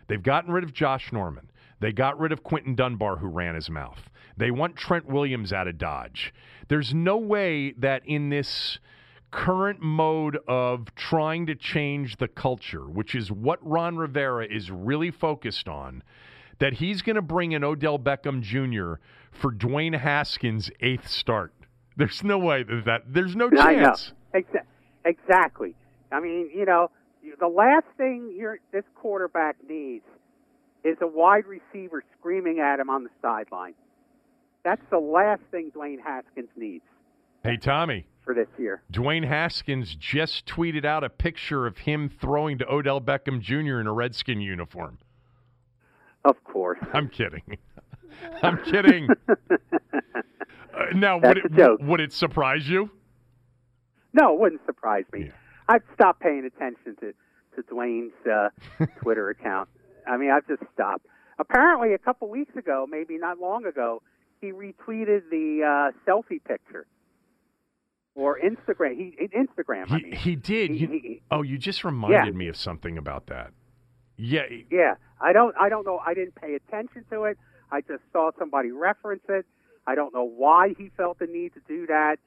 They've 0.07 0.21
gotten 0.21 0.51
rid 0.51 0.63
of 0.63 0.73
Josh 0.73 1.11
Norman. 1.11 1.49
They 1.79 1.91
got 1.91 2.19
rid 2.19 2.31
of 2.31 2.43
Quinton 2.43 2.75
Dunbar, 2.75 3.17
who 3.17 3.27
ran 3.27 3.55
his 3.55 3.69
mouth. 3.69 4.09
They 4.37 4.51
want 4.51 4.75
Trent 4.75 5.05
Williams 5.05 5.53
out 5.53 5.67
of 5.67 5.77
Dodge. 5.77 6.33
There's 6.67 6.93
no 6.93 7.17
way 7.17 7.71
that 7.77 8.05
in 8.05 8.29
this 8.29 8.79
current 9.35 9.81
mode 9.81 10.37
of 10.47 10.95
trying 10.95 11.45
to 11.45 11.55
change 11.55 12.15
the 12.17 12.27
culture, 12.27 12.85
which 12.85 13.13
is 13.13 13.29
what 13.29 13.59
Ron 13.61 13.97
Rivera 13.97 14.47
is 14.47 14.71
really 14.71 15.11
focused 15.11 15.67
on, 15.67 16.03
that 16.59 16.75
he's 16.75 17.01
going 17.01 17.17
to 17.17 17.21
bring 17.21 17.51
in 17.51 17.61
Odell 17.61 17.99
Beckham 17.99 18.41
Jr. 18.41 19.01
for 19.31 19.51
Dwayne 19.51 19.99
Haskins' 19.99 20.71
eighth 20.79 21.09
start. 21.09 21.53
There's 21.97 22.23
no 22.23 22.37
way 22.37 22.63
that, 22.63 22.83
that 22.85 23.01
there's 23.07 23.35
no 23.35 23.49
chance. 23.49 24.13
I 24.33 24.39
know. 24.39 24.61
Exactly. 25.03 25.75
I 26.13 26.21
mean, 26.21 26.49
you 26.55 26.65
know, 26.65 26.89
the 27.37 27.47
last 27.47 27.85
thing 27.97 28.37
this 28.71 28.85
quarterback 28.95 29.57
needs 29.67 30.05
is 30.85 30.95
a 31.01 31.07
wide 31.07 31.43
receiver 31.45 32.03
screaming 32.17 32.59
at 32.59 32.79
him 32.79 32.89
on 32.89 33.03
the 33.03 33.09
sideline. 33.21 33.73
That's 34.63 34.81
the 34.89 34.99
last 34.99 35.41
thing 35.51 35.71
Dwayne 35.75 36.01
Haskins 36.01 36.49
needs. 36.55 36.85
Hey, 37.43 37.57
Tommy. 37.57 38.07
For 38.25 38.33
this 38.33 38.47
year. 38.57 38.81
Dwayne 38.91 39.27
Haskins 39.27 39.93
just 39.93 40.47
tweeted 40.47 40.83
out 40.83 41.03
a 41.03 41.09
picture 41.09 41.67
of 41.67 41.77
him 41.77 42.09
throwing 42.09 42.57
to 42.57 42.67
Odell 42.67 42.99
Beckham 42.99 43.39
Jr. 43.39 43.79
in 43.79 43.85
a 43.85 43.93
Redskin 43.93 44.41
uniform. 44.41 44.97
Of 46.23 46.43
course. 46.43 46.79
I'm 46.93 47.07
kidding. 47.07 47.43
I'm 48.41 48.57
kidding. 48.65 49.09
uh, 49.29 49.35
now, 50.95 51.19
That's 51.19 51.39
would 51.43 51.59
it, 51.59 51.81
would 51.81 51.99
it 52.01 52.13
surprise 52.13 52.67
you? 52.67 52.89
No, 54.13 54.33
it 54.33 54.39
wouldn't 54.39 54.65
surprise 54.65 55.05
me. 55.13 55.25
Yeah. 55.25 55.31
I've 55.69 55.83
stopped 55.93 56.21
paying 56.21 56.45
attention 56.45 56.95
to, 57.01 57.13
to 57.55 57.63
Dwayne's 57.71 58.13
uh, 58.25 58.49
Twitter 59.01 59.29
account. 59.29 59.69
I 60.07 60.17
mean, 60.17 60.31
I've 60.31 60.47
just 60.47 60.63
stopped. 60.73 61.05
Apparently, 61.37 61.93
a 61.93 61.97
couple 61.99 62.29
weeks 62.29 62.55
ago, 62.55 62.87
maybe 62.89 63.17
not 63.17 63.39
long 63.39 63.65
ago, 63.65 64.01
he 64.41 64.51
retweeted 64.51 65.29
the 65.29 65.91
uh, 65.93 66.09
selfie 66.09 66.43
picture 66.43 66.87
or 68.15 68.39
Instagram. 68.39 68.95
He 68.95 69.15
Instagram. 69.27 69.87
He, 69.87 69.93
I 69.93 69.97
mean. 69.99 70.11
he 70.13 70.35
did. 70.35 70.71
He, 70.71 70.77
you, 70.77 70.87
he, 70.87 71.21
oh, 71.29 71.41
you 71.41 71.57
just 71.57 71.83
reminded 71.83 72.33
yeah. 72.33 72.37
me 72.37 72.47
of 72.47 72.55
something 72.55 72.97
about 72.97 73.27
that. 73.27 73.51
Yeah. 74.17 74.43
Yeah. 74.71 74.95
I 75.21 75.33
don't. 75.33 75.55
I 75.59 75.69
don't 75.69 75.85
know. 75.85 75.99
I 76.03 76.13
didn't 76.13 76.35
pay 76.35 76.55
attention 76.55 77.05
to 77.11 77.25
it. 77.25 77.37
I 77.71 77.81
just 77.81 78.03
saw 78.11 78.31
somebody 78.39 78.71
reference 78.71 79.23
it. 79.29 79.45
I 79.85 79.95
don't 79.95 80.13
know 80.13 80.25
why 80.25 80.73
he 80.77 80.89
felt 80.97 81.19
the 81.19 81.27
need 81.27 81.53
to 81.53 81.61
do 81.67 81.85
that. 81.87 82.17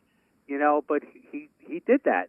You 0.46 0.58
know, 0.58 0.84
but 0.86 1.02
he 1.32 1.48
he 1.58 1.82
did 1.86 2.02
that. 2.04 2.28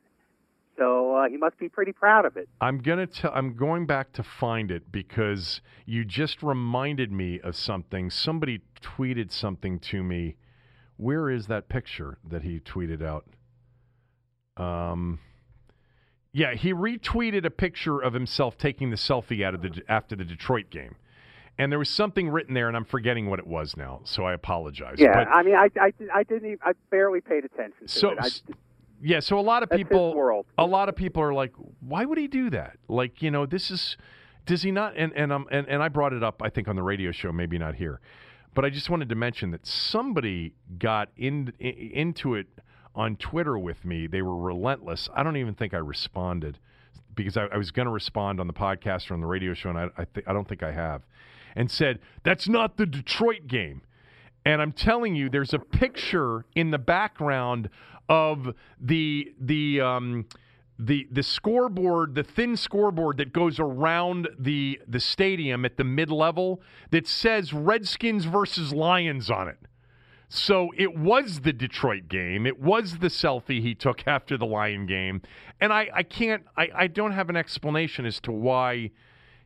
So 0.77 1.15
uh, 1.15 1.27
he 1.27 1.35
must 1.35 1.57
be 1.57 1.67
pretty 1.67 1.91
proud 1.91 2.23
of 2.25 2.37
it. 2.37 2.47
I'm 2.61 2.79
gonna 2.79 3.07
tell. 3.07 3.31
I'm 3.33 3.55
going 3.55 3.85
back 3.85 4.13
to 4.13 4.23
find 4.23 4.71
it 4.71 4.91
because 4.91 5.59
you 5.85 6.05
just 6.05 6.41
reminded 6.41 7.11
me 7.11 7.39
of 7.41 7.55
something. 7.55 8.09
Somebody 8.09 8.61
tweeted 8.81 9.31
something 9.31 9.79
to 9.79 10.03
me. 10.03 10.35
Where 10.95 11.29
is 11.29 11.47
that 11.47 11.69
picture 11.69 12.17
that 12.29 12.43
he 12.43 12.59
tweeted 12.59 13.01
out? 13.01 13.25
Um, 14.59 15.19
yeah, 16.31 16.53
he 16.53 16.73
retweeted 16.73 17.45
a 17.45 17.49
picture 17.49 17.99
of 17.99 18.13
himself 18.13 18.57
taking 18.57 18.89
the 18.91 18.97
selfie 18.97 19.43
out 19.43 19.55
of 19.55 19.61
the 19.61 19.81
after 19.87 20.15
the 20.15 20.25
Detroit 20.25 20.69
game, 20.69 20.95
and 21.57 21.71
there 21.71 21.79
was 21.79 21.89
something 21.89 22.29
written 22.29 22.53
there, 22.53 22.67
and 22.67 22.77
I'm 22.77 22.85
forgetting 22.85 23.29
what 23.29 23.39
it 23.39 23.47
was 23.47 23.75
now. 23.75 24.01
So 24.03 24.25
I 24.25 24.33
apologize. 24.33 24.97
Yeah, 24.99 25.13
but, 25.13 25.27
I 25.27 25.43
mean, 25.43 25.55
I, 25.55 25.69
I, 25.79 25.91
I 26.13 26.23
didn't. 26.23 26.45
Even, 26.45 26.59
I 26.63 26.73
barely 26.91 27.21
paid 27.21 27.45
attention 27.45 27.87
to 27.87 27.87
so, 27.87 28.09
it. 28.11 28.17
I, 28.21 28.29
yeah, 29.01 29.21
so 29.21 29.39
a 29.39 29.41
lot 29.41 29.63
of 29.63 29.69
people, 29.69 30.45
a 30.57 30.65
lot 30.65 30.89
of 30.89 30.95
people 30.95 31.23
are 31.23 31.33
like, 31.33 31.53
why 31.79 32.05
would 32.05 32.17
he 32.17 32.27
do 32.27 32.49
that? 32.49 32.77
Like, 32.89 33.21
you 33.21 33.31
know, 33.31 33.45
this 33.45 33.71
is, 33.71 33.95
does 34.45 34.61
he 34.61 34.71
not? 34.71 34.93
And 34.97 35.13
and 35.13 35.31
um 35.31 35.47
and, 35.51 35.67
and 35.67 35.81
I 35.81 35.87
brought 35.87 36.13
it 36.13 36.21
up, 36.21 36.41
I 36.43 36.49
think, 36.49 36.67
on 36.67 36.75
the 36.75 36.83
radio 36.83 37.11
show, 37.11 37.31
maybe 37.31 37.57
not 37.57 37.75
here, 37.75 38.01
but 38.53 38.65
I 38.65 38.69
just 38.69 38.89
wanted 38.89 39.09
to 39.09 39.15
mention 39.15 39.51
that 39.51 39.65
somebody 39.65 40.53
got 40.77 41.09
in, 41.15 41.53
in 41.59 41.91
into 41.93 42.35
it 42.35 42.47
on 42.99 43.15
Twitter 43.15 43.57
with 43.57 43.85
me. 43.85 44.07
They 44.07 44.21
were 44.21 44.35
relentless. 44.35 45.07
I 45.15 45.23
don't 45.23 45.37
even 45.37 45.55
think 45.55 45.73
I 45.73 45.77
responded 45.77 46.59
because 47.15 47.37
I, 47.37 47.45
I 47.45 47.57
was 47.57 47.71
going 47.71 47.85
to 47.85 47.91
respond 47.91 48.41
on 48.41 48.47
the 48.47 48.53
podcast 48.53 49.09
or 49.09 49.13
on 49.13 49.21
the 49.21 49.27
radio 49.27 49.53
show, 49.53 49.69
and 49.69 49.79
I 49.79 49.89
I, 49.97 50.05
th- 50.13 50.27
I 50.27 50.33
don't 50.33 50.47
think 50.47 50.63
I 50.63 50.73
have, 50.73 51.03
and 51.55 51.71
said 51.71 51.99
that's 52.23 52.49
not 52.49 52.75
the 52.75 52.85
Detroit 52.85 53.47
game. 53.47 53.81
And 54.45 54.61
I'm 54.61 54.73
telling 54.73 55.15
you, 55.15 55.29
there's 55.29 55.53
a 55.53 55.59
picture 55.59 56.45
in 56.55 56.71
the 56.71 56.77
background 56.77 57.69
of 58.09 58.53
the 58.81 59.33
the 59.39 59.79
um, 59.79 60.25
the 60.77 61.07
the 61.09 61.23
scoreboard, 61.23 62.15
the 62.15 62.23
thin 62.23 62.57
scoreboard 62.57 63.17
that 63.17 63.31
goes 63.31 63.59
around 63.59 64.27
the 64.37 64.81
the 64.89 64.99
stadium 64.99 65.63
at 65.63 65.77
the 65.77 65.85
mid 65.85 66.11
level 66.11 66.61
that 66.91 67.07
says 67.07 67.53
Redskins 67.53 68.25
versus 68.25 68.73
Lions 68.73 69.29
on 69.29 69.47
it. 69.47 69.57
So 70.29 70.69
it 70.77 70.95
was 70.95 71.41
the 71.41 71.51
Detroit 71.51 72.07
game. 72.07 72.45
It 72.45 72.59
was 72.59 72.99
the 72.99 73.07
selfie 73.07 73.61
he 73.61 73.73
took 73.73 74.07
after 74.07 74.37
the 74.37 74.45
Lion 74.45 74.85
game. 74.85 75.21
And 75.59 75.73
I, 75.73 75.89
I 75.93 76.03
can't 76.03 76.43
I, 76.55 76.69
I 76.75 76.87
don't 76.87 77.11
have 77.11 77.29
an 77.29 77.35
explanation 77.35 78.05
as 78.05 78.19
to 78.21 78.31
why 78.31 78.91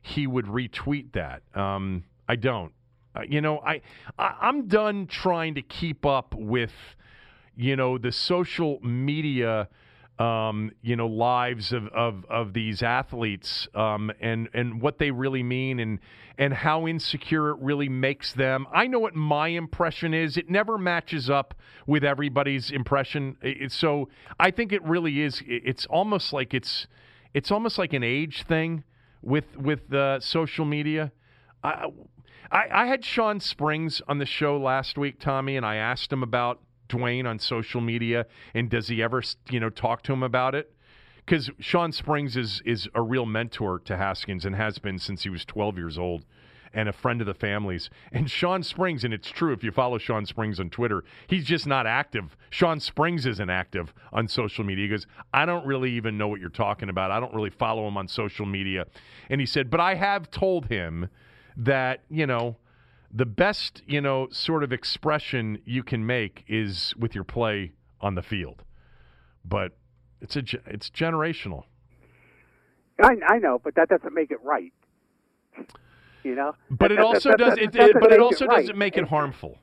he 0.01 0.27
would 0.27 0.45
retweet 0.45 1.13
that. 1.13 1.41
Um, 1.57 2.03
I 2.27 2.36
don't. 2.36 2.73
Uh, 3.15 3.21
you 3.27 3.41
know, 3.41 3.59
I, 3.59 3.81
I 4.19 4.36
I'm 4.41 4.67
done 4.67 5.07
trying 5.07 5.55
to 5.55 5.61
keep 5.61 6.05
up 6.05 6.36
with 6.36 6.73
you 7.55 7.75
know, 7.75 7.97
the 7.97 8.11
social 8.11 8.80
media 8.81 9.68
um, 10.24 10.72
you 10.82 10.95
know, 10.95 11.08
lives 11.08 11.74
of, 11.74 11.88
of, 11.88 12.26
of 12.30 12.54
these 12.54 12.82
athletes 12.82 13.68
um, 13.76 14.10
and 14.22 14.48
and 14.54 14.82
what 14.82 14.98
they 14.98 15.12
really 15.12 15.44
mean 15.44 15.80
and 15.80 16.00
and 16.38 16.54
how 16.54 16.88
insecure 16.88 17.50
it 17.50 17.58
really 17.60 17.90
makes 17.90 18.32
them. 18.32 18.66
I 18.74 18.88
know 18.88 19.00
what 19.00 19.16
my 19.16 19.50
impression 19.50 20.14
is. 20.14 20.38
It 20.38 20.50
never 20.50 20.78
matches 20.78 21.30
up 21.30 21.54
with 21.86 22.06
everybody's 22.06 22.72
impression. 22.72 23.36
It, 23.41 23.72
so 23.74 24.08
I 24.40 24.50
think 24.52 24.72
it 24.72 24.82
really 24.84 25.22
is. 25.22 25.44
It's 25.45 25.86
almost 25.88 26.32
like 26.32 26.54
it's 26.54 26.88
it's 27.34 27.52
almost 27.52 27.78
like 27.78 27.91
an 27.91 28.04
age 28.04 28.44
thing 28.44 28.86
with 29.22 29.58
with 29.58 29.94
uh, 29.94 30.22
social 30.22 30.64
media. 30.64 31.12
I, 31.66 31.88
I 32.50 32.68
I 32.72 32.86
had 32.86 33.04
Sean 33.04 33.41
Springs 33.41 34.02
on 34.08 34.20
the 34.20 34.26
show 34.26 34.58
last 34.58 34.98
week, 34.98 35.20
Tommy, 35.20 35.58
and 35.58 35.66
I 35.66 35.76
asked 35.76 36.14
him 36.14 36.24
about 36.24 36.62
Dwayne 36.94 37.26
on 37.28 37.40
social 37.40 37.82
media, 37.82 38.26
and 38.53 38.70
does 38.70 38.88
he 38.88 39.02
ever, 39.02 39.22
you 39.49 39.60
know, 39.60 39.70
talk 39.70 40.03
to 40.03 40.14
him 40.14 40.24
about 40.24 40.56
it? 40.56 40.72
Because 41.26 41.49
Sean 41.60 41.91
Springs 41.91 42.36
is 42.36 42.61
is 42.65 42.88
a 42.94 43.02
real 43.02 43.26
mentor 43.26 43.80
to 43.80 43.98
Haskins 43.98 44.45
and 44.45 44.56
has 44.56 44.78
been 44.78 44.99
since 44.99 45.24
he 45.24 45.30
was 45.30 45.45
12 45.45 45.78
years 45.78 45.98
old, 45.98 46.26
and 46.74 46.90
a 46.90 46.94
friend 46.94 47.22
of 47.22 47.28
the 47.28 47.34
family's. 47.34 47.90
And 48.11 48.30
Sean 48.30 48.64
Springs, 48.64 49.03
and 49.03 49.14
it's 49.14 49.30
true 49.30 49.53
if 49.53 49.64
you 49.64 49.72
follow 49.72 49.98
Sean 49.98 50.26
Springs 50.26 50.60
on 50.60 50.70
Twitter, 50.70 51.03
he's 51.28 51.45
just 51.45 51.68
not 51.68 51.86
active. 51.86 52.36
Sean 52.49 52.80
Springs 52.80 53.26
isn't 53.26 53.49
active 53.49 53.94
on 54.11 54.28
social 54.28 54.64
media. 54.64 54.86
He 54.86 54.90
goes, 54.90 55.07
I 55.34 55.45
don't 55.45 55.65
really 55.65 55.91
even 55.91 56.18
know 56.18 56.28
what 56.28 56.40
you're 56.40 56.49
talking 56.49 56.90
about. 56.90 57.11
I 57.11 57.20
don't 57.20 57.34
really 57.34 57.52
follow 57.52 57.88
him 57.88 57.98
on 57.98 58.07
social 58.07 58.45
media. 58.45 58.86
And 59.30 59.40
he 59.40 59.48
said, 59.48 59.70
but 59.70 59.80
I 59.80 59.95
have 59.95 60.30
told 60.32 60.65
him 60.65 61.10
that 61.56 62.02
you 62.10 62.26
know 62.26 62.57
the 63.14 63.26
best, 63.26 63.84
you 63.85 64.02
know, 64.02 64.27
sort 64.31 64.64
of 64.64 64.73
expression 64.73 65.60
you 65.65 65.84
can 65.84 66.06
make 66.06 66.44
is 66.48 66.94
with 66.98 67.14
your 67.14 67.23
play 67.23 67.73
on 68.02 68.15
the 68.15 68.23
field. 68.23 68.64
But 69.45 69.73
it's 70.19 70.35
a 70.35 70.44
it's 70.65 70.90
generational. 70.90 71.64
I, 73.02 73.15
I 73.27 73.38
know, 73.40 73.60
but 73.64 73.76
that 73.76 73.90
doesn't 73.90 74.14
make 74.14 74.31
it 74.31 74.41
right. 74.44 74.73
You 76.23 76.35
know. 76.35 76.56
But 76.69 76.90
that, 76.90 76.94
it 76.94 76.99
also 76.99 77.30
that, 77.30 77.38
does. 77.38 77.56
That, 77.56 77.76
it, 77.76 77.95
but 77.99 78.11
it 78.11 78.19
also 78.19 78.45
it 78.45 78.48
right. 78.48 78.61
doesn't 78.61 78.77
make 78.77 78.98
it 78.98 79.07
harmful. 79.07 79.60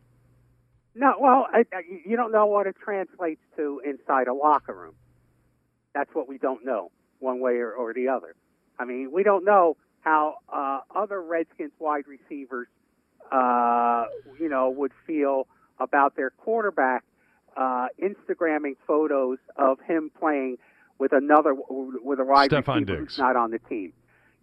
No, 0.94 1.14
well, 1.18 1.46
I, 1.52 1.60
I, 1.72 1.82
you 2.04 2.16
don't 2.16 2.32
know 2.32 2.46
what 2.46 2.66
it 2.66 2.76
translates 2.82 3.40
to 3.56 3.80
inside 3.84 4.28
a 4.28 4.34
locker 4.34 4.74
room. 4.74 4.94
That's 5.94 6.10
what 6.12 6.28
we 6.28 6.36
don't 6.36 6.64
know, 6.64 6.90
one 7.20 7.40
way 7.40 7.52
or, 7.54 7.72
or 7.72 7.94
the 7.94 8.08
other. 8.08 8.34
I 8.78 8.84
mean, 8.84 9.10
we 9.12 9.22
don't 9.22 9.44
know 9.44 9.76
how 10.00 10.36
uh, 10.52 10.80
other 10.94 11.22
Redskins 11.22 11.72
wide 11.78 12.04
receivers 12.08 12.66
uh, 13.30 14.04
you 14.38 14.48
know, 14.48 14.70
would 14.70 14.92
feel 15.06 15.46
about 15.78 16.16
their 16.16 16.30
quarterback 16.30 17.04
uh, 17.56 17.88
Instagramming 18.02 18.76
photos 18.86 19.38
of 19.56 19.78
him 19.80 20.10
playing 20.18 20.56
with 20.98 21.12
another 21.12 21.54
with 21.68 22.20
a 22.20 22.24
wide 22.24 22.50
Stefon 22.50 22.74
receiver 22.80 22.84
Diggs. 22.98 22.98
who's 23.14 23.18
not 23.18 23.36
on 23.36 23.50
the 23.50 23.58
team. 23.58 23.92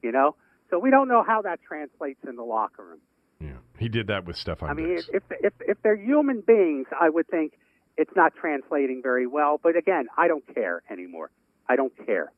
You 0.01 0.11
know, 0.11 0.35
so 0.69 0.77
we 0.80 0.91
don't 0.91 1.07
know 1.07 1.23
how 1.23 1.41
that 1.43 1.59
translates 1.68 2.19
in 2.27 2.35
the 2.35 2.43
locker 2.43 2.84
room. 2.85 2.99
Yeah, 3.39 3.57
he 3.80 3.89
did 3.89 4.07
that 4.07 4.26
with 4.26 4.35
Stefon 4.35 4.69
I 4.69 4.73
mean, 4.73 4.88
Diggs. 4.95 5.09
if 5.14 5.23
if 5.41 5.53
if 5.59 5.77
they're 5.84 5.95
human 5.95 6.41
beings, 6.41 6.88
I 6.99 7.09
would 7.09 7.27
think 7.27 7.53
it's 7.97 8.11
not 8.15 8.34
translating 8.35 9.01
very 9.01 9.26
well. 9.27 9.59
But 9.61 9.76
again, 9.76 10.07
I 10.18 10.27
don't 10.27 10.43
care 10.53 10.84
anymore. 10.89 11.31
I 11.68 11.76
don't 11.76 11.93
care. 12.05 12.31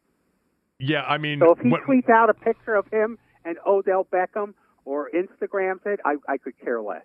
Yeah, 0.79 1.01
I 1.03 1.17
mean, 1.17 1.39
So 1.39 1.51
if 1.51 1.59
he 1.59 1.69
what- 1.69 1.83
tweets 1.83 2.09
out 2.09 2.29
a 2.29 2.33
picture 2.33 2.75
of 2.75 2.87
him 2.91 3.17
and 3.43 3.57
Odell 3.65 4.05
Beckham 4.05 4.53
or 4.89 5.07
Instagrams 5.15 5.85
it, 5.85 5.99
I, 6.03 6.15
I 6.27 6.37
could 6.37 6.59
care 6.59 6.81
less. 6.81 7.03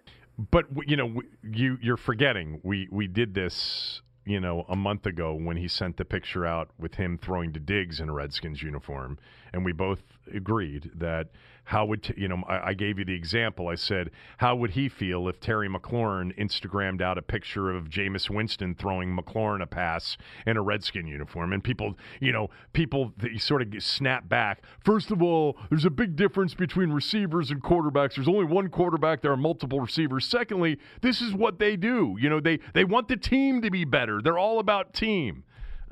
But 0.51 0.65
you 0.87 0.97
know, 0.97 1.23
you 1.43 1.79
you're 1.83 1.99
forgetting 1.99 2.61
we 2.65 2.89
we 2.91 3.07
did 3.07 3.35
this 3.35 4.01
you 4.25 4.41
know 4.41 4.65
a 4.69 4.75
month 4.75 5.07
ago 5.07 5.35
when 5.35 5.59
he 5.59 5.69
sent 5.69 5.99
the 5.99 6.05
picture 6.05 6.47
out 6.47 6.71
with 6.79 6.95
him 6.95 7.19
throwing 7.19 7.53
to 7.53 7.61
Diggs 7.61 8.01
in 8.01 8.09
a 8.09 8.13
Redskins 8.13 8.63
uniform, 8.63 9.19
and 9.55 9.65
we 9.65 9.73
both 9.73 10.03
agreed 10.35 10.91
that 10.97 11.29
how 11.67 11.87
would 11.87 12.03
t- 12.03 12.15
you 12.17 12.29
know 12.29 12.43
I, 12.49 12.71
I 12.71 12.75
gave 12.75 12.99
you 12.99 13.05
the 13.05 13.15
example. 13.15 13.69
I 13.69 13.77
said 13.77 14.11
how 14.39 14.57
would 14.57 14.73
he 14.73 14.89
feel 14.89 15.29
if 15.29 15.39
Terry 15.39 15.69
McLaurin 15.69 16.37
Instagrammed 16.37 17.01
out 17.01 17.17
a 17.17 17.23
picture 17.23 17.71
of 17.71 17.89
Jameis 17.89 18.29
Winston 18.29 18.75
throwing 18.75 19.17
McLaurin 19.17 19.63
a 19.63 19.67
pass 19.67 20.19
in 20.45 20.57
a 20.57 20.63
Redskin 20.63 21.07
uniform, 21.07 21.53
and 21.53 21.63
people 21.63 21.97
you 22.21 22.33
know 22.33 22.51
people 22.73 23.13
sort 23.39 23.63
of 23.63 23.83
snap 23.83 24.29
back. 24.29 24.63
First 24.85 25.13
of 25.13 25.23
all, 25.23 25.57
there's 25.71 25.85
a 25.85 25.91
big 25.91 26.17
difference 26.17 26.53
between 26.53 26.91
receivers 26.91 27.51
and 27.51 27.63
quarterbacks. 27.63 28.17
There's 28.17 28.29
only 28.29 28.45
one 28.45 28.69
quarterback. 28.69 29.23
There 29.23 29.33
are 29.33 29.37
multiple 29.37 29.81
receivers. 29.81 30.27
Secondly, 30.27 30.79
this 31.01 31.23
is 31.23 31.33
what 31.33 31.61
they 31.61 31.77
do. 31.77 32.17
You 32.19 32.29
know, 32.29 32.41
they 32.41 32.59
they 32.75 32.85
want 32.85 33.07
the 33.07 33.17
team 33.17 33.63
to 33.63 33.71
be 33.71 33.85
better. 33.85 34.21
They're 34.21 34.39
all 34.39 34.59
about 34.59 34.93
team. 34.93 35.45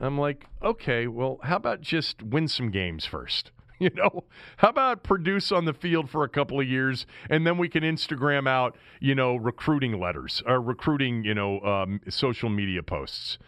I'm 0.02 0.18
like, 0.18 0.46
okay, 0.62 1.06
well, 1.06 1.38
how 1.44 1.56
about 1.56 1.80
just 1.80 2.22
win 2.22 2.48
some 2.48 2.70
games 2.70 3.06
first? 3.06 3.50
You 3.78 3.90
know, 3.96 4.22
how 4.58 4.68
about 4.68 5.02
produce 5.02 5.50
on 5.50 5.64
the 5.64 5.72
field 5.72 6.08
for 6.08 6.22
a 6.22 6.28
couple 6.28 6.60
of 6.60 6.68
years, 6.68 7.04
and 7.28 7.44
then 7.44 7.58
we 7.58 7.68
can 7.68 7.82
Instagram 7.82 8.48
out, 8.48 8.76
you 9.00 9.12
know, 9.12 9.34
recruiting 9.34 9.98
letters 9.98 10.40
or 10.46 10.60
recruiting, 10.60 11.24
you 11.24 11.34
know, 11.34 11.58
um, 11.62 12.00
social 12.08 12.48
media 12.48 12.84
posts. 12.84 13.38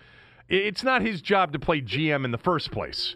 It's 0.49 0.83
not 0.83 1.03
his 1.03 1.23
job 1.23 1.53
to 1.53 1.61
play 1.61 1.81
GM 1.81 2.25
in 2.25 2.33
the 2.33 2.39
first 2.39 2.73
place. 2.73 3.15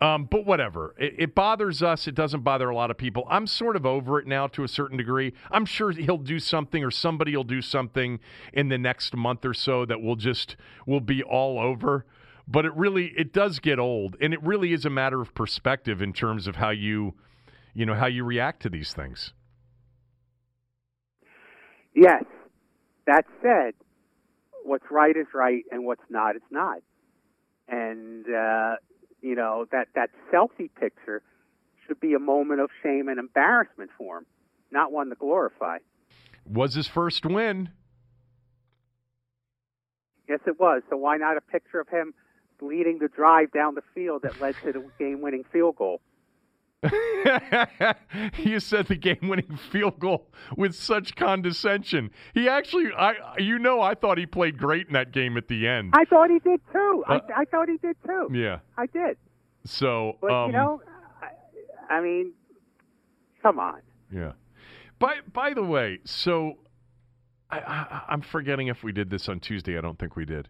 Um, 0.00 0.28
but 0.30 0.46
whatever. 0.46 0.94
It, 0.96 1.14
it 1.18 1.34
bothers 1.34 1.82
us. 1.82 2.06
It 2.06 2.14
doesn't 2.14 2.42
bother 2.42 2.68
a 2.68 2.74
lot 2.76 2.92
of 2.92 2.98
people. 2.98 3.26
I'm 3.28 3.48
sort 3.48 3.74
of 3.74 3.84
over 3.84 4.20
it 4.20 4.26
now 4.28 4.46
to 4.48 4.62
a 4.62 4.68
certain 4.68 4.96
degree. 4.96 5.32
I'm 5.50 5.66
sure 5.66 5.90
he'll 5.90 6.18
do 6.18 6.38
something 6.38 6.84
or 6.84 6.92
somebody 6.92 7.34
will 7.36 7.42
do 7.42 7.62
something 7.62 8.20
in 8.52 8.68
the 8.68 8.78
next 8.78 9.16
month 9.16 9.44
or 9.44 9.54
so 9.54 9.84
that 9.86 10.00
will 10.00 10.16
just 10.16 10.54
will 10.86 11.00
be 11.00 11.20
all 11.20 11.58
over. 11.58 12.04
But 12.46 12.66
it 12.66 12.74
really 12.74 13.12
it 13.16 13.32
does 13.32 13.58
get 13.58 13.78
old, 13.78 14.16
and 14.20 14.34
it 14.34 14.42
really 14.42 14.72
is 14.72 14.84
a 14.84 14.90
matter 14.90 15.20
of 15.20 15.34
perspective 15.34 16.02
in 16.02 16.12
terms 16.12 16.46
of 16.46 16.56
how 16.56 16.70
you, 16.70 17.14
you 17.72 17.86
know, 17.86 17.94
how 17.94 18.06
you 18.06 18.24
react 18.24 18.62
to 18.62 18.68
these 18.68 18.92
things. 18.92 19.32
Yes. 21.94 22.24
That 23.06 23.24
said, 23.42 23.74
what's 24.64 24.84
right 24.90 25.16
is 25.16 25.26
right, 25.34 25.62
and 25.70 25.84
what's 25.84 26.02
not 26.10 26.36
is 26.36 26.42
not. 26.50 26.78
And 27.68 28.26
uh, 28.26 28.76
you 29.22 29.34
know 29.34 29.66
that 29.72 29.88
that 29.94 30.10
selfie 30.32 30.70
picture 30.78 31.22
should 31.86 32.00
be 32.00 32.14
a 32.14 32.18
moment 32.18 32.60
of 32.60 32.70
shame 32.82 33.08
and 33.08 33.18
embarrassment 33.18 33.90
for 33.96 34.18
him, 34.18 34.26
not 34.70 34.92
one 34.92 35.08
to 35.10 35.14
glorify. 35.14 35.78
Was 36.46 36.74
his 36.74 36.86
first 36.88 37.24
win. 37.24 37.70
Yes, 40.28 40.40
it 40.46 40.58
was. 40.58 40.82
So 40.90 40.96
why 40.96 41.16
not 41.16 41.36
a 41.36 41.40
picture 41.40 41.80
of 41.80 41.88
him 41.88 42.14
leading 42.60 42.98
the 42.98 43.08
drive 43.08 43.52
down 43.52 43.74
the 43.74 43.82
field 43.94 44.22
that 44.22 44.40
led 44.40 44.54
to 44.64 44.72
the 44.72 44.84
game-winning 44.98 45.44
field 45.52 45.76
goal? 45.76 46.00
you 48.38 48.60
said 48.60 48.86
the 48.88 48.96
game-winning 48.96 49.58
field 49.70 49.98
goal 49.98 50.26
with 50.56 50.74
such 50.74 51.16
condescension. 51.16 52.10
He 52.34 52.48
actually, 52.48 52.92
I, 52.92 53.14
you 53.38 53.58
know, 53.58 53.80
I 53.80 53.94
thought 53.94 54.18
he 54.18 54.26
played 54.26 54.58
great 54.58 54.86
in 54.88 54.92
that 54.92 55.10
game 55.12 55.36
at 55.36 55.48
the 55.48 55.66
end. 55.66 55.94
I 55.96 56.04
thought 56.04 56.28
he 56.30 56.38
did 56.40 56.60
too. 56.72 57.04
Uh, 57.08 57.20
I, 57.34 57.40
I 57.40 57.44
thought 57.46 57.68
he 57.68 57.78
did 57.78 57.96
too. 58.04 58.28
yeah. 58.32 58.58
I 58.76 58.86
did. 58.86 59.16
So, 59.64 60.18
But 60.20 60.30
um, 60.30 60.50
you 60.50 60.56
know, 60.56 60.82
I, 61.88 61.94
I 61.94 62.00
mean, 62.02 62.32
come 63.42 63.58
on. 63.58 63.80
yeah. 64.12 64.32
By 64.98 65.16
by 65.32 65.54
the 65.54 65.62
way, 65.62 65.98
so 66.04 66.58
I, 67.50 67.58
I, 67.58 68.02
I'm 68.08 68.20
forgetting 68.20 68.68
if 68.68 68.82
we 68.84 68.92
did 68.92 69.08
this 69.10 69.28
on 69.28 69.40
Tuesday. 69.40 69.76
I 69.78 69.80
don't 69.80 69.98
think 69.98 70.16
we 70.16 70.24
did. 70.24 70.48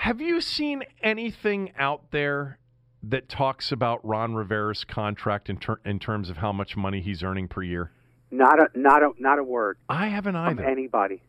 Have 0.00 0.22
you 0.22 0.40
seen 0.40 0.82
anything 1.02 1.72
out 1.78 2.10
there 2.10 2.58
that 3.02 3.28
talks 3.28 3.70
about 3.70 4.02
Ron 4.02 4.34
Rivera's 4.34 4.82
contract 4.82 5.50
in, 5.50 5.58
ter- 5.58 5.80
in 5.84 5.98
terms 5.98 6.30
of 6.30 6.38
how 6.38 6.52
much 6.52 6.74
money 6.74 7.02
he's 7.02 7.22
earning 7.22 7.48
per 7.48 7.62
year? 7.62 7.92
Not 8.30 8.58
a 8.62 8.68
not 8.78 9.02
a 9.02 9.10
not 9.18 9.38
a 9.38 9.44
word 9.44 9.76
I 9.90 10.06
haven't 10.06 10.36
either. 10.36 10.64
anybody. 10.64 11.20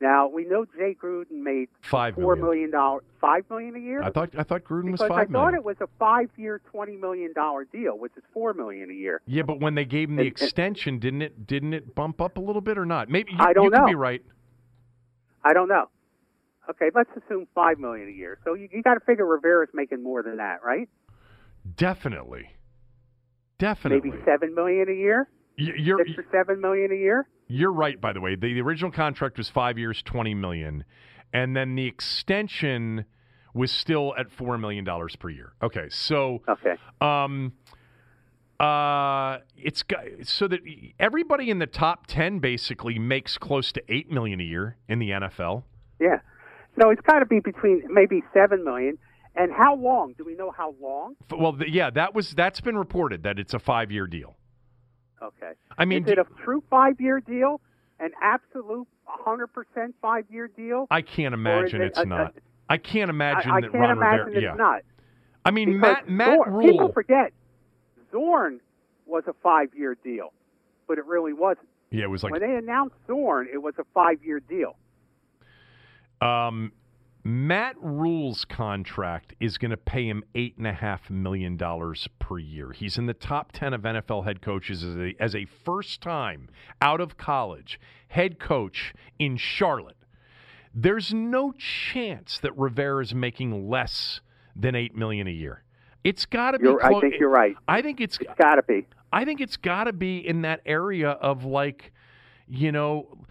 Now 0.00 0.28
we 0.28 0.44
know 0.44 0.64
Jay 0.64 0.94
Gruden 0.94 1.42
made 1.42 1.68
Five 1.80 2.14
four 2.14 2.36
million. 2.36 2.44
million 2.44 2.70
dollars, 2.70 3.02
five 3.20 3.44
million 3.50 3.74
a 3.74 3.80
year. 3.80 4.00
I 4.00 4.10
thought 4.10 4.30
I 4.38 4.44
thought 4.44 4.62
Gruden 4.62 4.92
was 4.92 5.00
because 5.00 5.10
I 5.10 5.22
five 5.24 5.30
thought 5.30 5.54
it 5.54 5.64
was 5.64 5.76
a 5.80 5.88
five-year, 5.98 6.60
twenty 6.70 6.96
million 6.96 7.32
dollar 7.32 7.64
deal, 7.64 7.98
which 7.98 8.12
is 8.16 8.22
four 8.32 8.54
million 8.54 8.90
a 8.90 8.94
year. 8.94 9.22
Yeah, 9.26 9.42
but 9.42 9.58
when 9.58 9.74
they 9.74 9.86
gave 9.86 10.08
him 10.08 10.16
the 10.16 10.22
And- 10.22 10.30
extension, 10.30 11.00
didn't 11.00 11.22
it 11.22 11.48
didn't 11.48 11.74
it 11.74 11.96
bump 11.96 12.20
up 12.20 12.36
a 12.36 12.40
little 12.40 12.62
bit 12.62 12.78
or 12.78 12.86
not? 12.86 13.08
Maybe 13.08 13.32
you, 13.32 13.38
I 13.40 13.52
don't 13.54 13.64
you 13.64 13.70
could 13.72 13.86
be 13.86 13.94
right. 13.96 14.22
I 15.42 15.52
don't 15.52 15.68
know. 15.68 15.88
Okay, 16.70 16.90
let's 16.94 17.10
assume 17.16 17.46
five 17.54 17.78
million 17.78 18.08
a 18.08 18.12
year. 18.12 18.38
So 18.44 18.54
you, 18.54 18.68
you 18.72 18.82
got 18.82 18.94
to 18.94 19.00
figure 19.00 19.26
Rivera's 19.26 19.70
making 19.72 20.02
more 20.02 20.22
than 20.22 20.36
that, 20.38 20.64
right? 20.64 20.88
Definitely, 21.76 22.50
definitely. 23.58 24.10
Maybe 24.10 24.22
seven 24.24 24.54
million 24.54 24.88
a 24.88 24.92
year, 24.92 25.28
Y- 25.58 25.72
You're 25.78 25.98
six 26.06 26.18
or 26.18 26.24
seven 26.32 26.60
million 26.60 26.92
a 26.92 26.96
year. 26.96 27.26
you're 27.48 27.72
right. 27.72 28.00
By 28.00 28.12
the 28.12 28.20
way, 28.20 28.34
the, 28.36 28.52
the 28.54 28.60
original 28.60 28.90
contract 28.92 29.38
was 29.38 29.48
five 29.48 29.78
years, 29.78 30.02
twenty 30.02 30.34
million, 30.34 30.84
and 31.32 31.56
then 31.56 31.74
the 31.74 31.86
extension 31.86 33.04
was 33.54 33.72
still 33.72 34.14
at 34.18 34.30
four 34.30 34.58
million 34.58 34.84
dollars 34.84 35.16
per 35.16 35.28
year. 35.30 35.52
Okay, 35.62 35.86
so 35.88 36.42
Okay. 36.48 36.74
um, 37.00 37.52
uh, 38.60 39.38
it's 39.56 39.82
so 40.24 40.48
that 40.48 40.60
everybody 40.98 41.50
in 41.50 41.58
the 41.58 41.66
top 41.66 42.06
ten 42.06 42.38
basically 42.38 42.98
makes 42.98 43.38
close 43.38 43.72
to 43.72 43.82
eight 43.88 44.10
million 44.10 44.40
a 44.40 44.44
year 44.44 44.76
in 44.88 44.98
the 44.98 45.10
NFL. 45.10 45.64
Yeah. 46.00 46.18
So 46.80 46.90
it's 46.90 47.00
got 47.02 47.20
to 47.20 47.26
be 47.26 47.40
between 47.40 47.82
maybe 47.88 48.22
seven 48.32 48.64
million. 48.64 48.98
And 49.38 49.52
how 49.52 49.74
long? 49.76 50.14
Do 50.16 50.24
we 50.24 50.34
know 50.34 50.50
how 50.50 50.74
long? 50.80 51.14
Well, 51.30 51.58
yeah, 51.68 51.90
that 51.90 52.14
was 52.14 52.30
that's 52.30 52.60
been 52.62 52.78
reported 52.78 53.22
that 53.24 53.38
it's 53.38 53.52
a 53.52 53.58
five 53.58 53.92
year 53.92 54.06
deal. 54.06 54.36
Okay. 55.22 55.52
I 55.78 55.84
mean, 55.84 56.04
is 56.04 56.10
it 56.10 56.18
a 56.18 56.26
true 56.44 56.62
five-year 56.70 57.20
deal? 57.20 57.60
An 57.98 58.10
absolute 58.20 58.86
100% 59.26 59.46
five-year 60.02 60.48
deal? 60.48 60.86
I 60.90 61.00
can't 61.00 61.32
imagine 61.32 61.80
it 61.80 61.86
it's 61.86 61.98
a- 61.98 62.04
not. 62.04 62.34
I 62.68 62.78
can't 62.78 63.08
imagine 63.10 63.50
I, 63.50 63.56
I 63.56 63.60
that 63.62 63.72
can't 63.72 63.82
Ron 63.82 63.96
imagine 63.96 64.26
Rivera. 64.26 64.36
it's 64.36 64.42
yeah, 64.42 64.54
not. 64.54 64.82
I 65.44 65.50
mean 65.52 65.74
Because 65.74 65.80
Matt 65.80 66.08
Matt 66.10 66.38
Zorn- 66.38 66.60
People 66.62 66.92
forget 66.92 67.32
Zorn 68.10 68.60
was 69.06 69.24
a 69.28 69.32
five-year 69.42 69.96
deal, 70.02 70.32
but 70.88 70.98
it 70.98 71.06
really 71.06 71.32
wasn't. 71.32 71.68
Yeah, 71.90 72.04
it 72.04 72.10
was 72.10 72.24
like 72.24 72.32
when 72.32 72.40
they 72.40 72.56
announced 72.56 72.96
Zorn, 73.06 73.48
it 73.52 73.58
was 73.62 73.74
a 73.78 73.84
five-year 73.94 74.40
deal. 74.40 74.76
Um, 76.20 76.72
Matt 77.24 77.74
Rhule's 77.80 78.44
contract 78.44 79.34
is 79.40 79.58
going 79.58 79.72
to 79.72 79.76
pay 79.76 80.08
him 80.08 80.22
eight 80.36 80.56
and 80.58 80.66
a 80.66 80.72
half 80.72 81.10
million 81.10 81.56
dollars 81.56 82.08
per 82.20 82.38
year. 82.38 82.70
He's 82.70 82.98
in 82.98 83.06
the 83.06 83.14
top 83.14 83.50
ten 83.50 83.74
of 83.74 83.82
NFL 83.82 84.24
head 84.24 84.40
coaches 84.40 84.84
as 84.84 84.94
a, 84.94 85.14
as 85.18 85.34
a 85.34 85.44
first 85.44 86.00
time 86.00 86.48
out 86.80 87.00
of 87.00 87.16
college 87.16 87.80
head 88.08 88.38
coach 88.38 88.94
in 89.18 89.36
Charlotte. 89.36 89.96
There's 90.72 91.12
no 91.12 91.52
chance 91.52 92.38
that 92.38 92.56
Rivera 92.56 93.02
is 93.02 93.14
making 93.14 93.68
less 93.68 94.20
than 94.54 94.76
eight 94.76 94.94
million 94.94 95.26
a 95.26 95.32
year. 95.32 95.64
It's 96.04 96.26
got 96.26 96.52
to 96.52 96.60
be. 96.60 96.66
You're, 96.66 96.84
I 96.84 97.00
think 97.00 97.14
you're 97.18 97.28
right. 97.28 97.56
I 97.66 97.82
think 97.82 98.00
it's. 98.00 98.18
It's 98.20 98.30
got 98.38 98.54
to 98.54 98.62
be. 98.62 98.86
I 99.12 99.24
think 99.24 99.40
it's 99.40 99.56
got 99.56 99.84
to 99.84 99.92
be 99.92 100.18
in 100.18 100.42
that 100.42 100.60
area 100.64 101.10
of 101.10 101.44
like, 101.44 101.92
you 102.46 102.70
know, 102.70 103.25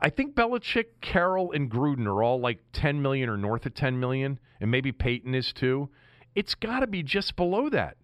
I 0.00 0.10
think 0.10 0.34
Belichick, 0.34 0.86
Carroll, 1.00 1.52
and 1.52 1.70
Gruden 1.70 2.06
are 2.06 2.22
all 2.22 2.40
like 2.40 2.60
10 2.72 3.00
million 3.00 3.28
or 3.28 3.36
north 3.36 3.66
of 3.66 3.74
10 3.74 4.00
million, 4.00 4.38
and 4.60 4.70
maybe 4.70 4.90
Payton 4.92 5.34
is 5.34 5.52
too. 5.52 5.88
It's 6.34 6.54
got 6.54 6.80
to 6.80 6.86
be 6.86 7.02
just 7.02 7.36
below 7.36 7.68
that, 7.70 7.96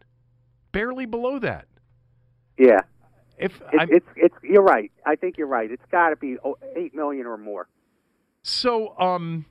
barely 0.73 1.07
below 1.07 1.39
that. 1.39 1.67
Yeah. 2.59 2.81
If 3.39 3.61
It, 3.73 3.89
it's 3.91 4.07
it's 4.17 4.35
you're 4.43 4.63
right. 4.63 4.91
I 5.05 5.17
think 5.17 5.37
you're 5.37 5.47
right. 5.47 5.71
It's 5.71 5.85
got 5.91 6.11
to 6.11 6.17
be 6.17 6.37
oh, 6.43 6.57
eight 6.75 6.95
million 6.95 7.27
or 7.27 7.37
more. 7.37 7.69
So, 8.43 8.99
um, 8.99 9.45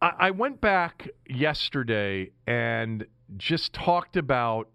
I, 0.00 0.12
I 0.18 0.30
went 0.30 0.60
back 0.60 1.08
yesterday 1.28 2.30
and 2.46 3.06
just 3.36 3.72
talked 3.72 4.16
about 4.16 4.68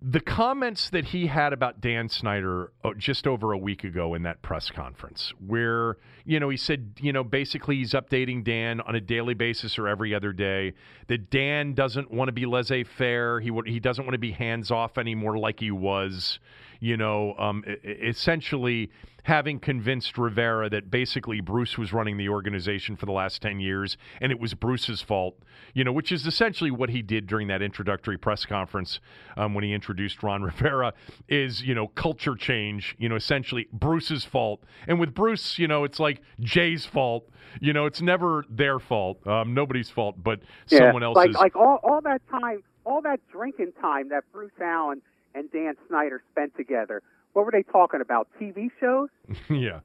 the 0.00 0.20
comments 0.20 0.90
that 0.90 1.06
he 1.06 1.26
had 1.26 1.52
about 1.52 1.80
Dan 1.80 2.08
Snyder 2.08 2.72
uh, 2.84 2.90
just 2.96 3.26
over 3.26 3.52
a 3.52 3.58
week 3.58 3.82
ago 3.82 4.14
in 4.14 4.22
that 4.22 4.42
press 4.42 4.70
conference, 4.70 5.32
where, 5.44 5.96
you 6.24 6.38
know, 6.38 6.48
he 6.48 6.56
said, 6.56 6.92
you 7.00 7.12
know, 7.12 7.24
basically 7.24 7.76
he's 7.76 7.94
updating 7.94 8.44
Dan 8.44 8.80
on 8.80 8.94
a 8.94 9.00
daily 9.00 9.34
basis 9.34 9.76
or 9.76 9.88
every 9.88 10.14
other 10.14 10.32
day, 10.32 10.74
that 11.08 11.30
Dan 11.30 11.74
doesn't 11.74 12.12
want 12.12 12.28
to 12.28 12.32
be 12.32 12.46
laissez 12.46 12.84
faire. 12.84 13.40
He, 13.40 13.50
he 13.66 13.80
doesn't 13.80 14.04
want 14.04 14.14
to 14.14 14.18
be 14.18 14.30
hands 14.30 14.70
off 14.70 14.98
anymore 14.98 15.36
like 15.36 15.58
he 15.58 15.72
was, 15.72 16.38
you 16.80 16.96
know, 16.96 17.34
um, 17.38 17.64
essentially 17.84 18.90
having 19.24 19.58
convinced 19.60 20.16
Rivera 20.16 20.70
that 20.70 20.90
basically 20.90 21.40
Bruce 21.40 21.76
was 21.76 21.92
running 21.92 22.16
the 22.16 22.30
organization 22.30 22.96
for 22.96 23.04
the 23.04 23.12
last 23.12 23.42
10 23.42 23.60
years 23.60 23.98
and 24.22 24.32
it 24.32 24.40
was 24.40 24.54
Bruce's 24.54 25.02
fault, 25.02 25.36
you 25.74 25.84
know, 25.84 25.92
which 25.92 26.10
is 26.10 26.26
essentially 26.26 26.70
what 26.70 26.88
he 26.88 27.02
did 27.02 27.26
during 27.26 27.48
that 27.48 27.60
introductory 27.60 28.16
press 28.16 28.46
conference 28.46 29.00
um, 29.36 29.52
when 29.52 29.64
he 29.64 29.74
introduced 29.74 30.22
Ron 30.22 30.42
Rivera 30.44 30.94
is, 31.28 31.60
you 31.60 31.74
know, 31.74 31.88
culture 31.88 32.36
change, 32.36 32.96
you 32.98 33.08
know, 33.08 33.16
essentially 33.16 33.68
Bruce's 33.72 34.24
fault. 34.24 34.62
And 34.86 34.98
with 34.98 35.14
Bruce, 35.14 35.58
you 35.58 35.68
know, 35.68 35.84
it's 35.84 36.00
like 36.00 36.22
Jay's 36.40 36.86
fault. 36.86 37.28
You 37.60 37.72
know, 37.72 37.86
it's 37.86 38.00
never 38.00 38.44
their 38.48 38.78
fault, 38.78 39.26
um, 39.26 39.52
nobody's 39.54 39.90
fault, 39.90 40.22
but 40.22 40.40
Yeah. 40.70 40.78
someone 40.78 41.02
else's. 41.02 41.34
Like 41.34 41.54
like 41.54 41.56
all 41.56 41.80
all 41.82 42.00
that 42.02 42.20
time, 42.30 42.62
all 42.84 43.00
that 43.02 43.20
drinking 43.30 43.72
time 43.80 44.08
that 44.10 44.24
Bruce 44.32 44.52
Allen 44.60 45.02
and 45.38 45.50
Dan 45.52 45.74
Snyder 45.88 46.22
spent 46.32 46.56
together. 46.56 47.02
What 47.32 47.44
were 47.44 47.52
they 47.52 47.62
talking 47.62 48.00
about? 48.00 48.28
TV 48.40 48.70
shows? 48.80 49.08
yeah. 49.50 49.80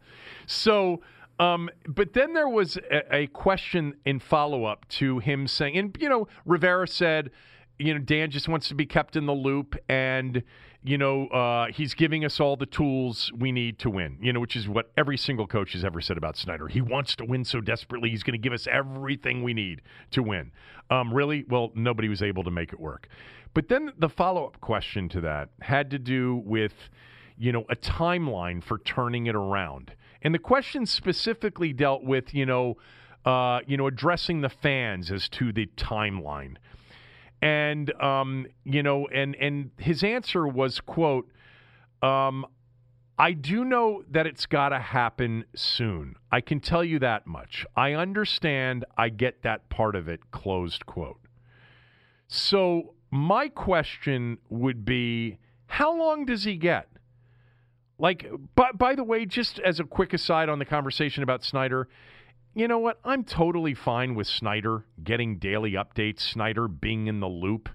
So, 0.48 1.02
um, 1.40 1.70
but 1.88 2.14
then 2.14 2.34
there 2.34 2.50
was 2.50 2.78
a, 2.92 3.16
a 3.16 3.28
question 3.28 3.96
in 4.06 4.20
follow 4.20 4.66
up 4.66 4.88
to 4.90 5.20
him 5.20 5.48
saying, 5.48 5.78
and 5.78 5.96
you 6.00 6.10
know, 6.10 6.28
Rivera 6.46 6.88
said, 6.88 7.30
you 7.80 7.94
know, 7.94 8.00
Dan 8.00 8.32
just 8.32 8.48
wants 8.48 8.68
to 8.70 8.76
be 8.76 8.86
kept 8.86 9.16
in 9.16 9.26
the 9.26 9.34
loop, 9.34 9.76
and 9.90 10.44
you 10.84 10.98
know, 10.98 11.28
uh, 11.28 11.68
he's 11.68 11.94
giving 11.94 12.26
us 12.26 12.40
all 12.40 12.56
the 12.56 12.66
tools 12.66 13.32
we 13.38 13.52
need 13.52 13.80
to 13.80 13.90
win. 13.90 14.18
You 14.22 14.34
know, 14.34 14.40
which 14.40 14.56
is 14.56 14.68
what 14.68 14.92
every 14.98 15.18
single 15.18 15.48
coach 15.48 15.74
has 15.74 15.84
ever 15.84 16.02
said 16.02 16.18
about 16.18 16.38
Snyder. 16.38 16.68
He 16.68 16.82
wants 16.82 17.16
to 17.18 17.26
win 17.26 17.46
so 17.46 17.62
desperately, 17.62 18.10
he's 18.10 18.24
going 18.24 18.34
to 18.34 18.42
give 18.42 18.54
us 18.54 18.68
everything 18.68 19.44
we 19.44 19.54
need 19.54 19.82
to 20.12 20.24
win. 20.24 20.52
Um, 20.90 21.14
really? 21.14 21.46
Well, 21.48 21.72
nobody 21.76 22.10
was 22.10 22.22
able 22.22 22.44
to 22.44 22.52
make 22.52 22.74
it 22.74 22.80
work. 22.80 23.08
But 23.54 23.68
then 23.68 23.92
the 23.98 24.10
follow 24.10 24.46
up 24.46 24.60
question 24.62 25.10
to 25.10 25.22
that 25.22 25.50
had 25.62 25.92
to 25.92 26.00
do 26.00 26.42
with 26.46 26.74
you 27.38 27.52
know, 27.52 27.66
a 27.70 27.76
timeline 27.76 28.64
for 28.64 28.80
turning 28.80 29.28
it 29.28 29.36
around. 29.36 29.94
And 30.22 30.34
the 30.34 30.40
question 30.40 30.86
specifically 30.86 31.74
dealt 31.74 32.04
with, 32.04 32.34
you 32.34 32.46
know, 32.46 32.78
uh, 33.26 33.60
you 33.68 33.78
know, 33.78 33.88
addressing 33.88 34.42
the 34.42 34.50
fans 34.50 35.12
as 35.12 35.30
to 35.30 35.52
the 35.52 35.68
timeline. 35.78 36.58
And 37.42 37.92
um, 38.02 38.48
you 38.64 38.84
know, 38.84 39.08
and 39.08 39.36
and 39.36 39.72
his 39.78 40.04
answer 40.04 40.48
was, 40.48 40.80
quote, 40.80 41.30
um, 42.02 42.46
I 43.20 43.34
do 43.34 43.66
know 43.66 44.04
that 44.10 44.26
it's 44.26 44.46
got 44.46 44.70
to 44.70 44.80
happen 44.80 45.46
soon. 45.54 46.16
I 46.32 46.40
can 46.40 46.62
tell 46.62 46.84
you 46.84 47.00
that 47.00 47.28
much. 47.28 47.66
I 47.76 47.94
understand. 47.94 48.86
I 48.98 49.10
get 49.10 49.44
that 49.44 49.70
part 49.70 49.96
of 49.96 50.08
it. 50.08 50.32
Closed 50.32 50.86
quote. 50.86 51.20
So 52.28 52.94
my 53.14 53.48
question 53.48 54.40
would 54.50 54.84
be, 54.84 55.38
how 55.68 55.96
long 55.96 56.26
does 56.26 56.46
he 56.46 56.56
get? 56.56 56.90
Like, 58.00 58.26
by, 58.56 58.72
by 58.72 58.96
the 58.96 59.04
way, 59.04 59.28
just 59.28 59.60
as 59.60 59.80
a 59.80 59.84
quick 59.84 60.14
aside 60.14 60.50
on 60.50 60.58
the 60.58 60.66
conversation 60.66 61.22
about 61.22 61.44
Snyder, 61.44 61.88
you 62.56 62.68
know 62.68 62.80
what? 62.80 63.00
I'm 63.06 63.24
totally 63.24 63.76
fine 63.76 64.16
with 64.16 64.26
Snyder 64.26 64.86
getting 65.04 65.38
daily 65.38 65.74
updates, 65.74 66.22
Snyder 66.22 66.68
being 66.68 67.06
in 67.06 67.20
the 67.20 67.28
loop, 67.28 67.70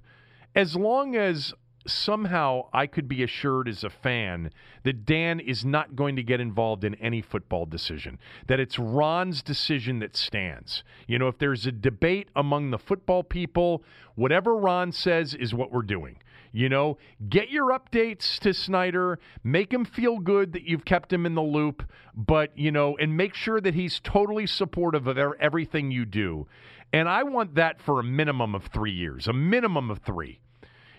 as 0.56 0.74
long 0.74 1.14
as 1.14 1.54
somehow 1.88 2.68
I 2.72 2.86
could 2.86 3.08
be 3.08 3.22
assured 3.22 3.68
as 3.68 3.84
a 3.84 3.90
fan 3.90 4.50
that 4.84 5.04
Dan 5.04 5.40
is 5.40 5.64
not 5.64 5.96
going 5.96 6.16
to 6.16 6.22
get 6.22 6.40
involved 6.40 6.84
in 6.84 6.94
any 6.96 7.22
football 7.22 7.66
decision, 7.66 8.18
that 8.46 8.60
it's 8.60 8.78
Ron's 8.78 9.42
decision 9.42 9.98
that 10.00 10.16
stands. 10.16 10.84
You 11.06 11.18
know, 11.18 11.28
if 11.28 11.38
there's 11.38 11.66
a 11.66 11.72
debate 11.72 12.28
among 12.36 12.70
the 12.70 12.78
football 12.78 13.22
people, 13.22 13.82
whatever 14.14 14.56
Ron 14.56 14.92
says 14.92 15.34
is 15.34 15.54
what 15.54 15.72
we're 15.72 15.82
doing. 15.82 16.18
You 16.52 16.68
know, 16.68 16.96
get 17.28 17.50
your 17.50 17.78
updates 17.78 18.38
to 18.40 18.54
Snyder, 18.54 19.18
make 19.44 19.72
him 19.72 19.84
feel 19.84 20.18
good 20.18 20.52
that 20.54 20.62
you've 20.62 20.84
kept 20.84 21.12
him 21.12 21.26
in 21.26 21.34
the 21.34 21.42
loop, 21.42 21.82
but, 22.14 22.56
you 22.56 22.72
know, 22.72 22.96
and 22.96 23.16
make 23.16 23.34
sure 23.34 23.60
that 23.60 23.74
he's 23.74 24.00
totally 24.00 24.46
supportive 24.46 25.06
of 25.06 25.18
er- 25.18 25.36
everything 25.40 25.90
you 25.90 26.06
do. 26.06 26.46
And 26.92 27.08
I 27.08 27.22
want 27.22 27.54
that 27.56 27.82
for 27.82 28.00
a 28.00 28.02
minimum 28.02 28.54
of 28.54 28.66
three 28.66 28.92
years, 28.92 29.28
a 29.28 29.32
minimum 29.32 29.90
of 29.90 29.98
three. 29.98 30.40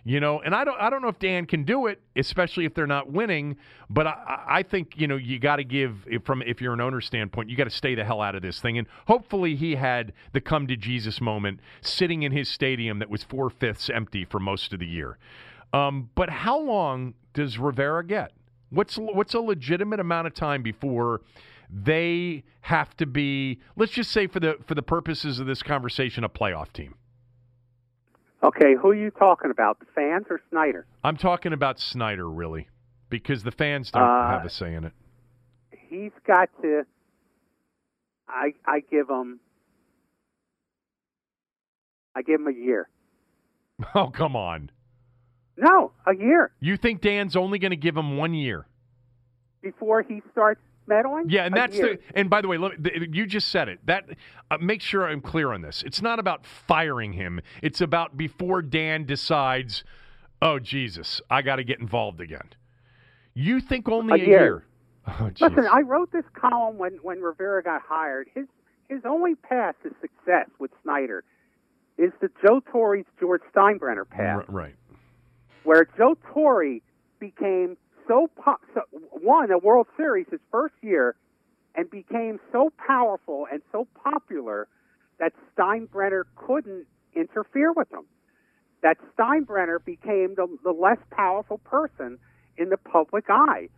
You 0.10 0.20
know, 0.20 0.42
and 0.42 0.56
I 0.56 0.64
don't 0.64 0.82
I 0.82 0.90
don't 0.90 1.04
know 1.04 1.08
if 1.08 1.20
Dan 1.20 1.46
can 1.46 1.66
do 1.66 1.86
it, 1.86 2.02
especially 2.16 2.66
if 2.66 2.74
they're 2.74 2.88
not 2.88 3.12
winning. 3.12 3.58
But 3.92 4.08
I, 4.08 4.44
I- 4.50 4.64
think 4.64 4.94
you 4.96 5.06
know 5.06 5.18
you 5.18 5.38
got 5.38 5.58
to 5.58 5.64
give 5.64 6.08
from 6.24 6.42
if 6.42 6.62
you're 6.62 6.74
an 6.74 6.82
owner 6.82 7.00
standpoint, 7.00 7.48
you 7.48 7.56
got 7.56 7.66
to 7.66 7.70
stay 7.70 7.94
the 7.94 8.04
hell 8.04 8.20
out 8.20 8.34
of 8.34 8.42
this 8.42 8.60
thing. 8.60 8.80
And 8.80 8.88
hopefully 9.06 9.56
he 9.56 9.76
had 9.76 10.14
the 10.34 10.42
come 10.42 10.66
to 10.66 10.76
Jesus 10.76 11.22
moment 11.22 11.60
sitting 11.82 12.24
in 12.24 12.32
his 12.32 12.50
stadium 12.50 12.98
that 12.98 13.10
was 13.12 13.24
four 13.24 13.52
fifths 13.52 13.88
empty 13.88 14.26
for 14.26 14.40
most 14.40 14.74
of 14.74 14.80
the 14.80 14.88
year. 14.88 15.20
Um, 15.74 16.10
but 16.16 16.32
how 16.32 16.58
long 16.60 17.14
does 17.34 17.60
Rivera 17.60 18.04
get? 18.04 18.32
What's 18.72 18.98
what's 18.98 19.36
a 19.36 19.40
legitimate 19.40 20.00
amount 20.00 20.26
of 20.26 20.34
time 20.34 20.64
before 20.64 21.22
they 21.70 22.46
have 22.62 22.98
to 22.98 23.06
be? 23.06 23.60
Let's 23.76 23.92
just 23.92 24.10
say 24.10 24.26
for 24.26 24.40
the 24.40 24.58
for 24.66 24.74
the 24.74 24.82
purposes 24.82 25.40
of 25.40 25.46
this 25.46 25.62
conversation, 25.62 26.24
a 26.24 26.30
playoff 26.30 26.74
team. 26.74 26.96
Okay, 28.44 28.76
who 28.82 28.90
are 28.90 28.96
you 28.96 29.12
talking 29.12 29.52
about? 29.52 29.80
The 29.80 29.86
fans 29.94 30.26
or 30.30 30.40
Snyder? 30.50 30.86
I'm 31.04 31.18
talking 31.18 31.52
about 31.54 31.80
Snyder, 31.80 32.30
really, 32.30 32.68
because 33.10 33.44
the 33.44 33.52
fans 33.52 33.92
don't 33.92 34.02
Uh, 34.02 34.30
have 34.30 34.46
a 34.46 34.50
say 34.50 34.74
in 34.74 34.86
it. 34.86 34.94
He's 35.90 36.12
got 36.26 36.50
to. 36.62 36.84
I 38.28 38.54
I 38.66 38.80
give 38.92 39.10
him. 39.10 39.40
I 42.16 42.22
give 42.22 42.40
him 42.40 42.48
a 42.48 42.54
year. 42.54 42.90
Oh, 43.96 44.10
come 44.10 44.36
on. 44.36 44.72
No, 45.56 45.92
a 46.06 46.14
year 46.16 46.52
You 46.60 46.76
think 46.78 47.02
Dan's 47.02 47.36
only 47.38 47.60
going 47.60 47.72
to 47.72 47.78
give 47.78 47.96
him 47.98 48.18
one 48.18 48.34
year? 48.34 48.66
before 49.62 50.02
he 50.04 50.22
starts 50.32 50.62
meddling. 50.90 51.30
Yeah, 51.30 51.46
and 51.46 51.56
that's 51.56 51.78
year. 51.78 51.96
the. 51.96 52.20
And 52.20 52.30
by 52.30 52.42
the 52.42 52.50
way, 52.50 52.58
let, 52.58 52.84
the, 52.84 53.08
you 53.12 53.26
just 53.26 53.48
said 53.48 53.70
it. 53.70 53.80
That 53.86 54.10
uh, 54.52 54.58
make 54.60 54.82
sure 54.82 55.08
I'm 55.08 55.22
clear 55.22 55.54
on 55.54 55.62
this. 55.62 55.84
It's 55.86 56.02
not 56.02 56.20
about 56.20 56.46
firing 56.46 57.14
him. 57.14 57.40
It's 57.62 57.80
about 57.80 58.18
before 58.18 58.62
Dan 58.62 59.06
decides, 59.06 59.86
oh 60.42 60.60
Jesus, 60.60 61.22
I 61.30 61.42
got 61.42 61.58
to 61.58 61.64
get 61.64 61.80
involved 61.80 62.20
again. 62.20 62.50
You 63.34 63.62
think 63.62 63.88
only 63.88 64.22
A 64.22 64.26
a, 64.26 64.28
year. 64.28 64.66
Oh, 65.08 65.32
Listen. 65.40 65.68
I 65.72 65.82
wrote 65.82 66.12
this 66.12 66.26
column 66.34 66.78
when 66.78 67.00
when 67.02 67.22
Rivera 67.22 67.64
got 67.64 67.82
hired. 67.82 68.28
His 68.36 68.48
his 68.90 69.02
only 69.06 69.36
path 69.36 69.76
to 69.84 69.90
success 70.02 70.50
with 70.60 70.72
Snyder 70.84 71.24
is 71.98 72.12
the 72.22 72.30
Joe 72.42 72.62
Torre's 72.72 73.06
George 73.20 73.42
Steinbrenner 73.54 74.10
path, 74.10 74.46
right. 74.48 74.76
where 75.64 75.88
Joe 75.98 76.18
Torre 76.34 76.80
became 77.20 77.78
so, 78.10 78.30
po- 78.36 78.58
so 78.74 78.82
won 79.22 79.52
a 79.52 79.58
World 79.58 79.88
Series 79.96 80.26
his 80.32 80.40
first 80.52 80.74
year 80.82 81.16
and 81.76 81.90
became 81.90 82.40
so 82.52 82.74
powerful 82.86 83.48
and 83.52 83.62
so 83.72 83.88
popular 84.04 84.68
that 85.20 85.32
Steinbrenner 85.56 86.24
couldn't 86.36 86.88
interfere 87.16 87.72
with 87.72 87.92
him. 87.92 88.06
That 88.82 88.98
Steinbrenner 89.16 89.84
became 89.84 90.34
the, 90.36 90.48
the 90.64 90.72
less 90.72 90.98
powerful 91.12 91.60
person 91.60 92.18
in 92.58 92.70
the 92.70 92.78
public 92.78 93.26
eye. 93.30 93.70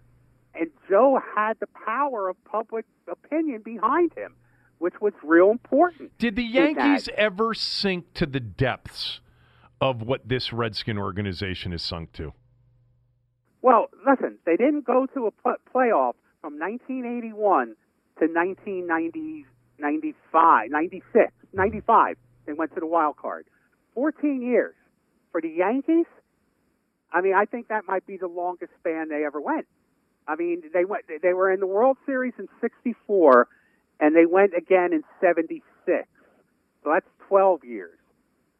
And 0.55 0.69
Joe 0.89 1.19
had 1.35 1.59
the 1.59 1.67
power 1.85 2.29
of 2.29 2.35
public 2.45 2.85
opinion 3.09 3.61
behind 3.63 4.13
him, 4.13 4.35
which 4.79 4.95
was 5.01 5.13
real 5.23 5.51
important. 5.51 6.17
Did 6.17 6.35
the. 6.35 6.43
Yankees 6.43 7.09
ever 7.17 7.53
sink 7.53 8.13
to 8.13 8.25
the 8.25 8.39
depths 8.39 9.19
of 9.79 10.01
what 10.01 10.27
this 10.27 10.53
Redskin 10.53 10.97
organization 10.97 11.73
is 11.73 11.81
sunk 11.81 12.13
to? 12.13 12.33
Well, 13.61 13.87
listen, 14.07 14.37
they 14.45 14.57
didn't 14.57 14.85
go 14.85 15.07
to 15.13 15.27
a 15.27 15.31
pl- 15.31 15.55
playoff 15.73 16.13
from 16.41 16.57
1981 16.59 17.75
to 18.19 18.25
1990, 18.25 19.45
95, 19.79 20.69
96, 20.71 21.33
95. 21.53 22.17
They 22.45 22.53
went 22.53 22.73
to 22.73 22.79
the 22.79 22.87
wild 22.87 23.17
card. 23.17 23.45
14 23.93 24.41
years. 24.41 24.75
For 25.31 25.39
the 25.39 25.49
Yankees, 25.49 26.07
I 27.13 27.21
mean, 27.21 27.33
I 27.33 27.45
think 27.45 27.69
that 27.69 27.85
might 27.87 28.05
be 28.05 28.17
the 28.17 28.27
longest 28.27 28.71
span 28.79 29.09
they 29.09 29.23
ever 29.25 29.39
went. 29.39 29.67
I 30.27 30.35
mean, 30.35 30.63
they 30.73 30.85
went 30.85 31.05
they 31.21 31.33
were 31.33 31.51
in 31.51 31.59
the 31.59 31.67
World 31.67 31.97
Series 32.05 32.33
in 32.37 32.47
64 32.59 33.47
and 33.99 34.15
they 34.15 34.25
went 34.25 34.53
again 34.55 34.93
in 34.93 35.03
76. 35.21 35.63
So 36.83 36.89
that's 36.93 37.05
12 37.27 37.63
years. 37.63 37.97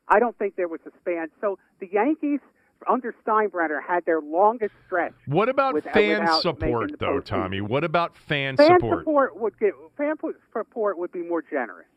I 0.07 0.19
don't 0.19 0.38
think 0.38 0.56
there 0.56 0.68
was 0.68 0.82
a 0.86 0.91
span. 1.02 1.30
So 1.40 1.57
the 1.80 1.90
Yankees 1.91 2.40
under 2.88 3.14
Steinbrenner 3.26 3.80
had 3.86 4.06
their 4.06 4.22
longest 4.22 4.74
stretch. 4.86 5.14
What 5.26 5.49
about 5.49 5.74
Without- 5.74 5.94
fan 5.94 6.20
without 6.22 6.41
support, 6.41 6.91
though, 6.99 7.20
postseason. 7.20 7.26
Tommy? 7.26 7.62
What 7.62 7.84
about 7.84 8.16
fan, 8.18 8.58
Fan 8.58 8.68
support? 8.80 8.99
support 9.02 9.36
would 9.38 9.58
get 9.60 9.74
fan 9.98 10.16
support 10.53 10.98
would 10.98 11.12
be 11.12 11.22
more 11.22 11.41
generous 11.41 11.88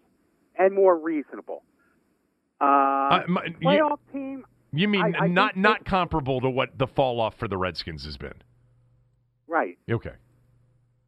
and 0.58 0.74
more 0.74 0.96
reasonable. 0.98 1.62
Uh, 2.60 2.64
Uh, 2.64 3.24
my- 3.28 3.44
you- 3.44 3.52
playoff 3.68 3.98
team, 4.12 4.44
You 4.72 4.88
mean 4.88 5.02
I- 5.14 5.24
I 5.24 5.26
not 5.28 5.56
not 5.56 5.84
comparable 5.84 6.40
to 6.40 6.50
what 6.50 6.76
the 6.78 6.86
fall 6.86 7.20
off 7.20 7.36
for 7.36 7.46
the 7.48 7.56
Redskins 7.56 8.04
has 8.04 8.16
been? 8.16 8.42
right, 9.46 9.78
Okay. 9.90 10.14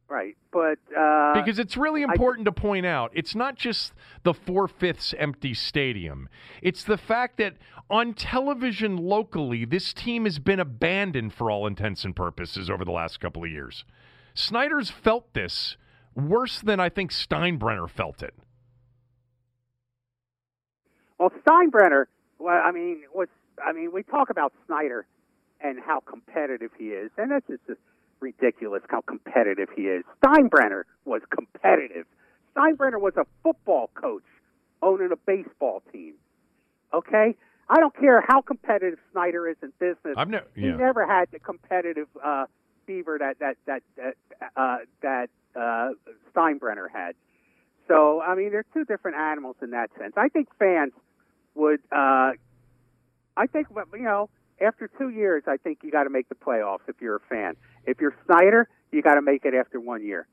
Right, 0.09 0.35
but 0.51 0.77
uh, 0.97 1.33
Because 1.33 1.59
it's 1.59 1.77
really 1.77 2.01
important 2.01 2.45
to 2.45 2.51
point 2.51 2.85
out, 2.85 3.11
it's 3.13 3.35
not 3.35 3.55
just 3.55 3.93
the 4.23 4.33
four 4.33 4.67
fifths 4.67 5.13
empty 5.17 5.53
stadium. 5.53 6.29
It's 6.61 6.83
the 6.83 6.97
fact 6.97 7.37
that 7.37 7.55
on 7.89 8.13
television 8.13 8.97
locally, 8.97 9.65
this 9.65 9.93
team 9.93 10.25
has 10.25 10.39
been 10.39 10.59
abandoned 10.59 11.33
for 11.33 11.49
all 11.49 11.67
intents 11.67 12.03
and 12.05 12.15
purposes 12.15 12.69
over 12.69 12.83
the 12.83 12.91
last 12.91 13.19
couple 13.19 13.43
of 13.43 13.49
years. 13.49 13.85
Snyder's 14.33 14.89
felt 14.89 15.33
this 15.33 15.77
worse 16.15 16.59
than 16.59 16.79
I 16.79 16.89
think 16.89 17.11
Steinbrenner 17.11 17.89
felt 17.89 18.21
it. 18.23 18.33
Well, 21.17 21.31
Steinbrenner, 21.45 22.05
well, 22.39 22.61
I 22.63 22.71
mean, 22.71 23.03
was 23.13 23.27
I 23.65 23.73
mean, 23.73 23.91
we 23.91 24.03
talk 24.03 24.29
about 24.29 24.53
Snyder 24.67 25.05
and 25.61 25.79
how 25.79 26.01
competitive 26.01 26.71
he 26.77 26.89
is, 26.89 27.09
and 27.17 27.31
that's 27.31 27.47
just 27.47 27.65
just 27.65 27.79
ridiculous 28.19 28.81
how 28.89 29.01
competitive 29.01 29.69
he 29.75 29.83
is. 29.83 30.03
Steinbrenner 30.23 30.83
was 31.05 31.21
competitive. 31.29 32.05
Steinbrenner 32.55 32.99
was 32.99 33.13
a 33.17 33.25
football 33.43 33.89
coach 33.93 34.23
owning 34.81 35.09
a 35.11 35.15
baseball 35.15 35.83
team. 35.91 36.13
Okay, 36.93 37.35
I 37.69 37.79
don't 37.79 37.95
care 37.95 38.23
how 38.25 38.41
competitive 38.41 38.99
Snyder 39.11 39.47
is 39.49 39.57
in 39.61 39.73
business. 39.79 40.15
I've 40.15 40.29
never, 40.29 40.47
he 40.55 40.67
never 40.67 41.05
had 41.05 41.29
the 41.31 41.39
competitive 41.39 42.07
uh, 42.23 42.45
fever 42.85 43.17
that 43.19 43.39
that 43.39 43.57
that 43.65 43.83
that 43.97 44.15
uh, 44.55 44.77
that 45.01 45.29
uh, 45.55 45.89
Steinbrenner 46.33 46.87
had. 46.91 47.15
So 47.87 48.21
I 48.21 48.35
mean, 48.35 48.51
they're 48.51 48.65
two 48.73 48.85
different 48.85 49.17
animals 49.17 49.57
in 49.61 49.71
that 49.71 49.89
sense. 49.99 50.13
I 50.17 50.29
think 50.29 50.47
fans 50.57 50.93
would. 51.55 51.81
Uh, 51.91 52.31
I 53.35 53.45
think 53.45 53.67
you 53.93 54.01
know, 54.01 54.29
after 54.61 54.89
two 54.97 55.09
years, 55.09 55.43
I 55.47 55.57
think 55.57 55.79
you 55.83 55.91
got 55.91 56.03
to 56.03 56.09
make 56.09 56.29
the 56.29 56.35
playoffs 56.35 56.87
if 56.87 56.95
you're 57.01 57.17
a 57.17 57.27
fan. 57.29 57.55
If 57.85 57.99
you're 58.01 58.15
Snyder, 58.25 58.67
you 58.91 59.01
got 59.01 59.15
to 59.15 59.21
make 59.21 59.45
it 59.45 59.53
after 59.53 59.79
one 59.79 60.03
year, 60.03 60.27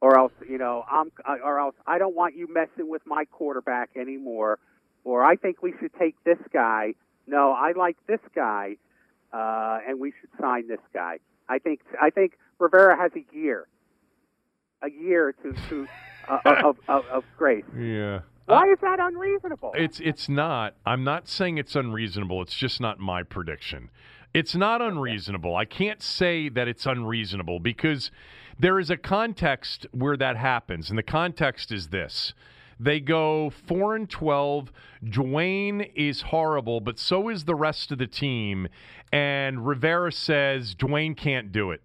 or 0.00 0.18
else 0.18 0.32
you 0.48 0.58
know, 0.58 0.84
I'm 0.90 1.12
or 1.26 1.58
else 1.58 1.74
I 1.86 1.98
don't 1.98 2.14
want 2.14 2.36
you 2.36 2.52
messing 2.52 2.88
with 2.88 3.02
my 3.06 3.24
quarterback 3.26 3.90
anymore. 3.96 4.58
Or 5.04 5.24
I 5.24 5.36
think 5.36 5.62
we 5.62 5.72
should 5.80 5.92
take 5.98 6.22
this 6.24 6.38
guy. 6.52 6.94
No, 7.26 7.52
I 7.52 7.72
like 7.72 7.96
this 8.06 8.20
guy, 8.34 8.76
uh, 9.32 9.78
and 9.86 9.98
we 9.98 10.12
should 10.20 10.30
sign 10.40 10.68
this 10.68 10.80
guy. 10.92 11.18
I 11.48 11.58
think 11.58 11.80
I 12.00 12.10
think 12.10 12.36
Rivera 12.58 12.96
has 12.96 13.12
a 13.16 13.24
year, 13.34 13.66
a 14.82 14.90
year 14.90 15.32
to 15.42 15.52
to 15.68 15.88
uh, 16.28 16.38
of, 16.64 16.76
of 16.88 17.04
of 17.06 17.24
grace. 17.38 17.64
Yeah. 17.76 18.20
Why 18.50 18.68
uh, 18.68 18.72
is 18.72 18.78
that 18.80 18.98
unreasonable? 19.00 19.72
It's 19.74 20.00
it's 20.00 20.28
not. 20.28 20.74
I'm 20.84 21.04
not 21.04 21.28
saying 21.28 21.58
it's 21.58 21.76
unreasonable. 21.76 22.42
It's 22.42 22.56
just 22.56 22.80
not 22.80 22.98
my 22.98 23.22
prediction. 23.22 23.90
It's 24.34 24.54
not 24.54 24.82
unreasonable. 24.82 25.56
I 25.56 25.64
can't 25.64 26.02
say 26.02 26.48
that 26.48 26.68
it's 26.68 26.86
unreasonable 26.86 27.60
because 27.60 28.10
there 28.58 28.78
is 28.78 28.90
a 28.90 28.96
context 28.96 29.86
where 29.92 30.16
that 30.16 30.36
happens, 30.36 30.90
and 30.90 30.98
the 30.98 31.02
context 31.02 31.72
is 31.72 31.88
this. 31.88 32.34
They 32.78 32.98
go 32.98 33.50
4 33.50 33.96
and 33.96 34.08
12. 34.08 34.72
Dwayne 35.04 35.90
is 35.94 36.22
horrible, 36.22 36.80
but 36.80 36.98
so 36.98 37.28
is 37.28 37.44
the 37.44 37.54
rest 37.54 37.92
of 37.92 37.98
the 37.98 38.06
team. 38.06 38.68
And 39.12 39.66
Rivera 39.66 40.12
says 40.12 40.74
Dwayne 40.74 41.14
can't 41.16 41.52
do 41.52 41.72
it. 41.72 41.82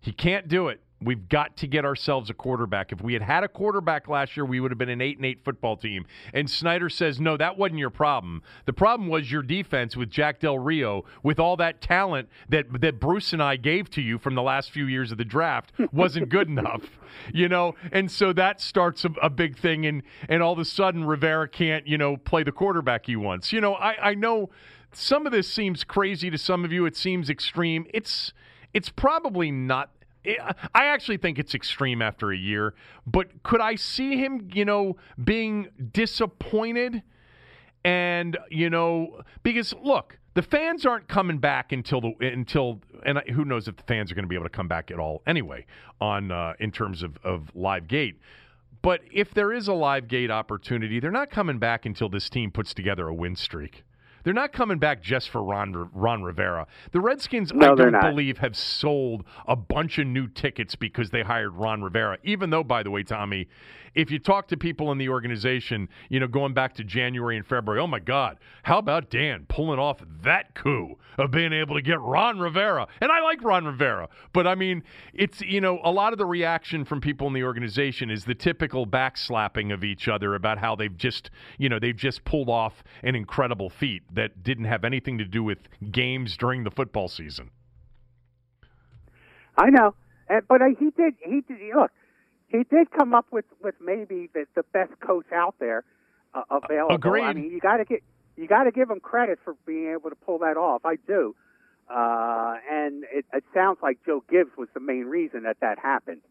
He 0.00 0.12
can't 0.12 0.48
do 0.48 0.68
it. 0.68 0.80
We've 1.04 1.28
got 1.28 1.56
to 1.58 1.66
get 1.66 1.84
ourselves 1.84 2.30
a 2.30 2.34
quarterback. 2.34 2.92
If 2.92 3.02
we 3.02 3.12
had 3.12 3.22
had 3.22 3.44
a 3.44 3.48
quarterback 3.48 4.08
last 4.08 4.36
year, 4.36 4.44
we 4.44 4.60
would 4.60 4.70
have 4.70 4.78
been 4.78 4.88
an 4.88 5.00
8 5.00 5.18
and 5.18 5.26
8 5.26 5.44
football 5.44 5.76
team. 5.76 6.06
And 6.32 6.48
Snyder 6.48 6.88
says, 6.88 7.20
"No, 7.20 7.36
that 7.36 7.58
wasn't 7.58 7.78
your 7.78 7.90
problem. 7.90 8.42
The 8.64 8.72
problem 8.72 9.08
was 9.08 9.30
your 9.30 9.42
defense 9.42 9.96
with 9.96 10.10
Jack 10.10 10.40
Del 10.40 10.58
Rio 10.58 11.04
with 11.22 11.38
all 11.38 11.56
that 11.56 11.80
talent 11.80 12.28
that 12.48 12.80
that 12.80 12.98
Bruce 13.00 13.32
and 13.32 13.42
I 13.42 13.56
gave 13.56 13.90
to 13.90 14.02
you 14.02 14.18
from 14.18 14.34
the 14.34 14.42
last 14.42 14.70
few 14.70 14.86
years 14.86 15.12
of 15.12 15.18
the 15.18 15.24
draft 15.24 15.72
wasn't 15.92 16.28
good 16.28 16.48
enough." 16.48 16.98
You 17.32 17.48
know, 17.48 17.76
and 17.92 18.10
so 18.10 18.32
that 18.32 18.60
starts 18.60 19.04
a, 19.04 19.10
a 19.22 19.30
big 19.30 19.56
thing 19.56 19.86
and 19.86 20.02
and 20.28 20.42
all 20.42 20.52
of 20.52 20.58
a 20.58 20.64
sudden 20.64 21.04
Rivera 21.04 21.48
can't, 21.48 21.86
you 21.86 21.98
know, 21.98 22.16
play 22.16 22.42
the 22.42 22.52
quarterback 22.52 23.06
he 23.06 23.16
wants. 23.16 23.52
You 23.52 23.60
know, 23.60 23.74
I 23.74 24.10
I 24.10 24.14
know 24.14 24.50
some 24.92 25.26
of 25.26 25.32
this 25.32 25.48
seems 25.48 25.84
crazy 25.84 26.30
to 26.30 26.38
some 26.38 26.64
of 26.64 26.72
you. 26.72 26.86
It 26.86 26.96
seems 26.96 27.28
extreme. 27.30 27.86
It's 27.92 28.32
it's 28.72 28.88
probably 28.88 29.50
not. 29.50 29.90
I 30.26 30.86
actually 30.86 31.18
think 31.18 31.38
it's 31.38 31.54
extreme 31.54 32.00
after 32.00 32.30
a 32.30 32.36
year, 32.36 32.74
but 33.06 33.42
could 33.42 33.60
I 33.60 33.74
see 33.74 34.16
him, 34.16 34.48
you 34.52 34.64
know, 34.64 34.96
being 35.22 35.68
disappointed? 35.92 37.02
And 37.84 38.38
you 38.50 38.70
know, 38.70 39.20
because 39.42 39.74
look, 39.82 40.18
the 40.32 40.42
fans 40.42 40.86
aren't 40.86 41.08
coming 41.08 41.38
back 41.38 41.72
until 41.72 42.00
the 42.00 42.14
until, 42.20 42.80
and 43.04 43.18
who 43.30 43.44
knows 43.44 43.68
if 43.68 43.76
the 43.76 43.82
fans 43.82 44.10
are 44.10 44.14
going 44.14 44.24
to 44.24 44.28
be 44.28 44.34
able 44.34 44.46
to 44.46 44.50
come 44.50 44.68
back 44.68 44.90
at 44.90 44.98
all 44.98 45.22
anyway 45.26 45.66
on 46.00 46.30
uh, 46.30 46.54
in 46.58 46.72
terms 46.72 47.02
of 47.02 47.18
of 47.22 47.50
live 47.54 47.86
gate. 47.86 48.18
But 48.82 49.00
if 49.12 49.32
there 49.32 49.52
is 49.52 49.68
a 49.68 49.72
live 49.72 50.08
gate 50.08 50.30
opportunity, 50.30 51.00
they're 51.00 51.10
not 51.10 51.30
coming 51.30 51.58
back 51.58 51.86
until 51.86 52.08
this 52.08 52.28
team 52.28 52.50
puts 52.50 52.74
together 52.74 53.08
a 53.08 53.14
win 53.14 53.36
streak. 53.36 53.84
They're 54.24 54.32
not 54.34 54.52
coming 54.52 54.78
back 54.78 55.02
just 55.02 55.30
for 55.30 55.42
Ron, 55.42 55.90
Ron 55.92 56.22
Rivera. 56.22 56.66
The 56.92 57.00
Redskins, 57.00 57.52
No, 57.52 57.72
I 57.72 57.74
don't 57.74 57.92
not. 57.92 58.02
believe, 58.02 58.38
have 58.38 58.56
sold 58.56 59.24
a 59.46 59.54
bunch 59.54 59.98
of 59.98 60.06
new 60.06 60.26
tickets 60.26 60.74
because 60.74 61.10
they 61.10 61.22
hired 61.22 61.52
Ron 61.54 61.82
Rivera. 61.82 62.18
Even 62.24 62.50
though, 62.50 62.64
by 62.64 62.82
the 62.82 62.90
way, 62.90 63.02
Tommy, 63.02 63.48
if 63.94 64.10
you 64.10 64.18
talk 64.18 64.48
to 64.48 64.56
people 64.56 64.92
in 64.92 64.98
the 64.98 65.08
organization, 65.08 65.88
you 66.08 66.20
know, 66.20 66.26
going 66.26 66.52
back 66.52 66.74
to 66.74 66.84
January 66.84 67.36
and 67.36 67.46
February, 67.46 67.80
oh 67.80 67.86
my 67.86 68.00
God, 68.00 68.38
how 68.62 68.78
about 68.78 69.10
Dan 69.10 69.46
pulling 69.48 69.78
off 69.78 70.02
that 70.22 70.54
coup 70.54 70.96
of 71.18 71.30
being 71.30 71.52
able 71.52 71.74
to 71.76 71.82
get 71.82 72.00
Ron 72.00 72.38
Rivera? 72.38 72.86
And 73.00 73.12
I 73.12 73.20
like 73.20 73.42
Ron 73.42 73.64
Rivera, 73.64 74.08
but 74.32 74.46
I 74.46 74.54
mean, 74.54 74.82
it's, 75.12 75.40
you 75.40 75.60
know, 75.60 75.80
a 75.84 75.90
lot 75.90 76.12
of 76.12 76.18
the 76.18 76.26
reaction 76.26 76.84
from 76.84 77.00
people 77.00 77.26
in 77.26 77.32
the 77.32 77.44
organization 77.44 78.10
is 78.10 78.24
the 78.24 78.34
typical 78.34 78.86
backslapping 78.86 79.72
of 79.72 79.84
each 79.84 80.08
other 80.08 80.34
about 80.34 80.58
how 80.58 80.74
they've 80.74 80.96
just, 80.96 81.30
you 81.58 81.68
know, 81.68 81.78
they've 81.78 81.96
just 81.96 82.24
pulled 82.24 82.48
off 82.48 82.82
an 83.02 83.14
incredible 83.14 83.70
feat 83.70 84.02
that 84.12 84.42
didn't 84.42 84.64
have 84.64 84.84
anything 84.84 85.18
to 85.18 85.24
do 85.24 85.42
with 85.42 85.58
games 85.90 86.36
during 86.36 86.64
the 86.64 86.70
football 86.70 87.08
season. 87.08 87.50
I 89.56 89.70
know, 89.70 89.94
but 90.48 90.62
uh, 90.62 90.66
he 90.78 90.90
did. 90.90 91.14
He 91.24 91.40
did. 91.42 91.58
Look, 91.74 91.92
he 92.56 92.64
did 92.64 92.90
come 92.90 93.14
up 93.14 93.26
with 93.30 93.44
with 93.62 93.74
maybe 93.80 94.30
the, 94.34 94.46
the 94.54 94.62
best 94.72 94.92
coach 95.00 95.26
out 95.32 95.56
there 95.58 95.84
uh, 96.34 96.42
available. 96.50 96.94
I 97.22 97.32
mean, 97.34 97.50
you 97.50 97.60
got 97.60 97.78
to 97.78 97.84
get 97.84 98.02
you 98.36 98.46
got 98.46 98.64
to 98.64 98.72
give 98.72 98.90
him 98.90 99.00
credit 99.00 99.38
for 99.44 99.54
being 99.66 99.92
able 99.92 100.10
to 100.10 100.16
pull 100.16 100.38
that 100.38 100.56
off. 100.56 100.84
I 100.84 100.96
do, 101.06 101.34
uh, 101.88 102.54
and 102.70 103.04
it, 103.12 103.24
it 103.32 103.44
sounds 103.52 103.78
like 103.82 103.98
Joe 104.06 104.22
Gibbs 104.30 104.50
was 104.56 104.68
the 104.74 104.80
main 104.80 105.04
reason 105.06 105.42
that 105.44 105.58
that 105.60 105.78
happened. 105.78 106.22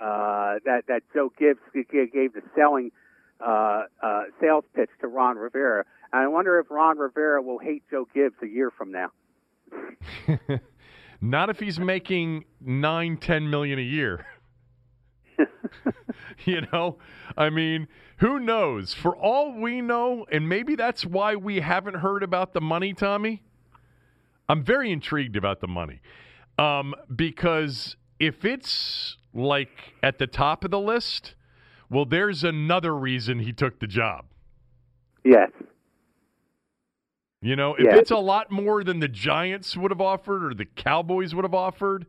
uh, 0.00 0.58
that 0.64 0.84
that 0.88 1.02
Joe 1.12 1.32
Gibbs 1.38 1.60
gave 1.72 2.32
the 2.32 2.42
selling 2.54 2.90
uh, 3.40 3.84
uh, 4.02 4.22
sales 4.40 4.64
pitch 4.74 4.90
to 5.00 5.08
Ron 5.08 5.36
Rivera. 5.36 5.84
And 6.12 6.22
I 6.22 6.28
wonder 6.28 6.58
if 6.58 6.70
Ron 6.70 6.98
Rivera 6.98 7.42
will 7.42 7.58
hate 7.58 7.82
Joe 7.90 8.06
Gibbs 8.14 8.36
a 8.42 8.46
year 8.46 8.70
from 8.70 8.92
now. 8.92 9.10
Not 11.20 11.50
if 11.50 11.58
he's 11.58 11.80
making 11.80 12.44
nine, 12.60 13.16
ten 13.16 13.50
million 13.50 13.78
a 13.78 13.82
year. 13.82 14.24
you 16.44 16.62
know, 16.72 16.98
I 17.36 17.50
mean, 17.50 17.88
who 18.18 18.38
knows? 18.38 18.94
For 18.94 19.16
all 19.16 19.52
we 19.52 19.80
know, 19.80 20.26
and 20.30 20.48
maybe 20.48 20.74
that's 20.74 21.04
why 21.04 21.36
we 21.36 21.60
haven't 21.60 21.96
heard 21.96 22.22
about 22.22 22.52
the 22.52 22.60
money, 22.60 22.92
Tommy. 22.92 23.42
I'm 24.48 24.64
very 24.64 24.90
intrigued 24.90 25.36
about 25.36 25.60
the 25.60 25.68
money 25.68 26.00
um, 26.58 26.94
because 27.14 27.96
if 28.18 28.44
it's 28.44 29.16
like 29.34 29.94
at 30.02 30.18
the 30.18 30.26
top 30.26 30.64
of 30.64 30.70
the 30.70 30.80
list, 30.80 31.34
well, 31.90 32.04
there's 32.04 32.44
another 32.44 32.96
reason 32.96 33.40
he 33.40 33.52
took 33.52 33.78
the 33.78 33.86
job. 33.86 34.24
Yes. 35.24 35.50
You 37.40 37.54
know, 37.54 37.76
if 37.76 37.86
it's 37.94 38.10
a 38.10 38.16
lot 38.16 38.50
more 38.50 38.82
than 38.82 38.98
the 38.98 39.08
Giants 39.08 39.76
would 39.76 39.92
have 39.92 40.00
offered 40.00 40.44
or 40.44 40.54
the 40.54 40.64
Cowboys 40.64 41.34
would 41.36 41.44
have 41.44 41.54
offered, 41.54 42.06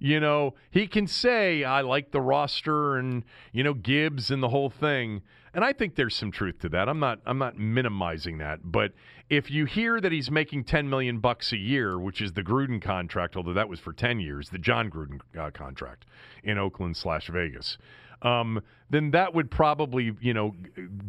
you 0.00 0.18
know, 0.18 0.54
he 0.70 0.88
can 0.88 1.06
say, 1.06 1.62
I 1.62 1.82
like 1.82 2.10
the 2.10 2.22
roster 2.22 2.96
and, 2.96 3.22
you 3.52 3.62
know, 3.62 3.74
Gibbs 3.74 4.30
and 4.30 4.42
the 4.42 4.48
whole 4.48 4.70
thing. 4.70 5.20
And 5.52 5.62
I 5.62 5.72
think 5.74 5.94
there's 5.94 6.16
some 6.16 6.32
truth 6.32 6.58
to 6.60 6.68
that. 6.70 6.88
I'm 6.88 7.00
not 7.00 7.20
I'm 7.26 7.38
not 7.38 7.58
minimizing 7.58 8.38
that, 8.38 8.60
but 8.64 8.92
if 9.28 9.50
you 9.50 9.64
hear 9.66 10.00
that 10.00 10.10
he's 10.10 10.30
making 10.30 10.64
10 10.64 10.88
million 10.88 11.18
bucks 11.18 11.52
a 11.52 11.56
year, 11.56 11.98
which 11.98 12.22
is 12.22 12.32
the 12.32 12.42
Gruden 12.42 12.80
contract, 12.80 13.36
although 13.36 13.52
that 13.52 13.68
was 13.68 13.78
for 13.78 13.92
10 13.92 14.20
years, 14.20 14.48
the 14.48 14.58
Jon 14.58 14.90
Gruden 14.90 15.20
uh, 15.38 15.50
contract 15.50 16.06
in 16.44 16.56
Oakland 16.56 16.96
slash 16.96 17.28
Vegas, 17.28 17.78
um, 18.22 18.60
then 18.90 19.10
that 19.10 19.34
would 19.34 19.50
probably 19.50 20.16
you 20.20 20.32
know 20.32 20.54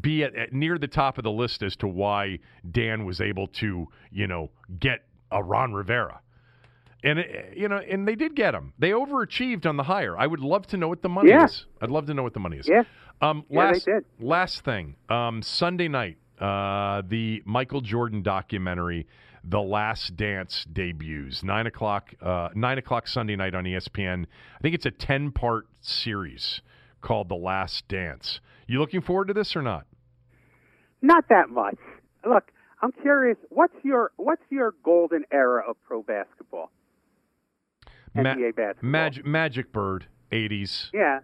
be 0.02 0.24
at, 0.24 0.36
at 0.36 0.54
near 0.54 0.78
the 0.78 0.88
top 0.88 1.18
of 1.18 1.24
the 1.24 1.32
list 1.32 1.62
as 1.62 1.76
to 1.78 1.88
why 1.88 2.40
Dan 2.70 3.06
was 3.06 3.22
able 3.22 3.48
to 3.48 3.88
you 4.12 4.28
know 4.28 4.50
get 4.80 5.04
a 5.32 5.42
Ron 5.42 5.72
Rivera. 5.72 6.20
And 7.04 7.20
it, 7.20 7.54
you 7.58 7.68
know, 7.68 7.78
and 7.78 8.08
they 8.08 8.16
did 8.16 8.36
get 8.36 8.54
him. 8.54 8.74
They 8.78 8.92
overachieved 8.92 9.66
on 9.66 9.78
the 9.78 9.84
hire. 9.84 10.18
I 10.18 10.28
would 10.28 10.40
love 10.40 10.68
to 10.68 10.78
know 10.78 10.88
what 10.88 11.02
the 11.02 11.10
money 11.10 11.30
yeah. 11.30 11.46
is. 11.46 11.66
I'd 11.82 11.90
love 11.90 12.06
to 12.08 12.14
know 12.14 12.24
what 12.24 12.34
the 12.34 12.40
money 12.40 12.58
is. 12.58 12.68
Yeah. 12.68 12.84
Um, 13.22 13.46
yeah, 13.50 13.60
last, 13.60 13.86
did. 13.86 14.06
Last 14.20 14.64
thing, 14.64 14.96
um, 15.10 15.42
Sunday 15.42 15.88
night, 15.88 16.18
uh, 16.40 17.04
the 17.08 17.42
Michael 17.46 17.82
Jordan 17.82 18.24
documentary, 18.24 19.08
"The 19.44 19.62
Last 19.62 20.16
Dance" 20.16 20.66
debuts. 20.72 21.44
Nine 21.44 21.68
o'clock. 21.68 22.14
Uh, 22.22 22.50
nine 22.56 22.78
o'clock 22.78 23.08
Sunday 23.08 23.36
night 23.36 23.54
on 23.54 23.64
ESPN. 23.64 24.26
I 24.26 24.62
think 24.62 24.74
it's 24.74 24.88
a 24.88 24.92
ten-part 24.92 25.68
series 25.82 26.62
called 27.02 27.30
The 27.30 27.36
Last 27.36 27.88
Dance. 27.88 28.40
You 28.68 28.80
looking 28.80 29.02
forward 29.02 29.28
to 29.28 29.34
this 29.34 29.56
or 29.56 29.62
not? 29.62 29.86
Not 31.02 31.26
that 31.30 31.50
much. 31.50 31.78
Look, 32.28 32.52
I'm 32.82 32.92
curious. 32.92 33.38
What's 33.50 33.76
your 33.84 34.12
what's 34.18 34.44
your 34.50 34.74
golden 34.84 35.26
era 35.32 35.64
of 35.68 35.76
pro 35.84 36.02
basketball? 36.02 36.72
Ma- 38.14 38.36
NBA 38.36 38.56
basketball. 38.56 38.90
Magic, 38.90 39.26
Magic 39.26 39.72
Bird, 39.72 40.08
80s. 40.32 40.90
Yeah, 40.94 41.20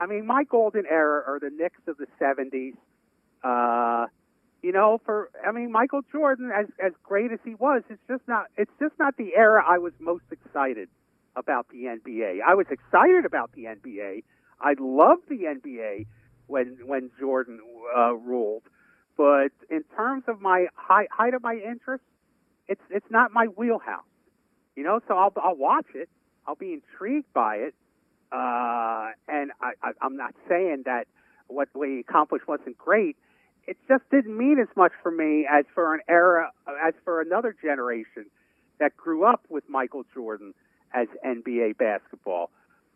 I 0.00 0.06
mean, 0.06 0.26
my 0.26 0.44
golden 0.44 0.84
era 0.86 1.22
are 1.26 1.38
the 1.40 1.50
Knicks 1.50 1.80
of 1.86 1.96
the 1.96 2.06
'70s. 2.20 2.74
Uh, 3.42 4.06
you 4.62 4.72
know, 4.72 5.00
for 5.04 5.30
I 5.46 5.52
mean, 5.52 5.70
Michael 5.72 6.02
Jordan, 6.12 6.50
as 6.54 6.66
as 6.84 6.92
great 7.02 7.32
as 7.32 7.38
he 7.44 7.54
was, 7.54 7.82
it's 7.88 8.02
just 8.08 8.22
not 8.26 8.46
it's 8.56 8.72
just 8.80 8.94
not 8.98 9.16
the 9.16 9.34
era 9.36 9.64
I 9.66 9.78
was 9.78 9.92
most 9.98 10.24
excited 10.30 10.88
about 11.36 11.68
the 11.68 11.84
NBA. 11.84 12.38
I 12.46 12.54
was 12.54 12.66
excited 12.70 13.24
about 13.24 13.52
the 13.52 13.64
NBA. 13.64 14.24
I 14.60 14.74
loved 14.78 15.28
the 15.28 15.44
NBA 15.44 16.06
when 16.46 16.78
when 16.84 17.10
Jordan 17.18 17.60
uh, 17.96 18.14
ruled, 18.14 18.62
but 19.16 19.52
in 19.70 19.84
terms 19.94 20.24
of 20.26 20.40
my 20.40 20.66
high, 20.74 21.06
height 21.10 21.34
of 21.34 21.42
my 21.42 21.54
interest, 21.54 22.04
it's 22.68 22.80
it's 22.90 23.10
not 23.10 23.32
my 23.32 23.46
wheelhouse. 23.46 24.04
You 24.74 24.84
know, 24.84 25.00
so 25.06 25.14
I'll 25.16 25.32
I'll 25.42 25.56
watch 25.56 25.86
it. 25.94 26.08
I'll 26.46 26.54
be 26.54 26.72
intrigued 26.72 27.32
by 27.32 27.56
it, 27.56 27.74
uh, 28.32 29.10
and 29.28 29.52
I, 29.60 29.72
I, 29.82 29.90
I'm 30.00 30.16
not 30.16 30.34
saying 30.48 30.82
that 30.86 31.06
what 31.48 31.68
we 31.74 32.00
accomplished 32.00 32.46
wasn't 32.48 32.78
great. 32.78 33.16
It 33.66 33.76
just 33.88 34.04
didn't 34.10 34.36
mean 34.36 34.58
as 34.60 34.68
much 34.76 34.92
for 35.02 35.10
me 35.10 35.46
as 35.50 35.64
for 35.74 35.94
an 35.94 36.00
era, 36.08 36.52
as 36.84 36.94
for 37.04 37.20
another 37.20 37.54
generation 37.60 38.26
that 38.78 38.96
grew 38.96 39.24
up 39.24 39.42
with 39.48 39.64
Michael 39.68 40.04
Jordan 40.14 40.54
as 40.92 41.08
NBA 41.24 41.76
basketball. 41.76 42.50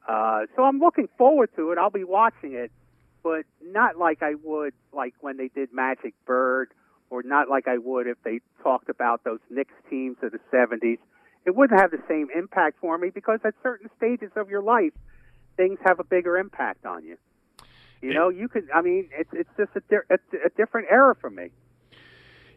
Uh, 0.08 0.46
so 0.56 0.62
I'm 0.62 0.78
looking 0.78 1.08
forward 1.18 1.50
to 1.56 1.72
it. 1.72 1.78
I'll 1.78 1.90
be 1.90 2.04
watching 2.04 2.54
it, 2.54 2.70
but 3.22 3.44
not 3.62 3.98
like 3.98 4.22
I 4.22 4.34
would 4.42 4.74
like 4.92 5.14
when 5.20 5.36
they 5.36 5.48
did 5.48 5.72
Magic 5.72 6.14
Bird, 6.24 6.70
or 7.10 7.22
not 7.22 7.48
like 7.48 7.66
I 7.68 7.78
would 7.78 8.06
if 8.06 8.16
they 8.22 8.40
talked 8.62 8.88
about 8.88 9.24
those 9.24 9.40
Knicks 9.50 9.74
teams 9.88 10.16
of 10.22 10.32
the 10.32 10.40
'70s. 10.52 10.98
It 11.46 11.54
wouldn't 11.56 11.80
have 11.80 11.90
the 11.90 12.02
same 12.08 12.28
impact 12.36 12.78
for 12.80 12.98
me 12.98 13.10
because 13.10 13.40
at 13.44 13.54
certain 13.62 13.88
stages 13.96 14.30
of 14.36 14.50
your 14.50 14.62
life, 14.62 14.92
things 15.56 15.78
have 15.84 16.00
a 16.00 16.04
bigger 16.04 16.36
impact 16.36 16.84
on 16.86 17.04
you. 17.04 17.16
You 18.02 18.14
know, 18.14 18.30
you 18.30 18.48
could. 18.48 18.64
I 18.74 18.80
mean, 18.80 19.10
it's 19.12 19.30
it's 19.32 19.50
just 19.58 19.70
a, 19.76 19.80
di- 19.90 20.08
a, 20.10 20.46
a 20.46 20.50
different 20.56 20.88
era 20.90 21.14
for 21.20 21.28
me. 21.28 21.50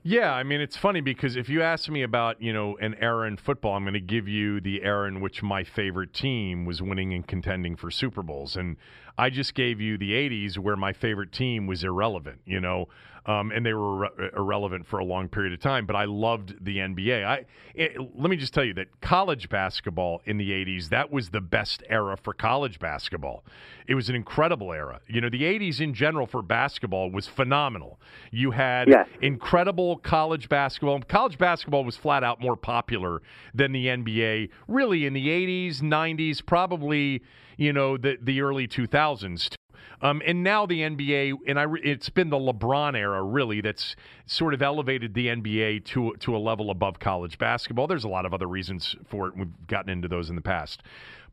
Yeah, 0.05 0.33
I 0.33 0.43
mean 0.43 0.59
it's 0.59 0.75
funny 0.75 0.99
because 0.99 1.37
if 1.37 1.47
you 1.47 1.61
ask 1.61 1.89
me 1.89 2.03
about 2.03 2.41
you 2.41 2.51
know 2.51 2.75
an 2.77 2.95
era 2.99 3.25
in 3.25 3.37
football, 3.37 3.75
I'm 3.75 3.83
going 3.83 3.93
to 3.93 4.01
give 4.01 4.27
you 4.27 4.59
the 4.59 4.83
era 4.83 5.07
in 5.07 5.21
which 5.21 5.41
my 5.41 5.63
favorite 5.63 6.13
team 6.13 6.65
was 6.65 6.81
winning 6.81 7.13
and 7.13 7.25
contending 7.25 7.77
for 7.77 7.89
Super 7.89 8.21
Bowls, 8.21 8.57
and 8.57 8.75
I 9.17 9.29
just 9.29 9.53
gave 9.53 9.79
you 9.79 9.97
the 9.97 10.11
'80s 10.11 10.57
where 10.57 10.75
my 10.75 10.91
favorite 10.91 11.31
team 11.31 11.67
was 11.67 11.85
irrelevant. 11.85 12.41
You 12.45 12.59
know, 12.59 12.89
um, 13.25 13.51
and 13.51 13.65
they 13.65 13.73
were 13.73 14.05
ir- 14.05 14.31
irrelevant 14.35 14.85
for 14.87 14.99
a 14.99 15.05
long 15.05 15.29
period 15.29 15.53
of 15.53 15.59
time. 15.59 15.85
But 15.85 15.95
I 15.95 16.05
loved 16.05 16.63
the 16.63 16.77
NBA. 16.77 17.25
I 17.25 17.45
it, 17.73 17.97
let 18.15 18.29
me 18.29 18.35
just 18.37 18.53
tell 18.53 18.63
you 18.63 18.73
that 18.75 18.87
college 19.01 19.49
basketball 19.49 20.21
in 20.25 20.37
the 20.37 20.51
'80s 20.51 20.89
that 20.89 21.11
was 21.11 21.29
the 21.29 21.41
best 21.41 21.83
era 21.89 22.17
for 22.17 22.33
college 22.33 22.79
basketball. 22.79 23.43
It 23.87 23.95
was 23.95 24.09
an 24.09 24.15
incredible 24.15 24.71
era. 24.73 24.99
You 25.07 25.21
know, 25.21 25.29
the 25.29 25.43
'80s 25.43 25.79
in 25.81 25.93
general 25.93 26.27
for 26.27 26.41
basketball 26.41 27.11
was 27.11 27.27
phenomenal. 27.27 27.99
You 28.31 28.51
had 28.51 28.87
Yes. 28.87 29.07
incredible 29.21 29.97
college 29.97 30.49
basketball. 30.49 30.99
College 31.01 31.37
basketball 31.37 31.83
was 31.83 31.95
flat 31.97 32.23
out 32.23 32.41
more 32.41 32.55
popular 32.55 33.21
than 33.53 33.71
the 33.71 33.87
NBA. 33.87 34.49
Really, 34.67 35.05
in 35.05 35.13
the 35.13 35.27
'80s, 35.29 35.81
'90s, 35.81 36.45
probably 36.45 37.21
you 37.57 37.71
know 37.71 37.97
the 37.97 38.17
the 38.21 38.41
early 38.41 38.67
2000s. 38.67 39.55
Um, 40.03 40.21
and 40.25 40.43
now 40.43 40.65
the 40.65 40.81
NBA, 40.81 41.37
and 41.47 41.57
I, 41.57 41.65
it's 41.81 42.09
been 42.09 42.29
the 42.29 42.37
LeBron 42.37 42.95
era 42.95 43.23
really 43.23 43.61
that's 43.61 43.95
sort 44.25 44.53
of 44.53 44.61
elevated 44.61 45.13
the 45.13 45.27
NBA 45.27 45.85
to 45.85 46.13
to 46.19 46.35
a 46.35 46.37
level 46.37 46.69
above 46.69 46.99
college 46.99 47.37
basketball. 47.37 47.87
There's 47.87 48.03
a 48.03 48.09
lot 48.09 48.25
of 48.25 48.33
other 48.33 48.47
reasons 48.47 48.97
for 49.07 49.29
it. 49.29 49.37
We've 49.37 49.67
gotten 49.67 49.89
into 49.89 50.09
those 50.09 50.29
in 50.29 50.35
the 50.35 50.41
past, 50.41 50.83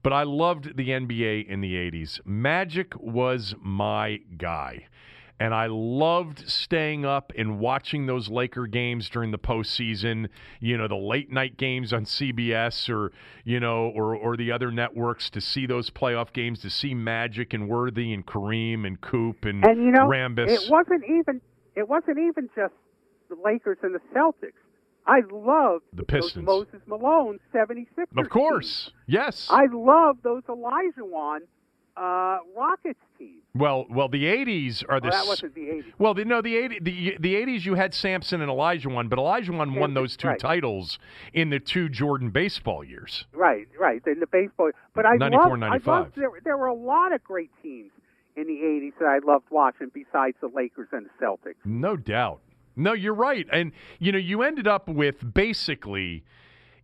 but 0.04 0.12
I 0.12 0.22
loved 0.22 0.76
the 0.76 0.90
NBA 0.90 1.48
in 1.48 1.60
the 1.60 1.74
'80s. 1.74 2.20
Magic 2.24 2.94
was 2.96 3.56
my 3.60 4.20
guy. 4.38 4.86
And 5.40 5.54
I 5.54 5.68
loved 5.68 6.50
staying 6.50 7.06
up 7.06 7.32
and 7.36 7.58
watching 7.58 8.04
those 8.04 8.28
Laker 8.28 8.66
games 8.66 9.08
during 9.08 9.30
the 9.30 9.38
postseason. 9.38 10.28
You 10.60 10.76
know, 10.76 10.86
the 10.86 10.96
late 10.96 11.32
night 11.32 11.56
games 11.56 11.94
on 11.94 12.04
CBS 12.04 12.90
or 12.90 13.10
you 13.44 13.58
know, 13.58 13.86
or 13.88 14.14
or 14.14 14.36
the 14.36 14.52
other 14.52 14.70
networks 14.70 15.30
to 15.30 15.40
see 15.40 15.64
those 15.64 15.88
playoff 15.88 16.34
games, 16.34 16.60
to 16.60 16.68
see 16.68 16.92
Magic 16.92 17.54
and 17.54 17.70
Worthy 17.70 18.12
and 18.12 18.26
Kareem 18.26 18.86
and 18.86 19.00
Coop 19.00 19.46
and, 19.46 19.64
And 19.64 19.82
you 19.82 19.90
know, 19.92 20.06
Rambis. 20.08 20.48
it 20.50 20.70
wasn't 20.70 21.04
even 21.04 21.40
it 21.74 21.88
wasn't 21.88 22.18
even 22.18 22.50
just 22.54 22.74
the 23.30 23.36
Lakers 23.42 23.78
and 23.82 23.94
the 23.94 24.00
Celtics. 24.14 24.52
I 25.06 25.20
loved 25.32 25.84
The 25.94 26.04
Pistons. 26.04 26.44
Moses 26.44 26.82
Malone 26.86 27.40
76ers. 27.54 27.86
of 28.18 28.28
course, 28.28 28.90
yes. 29.06 29.48
I 29.50 29.64
love 29.72 30.18
those 30.22 30.42
Olajuwon 30.42 31.38
uh, 31.96 32.38
Rockets 32.56 33.00
teams. 33.18 33.42
well, 33.54 33.86
well, 33.90 34.08
the 34.08 34.24
'80s 34.24 34.84
are 34.88 35.00
the. 35.00 35.08
Well, 35.08 35.22
that 35.22 35.26
wasn't 35.26 35.54
the 35.54 35.60
80s. 35.60 35.84
Well, 35.98 36.14
the, 36.14 36.24
no, 36.24 36.40
the 36.40 36.56
80, 36.56 36.78
the 36.80 37.16
the 37.20 37.36
eighties 37.36 37.66
you 37.66 37.74
had 37.74 37.94
Sampson 37.94 38.40
and 38.40 38.50
Olajuwon, 38.50 39.08
but 39.08 39.18
Olajuwon 39.18 39.78
won 39.78 39.94
those 39.94 40.16
two 40.16 40.28
right. 40.28 40.38
titles 40.38 40.98
in 41.32 41.50
the 41.50 41.60
two 41.60 41.88
Jordan 41.88 42.30
baseball 42.30 42.84
years. 42.84 43.26
Right, 43.32 43.66
right. 43.78 44.02
In 44.06 44.20
the 44.20 44.26
baseball, 44.26 44.70
but 44.94 45.06
I 45.06 45.16
94, 45.16 45.58
loved, 45.58 45.62
I 45.62 45.90
loved 45.90 46.16
there, 46.16 46.30
there 46.44 46.56
were 46.56 46.66
a 46.66 46.74
lot 46.74 47.12
of 47.12 47.22
great 47.24 47.50
teams 47.62 47.90
in 48.36 48.46
the 48.46 48.52
'80s 48.52 48.92
that 48.98 49.06
I 49.06 49.18
loved 49.26 49.46
watching, 49.50 49.90
besides 49.92 50.36
the 50.40 50.50
Lakers 50.54 50.88
and 50.92 51.06
the 51.06 51.24
Celtics. 51.24 51.56
No 51.64 51.96
doubt. 51.96 52.40
No, 52.76 52.92
you're 52.92 53.14
right. 53.14 53.46
And, 53.52 53.72
you 53.98 54.12
know, 54.12 54.18
you 54.18 54.42
ended 54.42 54.66
up 54.66 54.88
with 54.88 55.34
basically, 55.34 56.24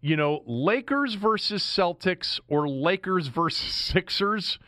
you 0.00 0.16
know, 0.16 0.42
Lakers 0.46 1.14
versus 1.14 1.62
Celtics 1.62 2.40
or 2.48 2.68
Lakers 2.68 3.28
versus 3.28 3.72
Sixers. 3.74 4.58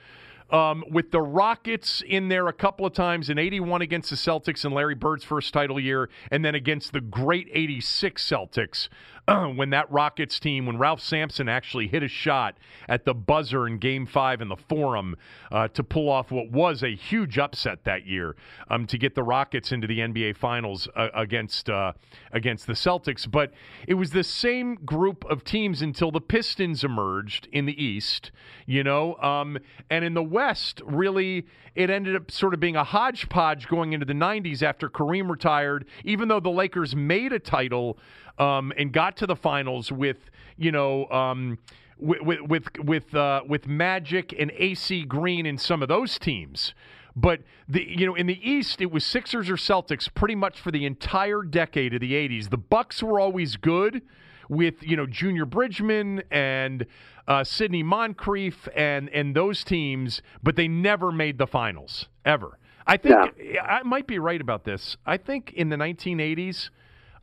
Um, 0.51 0.85
with 0.91 1.11
the 1.11 1.21
Rockets 1.21 2.03
in 2.07 2.29
there 2.29 2.49
a 2.49 2.53
couple 2.53 2.87
of 2.87 2.93
times 2.93 3.29
in 3.29 3.39
81 3.39 3.83
against 3.83 4.11
the 4.11 4.17
Celtics 4.17 4.65
in 4.65 4.73
Larry 4.73 4.95
Bird's 4.95 5.25
first 5.25 5.53
title 5.53 5.79
year, 5.79 6.09
and 6.31 6.45
then 6.45 6.55
against 6.55 6.93
the 6.93 7.01
great 7.01 7.49
86 7.53 8.27
Celtics 8.27 8.89
when 9.55 9.71
that 9.71 9.91
Rockets 9.91 10.41
team, 10.41 10.65
when 10.65 10.79
Ralph 10.79 11.01
Sampson 11.01 11.49
actually 11.49 11.87
hit 11.87 12.03
a 12.03 12.09
shot 12.09 12.57
at 12.89 13.05
the 13.05 13.13
buzzer 13.13 13.67
in 13.67 13.79
game 13.79 14.07
five 14.07 14.41
in 14.41 14.49
the 14.49 14.57
forum 14.57 15.17
uh, 15.53 15.69
to 15.69 15.83
pull 15.83 16.09
off 16.09 16.31
what 16.31 16.51
was 16.51 16.83
a 16.83 16.95
huge 16.95 17.39
upset 17.39 17.85
that 17.85 18.07
year 18.07 18.37
um, 18.71 18.87
to 18.87 18.97
get 18.97 19.15
the 19.15 19.23
Rockets 19.23 19.73
into 19.73 19.87
the 19.87 19.99
NBA 19.99 20.37
Finals 20.37 20.89
uh, 20.97 21.09
against, 21.15 21.69
uh, 21.69 21.93
against 22.33 22.67
the 22.67 22.73
Celtics. 22.73 23.31
But 23.31 23.53
it 23.87 23.95
was 23.95 24.11
the 24.11 24.25
same 24.25 24.77
group 24.77 25.25
of 25.27 25.45
teams 25.45 25.83
until 25.83 26.11
the 26.11 26.21
Pistons 26.21 26.83
emerged 26.83 27.49
in 27.53 27.67
the 27.67 27.83
East, 27.83 28.31
you 28.67 28.83
know, 28.83 29.17
um, 29.17 29.59
and 29.91 30.05
in 30.05 30.15
the 30.15 30.23
West, 30.23 30.81
really, 30.87 31.47
it 31.75 31.91
ended 31.91 32.17
up 32.17 32.31
sort 32.31 32.55
of 32.55 32.61
being 32.61 32.77
a 32.77 32.85
hodgepodge 32.85 33.69
going 33.69 33.93
into 33.93 34.07
the 34.07 34.15
90s 34.15 34.63
after 34.63 34.89
Kareem 34.89 35.31
retired, 35.31 35.85
even 36.05 36.29
though 36.29 36.41
the 36.41 36.51
Lakers 36.51 36.97
made 36.97 37.33
a 37.33 37.39
title 37.39 37.99
um, 38.39 38.73
and 38.77 38.93
got 38.93 39.17
to 39.19 39.27
the 39.27 39.37
finals 39.37 39.93
with, 39.93 40.19
you 40.57 40.73
know, 40.73 41.07
um, 41.09 41.59
with 41.99 42.41
with 42.43 42.65
with 42.79 43.15
uh, 43.15 43.43
with 43.47 43.67
Magic 43.67 44.35
and 44.39 44.53
AC 44.57 45.05
Green 45.05 45.47
and 45.47 45.61
some 45.61 45.83
of 45.83 45.89
those 45.89 46.19
teams. 46.19 46.75
But 47.17 47.41
the 47.69 47.85
you 47.89 48.07
know 48.07 48.15
in 48.15 48.27
the 48.27 48.49
East 48.49 48.81
it 48.81 48.91
was 48.91 49.05
Sixers 49.05 49.51
or 49.51 49.57
Celtics 49.57 50.13
pretty 50.13 50.37
much 50.37 50.61
for 50.61 50.71
the 50.71 50.87
entire 50.87 51.43
decade 51.43 51.95
of 51.95 52.01
the 52.01 52.13
80s. 52.13 52.51
The 52.51 52.59
Bucks 52.59 53.03
were 53.03 53.19
always 53.19 53.57
good 53.57 54.03
with 54.49 54.83
you 54.83 54.97
know 54.97 55.07
Junior 55.07 55.45
Bridgeman 55.45 56.23
and 56.31 56.87
uh, 57.27 57.43
Sidney 57.45 57.83
Moncrief 57.83 58.69
and 58.75 59.09
and 59.11 59.35
those 59.35 59.65
teams, 59.65 60.23
but 60.43 60.55
they 60.55 60.69
never 60.69 61.11
made 61.11 61.39
the 61.39 61.47
finals 61.47 62.09
ever. 62.25 62.59
I 62.87 62.97
think 62.97 63.35
yeah. 63.39 63.63
I 63.63 63.83
might 63.83 64.07
be 64.07 64.19
right 64.19 64.41
about 64.41 64.65
this. 64.65 64.97
I 65.05 65.17
think 65.17 65.53
in 65.53 65.69
the 65.69 65.77
1980s 65.77 66.71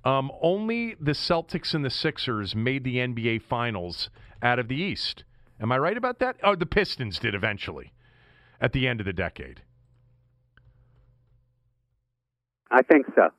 um, 0.06 0.32
only 0.42 0.96
the 1.00 1.12
Celtics 1.12 1.74
and 1.74 1.84
the 1.84 1.90
Sixers 1.90 2.56
made 2.56 2.84
the 2.84 2.98
NBA 2.98 3.42
Finals 3.42 4.10
out 4.42 4.60
of 4.60 4.68
the 4.68 4.76
East. 4.76 5.24
Am 5.60 5.72
I 5.72 5.78
right 5.80 5.98
about 5.98 6.20
that? 6.20 6.38
Oh, 6.44 6.56
the 6.56 6.66
Pistons 6.66 7.18
did 7.18 7.34
eventually 7.34 7.92
at 8.62 8.72
the 8.72 8.88
end 8.88 9.00
of 9.00 9.06
the 9.06 9.14
decade. 9.14 9.62
I 12.72 12.82
think 12.84 13.08
so. 13.16 13.30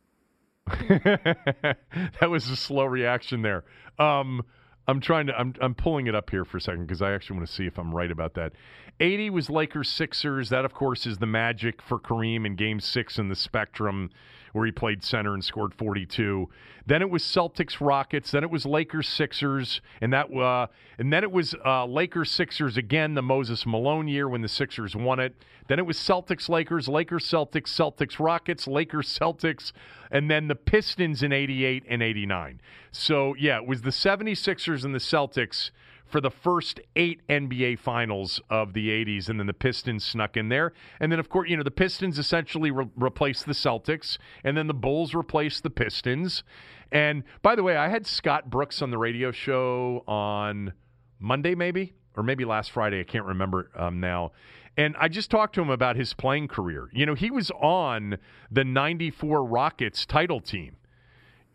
that 2.21 2.31
was 2.31 2.49
a 2.49 2.57
slow 2.57 2.85
reaction 2.85 3.43
there. 3.43 3.65
Um, 3.99 4.43
I'm 4.89 5.01
trying 5.01 5.27
to. 5.27 5.39
I'm 5.39 5.55
I'm 5.61 5.75
pulling 5.75 6.07
it 6.07 6.15
up 6.15 6.31
here 6.31 6.45
for 6.45 6.59
a 6.59 6.61
second 6.61 6.87
because 6.87 7.03
I 7.03 7.13
actually 7.13 7.39
want 7.39 7.49
to 7.49 7.55
see 7.55 7.67
if 7.67 7.79
I'm 7.79 7.95
right 7.95 8.11
about 8.11 8.35
that. 8.35 8.53
80 9.01 9.31
was 9.31 9.51
Lakers 9.51 9.89
Sixers. 9.89 10.49
That 10.49 10.65
of 10.65 10.73
course 10.75 11.07
is 11.07 11.19
the 11.19 11.27
Magic 11.27 11.83
for 11.83 11.99
Kareem 11.99 12.47
in 12.47 12.57
Game 12.57 12.81
Six 12.81 13.19
in 13.19 13.29
the 13.29 13.37
Spectrum 13.37 14.11
where 14.57 14.65
he 14.65 14.73
played 14.73 15.05
center 15.05 15.35
and 15.35 15.45
scored 15.45 15.75
42. 15.75 16.49
Then 16.87 17.03
it 17.03 17.11
was 17.11 17.23
Celtics 17.23 17.77
Rockets. 17.79 18.31
Then 18.31 18.43
it 18.43 18.51
was 18.51 18.65
Lakers 18.65 19.07
Sixers, 19.07 19.83
and 20.01 20.13
that 20.15 20.35
uh, 20.35 20.69
and 20.99 21.13
then 21.13 21.23
it 21.25 21.31
was 21.31 21.55
uh, 21.65 21.85
Lakers 21.85 22.31
Sixers 22.31 22.77
again, 22.77 23.15
the 23.15 23.23
Moses 23.23 23.67
Malone 23.67 24.09
year 24.09 24.29
when 24.29 24.41
the 24.41 24.49
Sixers 24.49 24.97
won 24.97 25.21
it. 25.21 25.35
Then 25.69 25.79
it 25.79 25.87
was 25.87 25.99
Celtics 25.99 26.49
Lakers, 26.49 26.89
Lakers 26.89 27.25
Celtics, 27.25 27.69
Celtics 27.69 28.19
Rockets, 28.19 28.67
Lakers 28.67 29.09
Celtics, 29.09 29.73
and 30.11 30.31
then 30.31 30.49
the 30.49 30.55
Pistons 30.55 31.23
in 31.23 31.33
88 31.33 31.85
and 31.89 32.03
89. 32.03 32.61
So 32.93 33.35
yeah, 33.35 33.59
it 33.59 33.67
was 33.67 33.83
the 33.83 33.91
76ers 33.91 34.85
and 34.85 34.95
the 34.95 34.99
Celtics 34.99 35.71
for 36.07 36.21
the 36.21 36.31
first 36.31 36.81
eight 36.95 37.21
NBA 37.29 37.79
finals 37.79 38.41
of 38.49 38.73
the 38.73 38.89
80s, 38.89 39.29
and 39.29 39.39
then 39.39 39.47
the 39.47 39.53
Pistons 39.53 40.05
snuck 40.05 40.37
in 40.37 40.49
there. 40.49 40.73
And 41.01 41.11
then, 41.11 41.19
of 41.19 41.29
course, 41.29 41.51
you 41.51 41.57
know, 41.57 41.63
the 41.63 41.71
Pistons 41.71 42.19
essentially 42.19 42.71
re- 42.71 42.89
replaced 42.97 43.47
the 43.47 43.53
Celtics, 43.53 44.19
and 44.45 44.57
then 44.57 44.67
the 44.67 44.75
Bulls 44.75 45.15
replaced 45.15 45.63
the 45.63 45.71
Pistons. 45.71 46.45
And 46.93 47.25
by 47.43 47.57
the 47.57 47.63
way, 47.63 47.77
I 47.77 47.89
had 47.89 48.07
Scott 48.07 48.49
Brooks 48.49 48.81
on 48.81 48.91
the 48.91 48.99
radio 48.99 49.33
show 49.33 50.05
on 50.07 50.73
Monday, 51.19 51.55
maybe, 51.55 51.95
or 52.17 52.23
maybe 52.23 52.45
last 52.45 52.71
Friday. 52.71 53.01
I 53.01 53.05
can't 53.05 53.27
remember 53.27 53.71
um, 53.75 54.01
now. 54.01 54.33
And 54.77 54.95
I 54.99 55.09
just 55.09 55.31
talked 55.31 55.55
to 55.55 55.63
him 55.63 55.71
about 55.71 55.97
his 55.97 56.13
playing 56.13 56.49
career. 56.49 56.89
You 56.93 57.07
know, 57.07 57.15
he 57.15 57.31
was 57.31 57.51
on 57.51 58.19
the 58.51 58.63
94 58.63 59.45
Rockets 59.45 60.07
title 60.07 60.41
team 60.41 60.77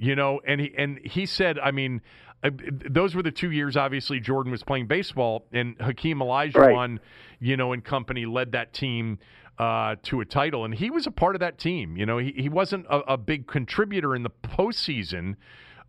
you 0.01 0.15
know 0.15 0.41
and 0.47 0.59
he 0.59 0.73
and 0.77 0.99
he 1.03 1.25
said 1.27 1.59
i 1.59 1.69
mean 1.69 2.01
those 2.43 3.15
were 3.15 3.23
the 3.23 3.31
two 3.31 3.51
years. 3.51 3.77
Obviously, 3.77 4.19
Jordan 4.19 4.51
was 4.51 4.63
playing 4.63 4.87
baseball, 4.87 5.45
and 5.51 5.75
Hakeem 5.79 6.19
Olajuwon, 6.19 6.75
right. 6.75 6.99
you 7.39 7.55
know, 7.55 7.73
and 7.73 7.83
company 7.83 8.25
led 8.25 8.51
that 8.53 8.73
team 8.73 9.19
uh, 9.59 9.95
to 10.03 10.21
a 10.21 10.25
title, 10.25 10.65
and 10.65 10.73
he 10.73 10.89
was 10.89 11.05
a 11.05 11.11
part 11.11 11.35
of 11.35 11.39
that 11.39 11.59
team. 11.59 11.95
You 11.97 12.05
know, 12.05 12.17
he 12.17 12.31
he 12.31 12.49
wasn't 12.49 12.85
a, 12.87 13.13
a 13.13 13.17
big 13.17 13.47
contributor 13.47 14.15
in 14.15 14.23
the 14.23 14.29
postseason, 14.29 15.35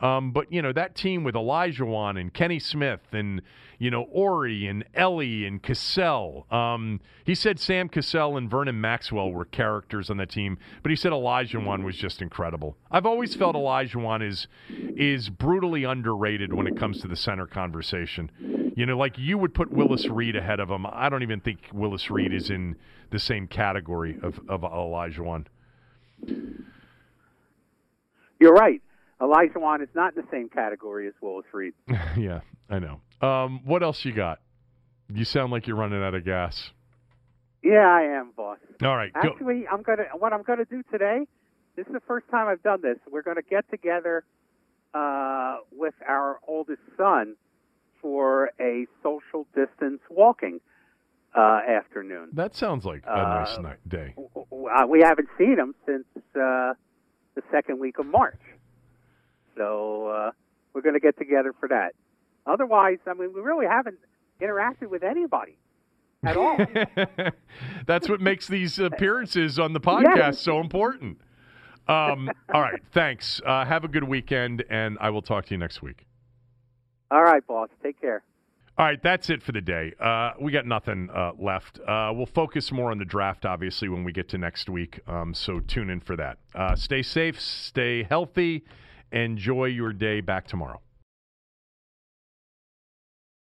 um, 0.03 0.33
but 0.33 0.53
you 0.53 0.61
know 0.61 0.73
that 0.73 0.97
team 0.97 1.23
with 1.23 1.37
Olajuwon 1.37 2.21
and 2.21 2.35
Kenny 2.35 2.59
Smith 2.59 3.01
and 3.13 3.41
you 3.79 3.89
know 3.89 4.09
Horry 4.13 4.67
and 4.67 4.85
Elie 4.95 5.47
and 5.47 5.63
Cassell. 5.63 6.45
Um, 6.51 7.01
he 7.25 7.37
said 7.37 7.61
Sam 7.61 7.89
Cassell 7.89 8.37
and 8.37 8.51
Vernon 8.51 8.81
Maxwell 8.81 9.31
were 9.33 9.45
characters 9.45 10.11
on 10.11 10.17
the 10.17 10.27
team, 10.27 10.59
but 10.83 10.91
he 10.91 10.97
said 10.97 11.13
Olajuwon 11.13 11.85
was 11.85 11.97
just 11.97 12.21
incredible. 12.21 12.77
I've 12.91 13.07
always 13.07 13.37
felt 13.37 13.55
Olajuwon 13.55 14.29
is 14.29 14.49
is 14.69 15.31
brutally 15.31 15.85
underrated 15.85 16.53
when 16.53 16.67
it 16.67 16.77
comes 16.77 17.01
to 17.03 17.09
the 17.09 17.17
center 17.17 17.47
conversation. 17.47 18.31
You 18.77 18.87
know, 18.87 18.99
like 18.99 19.19
you 19.19 19.39
would 19.39 19.55
put 19.55 19.71
Willis 19.71 20.09
Reed 20.09 20.35
ahead 20.35 20.59
of 20.59 20.69
him. 20.69 20.85
I 20.85 21.09
don't 21.09 21.23
even 21.23 21.41
think 21.41 21.59
Willis 21.73 22.11
Reed 22.11 22.35
is 22.35 22.51
in 22.51 22.77
the 23.11 23.21
same 23.21 23.47
category 23.47 24.19
of 24.21 24.41
of 24.49 24.63
Olajuwon. 24.63 25.47
You're 28.41 28.55
right. 28.55 28.83
Olajuwon 29.23 29.83
is 29.83 29.89
not 29.95 30.17
in 30.17 30.23
the 30.23 30.29
same 30.33 30.49
category 30.49 31.07
as 31.07 31.15
Willis 31.23 31.47
Reed. 31.53 31.75
yeah, 32.19 32.41
I 32.69 32.81
know. 32.81 33.01
Um, 33.27 33.61
what 33.65 33.83
else 33.83 34.05
you 34.05 34.13
got? 34.13 34.41
You 35.13 35.25
sound 35.25 35.53
like 35.53 35.69
you're 35.69 35.77
running 35.77 36.03
out 36.03 36.15
of 36.15 36.25
gas. 36.25 36.71
Yeah, 37.63 37.87
I 37.87 38.19
am, 38.19 38.33
boss. 38.37 38.59
All 38.83 38.97
right. 38.97 39.13
Actually, 39.15 39.61
go. 39.61 39.67
I'm 39.71 39.83
gonna. 39.83 40.05
What 40.19 40.33
I'm 40.33 40.43
gonna 40.43 40.65
do 40.65 40.83
today. 40.91 41.21
This 41.77 41.87
is 41.87 41.93
the 41.93 42.01
first 42.01 42.29
time 42.31 42.49
I've 42.49 42.63
done 42.63 42.81
this. 42.83 42.99
We're 43.11 43.23
gonna 43.23 43.43
get 43.49 43.71
together 43.71 44.25
uh, 44.93 45.59
with 45.71 45.95
our 46.07 46.41
oldest 46.49 46.83
son 46.97 47.37
for 48.01 48.51
a 48.61 48.87
social 49.03 49.47
distance 49.55 50.01
walking 50.11 50.61
uh, 51.37 51.61
afternoon. 51.69 52.31
That 52.33 52.57
sounds 52.57 52.85
like 52.85 53.05
a 53.07 53.13
uh, 53.13 53.45
nice 53.45 53.59
night, 53.59 53.89
day. 53.89 54.15
We 54.51 55.01
haven't 55.01 55.29
seen 55.39 55.57
him 55.59 55.75
since 55.87 56.05
uh, 56.35 56.75
the 57.35 57.43
second 57.53 57.79
week 57.79 57.99
of 57.99 58.07
March. 58.07 58.41
So 59.57 60.09
uh, 60.09 60.31
we're 60.73 60.83
going 60.83 60.95
to 60.95 61.01
get 61.01 61.19
together 61.19 61.53
for 61.59 61.69
that. 61.69 61.95
Otherwise, 62.47 62.99
I 63.07 63.15
mean, 63.15 63.33
we 63.35 63.41
really 63.41 63.67
haven't 63.67 63.99
interacted 64.41 64.89
with 64.89 65.03
anybody 65.03 65.57
at 66.25 66.37
all. 66.37 66.59
That's 67.87 68.09
what 68.09 68.21
makes 68.21 68.49
these 68.49 68.79
appearances 68.79 69.59
on 69.59 69.73
the 69.73 69.81
podcast 69.81 70.17
yes. 70.17 70.41
so 70.41 70.61
important. 70.61 71.19
Um, 71.89 72.31
all 72.53 72.61
right, 72.61 72.81
thanks. 72.93 73.41
Uh, 73.45 73.65
have 73.65 73.85
a 73.85 73.89
good 73.89 74.05
weekend, 74.05 74.65
and 74.71 74.97
I 75.01 75.11
will 75.11 75.23
talk 75.23 75.47
to 75.47 75.55
you 75.55 75.59
next 75.59 75.83
week. 75.83 76.07
All 77.11 77.23
right, 77.23 77.47
boss. 77.47 77.69
Take 77.83 78.01
care. 78.01 78.23
All 78.79 78.87
right, 78.87 79.03
that's 79.03 79.29
it 79.29 79.43
for 79.43 79.53
the 79.53 79.61
day. 79.61 79.93
Uh, 80.01 80.31
we 80.41 80.51
got 80.51 80.65
nothing 80.65 81.11
uh, 81.15 81.33
left. 81.39 81.79
Uh, 81.87 82.11
we'll 82.15 82.25
focus 82.25 82.73
more 82.73 82.91
on 82.91 82.99
the 82.99 83.05
draft, 83.05 83.45
obviously, 83.45 83.89
when 83.89 84.03
we 84.03 84.13
get 84.13 84.31
to 84.31 84.39
next 84.39 84.71
week. 84.71 85.01
Um, 85.07 85.35
so 85.35 85.61
tune 85.61 85.91
in 85.91 86.01
for 86.01 86.17
that. 86.17 86.39
Uh, 86.55 86.75
stay 86.75 87.03
safe, 87.03 87.39
stay 87.39 88.03
healthy. 88.03 88.65
Enjoy 89.13 89.67
your 89.67 89.93
day. 89.93 90.21
Back 90.21 90.47
tomorrow. 90.47 90.81